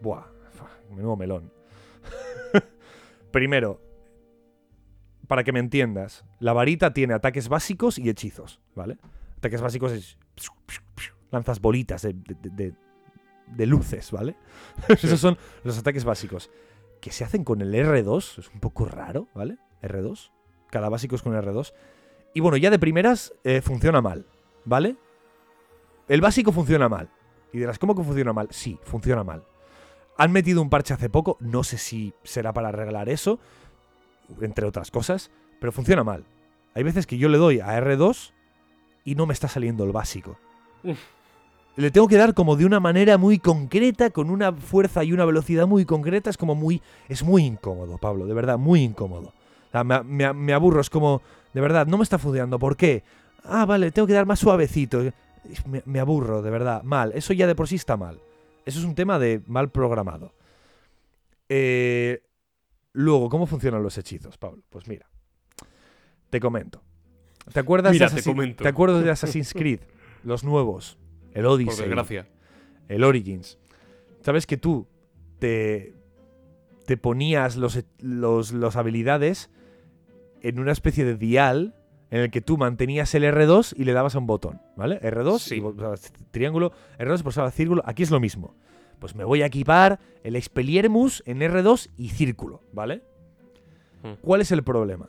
[0.00, 0.24] Buah,
[0.90, 1.52] menudo melón.
[3.30, 3.80] Primero,
[5.28, 8.98] para que me entiendas, la varita tiene ataques básicos y hechizos, ¿vale?
[9.38, 10.18] Ataques básicos es...
[11.30, 12.74] Lanzas bolitas de, de-
[13.46, 14.34] de- luces, ¿vale?
[14.88, 16.50] Esos son los ataques básicos.
[17.00, 18.38] que se hacen con el R2.
[18.40, 19.56] Es un poco raro, ¿vale?
[19.82, 20.32] R2.
[20.70, 21.72] Cada básico es con R2.
[22.34, 24.26] Y bueno, ya de primeras eh, funciona mal,
[24.64, 24.96] ¿vale?
[26.08, 27.08] El básico funciona mal.
[27.52, 28.48] Y dirás, ¿cómo que funciona mal?
[28.50, 29.44] Sí, funciona mal.
[30.16, 33.38] Han metido un parche hace poco, no sé si será para arreglar eso,
[34.40, 35.30] entre otras cosas,
[35.60, 36.24] pero funciona mal.
[36.74, 38.32] Hay veces que yo le doy a R2
[39.04, 40.36] y no me está saliendo el básico.
[41.76, 45.24] Le tengo que dar como de una manera muy concreta, con una fuerza y una
[45.24, 46.28] velocidad muy concreta.
[46.28, 46.82] Es como muy.
[47.08, 49.28] Es muy incómodo, Pablo, de verdad, muy incómodo.
[49.68, 51.22] O sea, me, me- me aburro, es como.
[51.54, 52.58] De verdad, no me está funcionando.
[52.58, 53.02] ¿Por qué?
[53.44, 55.02] Ah, vale, tengo que dar más suavecito.
[55.66, 56.82] Me, me aburro, de verdad.
[56.82, 57.12] Mal.
[57.14, 58.20] Eso ya de por sí está mal.
[58.66, 60.34] Eso es un tema de mal programado.
[61.48, 62.22] Eh,
[62.92, 64.62] luego, ¿cómo funcionan los hechizos, Pablo?
[64.68, 65.06] Pues mira.
[66.30, 66.82] Te comento.
[67.52, 68.62] ¿Te acuerdas, Mira, de, te Assassin- comento.
[68.62, 69.80] ¿te acuerdas de Assassin's Creed?
[70.22, 70.98] Los nuevos.
[71.32, 71.86] El Por Odyssey.
[71.86, 72.28] desgracia.
[72.88, 73.58] El Origins.
[74.22, 74.86] ¿Sabes que tú
[75.38, 75.94] te,
[76.86, 79.50] te ponías los, los, los habilidades
[80.42, 81.74] en una especie de dial
[82.10, 85.00] en el que tú mantenías el R2 y le dabas a un botón, ¿vale?
[85.00, 85.56] R2, Sí.
[85.56, 88.56] y pulsabas triángulo, R2 pulsaba círculo, aquí es lo mismo.
[88.98, 93.02] Pues me voy a equipar el Expelliarmus en R2 y círculo, ¿vale?
[94.02, 94.14] Hmm.
[94.20, 95.08] ¿Cuál es el problema?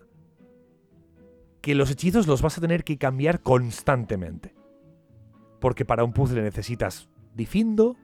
[1.61, 4.55] Que los hechizos los vas a tener que cambiar constantemente.
[5.59, 7.95] Porque para un puzzle necesitas Difindo,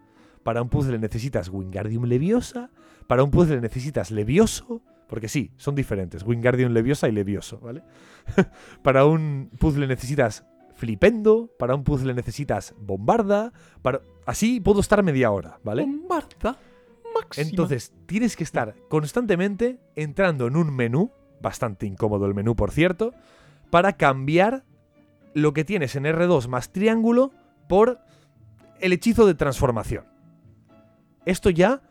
[0.44, 2.70] para un puzzle necesitas Wingardium Leviosa,
[3.08, 7.84] para un puzzle necesitas Levioso, porque sí, son diferentes, Wingardium Leviosa y Levioso, ¿vale?
[8.84, 10.46] para un puzzle necesitas
[10.76, 14.02] Flipendo, para un puzzle necesitas Bombarda, para...
[14.26, 15.84] así puedo estar media hora, ¿vale?
[15.84, 16.58] Bombarda
[17.16, 17.48] máxima.
[17.48, 21.12] Entonces, tienes que estar constantemente entrando en un menú,
[21.42, 23.14] bastante incómodo el menú, por cierto,
[23.70, 24.64] para cambiar
[25.34, 27.32] lo que tienes en R2 más triángulo
[27.68, 28.00] por
[28.80, 30.06] el hechizo de transformación.
[31.26, 31.82] Esto ya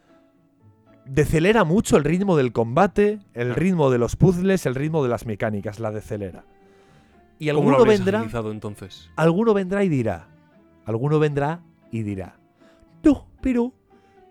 [1.06, 5.26] decelera mucho el ritmo del combate, el ritmo de los puzzles, el ritmo de las
[5.26, 6.44] mecánicas, la decelera.
[7.38, 9.10] Y ¿Cómo lo alguno vendrá, entonces?
[9.16, 10.28] alguno vendrá y dirá,
[10.84, 12.38] alguno vendrá y dirá,
[13.02, 13.72] no, pero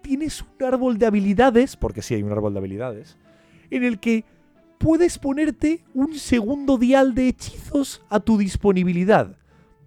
[0.01, 3.17] tienes un árbol de habilidades, porque sí hay un árbol de habilidades,
[3.69, 4.25] en el que
[4.77, 9.37] puedes ponerte un segundo dial de hechizos a tu disponibilidad.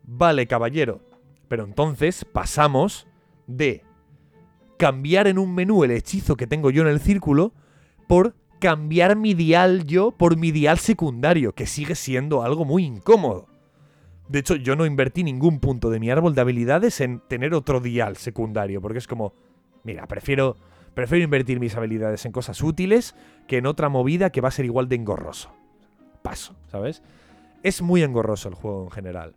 [0.04, 1.00] Vale, caballero,
[1.48, 3.06] pero entonces pasamos
[3.46, 3.82] de
[4.78, 7.52] cambiar en un menú el hechizo que tengo yo en el círculo
[8.06, 13.46] por cambiar mi dial yo por mi dial secundario, que sigue siendo algo muy incómodo.
[14.28, 17.80] De hecho, yo no invertí ningún punto de mi árbol de habilidades en tener otro
[17.80, 19.32] dial secundario, porque es como,
[19.84, 20.56] mira, prefiero,
[21.12, 23.14] invertir mis habilidades en cosas útiles
[23.46, 25.50] que en otra movida que va a ser igual de engorroso.
[26.22, 27.02] Paso, ¿sabes?
[27.62, 29.34] Es muy engorroso el juego en general.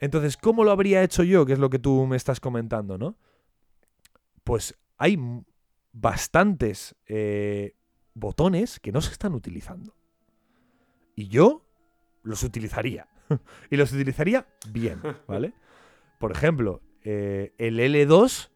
[0.00, 1.44] Entonces, ¿cómo lo habría hecho yo?
[1.44, 3.16] Que es lo que tú me estás comentando, ¿no?
[4.46, 5.18] Pues hay
[5.92, 7.74] bastantes eh,
[8.14, 9.96] botones que no se están utilizando.
[11.16, 11.66] Y yo
[12.22, 13.08] los utilizaría.
[13.70, 15.52] y los utilizaría bien, ¿vale?
[16.20, 18.50] Por ejemplo, eh, el L2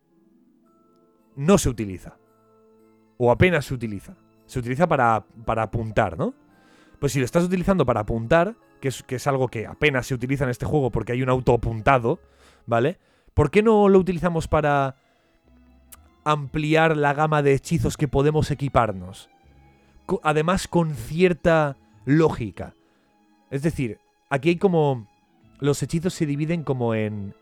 [1.34, 2.18] no se utiliza.
[3.18, 4.16] O apenas se utiliza.
[4.46, 6.34] Se utiliza para, para apuntar, ¿no?
[7.00, 10.14] Pues si lo estás utilizando para apuntar, que es, que es algo que apenas se
[10.14, 12.20] utiliza en este juego porque hay un autoapuntado,
[12.64, 13.00] ¿vale?
[13.34, 14.94] ¿Por qué no lo utilizamos para
[16.24, 19.28] ampliar la gama de hechizos que podemos equiparnos?
[20.22, 22.74] Además, con cierta lógica.
[23.50, 25.06] Es decir, aquí hay como.
[25.60, 27.34] Los hechizos se dividen como en.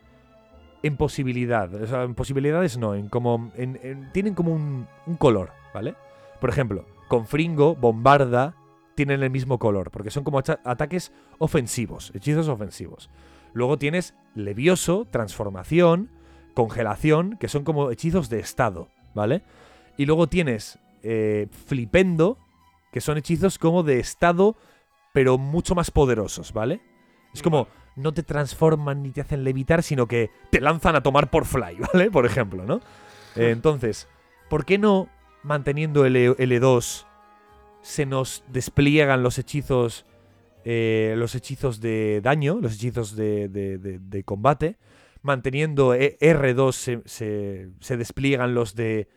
[0.82, 1.72] En posibilidad.
[1.74, 3.50] O sea, en posibilidades no, en como.
[3.56, 5.94] en- en- tienen como un, un color, ¿vale?
[6.40, 8.54] Por ejemplo, con Fringo, Bombarda,
[8.94, 13.10] tienen el mismo color, porque son como ataques ofensivos, hechizos ofensivos.
[13.54, 16.10] Luego tienes Levioso, Transformación,
[16.62, 19.42] Congelación, que son como hechizos de estado, ¿vale?
[19.96, 22.36] Y luego tienes eh, Flipendo,
[22.90, 24.56] que son hechizos como de estado,
[25.12, 26.80] pero mucho más poderosos, ¿vale?
[27.32, 31.30] Es como, no te transforman ni te hacen levitar, sino que te lanzan a tomar
[31.30, 32.10] por fly, ¿vale?
[32.10, 32.78] Por ejemplo, ¿no?
[33.36, 34.08] Eh, entonces,
[34.50, 35.08] ¿por qué no
[35.44, 37.04] manteniendo el E- L2
[37.82, 40.04] se nos despliegan los hechizos
[40.64, 44.76] eh, los hechizos de daño, los hechizos de, de- de- de combate,
[45.28, 49.08] manteniendo E- R2 se, despliegan los de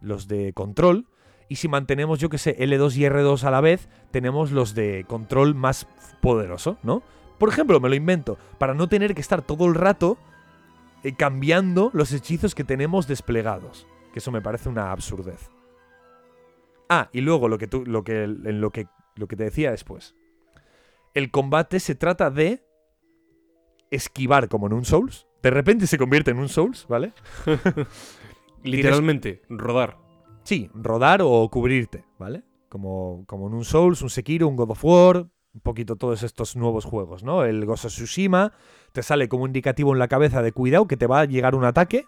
[0.00, 1.08] los de control
[1.48, 5.04] y si mantenemos yo que sé L2 y R2 a la vez, tenemos los de
[5.08, 5.88] control más
[6.22, 7.02] poderoso, ¿no?
[7.38, 10.16] Por ejemplo, me lo invento, para no tener que estar todo el rato
[11.02, 15.50] eh, cambiando los hechizos que tenemos desplegados, que eso me parece una absurdez.
[16.88, 18.86] Ah, y luego lo que tú, lo que, en lo que,
[19.16, 20.14] lo que te decía después.
[21.14, 22.64] El combate se trata de
[23.90, 25.25] esquivar como en un Souls.
[25.42, 27.12] De repente se convierte en un Souls, ¿vale?
[28.62, 29.98] Literalmente, rodar.
[30.42, 32.42] Sí, rodar o cubrirte, ¿vale?
[32.68, 36.54] Como, como en un Souls, un Sekiro, un God of War, un poquito todos estos
[36.56, 37.44] nuevos juegos, ¿no?
[37.44, 38.52] El Ghost of Tsushima
[38.92, 41.64] te sale como indicativo en la cabeza de cuidado que te va a llegar un
[41.64, 42.06] ataque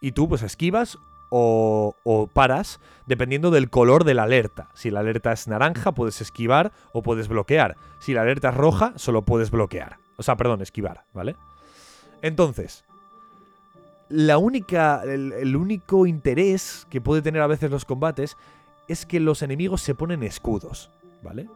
[0.00, 0.98] y tú pues esquivas
[1.30, 4.68] o, o paras dependiendo del color de la alerta.
[4.74, 7.76] Si la alerta es naranja puedes esquivar o puedes bloquear.
[7.98, 9.98] Si la alerta es roja solo puedes bloquear.
[10.18, 11.36] O sea, perdón, esquivar, ¿vale?
[12.22, 12.84] Entonces,
[14.08, 18.36] la única, el, el único interés que puede tener a veces los combates
[18.88, 20.90] es que los enemigos se ponen escudos,
[21.22, 21.48] ¿vale?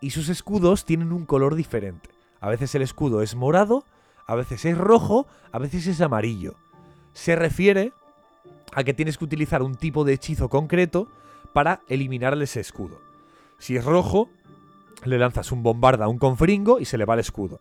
[0.00, 2.10] Y sus escudos tienen un color diferente.
[2.40, 3.84] A veces el escudo es morado,
[4.26, 6.54] a veces es rojo, a veces es amarillo.
[7.12, 7.92] Se refiere
[8.72, 11.08] a que tienes que utilizar un tipo de hechizo concreto
[11.52, 13.00] para eliminarle ese escudo.
[13.58, 14.28] Si es rojo,
[15.04, 17.60] le lanzas un bombarda a un confringo y se le va el escudo.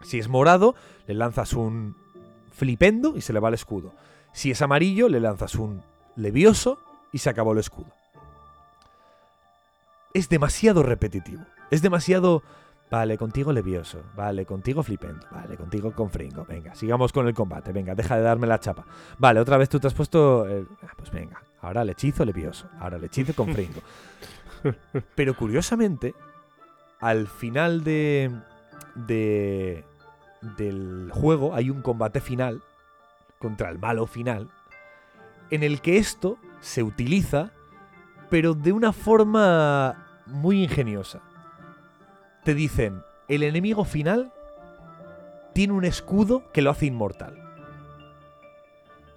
[0.00, 0.74] Si es morado,
[1.06, 1.96] le lanzas un
[2.52, 3.92] flipendo y se le va el escudo.
[4.32, 5.82] Si es amarillo, le lanzas un
[6.16, 6.78] levioso
[7.12, 7.88] y se acabó el escudo.
[10.14, 11.42] Es demasiado repetitivo.
[11.70, 12.42] Es demasiado...
[12.90, 14.02] Vale, contigo levioso.
[14.16, 15.26] Vale, contigo flipendo.
[15.30, 16.46] Vale, contigo confringo.
[16.46, 17.70] Venga, sigamos con el combate.
[17.72, 18.86] Venga, deja de darme la chapa.
[19.18, 20.46] Vale, otra vez tú te has puesto...
[20.46, 22.66] el- ah, pues venga, ahora le hechizo levioso.
[22.80, 23.80] Ahora le hechizo confringo.
[25.14, 26.14] Pero curiosamente,
[27.00, 28.34] al final de,
[28.94, 29.84] de
[30.40, 32.62] del juego hay un combate final
[33.38, 34.50] contra el malo final
[35.50, 37.52] en el que esto se utiliza
[38.30, 41.20] pero de una forma muy ingeniosa.
[42.44, 44.32] Te dicen, el enemigo final
[45.54, 47.42] tiene un escudo que lo hace inmortal.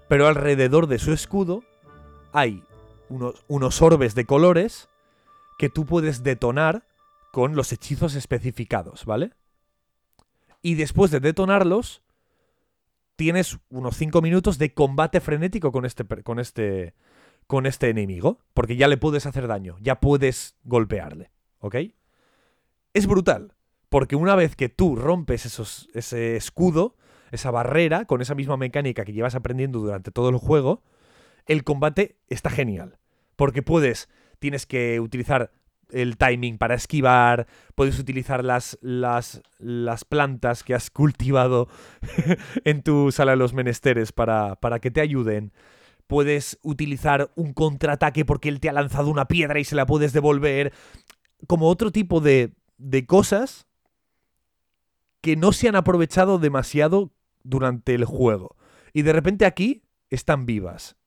[0.07, 1.63] Pero alrededor de su escudo
[2.31, 2.63] hay
[3.09, 4.89] unos, unos orbes de colores
[5.57, 6.83] que tú puedes detonar
[7.31, 9.31] con los hechizos especificados, ¿vale?
[10.61, 12.03] Y después de detonarlos,
[13.15, 16.93] tienes unos 5 minutos de combate frenético con este, con este,
[17.47, 21.75] con este enemigo, porque ya le puedes hacer daño, ya puedes golpearle, ¿ok?
[22.93, 23.53] Es brutal,
[23.89, 26.95] porque una vez que tú rompes esos, ese escudo,
[27.31, 30.83] esa barrera, con esa misma mecánica que llevas aprendiendo durante todo el juego,
[31.45, 32.97] el combate está genial,
[33.35, 34.09] porque puedes,
[34.39, 35.51] tienes que utilizar
[35.91, 41.67] el timing para esquivar, puedes utilizar las, las, las plantas que has cultivado
[42.65, 45.51] en tu sala de los menesteres para, para que te ayuden.
[46.07, 50.13] Puedes utilizar un contraataque porque él te ha lanzado una piedra y se la puedes
[50.13, 50.73] devolver.
[51.47, 53.67] Como otro tipo de, de cosas
[55.21, 57.11] que no se han aprovechado demasiado
[57.43, 58.55] durante el juego.
[58.93, 60.97] Y de repente aquí están vivas.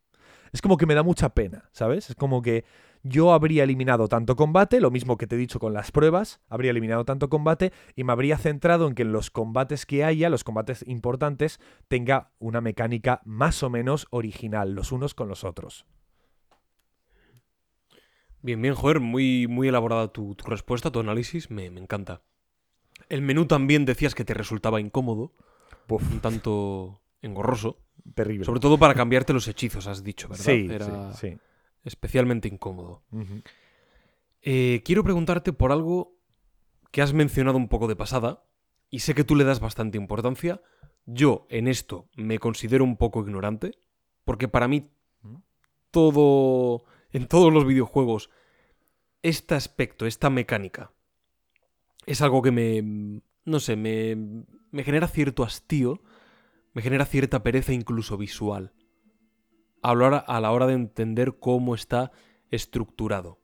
[0.53, 2.11] Es como que me da mucha pena, ¿sabes?
[2.11, 2.65] Es como que
[3.05, 6.71] yo habría eliminado tanto combate, lo mismo que te he dicho con las pruebas, habría
[6.71, 10.43] eliminado tanto combate y me habría centrado en que en los combates que haya, los
[10.43, 15.85] combates importantes, tenga una mecánica más o menos original, los unos con los otros.
[18.41, 22.23] Bien, bien, joder, muy, muy elaborada tu, tu respuesta, tu análisis, me, me encanta.
[23.11, 25.33] El menú también decías que te resultaba incómodo,
[25.89, 27.79] Uf, un tanto engorroso,
[28.15, 28.47] terrible.
[28.47, 30.45] sobre todo para cambiarte los hechizos, has dicho, ¿verdad?
[30.45, 31.39] sí, Era sí, sí.
[31.85, 33.03] Especialmente incómodo.
[34.43, 36.17] Eh, quiero preguntarte por algo
[36.91, 38.45] que has mencionado un poco de pasada,
[38.91, 40.63] y sé que tú le das bastante importancia.
[41.07, 43.73] Yo en esto me considero un poco ignorante,
[44.25, 44.91] porque para mí
[45.91, 48.31] todo, en todos los videojuegos,
[49.23, 50.93] este aspecto, esta mecánica,
[52.07, 56.03] es algo que me, no sé, me, me genera cierto hastío,
[56.73, 58.73] me genera cierta pereza incluso visual,
[59.85, 62.11] a la hora, a la hora de entender cómo está
[62.51, 63.39] estructurado.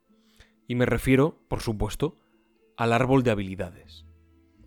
[0.66, 2.16] Y me refiero, por supuesto,
[2.78, 4.06] al árbol de habilidades.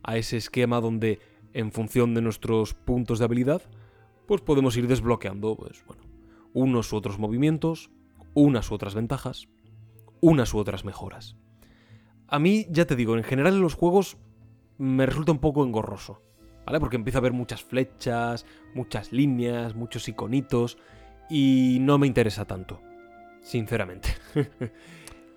[0.03, 1.19] A ese esquema donde,
[1.52, 3.64] en función de nuestros puntos de habilidad,
[4.27, 6.03] pues podemos ir desbloqueando, pues bueno,
[6.53, 7.90] unos u otros movimientos,
[8.35, 9.48] unas u otras ventajas,
[10.22, 11.38] unas u otras mejoras.
[12.27, 14.18] A mí, ya te digo, en general en los juegos
[14.77, 16.22] me resulta un poco engorroso,
[16.68, 16.80] ¿vale?
[16.80, 18.45] Porque empieza a haber muchas flechas,
[18.76, 20.77] muchas líneas, muchos iconitos,
[21.30, 22.82] y no me interesa tanto,
[23.42, 24.10] sinceramente.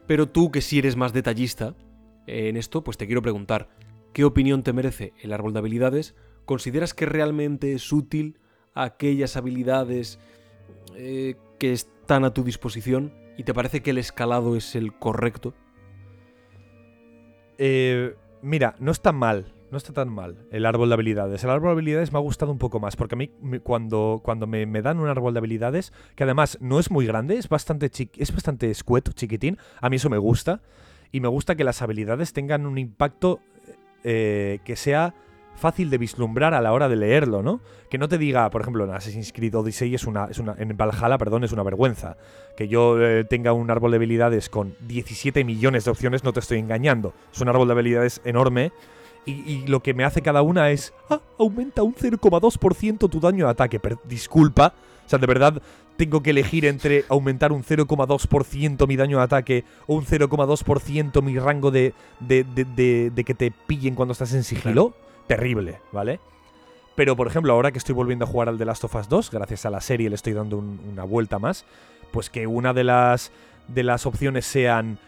[0.06, 1.74] Pero tú, que sí eres más detallista
[2.26, 3.68] en esto, pues te quiero preguntar,
[4.12, 6.14] ¿qué opinión te merece el árbol de habilidades?
[6.44, 8.38] ¿Consideras que realmente es útil
[8.74, 10.18] aquellas habilidades
[10.96, 13.12] eh, que están a tu disposición?
[13.36, 15.54] ¿Y te parece que el escalado es el correcto?
[17.58, 19.55] Eh, mira, no está mal.
[19.76, 21.44] No está tan mal el árbol de habilidades.
[21.44, 22.96] El árbol de habilidades me ha gustado un poco más.
[22.96, 23.30] Porque a mí,
[23.62, 27.36] cuando, cuando me, me dan un árbol de habilidades, que además no es muy grande,
[27.36, 30.62] es bastante, es bastante escueto, chiquitín, a mí eso me gusta.
[31.12, 33.40] Y me gusta que las habilidades tengan un impacto
[34.02, 35.12] eh, que sea
[35.56, 37.60] fácil de vislumbrar a la hora de leerlo, ¿no?
[37.90, 40.74] Que no te diga, por ejemplo, en Assassin's Creed Odyssey es una, es una en
[40.74, 42.16] Valhalla, perdón, es una vergüenza.
[42.56, 46.40] Que yo eh, tenga un árbol de habilidades con 17 millones de opciones, no te
[46.40, 47.12] estoy engañando.
[47.30, 48.72] Es un árbol de habilidades enorme
[49.26, 53.50] y, lo que me hace cada una es, ah, aumenta un 0,2% tu daño de
[53.50, 53.80] ataque.
[53.80, 54.74] Pero disculpa,
[55.04, 55.60] o sea, de verdad
[55.96, 61.38] tengo que elegir entre aumentar un 0,2% mi daño de ataque o un 0,2% mi
[61.38, 64.94] rango de, de, de, de, que te pillen cuando estás en sigilo.
[65.26, 66.20] Terrible, ¿vale?
[66.94, 69.30] Pero, por ejemplo, ahora que estoy volviendo a jugar al The Last of Us 2,
[69.30, 71.64] gracias a la serie le estoy dando una vuelta más,
[72.12, 73.32] pues que una de las,
[73.68, 74.98] de las opciones sean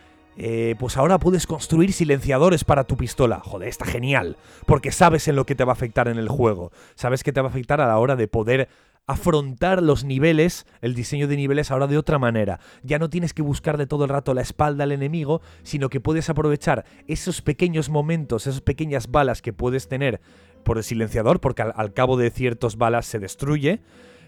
[0.41, 3.41] eh, pues ahora puedes construir silenciadores para tu pistola.
[3.41, 4.37] Joder, está genial,
[4.67, 6.71] porque sabes en lo que te va a afectar en el juego.
[6.95, 8.69] Sabes que te va a afectar a la hora de poder
[9.09, 12.61] afrontar los niveles, el diseño de niveles ahora de otra manera.
[12.85, 15.99] Ya no tienes que buscar de todo el rato la espalda al enemigo, sino que
[15.99, 20.21] puedes aprovechar esos pequeños momentos, esas pequeñas balas que puedes tener
[20.63, 23.81] por el silenciador, porque al, al cabo de ciertas balas se destruye.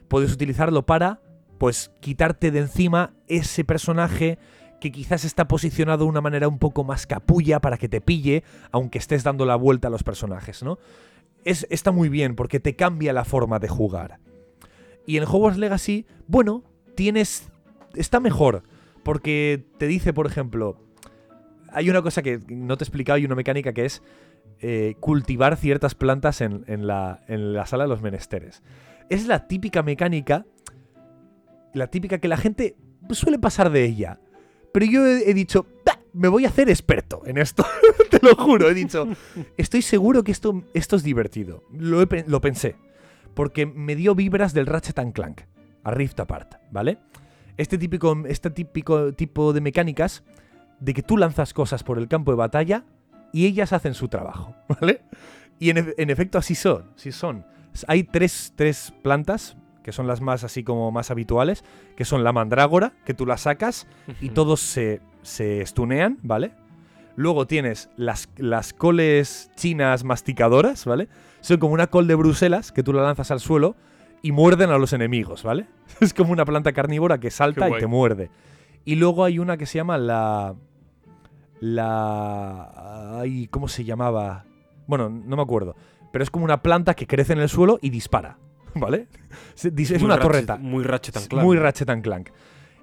[0.08, 1.20] Puedes utilizarlo para,
[1.58, 4.38] pues, quitarte de encima ese personaje
[4.80, 8.42] que quizás está posicionado de una manera un poco más capulla para que te pille,
[8.72, 10.78] aunque estés dando la vuelta a los personajes, ¿no?
[11.44, 14.18] Es, está muy bien porque te cambia la forma de jugar.
[15.06, 17.50] Y en Hogwarts Legacy, bueno, tienes...
[17.94, 18.62] Está mejor,
[19.02, 20.76] porque te dice, por ejemplo,
[21.72, 24.02] hay una cosa que no te he explicado y una mecánica que es
[24.60, 28.62] eh, cultivar ciertas plantas en, la, en la sala de los menesteres.
[29.08, 30.46] Es la típica mecánica,
[31.72, 32.76] la típica que la gente
[33.10, 34.20] suele pasar de ella.
[34.72, 35.66] Pero yo he, dicho,
[36.12, 37.64] me voy a hacer experto en esto.
[38.10, 39.08] Te lo juro, he dicho,
[39.56, 41.64] estoy seguro que esto, esto es divertido.
[41.72, 42.76] Lo, lo pensé.
[43.34, 45.42] Porque me dio vibras del Ratchet Clank,
[45.84, 46.98] a Rift Apart, ¿vale?
[47.56, 50.24] Este típico, este típico tipo de mecánicas
[50.80, 52.84] de que tú lanzas cosas por el campo de batalla
[53.32, 55.02] y ellas hacen su trabajo, ¿vale?
[55.58, 57.44] Y en, en efecto así son, sí son.
[57.86, 61.64] Hay tres, tres plantas que son las más así como más habituales,
[61.96, 63.86] que son la mandrágora, que tú la sacas
[64.20, 66.52] y todos se, se estunean, ¿vale?
[67.16, 71.08] Luego tienes las, las coles chinas masticadoras, ¿vale?
[71.40, 73.76] Son como una col de Bruselas que tú la lanzas al suelo
[74.22, 75.66] y muerden a los enemigos, ¿vale?
[76.00, 78.30] Es como una planta carnívora que salta y te muerde.
[78.84, 80.54] Y luego hay una que se llama la...
[81.60, 83.18] La...
[83.20, 84.46] Ay, ¿Cómo se llamaba?
[84.86, 85.76] Bueno, no me acuerdo.
[86.10, 88.38] Pero es como una planta que crece en el suelo y dispara.
[88.74, 89.08] ¿vale?
[89.54, 90.56] Es una torreta.
[90.56, 91.44] Muy Ratchet and Clank.
[91.44, 92.30] Muy Ratchet and Clank.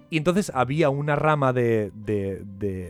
[0.10, 2.44] Y entonces había una rama del de,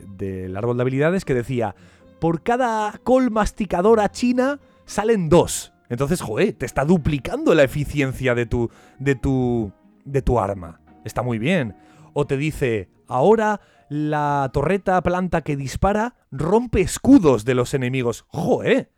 [0.06, 1.76] de, árbol de habilidades que decía,
[2.20, 5.74] por cada col masticadora china salen dos.
[5.90, 8.70] Entonces, joder, te está duplicando la eficiencia de tu,
[9.00, 9.72] de tu,
[10.06, 10.82] de tu arma.
[11.06, 11.76] Está muy bien.
[12.14, 18.26] O te dice, ahora la torreta planta que dispara rompe escudos de los enemigos.
[18.28, 18.92] Joder,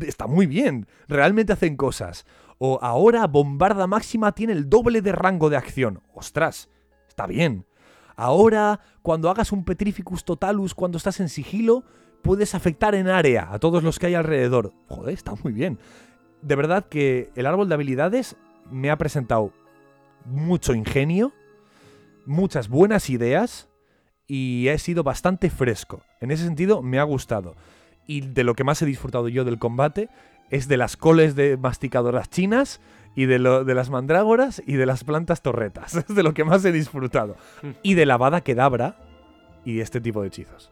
[0.00, 0.86] está muy bien.
[1.08, 2.26] Realmente hacen cosas.
[2.58, 6.02] O ahora Bombarda Máxima tiene el doble de rango de acción.
[6.14, 6.68] Ostras,
[7.08, 7.66] está bien.
[8.16, 11.84] Ahora, cuando hagas un Petrificus Totalus cuando estás en sigilo,
[12.22, 14.72] puedes afectar en área a todos los que hay alrededor.
[14.88, 15.78] Joder, está muy bien.
[16.40, 18.36] De verdad que el árbol de habilidades
[18.70, 19.52] me ha presentado
[20.24, 21.32] mucho ingenio,
[22.24, 23.68] muchas buenas ideas
[24.26, 26.02] y he sido bastante fresco.
[26.20, 27.54] En ese sentido me ha gustado.
[28.06, 30.08] Y de lo que más he disfrutado yo del combate
[30.50, 32.80] es de las coles de masticadoras chinas
[33.14, 35.94] y de, lo, de las mandrágoras y de las plantas torretas.
[36.08, 37.36] Es de lo que más he disfrutado.
[37.62, 37.70] Mm.
[37.82, 38.96] Y de la bada quedabra
[39.64, 40.70] y este tipo de hechizos.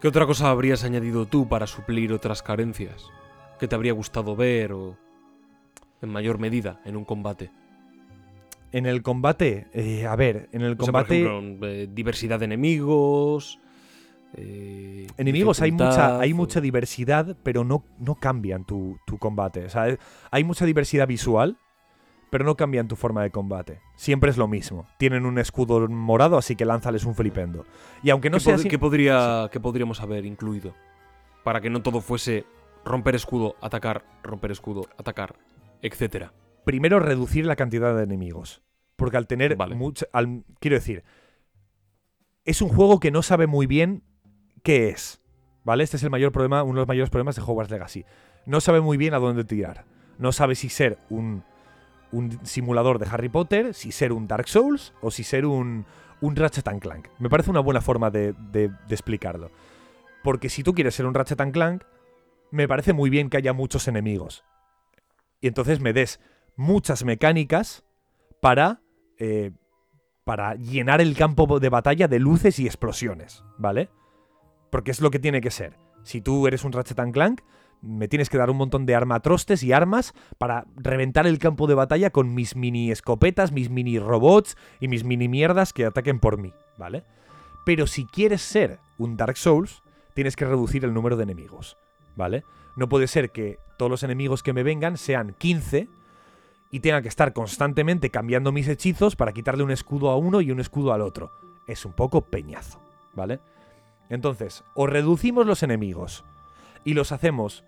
[0.00, 3.06] ¿Qué otra cosa habrías añadido tú para suplir otras carencias?
[3.58, 4.96] ¿Qué te habría gustado ver o
[6.02, 7.50] en mayor medida en un combate?
[8.72, 11.26] En el combate, eh, a ver, en el combate...
[11.62, 13.58] Eh, diversidad de enemigos,
[14.34, 19.66] eh, Enemigos, hay mucha, hay mucha diversidad, pero no, no cambian tu, combate.
[20.30, 21.58] hay mucha diversidad visual,
[22.30, 23.80] pero no cambian tu forma de combate.
[23.96, 24.86] Siempre es lo mismo.
[24.98, 27.64] Tienen un escudo morado, así que lánzales un flipendo.
[28.02, 30.74] Y aunque no sea ¿qué, podría, ¿Qué podríamos haber incluido?
[31.44, 32.44] Para que no todo fuese
[32.84, 35.36] romper escudo, atacar, romper escudo, atacar,
[35.82, 36.32] etcétera.
[36.64, 38.62] Primero, reducir la cantidad de enemigos.
[38.96, 40.06] Porque al tener mucho.
[40.58, 41.04] quiero decir.
[42.44, 44.02] Es un juego que no sabe muy bien
[44.66, 45.20] qué es.
[45.62, 45.84] ¿Vale?
[45.84, 48.04] Este es el mayor problema, uno de los mayores problemas de Hogwarts Legacy.
[48.46, 49.84] No sabe muy bien a dónde tirar.
[50.18, 51.44] No sabe si ser un,
[52.10, 55.86] un simulador de Harry Potter, si ser un Dark Souls o si ser un,
[56.20, 57.08] un Ratchet Clank.
[57.20, 59.52] Me parece una buena forma de, de, explicarlo.
[60.24, 61.84] Porque si tú quieres ser un Ratchet Clank,
[62.50, 64.44] me parece muy bien que haya muchos enemigos.
[65.40, 66.18] Y entonces me des
[66.56, 67.84] muchas mecánicas
[68.40, 68.80] para,
[69.18, 69.52] eh,
[70.24, 73.90] para llenar el campo de batalla de luces y explosiones, ¿vale?
[74.76, 75.78] Porque es lo que tiene que ser.
[76.02, 77.40] Si tú eres un Ratchet Clank,
[77.80, 81.72] me tienes que dar un montón de armatrostes y armas para reventar el campo de
[81.72, 86.36] batalla con mis mini escopetas, mis mini robots y mis mini mierdas que ataquen por
[86.36, 87.04] mí, ¿vale?
[87.64, 89.82] Pero si quieres ser un Dark Souls,
[90.12, 91.78] tienes que reducir el número de enemigos,
[92.14, 92.44] ¿vale?
[92.76, 95.88] No puede ser que todos los enemigos que me vengan sean 15
[96.70, 100.50] y tenga que estar constantemente cambiando mis hechizos para quitarle un escudo a uno y
[100.50, 101.32] un escudo al otro.
[101.66, 102.78] Es un poco peñazo,
[103.14, 103.40] ¿vale?
[104.08, 106.24] Entonces, o reducimos los enemigos
[106.84, 107.64] y los hacemos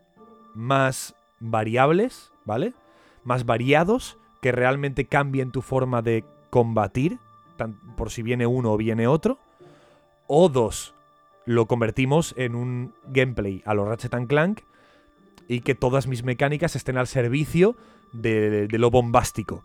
[0.55, 2.75] más variables, ¿vale?
[3.25, 7.19] Más variados, que realmente cambien tu forma de combatir,
[7.97, 9.39] por si viene uno o viene otro.
[10.27, 10.95] O dos,
[11.45, 14.61] lo convertimos en un gameplay a los Ratchet Clank
[15.49, 17.77] y que todas mis mecánicas estén al servicio
[18.13, 19.65] de, lo bombástico.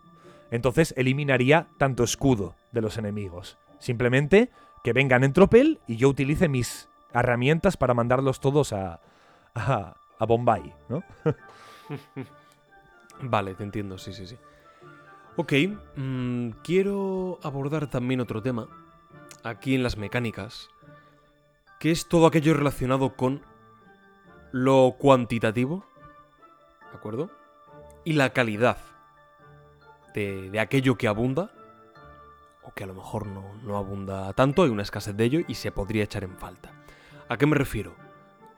[0.50, 3.58] Entonces eliminaría tanto escudo de los enemigos.
[3.78, 4.50] Simplemente
[4.84, 9.00] que vengan en tropel y yo utilice mis herramientas para mandarlos todos a,
[9.54, 9.96] a,
[10.26, 11.02] Bombay, ¿no?
[13.22, 14.36] vale, te entiendo, sí, sí, sí.
[15.36, 15.52] Ok,
[15.96, 18.68] mm, quiero abordar también otro tema,
[19.42, 20.68] aquí en las mecánicas,
[21.80, 23.42] que es todo aquello relacionado con
[24.52, 25.86] lo cuantitativo,
[26.92, 27.30] ¿de acuerdo?
[28.04, 28.76] Y la calidad
[30.14, 31.50] de, aquello que abunda,
[32.64, 35.72] o que a lo mejor no, abunda tanto, hay una escasez de ello y se
[35.72, 36.72] podría echar en falta.
[37.28, 37.94] ¿A qué me refiero?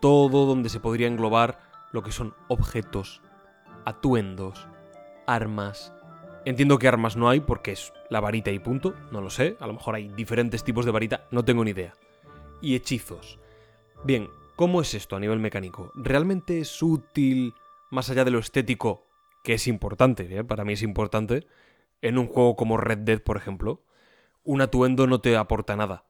[0.01, 1.59] Todo donde se podría englobar
[1.93, 3.23] lo que son objetos,
[3.85, 4.69] atuendos,
[5.27, 5.93] armas.
[6.45, 9.67] Entiendo que armas no hay porque es la varita y punto, no lo sé, a
[9.67, 11.95] lo mejor hay diferentes tipos de varita, no tengo ni idea.
[12.61, 13.39] Y hechizos.
[14.05, 15.91] Bien, ¿cómo es esto a nivel mecánico?
[15.95, 17.55] ¿Realmente es útil,
[17.91, 19.07] más allá de lo estético,
[19.43, 20.45] que es importante, ¿eh?
[20.45, 21.47] para mí es importante,
[22.03, 23.86] en un juego como Red Dead, por ejemplo?
[24.47, 26.07] Un atuendo no te aporta nada.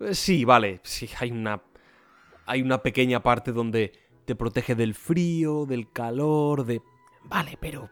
[0.00, 1.62] Eh, sí, vale, sí, hay una,
[2.46, 3.92] hay una pequeña parte donde
[4.24, 6.82] te protege del frío, del calor, de...
[7.24, 7.90] Vale, pero...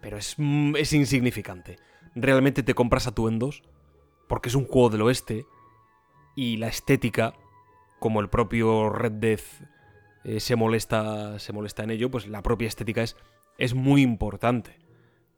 [0.00, 0.36] Pero es,
[0.76, 1.78] es insignificante.
[2.14, 3.62] Realmente te compras atuendos
[4.26, 5.46] porque es un juego del oeste
[6.34, 7.34] y la estética,
[7.98, 9.42] como el propio Red Death
[10.24, 13.16] eh, se, molesta, se molesta en ello, pues la propia estética es,
[13.58, 14.78] es muy importante.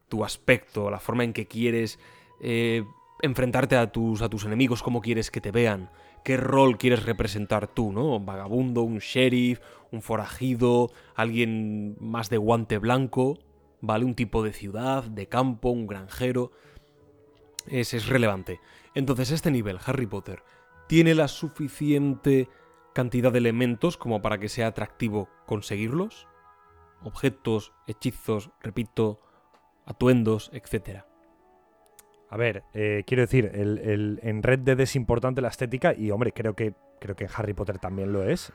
[0.09, 1.99] Tu aspecto, la forma en que quieres
[2.43, 2.85] eh,
[3.23, 5.91] enfrentarte a tus, a tus enemigos, cómo quieres que te vean,
[6.25, 8.17] qué rol quieres representar tú, ¿no?
[8.17, 13.39] Un vagabundo, un sheriff, un forajido, alguien más de guante blanco,
[13.81, 14.05] ¿vale?
[14.05, 16.53] Un tipo de ciudad, de campo, un granjero.
[17.67, 18.61] Es, es relevante.
[18.95, 20.43] Entonces, este nivel, Harry Potter,
[20.89, 22.49] ¿tiene la suficiente
[22.95, 26.27] cantidad de elementos como para que sea atractivo conseguirlos?
[27.03, 29.21] Objetos, hechizos, repito,
[29.87, 31.10] atuendos, etcétera.
[32.31, 36.33] A ver, eh, quiero decir, el, en Red Dead es importante la estética y, hombre,
[36.33, 38.53] creo que, creo que Harry Potter también lo es.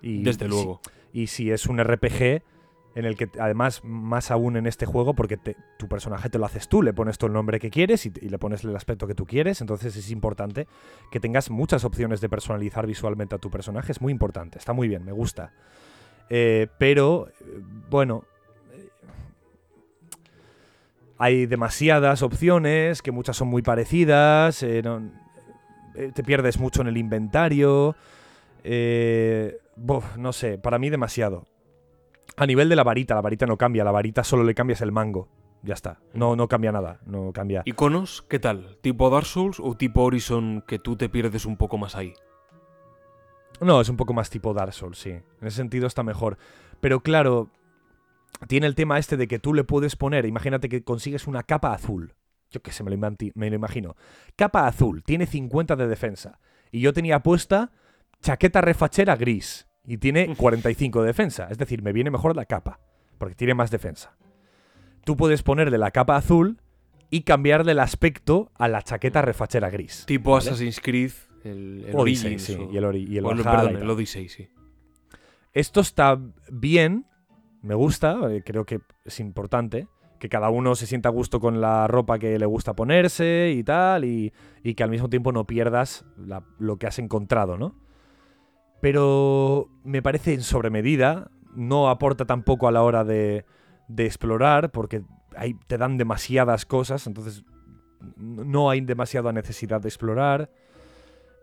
[0.00, 0.80] Y, Desde luego.
[1.12, 2.42] y si es un RPG
[2.94, 6.68] en el que, además, más aún en este juego, porque tu personaje te lo haces
[6.68, 9.26] tú, le pones todo el nombre que quieres y, le pones el aspecto que tú
[9.26, 10.68] quieres, entonces es importante
[11.10, 14.86] que tengas muchas opciones de personalizar visualmente a tu personaje, es muy importante, está muy
[14.86, 15.52] bien, me gusta.
[16.30, 18.24] Eh, pero, eh, bueno,
[21.18, 24.82] hay demasiadas opciones, que muchas son muy parecidas, eh,
[25.94, 27.96] eh, te pierdes mucho en el inventario.
[28.62, 29.58] Eh,
[30.16, 31.46] no sé, para mí demasiado.
[32.36, 34.92] A nivel de la varita, la varita no cambia, la varita solo le cambias el
[34.92, 35.28] mango.
[35.62, 37.62] Ya está, no, no cambia nada, no cambia.
[37.64, 38.76] ¿Iconos qué tal?
[38.80, 42.14] ¿Tipo Dark Souls o tipo Horizon que tú te pierdes un poco más ahí?
[43.60, 45.10] No, es un poco más tipo Dark Souls, sí.
[45.10, 46.38] En ese sentido está mejor.
[46.80, 47.48] Pero claro,
[48.46, 51.72] tiene el tema este de que tú le puedes poner, imagínate que consigues una capa
[51.72, 52.14] azul.
[52.50, 52.96] Yo qué sé, me lo,
[53.34, 53.96] me lo imagino.
[54.36, 56.40] Capa azul, tiene 50 de defensa.
[56.70, 57.72] Y yo tenía puesta
[58.22, 59.66] chaqueta refachera gris.
[59.84, 61.48] Y tiene 45 de defensa.
[61.50, 62.80] Es decir, me viene mejor la capa.
[63.18, 64.16] Porque tiene más defensa.
[65.04, 66.60] Tú puedes ponerle la capa azul
[67.10, 70.04] y cambiarle el aspecto a la chaqueta refachera gris.
[70.06, 71.12] Tipo Assassin's Creed,
[71.44, 74.48] el, el Odyssey, sí, y el, y el, perdón, el Odyssey, sí.
[75.54, 77.06] Esto está bien
[77.62, 79.88] me gusta, eh, creo que es importante
[80.18, 83.62] que cada uno se sienta a gusto con la ropa que le gusta ponerse y
[83.62, 84.32] tal, y,
[84.74, 86.04] que al mismo tiempo no pierdas
[86.58, 87.76] lo que has encontrado, ¿no?
[88.80, 93.44] Pero me parece en sobremedida, no aporta tampoco a la hora de,
[93.86, 95.02] de explorar, porque
[95.36, 97.44] ahí te dan demasiadas cosas, entonces
[98.16, 100.50] no hay demasiada necesidad de explorar.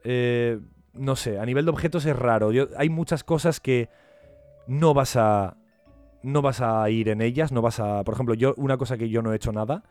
[0.04, 0.60] Eh,
[0.94, 2.52] no sé, a nivel de objetos es raro.
[2.78, 3.90] hay muchas cosas que
[4.68, 5.58] no vas a
[6.26, 8.04] no vas a ir en ellas, no vas a...
[8.04, 9.84] Por ejemplo, yo una cosa que yo no he hecho nada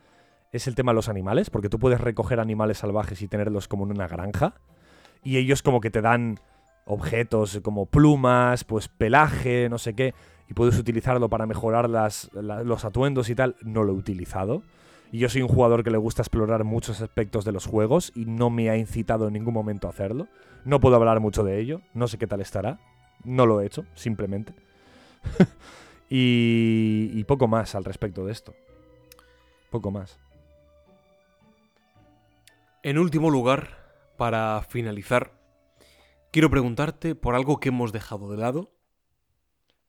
[0.53, 3.85] es el tema de los animales, porque tú puedes recoger animales salvajes y tenerlos como
[3.85, 4.55] en una granja,
[5.23, 6.39] y ellos como que te dan
[6.87, 10.15] objetos como plumas, pues pelaje, no sé qué,
[10.49, 14.63] y puedes utilizarlo para mejorar las, la- los atuendos y tal, no lo he utilizado.
[15.11, 18.25] Y yo soy un jugador que le gusta explorar muchos aspectos de los juegos y
[18.27, 20.29] no me ha incitado en ningún momento a hacerlo.
[20.65, 22.79] No puedo hablar mucho de ello, no sé qué tal estará.
[23.25, 24.55] No lo he hecho, simplemente.
[26.09, 28.55] y, y poco más al respecto de esto.
[29.71, 30.19] Poco más.
[32.83, 35.33] En último lugar, para finalizar,
[36.31, 38.73] quiero preguntarte por algo que hemos dejado de lado.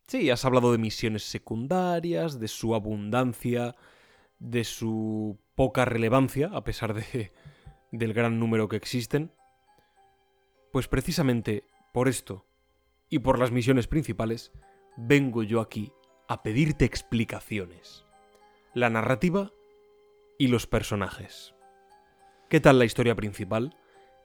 [0.08, 3.76] Sí, has hablado de misiones secundarias, de su abundancia,
[4.40, 7.34] de su poca relevancia, a pesar de,
[7.92, 9.32] del gran número que existen.
[10.72, 11.64] Pues precisamente
[11.94, 12.46] por esto
[13.10, 14.52] y por las misiones principales,
[14.98, 15.92] vengo yo aquí
[16.28, 18.06] a pedirte explicaciones.
[18.74, 19.52] La narrativa
[20.38, 21.56] y los personajes.
[22.50, 23.78] ¿Qué tal la historia principal?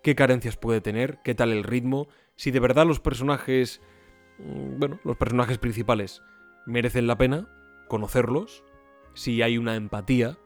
[0.03, 1.19] ¿Qué carencias puede tener?
[1.23, 2.09] ¿Qué tal el ritmo?
[2.37, 3.81] Si de verdad los personajes...
[4.39, 6.23] mm, Bueno, los personajes principales
[6.67, 7.49] merecen la pena
[7.89, 8.65] conocerlos.
[9.15, 10.39] Si hay una empatía,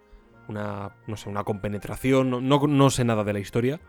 [0.49, 0.97] una...
[1.07, 3.81] no sé, una compenetración, no, no, no sé nada de la historia.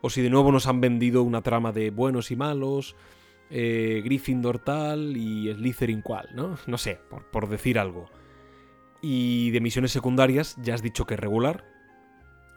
[0.00, 2.96] O si de nuevo nos han vendido una trama de buenos y malos,
[3.50, 6.56] eh, Gryffindor tal y Slytherin cual, ¿no?
[6.66, 8.08] No sé, por, por decir algo.
[9.02, 11.64] Y de misiones secundarias, ya has dicho que regular.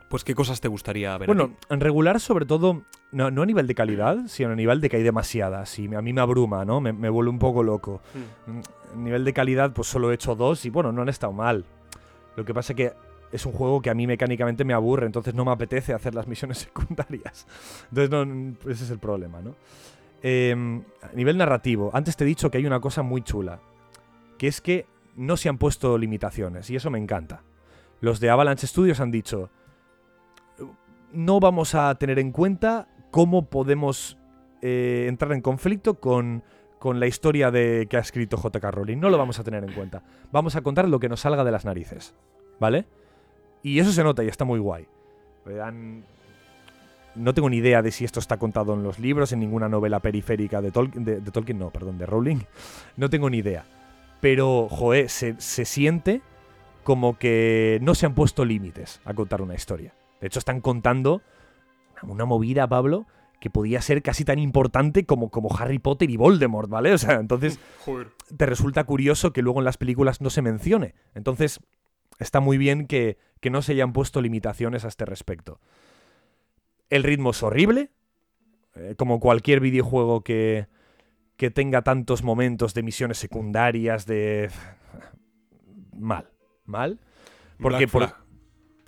[0.09, 1.25] Pues qué cosas te gustaría ver.
[1.25, 4.89] Bueno, en regular, sobre todo, no, no a nivel de calidad, sino a nivel de
[4.89, 5.79] que hay demasiadas.
[5.79, 6.81] Y a mí me abruma, ¿no?
[6.81, 8.01] Me, me vuelve un poco loco.
[8.45, 8.59] Mm,
[8.93, 11.65] A nivel de calidad, pues solo he hecho dos y bueno, no han estado mal.
[12.35, 12.93] Lo que pasa es que
[13.31, 16.27] es un juego que a mí mecánicamente me aburre, entonces no me apetece hacer las
[16.27, 17.47] misiones secundarias.
[17.89, 19.55] Entonces, no, pues ese es el problema, ¿no?
[20.23, 20.55] Eh,
[21.01, 23.59] a nivel narrativo, antes te he dicho que hay una cosa muy chula,
[24.37, 24.85] que es que
[25.15, 27.43] no se han puesto limitaciones, y eso me encanta.
[28.01, 29.49] Los de Avalanche Studios han dicho,
[31.11, 34.17] no vamos a tener en cuenta cómo podemos
[34.61, 36.43] eh, entrar en conflicto con,
[36.79, 38.97] con la historia de, que ha escrito JK Rowling.
[38.97, 40.03] No lo vamos a tener en cuenta.
[40.31, 42.15] Vamos a contar lo que nos salga de las narices.
[42.59, 42.85] ¿Vale?
[43.61, 44.87] Y eso se nota y está muy guay.
[45.61, 46.03] Han-
[47.15, 49.99] No tengo ni idea de si esto está contado en los libros, en ninguna novela
[49.99, 51.05] periférica de Tolkien.
[51.05, 52.39] De, de Tolkien, no, perdón, de Rowling.
[52.97, 53.65] No tengo ni idea.
[54.19, 56.21] Pero, joe, se, se siente
[56.83, 59.93] como que no se han puesto límites a contar una historia.
[60.21, 61.21] De hecho, están contando
[62.01, 63.05] una movida, Pablo,
[63.39, 66.93] que podía ser casi tan importante como, como Harry Potter y Voldemort, ¿vale?
[66.93, 68.07] O sea, entonces Joder.
[68.35, 70.95] te resulta curioso que luego en las películas no se mencione.
[71.13, 71.59] Entonces,
[72.19, 75.59] está muy bien que, que no se hayan puesto limitaciones a este respecto.
[76.89, 77.91] El ritmo es horrible,
[78.75, 80.67] eh, como cualquier videojuego que,
[81.37, 84.49] que tenga tantos momentos de misiones secundarias, de...
[85.95, 86.29] Mal,
[86.65, 86.99] mal.
[87.59, 88.15] Porque, por,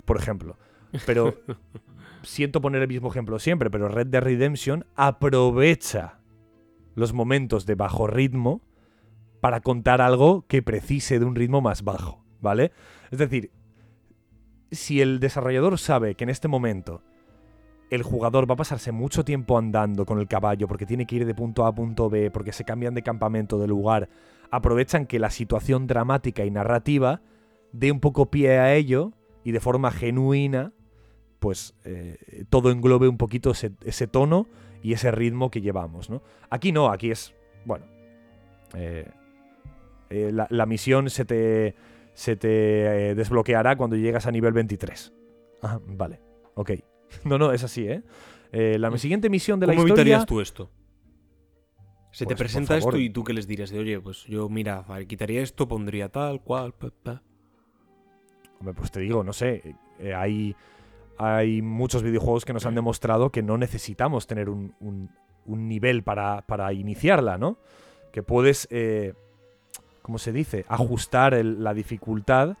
[0.04, 0.58] por ejemplo,
[1.06, 1.34] pero
[2.22, 6.18] siento poner el mismo ejemplo siempre, pero Red Dead Redemption aprovecha
[6.94, 8.62] los momentos de bajo ritmo
[9.40, 12.72] para contar algo que precise de un ritmo más bajo, ¿vale?
[13.10, 13.52] Es decir,
[14.70, 17.02] si el desarrollador sabe que en este momento
[17.90, 21.26] el jugador va a pasarse mucho tiempo andando con el caballo porque tiene que ir
[21.26, 24.08] de punto A a punto B, porque se cambian de campamento, de lugar,
[24.50, 27.20] aprovechan que la situación dramática y narrativa
[27.72, 29.12] dé un poco pie a ello
[29.44, 30.72] y de forma genuina,
[31.38, 34.48] pues eh, todo englobe un poquito ese, tono
[34.82, 36.22] y ese ritmo que llevamos, ¿no?
[36.50, 37.34] Aquí no, aquí es,
[37.64, 37.86] bueno,
[38.74, 39.08] eh,
[40.10, 41.76] eh, la, misión se te,
[42.14, 45.12] se te desbloqueará cuando llegas a nivel 23.
[45.62, 46.20] Ah, vale,
[46.54, 46.72] ok.
[47.24, 48.02] No, no, es así, ¿eh?
[48.52, 50.02] Eh, la siguiente misión de la ¿Cómo historia...
[50.02, 50.70] evitarías tú esto?
[52.12, 54.48] Se Pues, te por presenta esto y tú qué les dirías de, oye, pues yo,
[54.48, 57.22] mira, quitaría esto, pondría tal, cual, pa, pa".
[58.58, 60.56] Hombre, pues te digo, no sé, eh, hay,
[61.18, 65.10] hay muchos videojuegos que nos han demostrado que no necesitamos tener un, un-
[65.44, 67.58] un nivel para, para iniciarla, ¿no?
[68.12, 69.12] Que puedes, eh,
[70.00, 70.64] ¿cómo se dice?
[70.68, 72.56] Ajustar el- la dificultad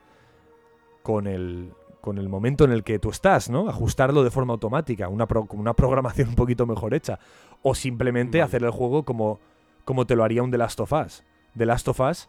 [1.02, 1.72] con el,
[2.06, 3.68] con el momento en el que tú estás, ¿no?
[3.68, 7.18] Ajustarlo de forma automática, una, pro- una programación un poquito mejor hecha.
[7.62, 8.46] O simplemente Vale.
[8.46, 9.40] hacer el juego como,
[9.84, 11.24] como te lo haría un The Last of Us.
[11.58, 12.28] The Last of Us,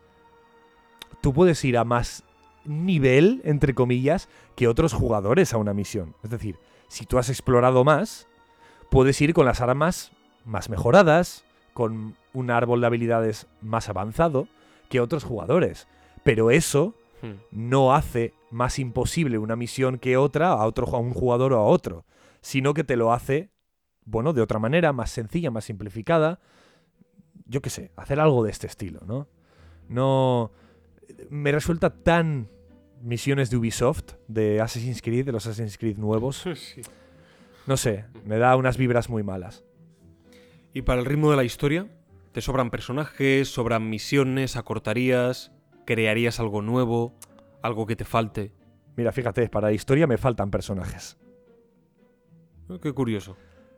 [1.22, 2.23] tú puedes ir a más
[2.65, 6.15] nivel, entre comillas, que otros jugadores a una misión.
[6.23, 6.57] Es decir,
[6.88, 8.27] si tú has explorado más,
[8.89, 10.11] puedes ir con las armas
[10.43, 14.47] más mejoradas, con un árbol de habilidades más avanzado
[14.89, 15.88] que otros jugadores.
[16.23, 17.39] Pero eso Hmm.
[17.51, 21.64] no hace más imposible una misión que otra a otro a un jugador o a
[21.64, 22.06] otro,
[22.42, 23.51] sino que te lo hace,
[24.06, 26.40] bueno, de otra manera, más sencilla, más simplificada.
[27.45, 29.27] Yo qué sé, hacer algo de este estilo, ¿no?
[29.90, 30.51] No
[31.30, 32.50] me resulta tan
[33.01, 36.43] misiones de Ubisoft, de Assassin's Creed, de los Assassin's Creed nuevos.
[36.56, 36.82] Sí.
[37.66, 39.66] No sé, me da unas vibras muy malas.
[40.74, 41.88] Y para el ritmo de la historia,
[42.32, 45.51] Te sobran personajes, sobran misiones, acortarías,
[45.85, 47.14] crearías algo nuevo,
[47.67, 48.51] algo que te falte.
[48.95, 51.17] Mira, fíjate, para historia me faltan personajes.
[52.69, 53.37] Eh, Qué curioso.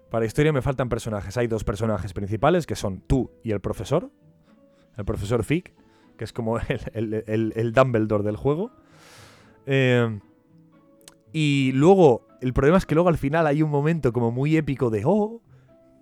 [0.10, 1.38] Para historia me faltan personajes.
[1.38, 4.10] Hay dos personajes principales que son tú y el profesor.
[4.98, 5.74] El profesor Fick,
[6.18, 8.72] que es como el, el- el- el Dumbledore del juego.
[9.66, 10.20] Eh,
[11.32, 14.90] y luego, el problema es que luego al final hay un momento como muy épico
[14.90, 15.42] de, oh,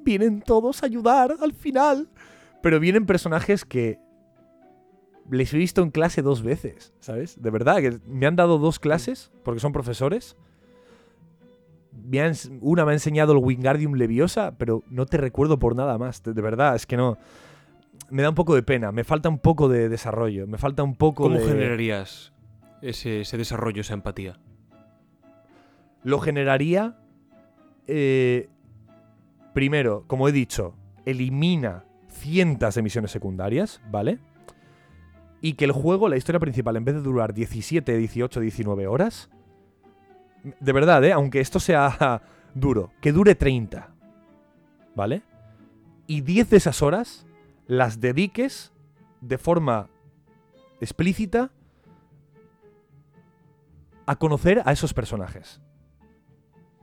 [0.03, 2.07] vienen todos a ayudar al final.
[2.63, 3.99] Pero vienen personajes que
[5.29, 7.41] les he visto en clase dos veces, ¿sabes?
[7.41, 10.35] De verdad, que me han dado dos clases, porque son profesores.
[11.91, 15.97] Me han una me ha enseñado el Wingardium Leviosa, pero no te recuerdo por nada
[15.97, 16.23] más.
[16.23, 17.17] De, de verdad, es que no.
[18.09, 20.95] Me da un poco de pena, me falta un poco de desarrollo, me falta un
[20.95, 21.45] poco ¿Cómo de...
[21.45, 22.31] generarías
[22.81, 24.39] ese, ese desarrollo, esa empatía?
[26.03, 26.99] Lo generaría.
[27.87, 28.49] eh,
[29.53, 30.75] primero, como he dicho,
[31.05, 34.19] elimina cientos de misiones secundarias, ¿vale?
[35.41, 39.29] Y que el juego, la historia principal, en vez de durar 17, 18, 19 horas,
[40.59, 41.11] de verdad, ¿eh?
[41.11, 42.21] Aunque esto sea
[42.53, 43.93] duro, que dure 30,
[44.95, 45.21] ¿vale?
[46.07, 47.25] Y 10 de esas horas
[47.67, 48.71] las dediques
[49.21, 49.89] de forma
[50.79, 51.51] explícita
[54.05, 55.61] a conocer a esos personajes.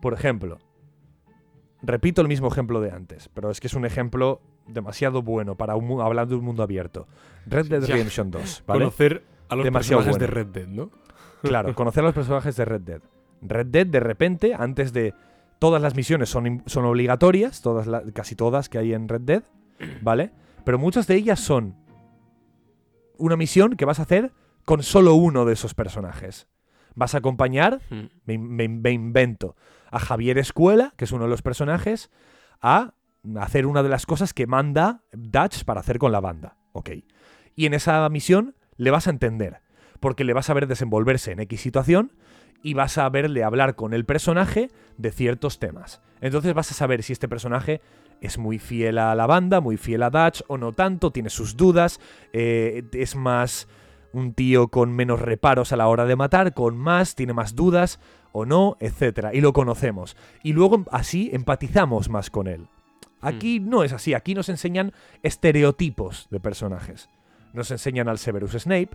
[0.01, 0.59] Por ejemplo,
[1.83, 5.77] repito el mismo ejemplo de antes, pero es que es un ejemplo demasiado bueno para
[5.77, 7.07] un, hablar de un mundo abierto.
[7.47, 7.85] Red Dead.
[7.85, 8.81] Redemption 2, ¿vale?
[8.81, 10.27] Conocer a los Demasiado personajes de.
[10.35, 10.91] Red Dead, ¿no?
[11.43, 13.01] Claro, conocer a los personajes de Red Dead.
[13.43, 15.15] Red Dead, de repente, antes de.
[15.59, 19.43] Todas las misiones son, son obligatorias, todas la- casi todas que hay en Red Dead,
[20.03, 20.33] ¿vale?
[20.65, 21.77] Pero muchas de ellas son
[23.19, 24.33] una misión que vas a hacer
[24.65, 26.49] con solo uno de esos personajes.
[26.95, 28.03] Vas a acompañar Mm.
[28.25, 29.57] me, me- me invento
[29.91, 32.11] a Javier Escuela, que es uno de los personajes,
[32.61, 32.95] a
[33.41, 36.57] hacer una de las cosas que manda Dutch para hacer con la banda.
[36.73, 36.91] Ok.
[37.57, 39.61] Y en esa misión le vas a entender,
[40.01, 42.13] porque le vas a ver desenvolverse en X situación
[42.63, 46.01] y vas a verle hablar con el personaje de ciertos temas.
[46.21, 47.81] Entonces vas a saber si este personaje
[48.21, 51.57] es muy fiel a la banda, muy fiel a Dutch o no tanto, tiene sus
[51.57, 52.01] dudas,
[52.33, 53.69] eh, es más
[54.13, 58.01] un tío con menos reparos a la hora de matar, con más, tiene más dudas
[58.33, 60.17] o no, etcétera, y lo conocemos.
[60.43, 62.69] Y luego así empatizamos más con él.
[63.25, 67.09] Aquí no es así, aquí nos enseñan estereotipos de personajes.
[67.53, 68.91] Nos enseñan al Severus Snape,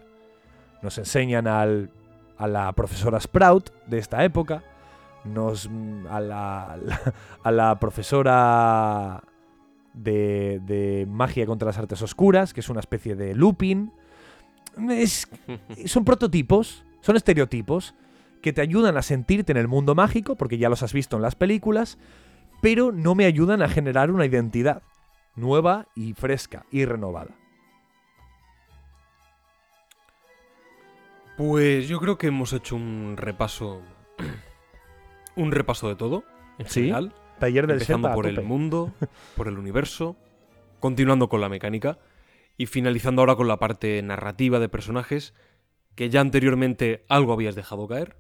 [0.82, 1.90] nos enseñan al,
[2.38, 4.64] a la profesora Sprout de esta época,
[5.26, 6.78] nos mm, a la,
[7.44, 9.24] a la, profesora
[9.94, 13.92] de, de magia contra las artes oscuras, que es una especie de Lupin.
[14.90, 15.28] Es,
[15.86, 17.96] son prototipos, son estereotipos
[18.42, 21.22] que te ayudan a sentirte en el mundo mágico, porque ya los has visto en
[21.22, 21.98] las películas,
[22.62, 24.84] pero no me ayudan a generar una identidad
[25.36, 27.36] nueva y fresca y renovada.
[31.38, 33.82] Pues yo creo que hemos hecho un repaso.
[35.36, 36.24] un repaso de todo.
[36.58, 37.14] En Sí, general.
[37.40, 38.92] Taller del empezando por el mundo,
[39.38, 40.18] por el universo,
[40.82, 41.98] continuando con la mecánica
[42.58, 45.34] y finalizando ahora con la parte narrativa de personajes
[45.96, 48.18] que ya anteriormente algo habías dejado caer.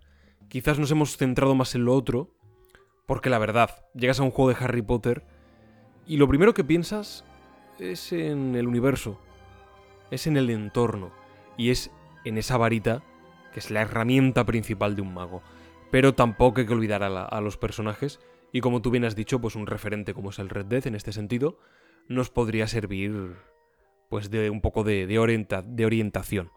[0.47, 2.31] Quizás nos hemos centrado más en lo otro,
[3.09, 5.23] porque la verdad, llegas a un juego de Harry Potter
[6.05, 7.25] y lo primero que piensas
[7.79, 9.19] es en el universo,
[10.11, 11.11] es en el entorno
[11.57, 11.89] y es
[12.23, 13.01] en esa varita
[13.51, 15.41] que es la herramienta principal de un mago.
[15.89, 18.19] Pero tampoco hay que olvidar a, los personajes
[18.51, 20.93] y como tú bien has dicho, pues un referente como es el Red Dead en
[20.93, 21.57] este sentido,
[22.07, 23.37] nos podría servir
[24.11, 26.51] pues de un poco de, de orientación.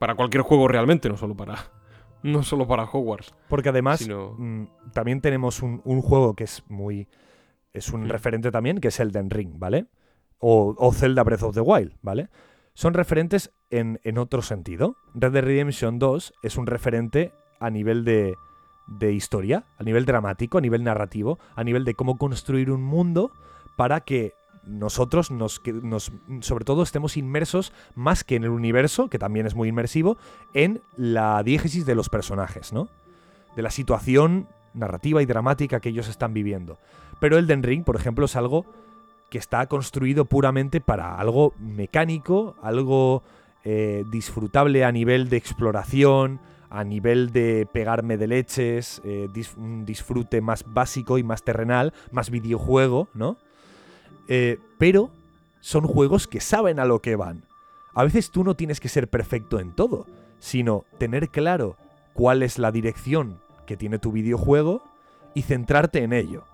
[0.00, 1.77] Para cualquier juego realmente, no solo para.
[2.22, 3.34] No solo para Hogwarts.
[3.48, 7.08] Porque además sino- mm, también tenemos un, un juego que es muy...
[7.72, 8.08] Es un Mm.
[8.08, 9.86] referente también, que es Elden Ring, ¿vale?
[10.38, 12.28] O, o Zelda Breath of the Wild, ¿vale?
[12.74, 14.96] Son referentes en, en otro sentido.
[15.14, 18.34] Red Dead Redemption 2 es un referente a nivel de,
[18.86, 23.32] de historia, a nivel dramático, a nivel narrativo, a nivel de cómo construir un mundo
[23.76, 24.32] para que
[24.68, 29.54] nosotros nos, nos sobre todo estemos inmersos más que en el universo, que también es
[29.54, 30.18] muy inmersivo,
[30.54, 32.88] en la diégesis de los personajes, ¿no?
[33.56, 36.78] De la situación narrativa y dramática que ellos están viviendo.
[37.20, 38.66] Pero Elden Ring, por ejemplo, es algo
[39.30, 43.22] que está construido puramente para algo mecánico, algo
[43.64, 46.40] eh, disfrutable a nivel de exploración,
[46.70, 52.30] a nivel de pegarme de leches, eh, un disfrute más básico y más terrenal, más
[52.30, 53.36] videojuego, ¿no?
[54.28, 55.10] Eh, pero
[55.60, 57.44] son juegos que saben a lo que van.
[57.94, 60.06] A veces tú no tienes que ser perfecto en todo,
[60.38, 61.76] sino tener claro
[62.12, 64.82] cuál es la dirección que tiene tu videojuego
[65.34, 66.44] y centrarte en ello.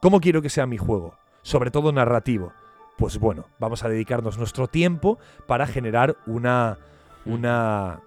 [0.00, 1.14] ¿Cómo quiero que sea mi juego?
[1.42, 2.52] Sobre todo narrativo.
[2.98, 6.78] pues bueno, vamos a dedicarnos nuestro tiempo para generar una.
[7.24, 8.00] una.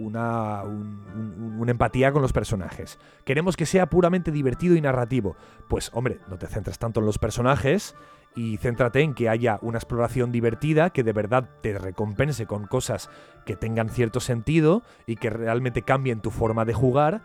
[0.00, 2.98] Una, un- un- una empatía con los personajes.
[3.24, 5.36] Queremos que sea puramente divertido y narrativo.
[5.68, 7.94] Pues hombre, no te centres tanto en los personajes
[8.34, 13.10] y céntrate en que haya una exploración divertida que de verdad te recompense con cosas
[13.44, 17.22] que tengan cierto sentido y que realmente cambien tu forma de jugar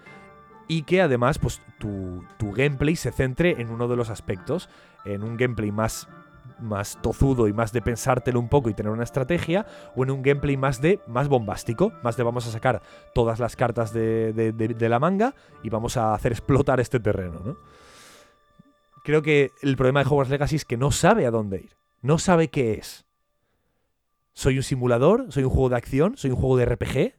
[0.67, 4.67] y que además pues tu, tu gameplay se centre en uno de los aspectos,
[5.05, 6.07] en un gameplay más
[6.59, 10.21] más tozudo y más de pensártelo un poco y tener una estrategia, o en un
[10.21, 12.81] gameplay más de más bombástico, más de vamos a sacar
[13.13, 17.57] todas las cartas de, de- la manga y vamos a hacer explotar este terreno, ¿no?
[19.03, 22.17] Creo que el problema de Hogwarts Legacy es que no sabe a dónde ir, no
[22.17, 23.05] sabe qué es.
[24.33, 25.27] ¿Soy un simulador?
[25.31, 26.17] ¿Soy un juego de acción?
[26.17, 27.13] ¿Soy un juego de RPG?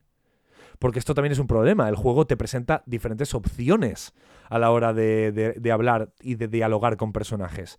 [0.78, 1.88] Porque esto también es un problema.
[1.88, 4.12] El juego te presenta diferentes opciones
[4.50, 7.78] a la hora de- de hablar y de dialogar con personajes.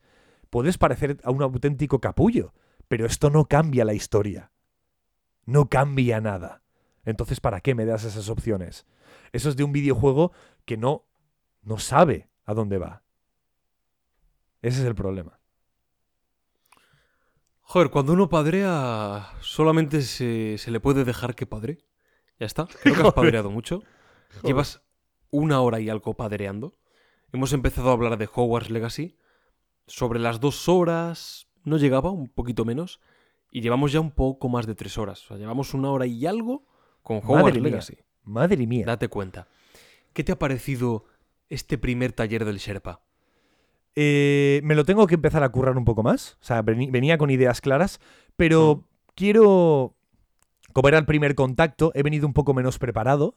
[0.50, 2.54] Puedes parecer a un auténtico capullo,
[2.88, 4.52] pero esto no cambia la historia.
[5.46, 6.62] No cambia nada.
[7.06, 8.86] Entonces, ¿para qué me das esas opciones?
[9.32, 10.32] Eso es de un videojuego
[10.66, 11.06] que no,
[11.62, 13.04] no sabe a dónde va.
[14.62, 15.40] Ese es el problema.
[17.62, 21.80] Joder, cuando uno padrea, solamente se, se le puede dejar que padre.
[22.40, 22.68] Ya está.
[22.82, 23.84] Creo que has padreado mucho.
[24.44, 24.82] Llevas
[25.32, 26.78] una hora y algo padreando.
[27.34, 29.18] Hemos empezado a hablar de Hogwarts Legacy.
[29.88, 33.00] Sobre las dos horas, no llegaba, un poquito menos.
[33.52, 35.24] Y llevamos ya un poco más de tres horas.
[35.24, 36.66] O sea, llevamos una hora y algo
[37.02, 37.70] con Hogwarts Madre mía.
[37.72, 37.98] Legacy.
[38.24, 38.86] Madre mía.
[38.86, 39.48] Date cuenta.
[40.14, 41.06] ¿Qué te ha parecido
[41.50, 43.02] este primer taller del Sherpa?
[43.96, 46.38] Eh, me lo tengo que empezar a currar un poco más.
[46.42, 48.00] O sea, venía con ideas claras,
[48.36, 48.84] pero
[49.16, 49.96] quiero.
[50.74, 53.36] Como era el primer contacto, he venido un poco menos preparado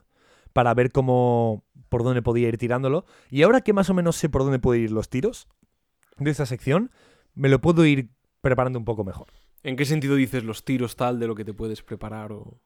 [0.53, 1.65] para ver cómo.
[1.89, 3.07] por dónde podía ir tirándolo.
[3.31, 5.49] Y ahora que más o menos sé por dónde pueden ir los tiros
[6.24, 6.90] de esta sección,
[7.34, 9.28] me lo puedo ir preparando un poco mejor.
[9.62, 12.60] ¿En qué sentido dices los tiros tal de lo que te puedes preparar o...?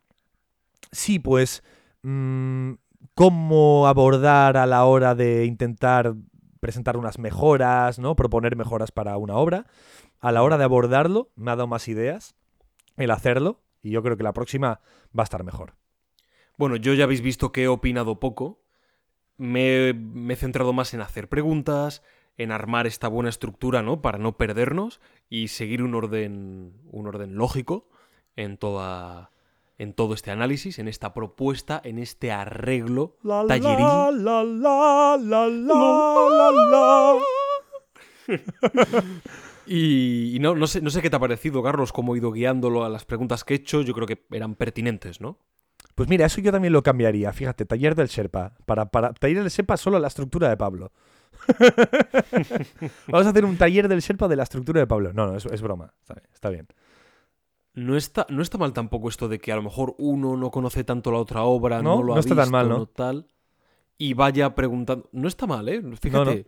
[0.92, 1.62] Sí, pues.
[2.02, 2.72] mm,
[3.14, 6.14] cómo abordar a la hora de intentar
[6.60, 8.16] presentar unas mejoras, ¿no?
[8.16, 9.66] Proponer mejoras para una obra.
[10.20, 12.34] A la hora de abordarlo, me ha dado más ideas
[12.96, 13.60] el hacerlo.
[13.82, 14.80] Y yo creo que la próxima
[15.16, 15.74] va a estar mejor.
[16.56, 18.62] Bueno, yo ya habéis visto que he opinado poco.
[19.36, 22.02] Me, me he centrado más en hacer preguntas,
[22.36, 24.02] en armar esta buena estructura, ¿no?
[24.02, 27.88] Para no perdernos y seguir un orden, un orden lógico
[28.36, 29.30] en toda,
[29.78, 33.16] en todo este análisis, en esta propuesta, en este arreglo
[33.48, 34.14] talleril.
[39.66, 42.32] Y, y no, no sé, no sé qué te ha parecido, Carlos, cómo he ido
[42.32, 43.80] guiándolo a las preguntas que he hecho.
[43.80, 45.38] Yo creo que eran pertinentes, ¿no?
[45.94, 47.32] Pues mira, eso yo también lo cambiaría.
[47.32, 48.52] Fíjate, taller del Sherpa.
[48.66, 50.92] Para, para taller del Sherpa solo la estructura de Pablo.
[53.08, 55.12] Vamos a hacer un taller del Sherpa de la estructura de Pablo.
[55.12, 55.92] No, no, es, es broma.
[56.00, 56.28] Está bien.
[56.32, 56.66] Está bien.
[57.74, 60.84] No está, no está mal tampoco esto de que a lo mejor uno no conoce
[60.84, 62.86] tanto la otra obra, No, no, lo no ha está tan visto, mal, ¿no?
[62.86, 63.26] tal,
[63.98, 65.08] y vaya preguntando.
[65.12, 65.82] No está mal, ¿eh?
[66.00, 66.46] Fíjate,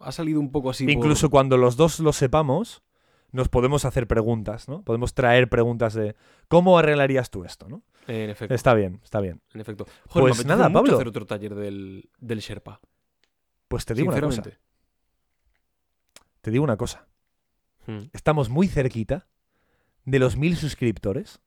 [0.00, 0.84] ha salido un poco así.
[0.84, 2.82] por- Incluso cuando los dos lo sepamos,
[3.30, 4.82] nos podemos hacer preguntas, ¿no?
[4.82, 6.16] Podemos traer preguntas de
[6.48, 7.82] ¿cómo arreglarías tú esto, no?
[8.08, 9.40] En efecto, Está bien, está bien.
[9.54, 9.86] en efecto.
[10.08, 10.94] Joder, Pues me nada, Pablo.
[10.94, 12.80] hacer otro taller del, del Sherpa.
[13.74, 14.42] Pues te digo una cosa.
[16.42, 17.08] Te digo una cosa.
[17.88, 18.02] Hmm.
[18.12, 19.26] Estamos muy cerquita
[20.04, 21.40] de los mil suscriptores.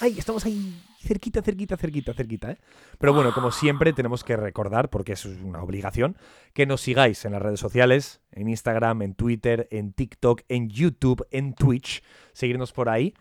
[0.00, 2.58] Ay, estamos ahí cerquita, cerquita, cerquita, cerquita, ¿eh?
[2.98, 6.16] Pero bueno, como siempre, tenemos que recordar, porque eso es una obligación,
[6.54, 11.26] que nos sigáis en las redes sociales, en Instagram, en Twitter, en TikTok, en YouTube,
[11.32, 12.02] en Twitch.
[12.32, 13.12] Seguirnos por ahí.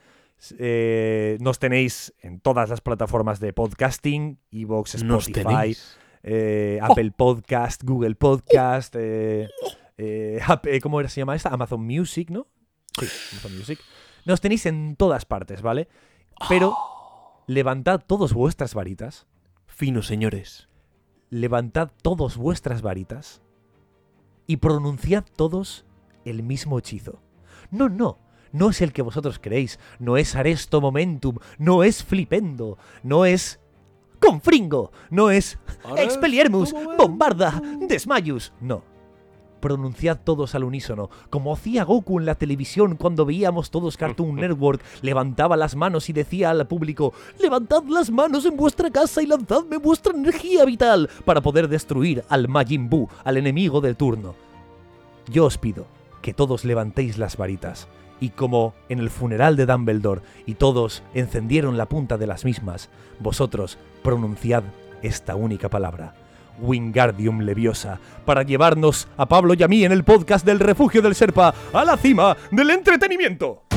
[0.58, 6.00] Eh, nos tenéis en todas las plataformas de podcasting, Evox, Nos Spotify, tenéis.
[6.24, 9.50] Eh, Apple Podcast, Google Podcast, eh,
[9.98, 10.40] eh,
[10.82, 11.50] ¿cómo se llama esta?
[11.50, 12.48] Amazon Music, ¿no?
[13.00, 13.80] Sí, Amazon Music.
[14.26, 15.90] Nos tenéis en todas partes, ¿vale?
[16.48, 16.76] Pero
[17.48, 19.27] levantad todos vuestras varitas,
[19.68, 20.69] Fino, señores.
[21.30, 23.42] levantad todos vuestras varitas
[24.48, 25.85] y pronunciad todos
[26.26, 27.22] el mismo hechizo.
[27.72, 28.19] No, no,
[28.52, 33.60] no es el que vosotros creéis, no es Aresto Momentum, no es Flipendo, no es
[34.24, 35.60] Confringo, no es
[35.98, 38.53] Expelliarmus, Bombarda, Desmayus.
[38.61, 38.82] No.
[39.60, 44.82] Pronunciad todos al unísono, como hacía Goku en la televisión cuando veíamos todos Cartoon Network,
[45.02, 49.76] levantaba las manos y decía al público, levantad las manos en vuestra casa y lanzadme
[49.76, 54.35] vuestra energía vital para poder destruir al Majin Buu, al enemigo del turno.
[55.30, 55.85] Yo os pido
[56.22, 57.90] que todos levantéis las varitas,
[58.22, 62.90] y como en el funeral de Dumbledore y todos encendieron la punta de las mismas,
[63.19, 64.64] vosotros pronunciad
[65.01, 66.14] esta única palabra.
[66.59, 71.15] Wingardium Leviosa, para llevarnos a Pablo y a mí en el podcast del Refugio del
[71.15, 73.73] Serpa a la cima del entretenimiento.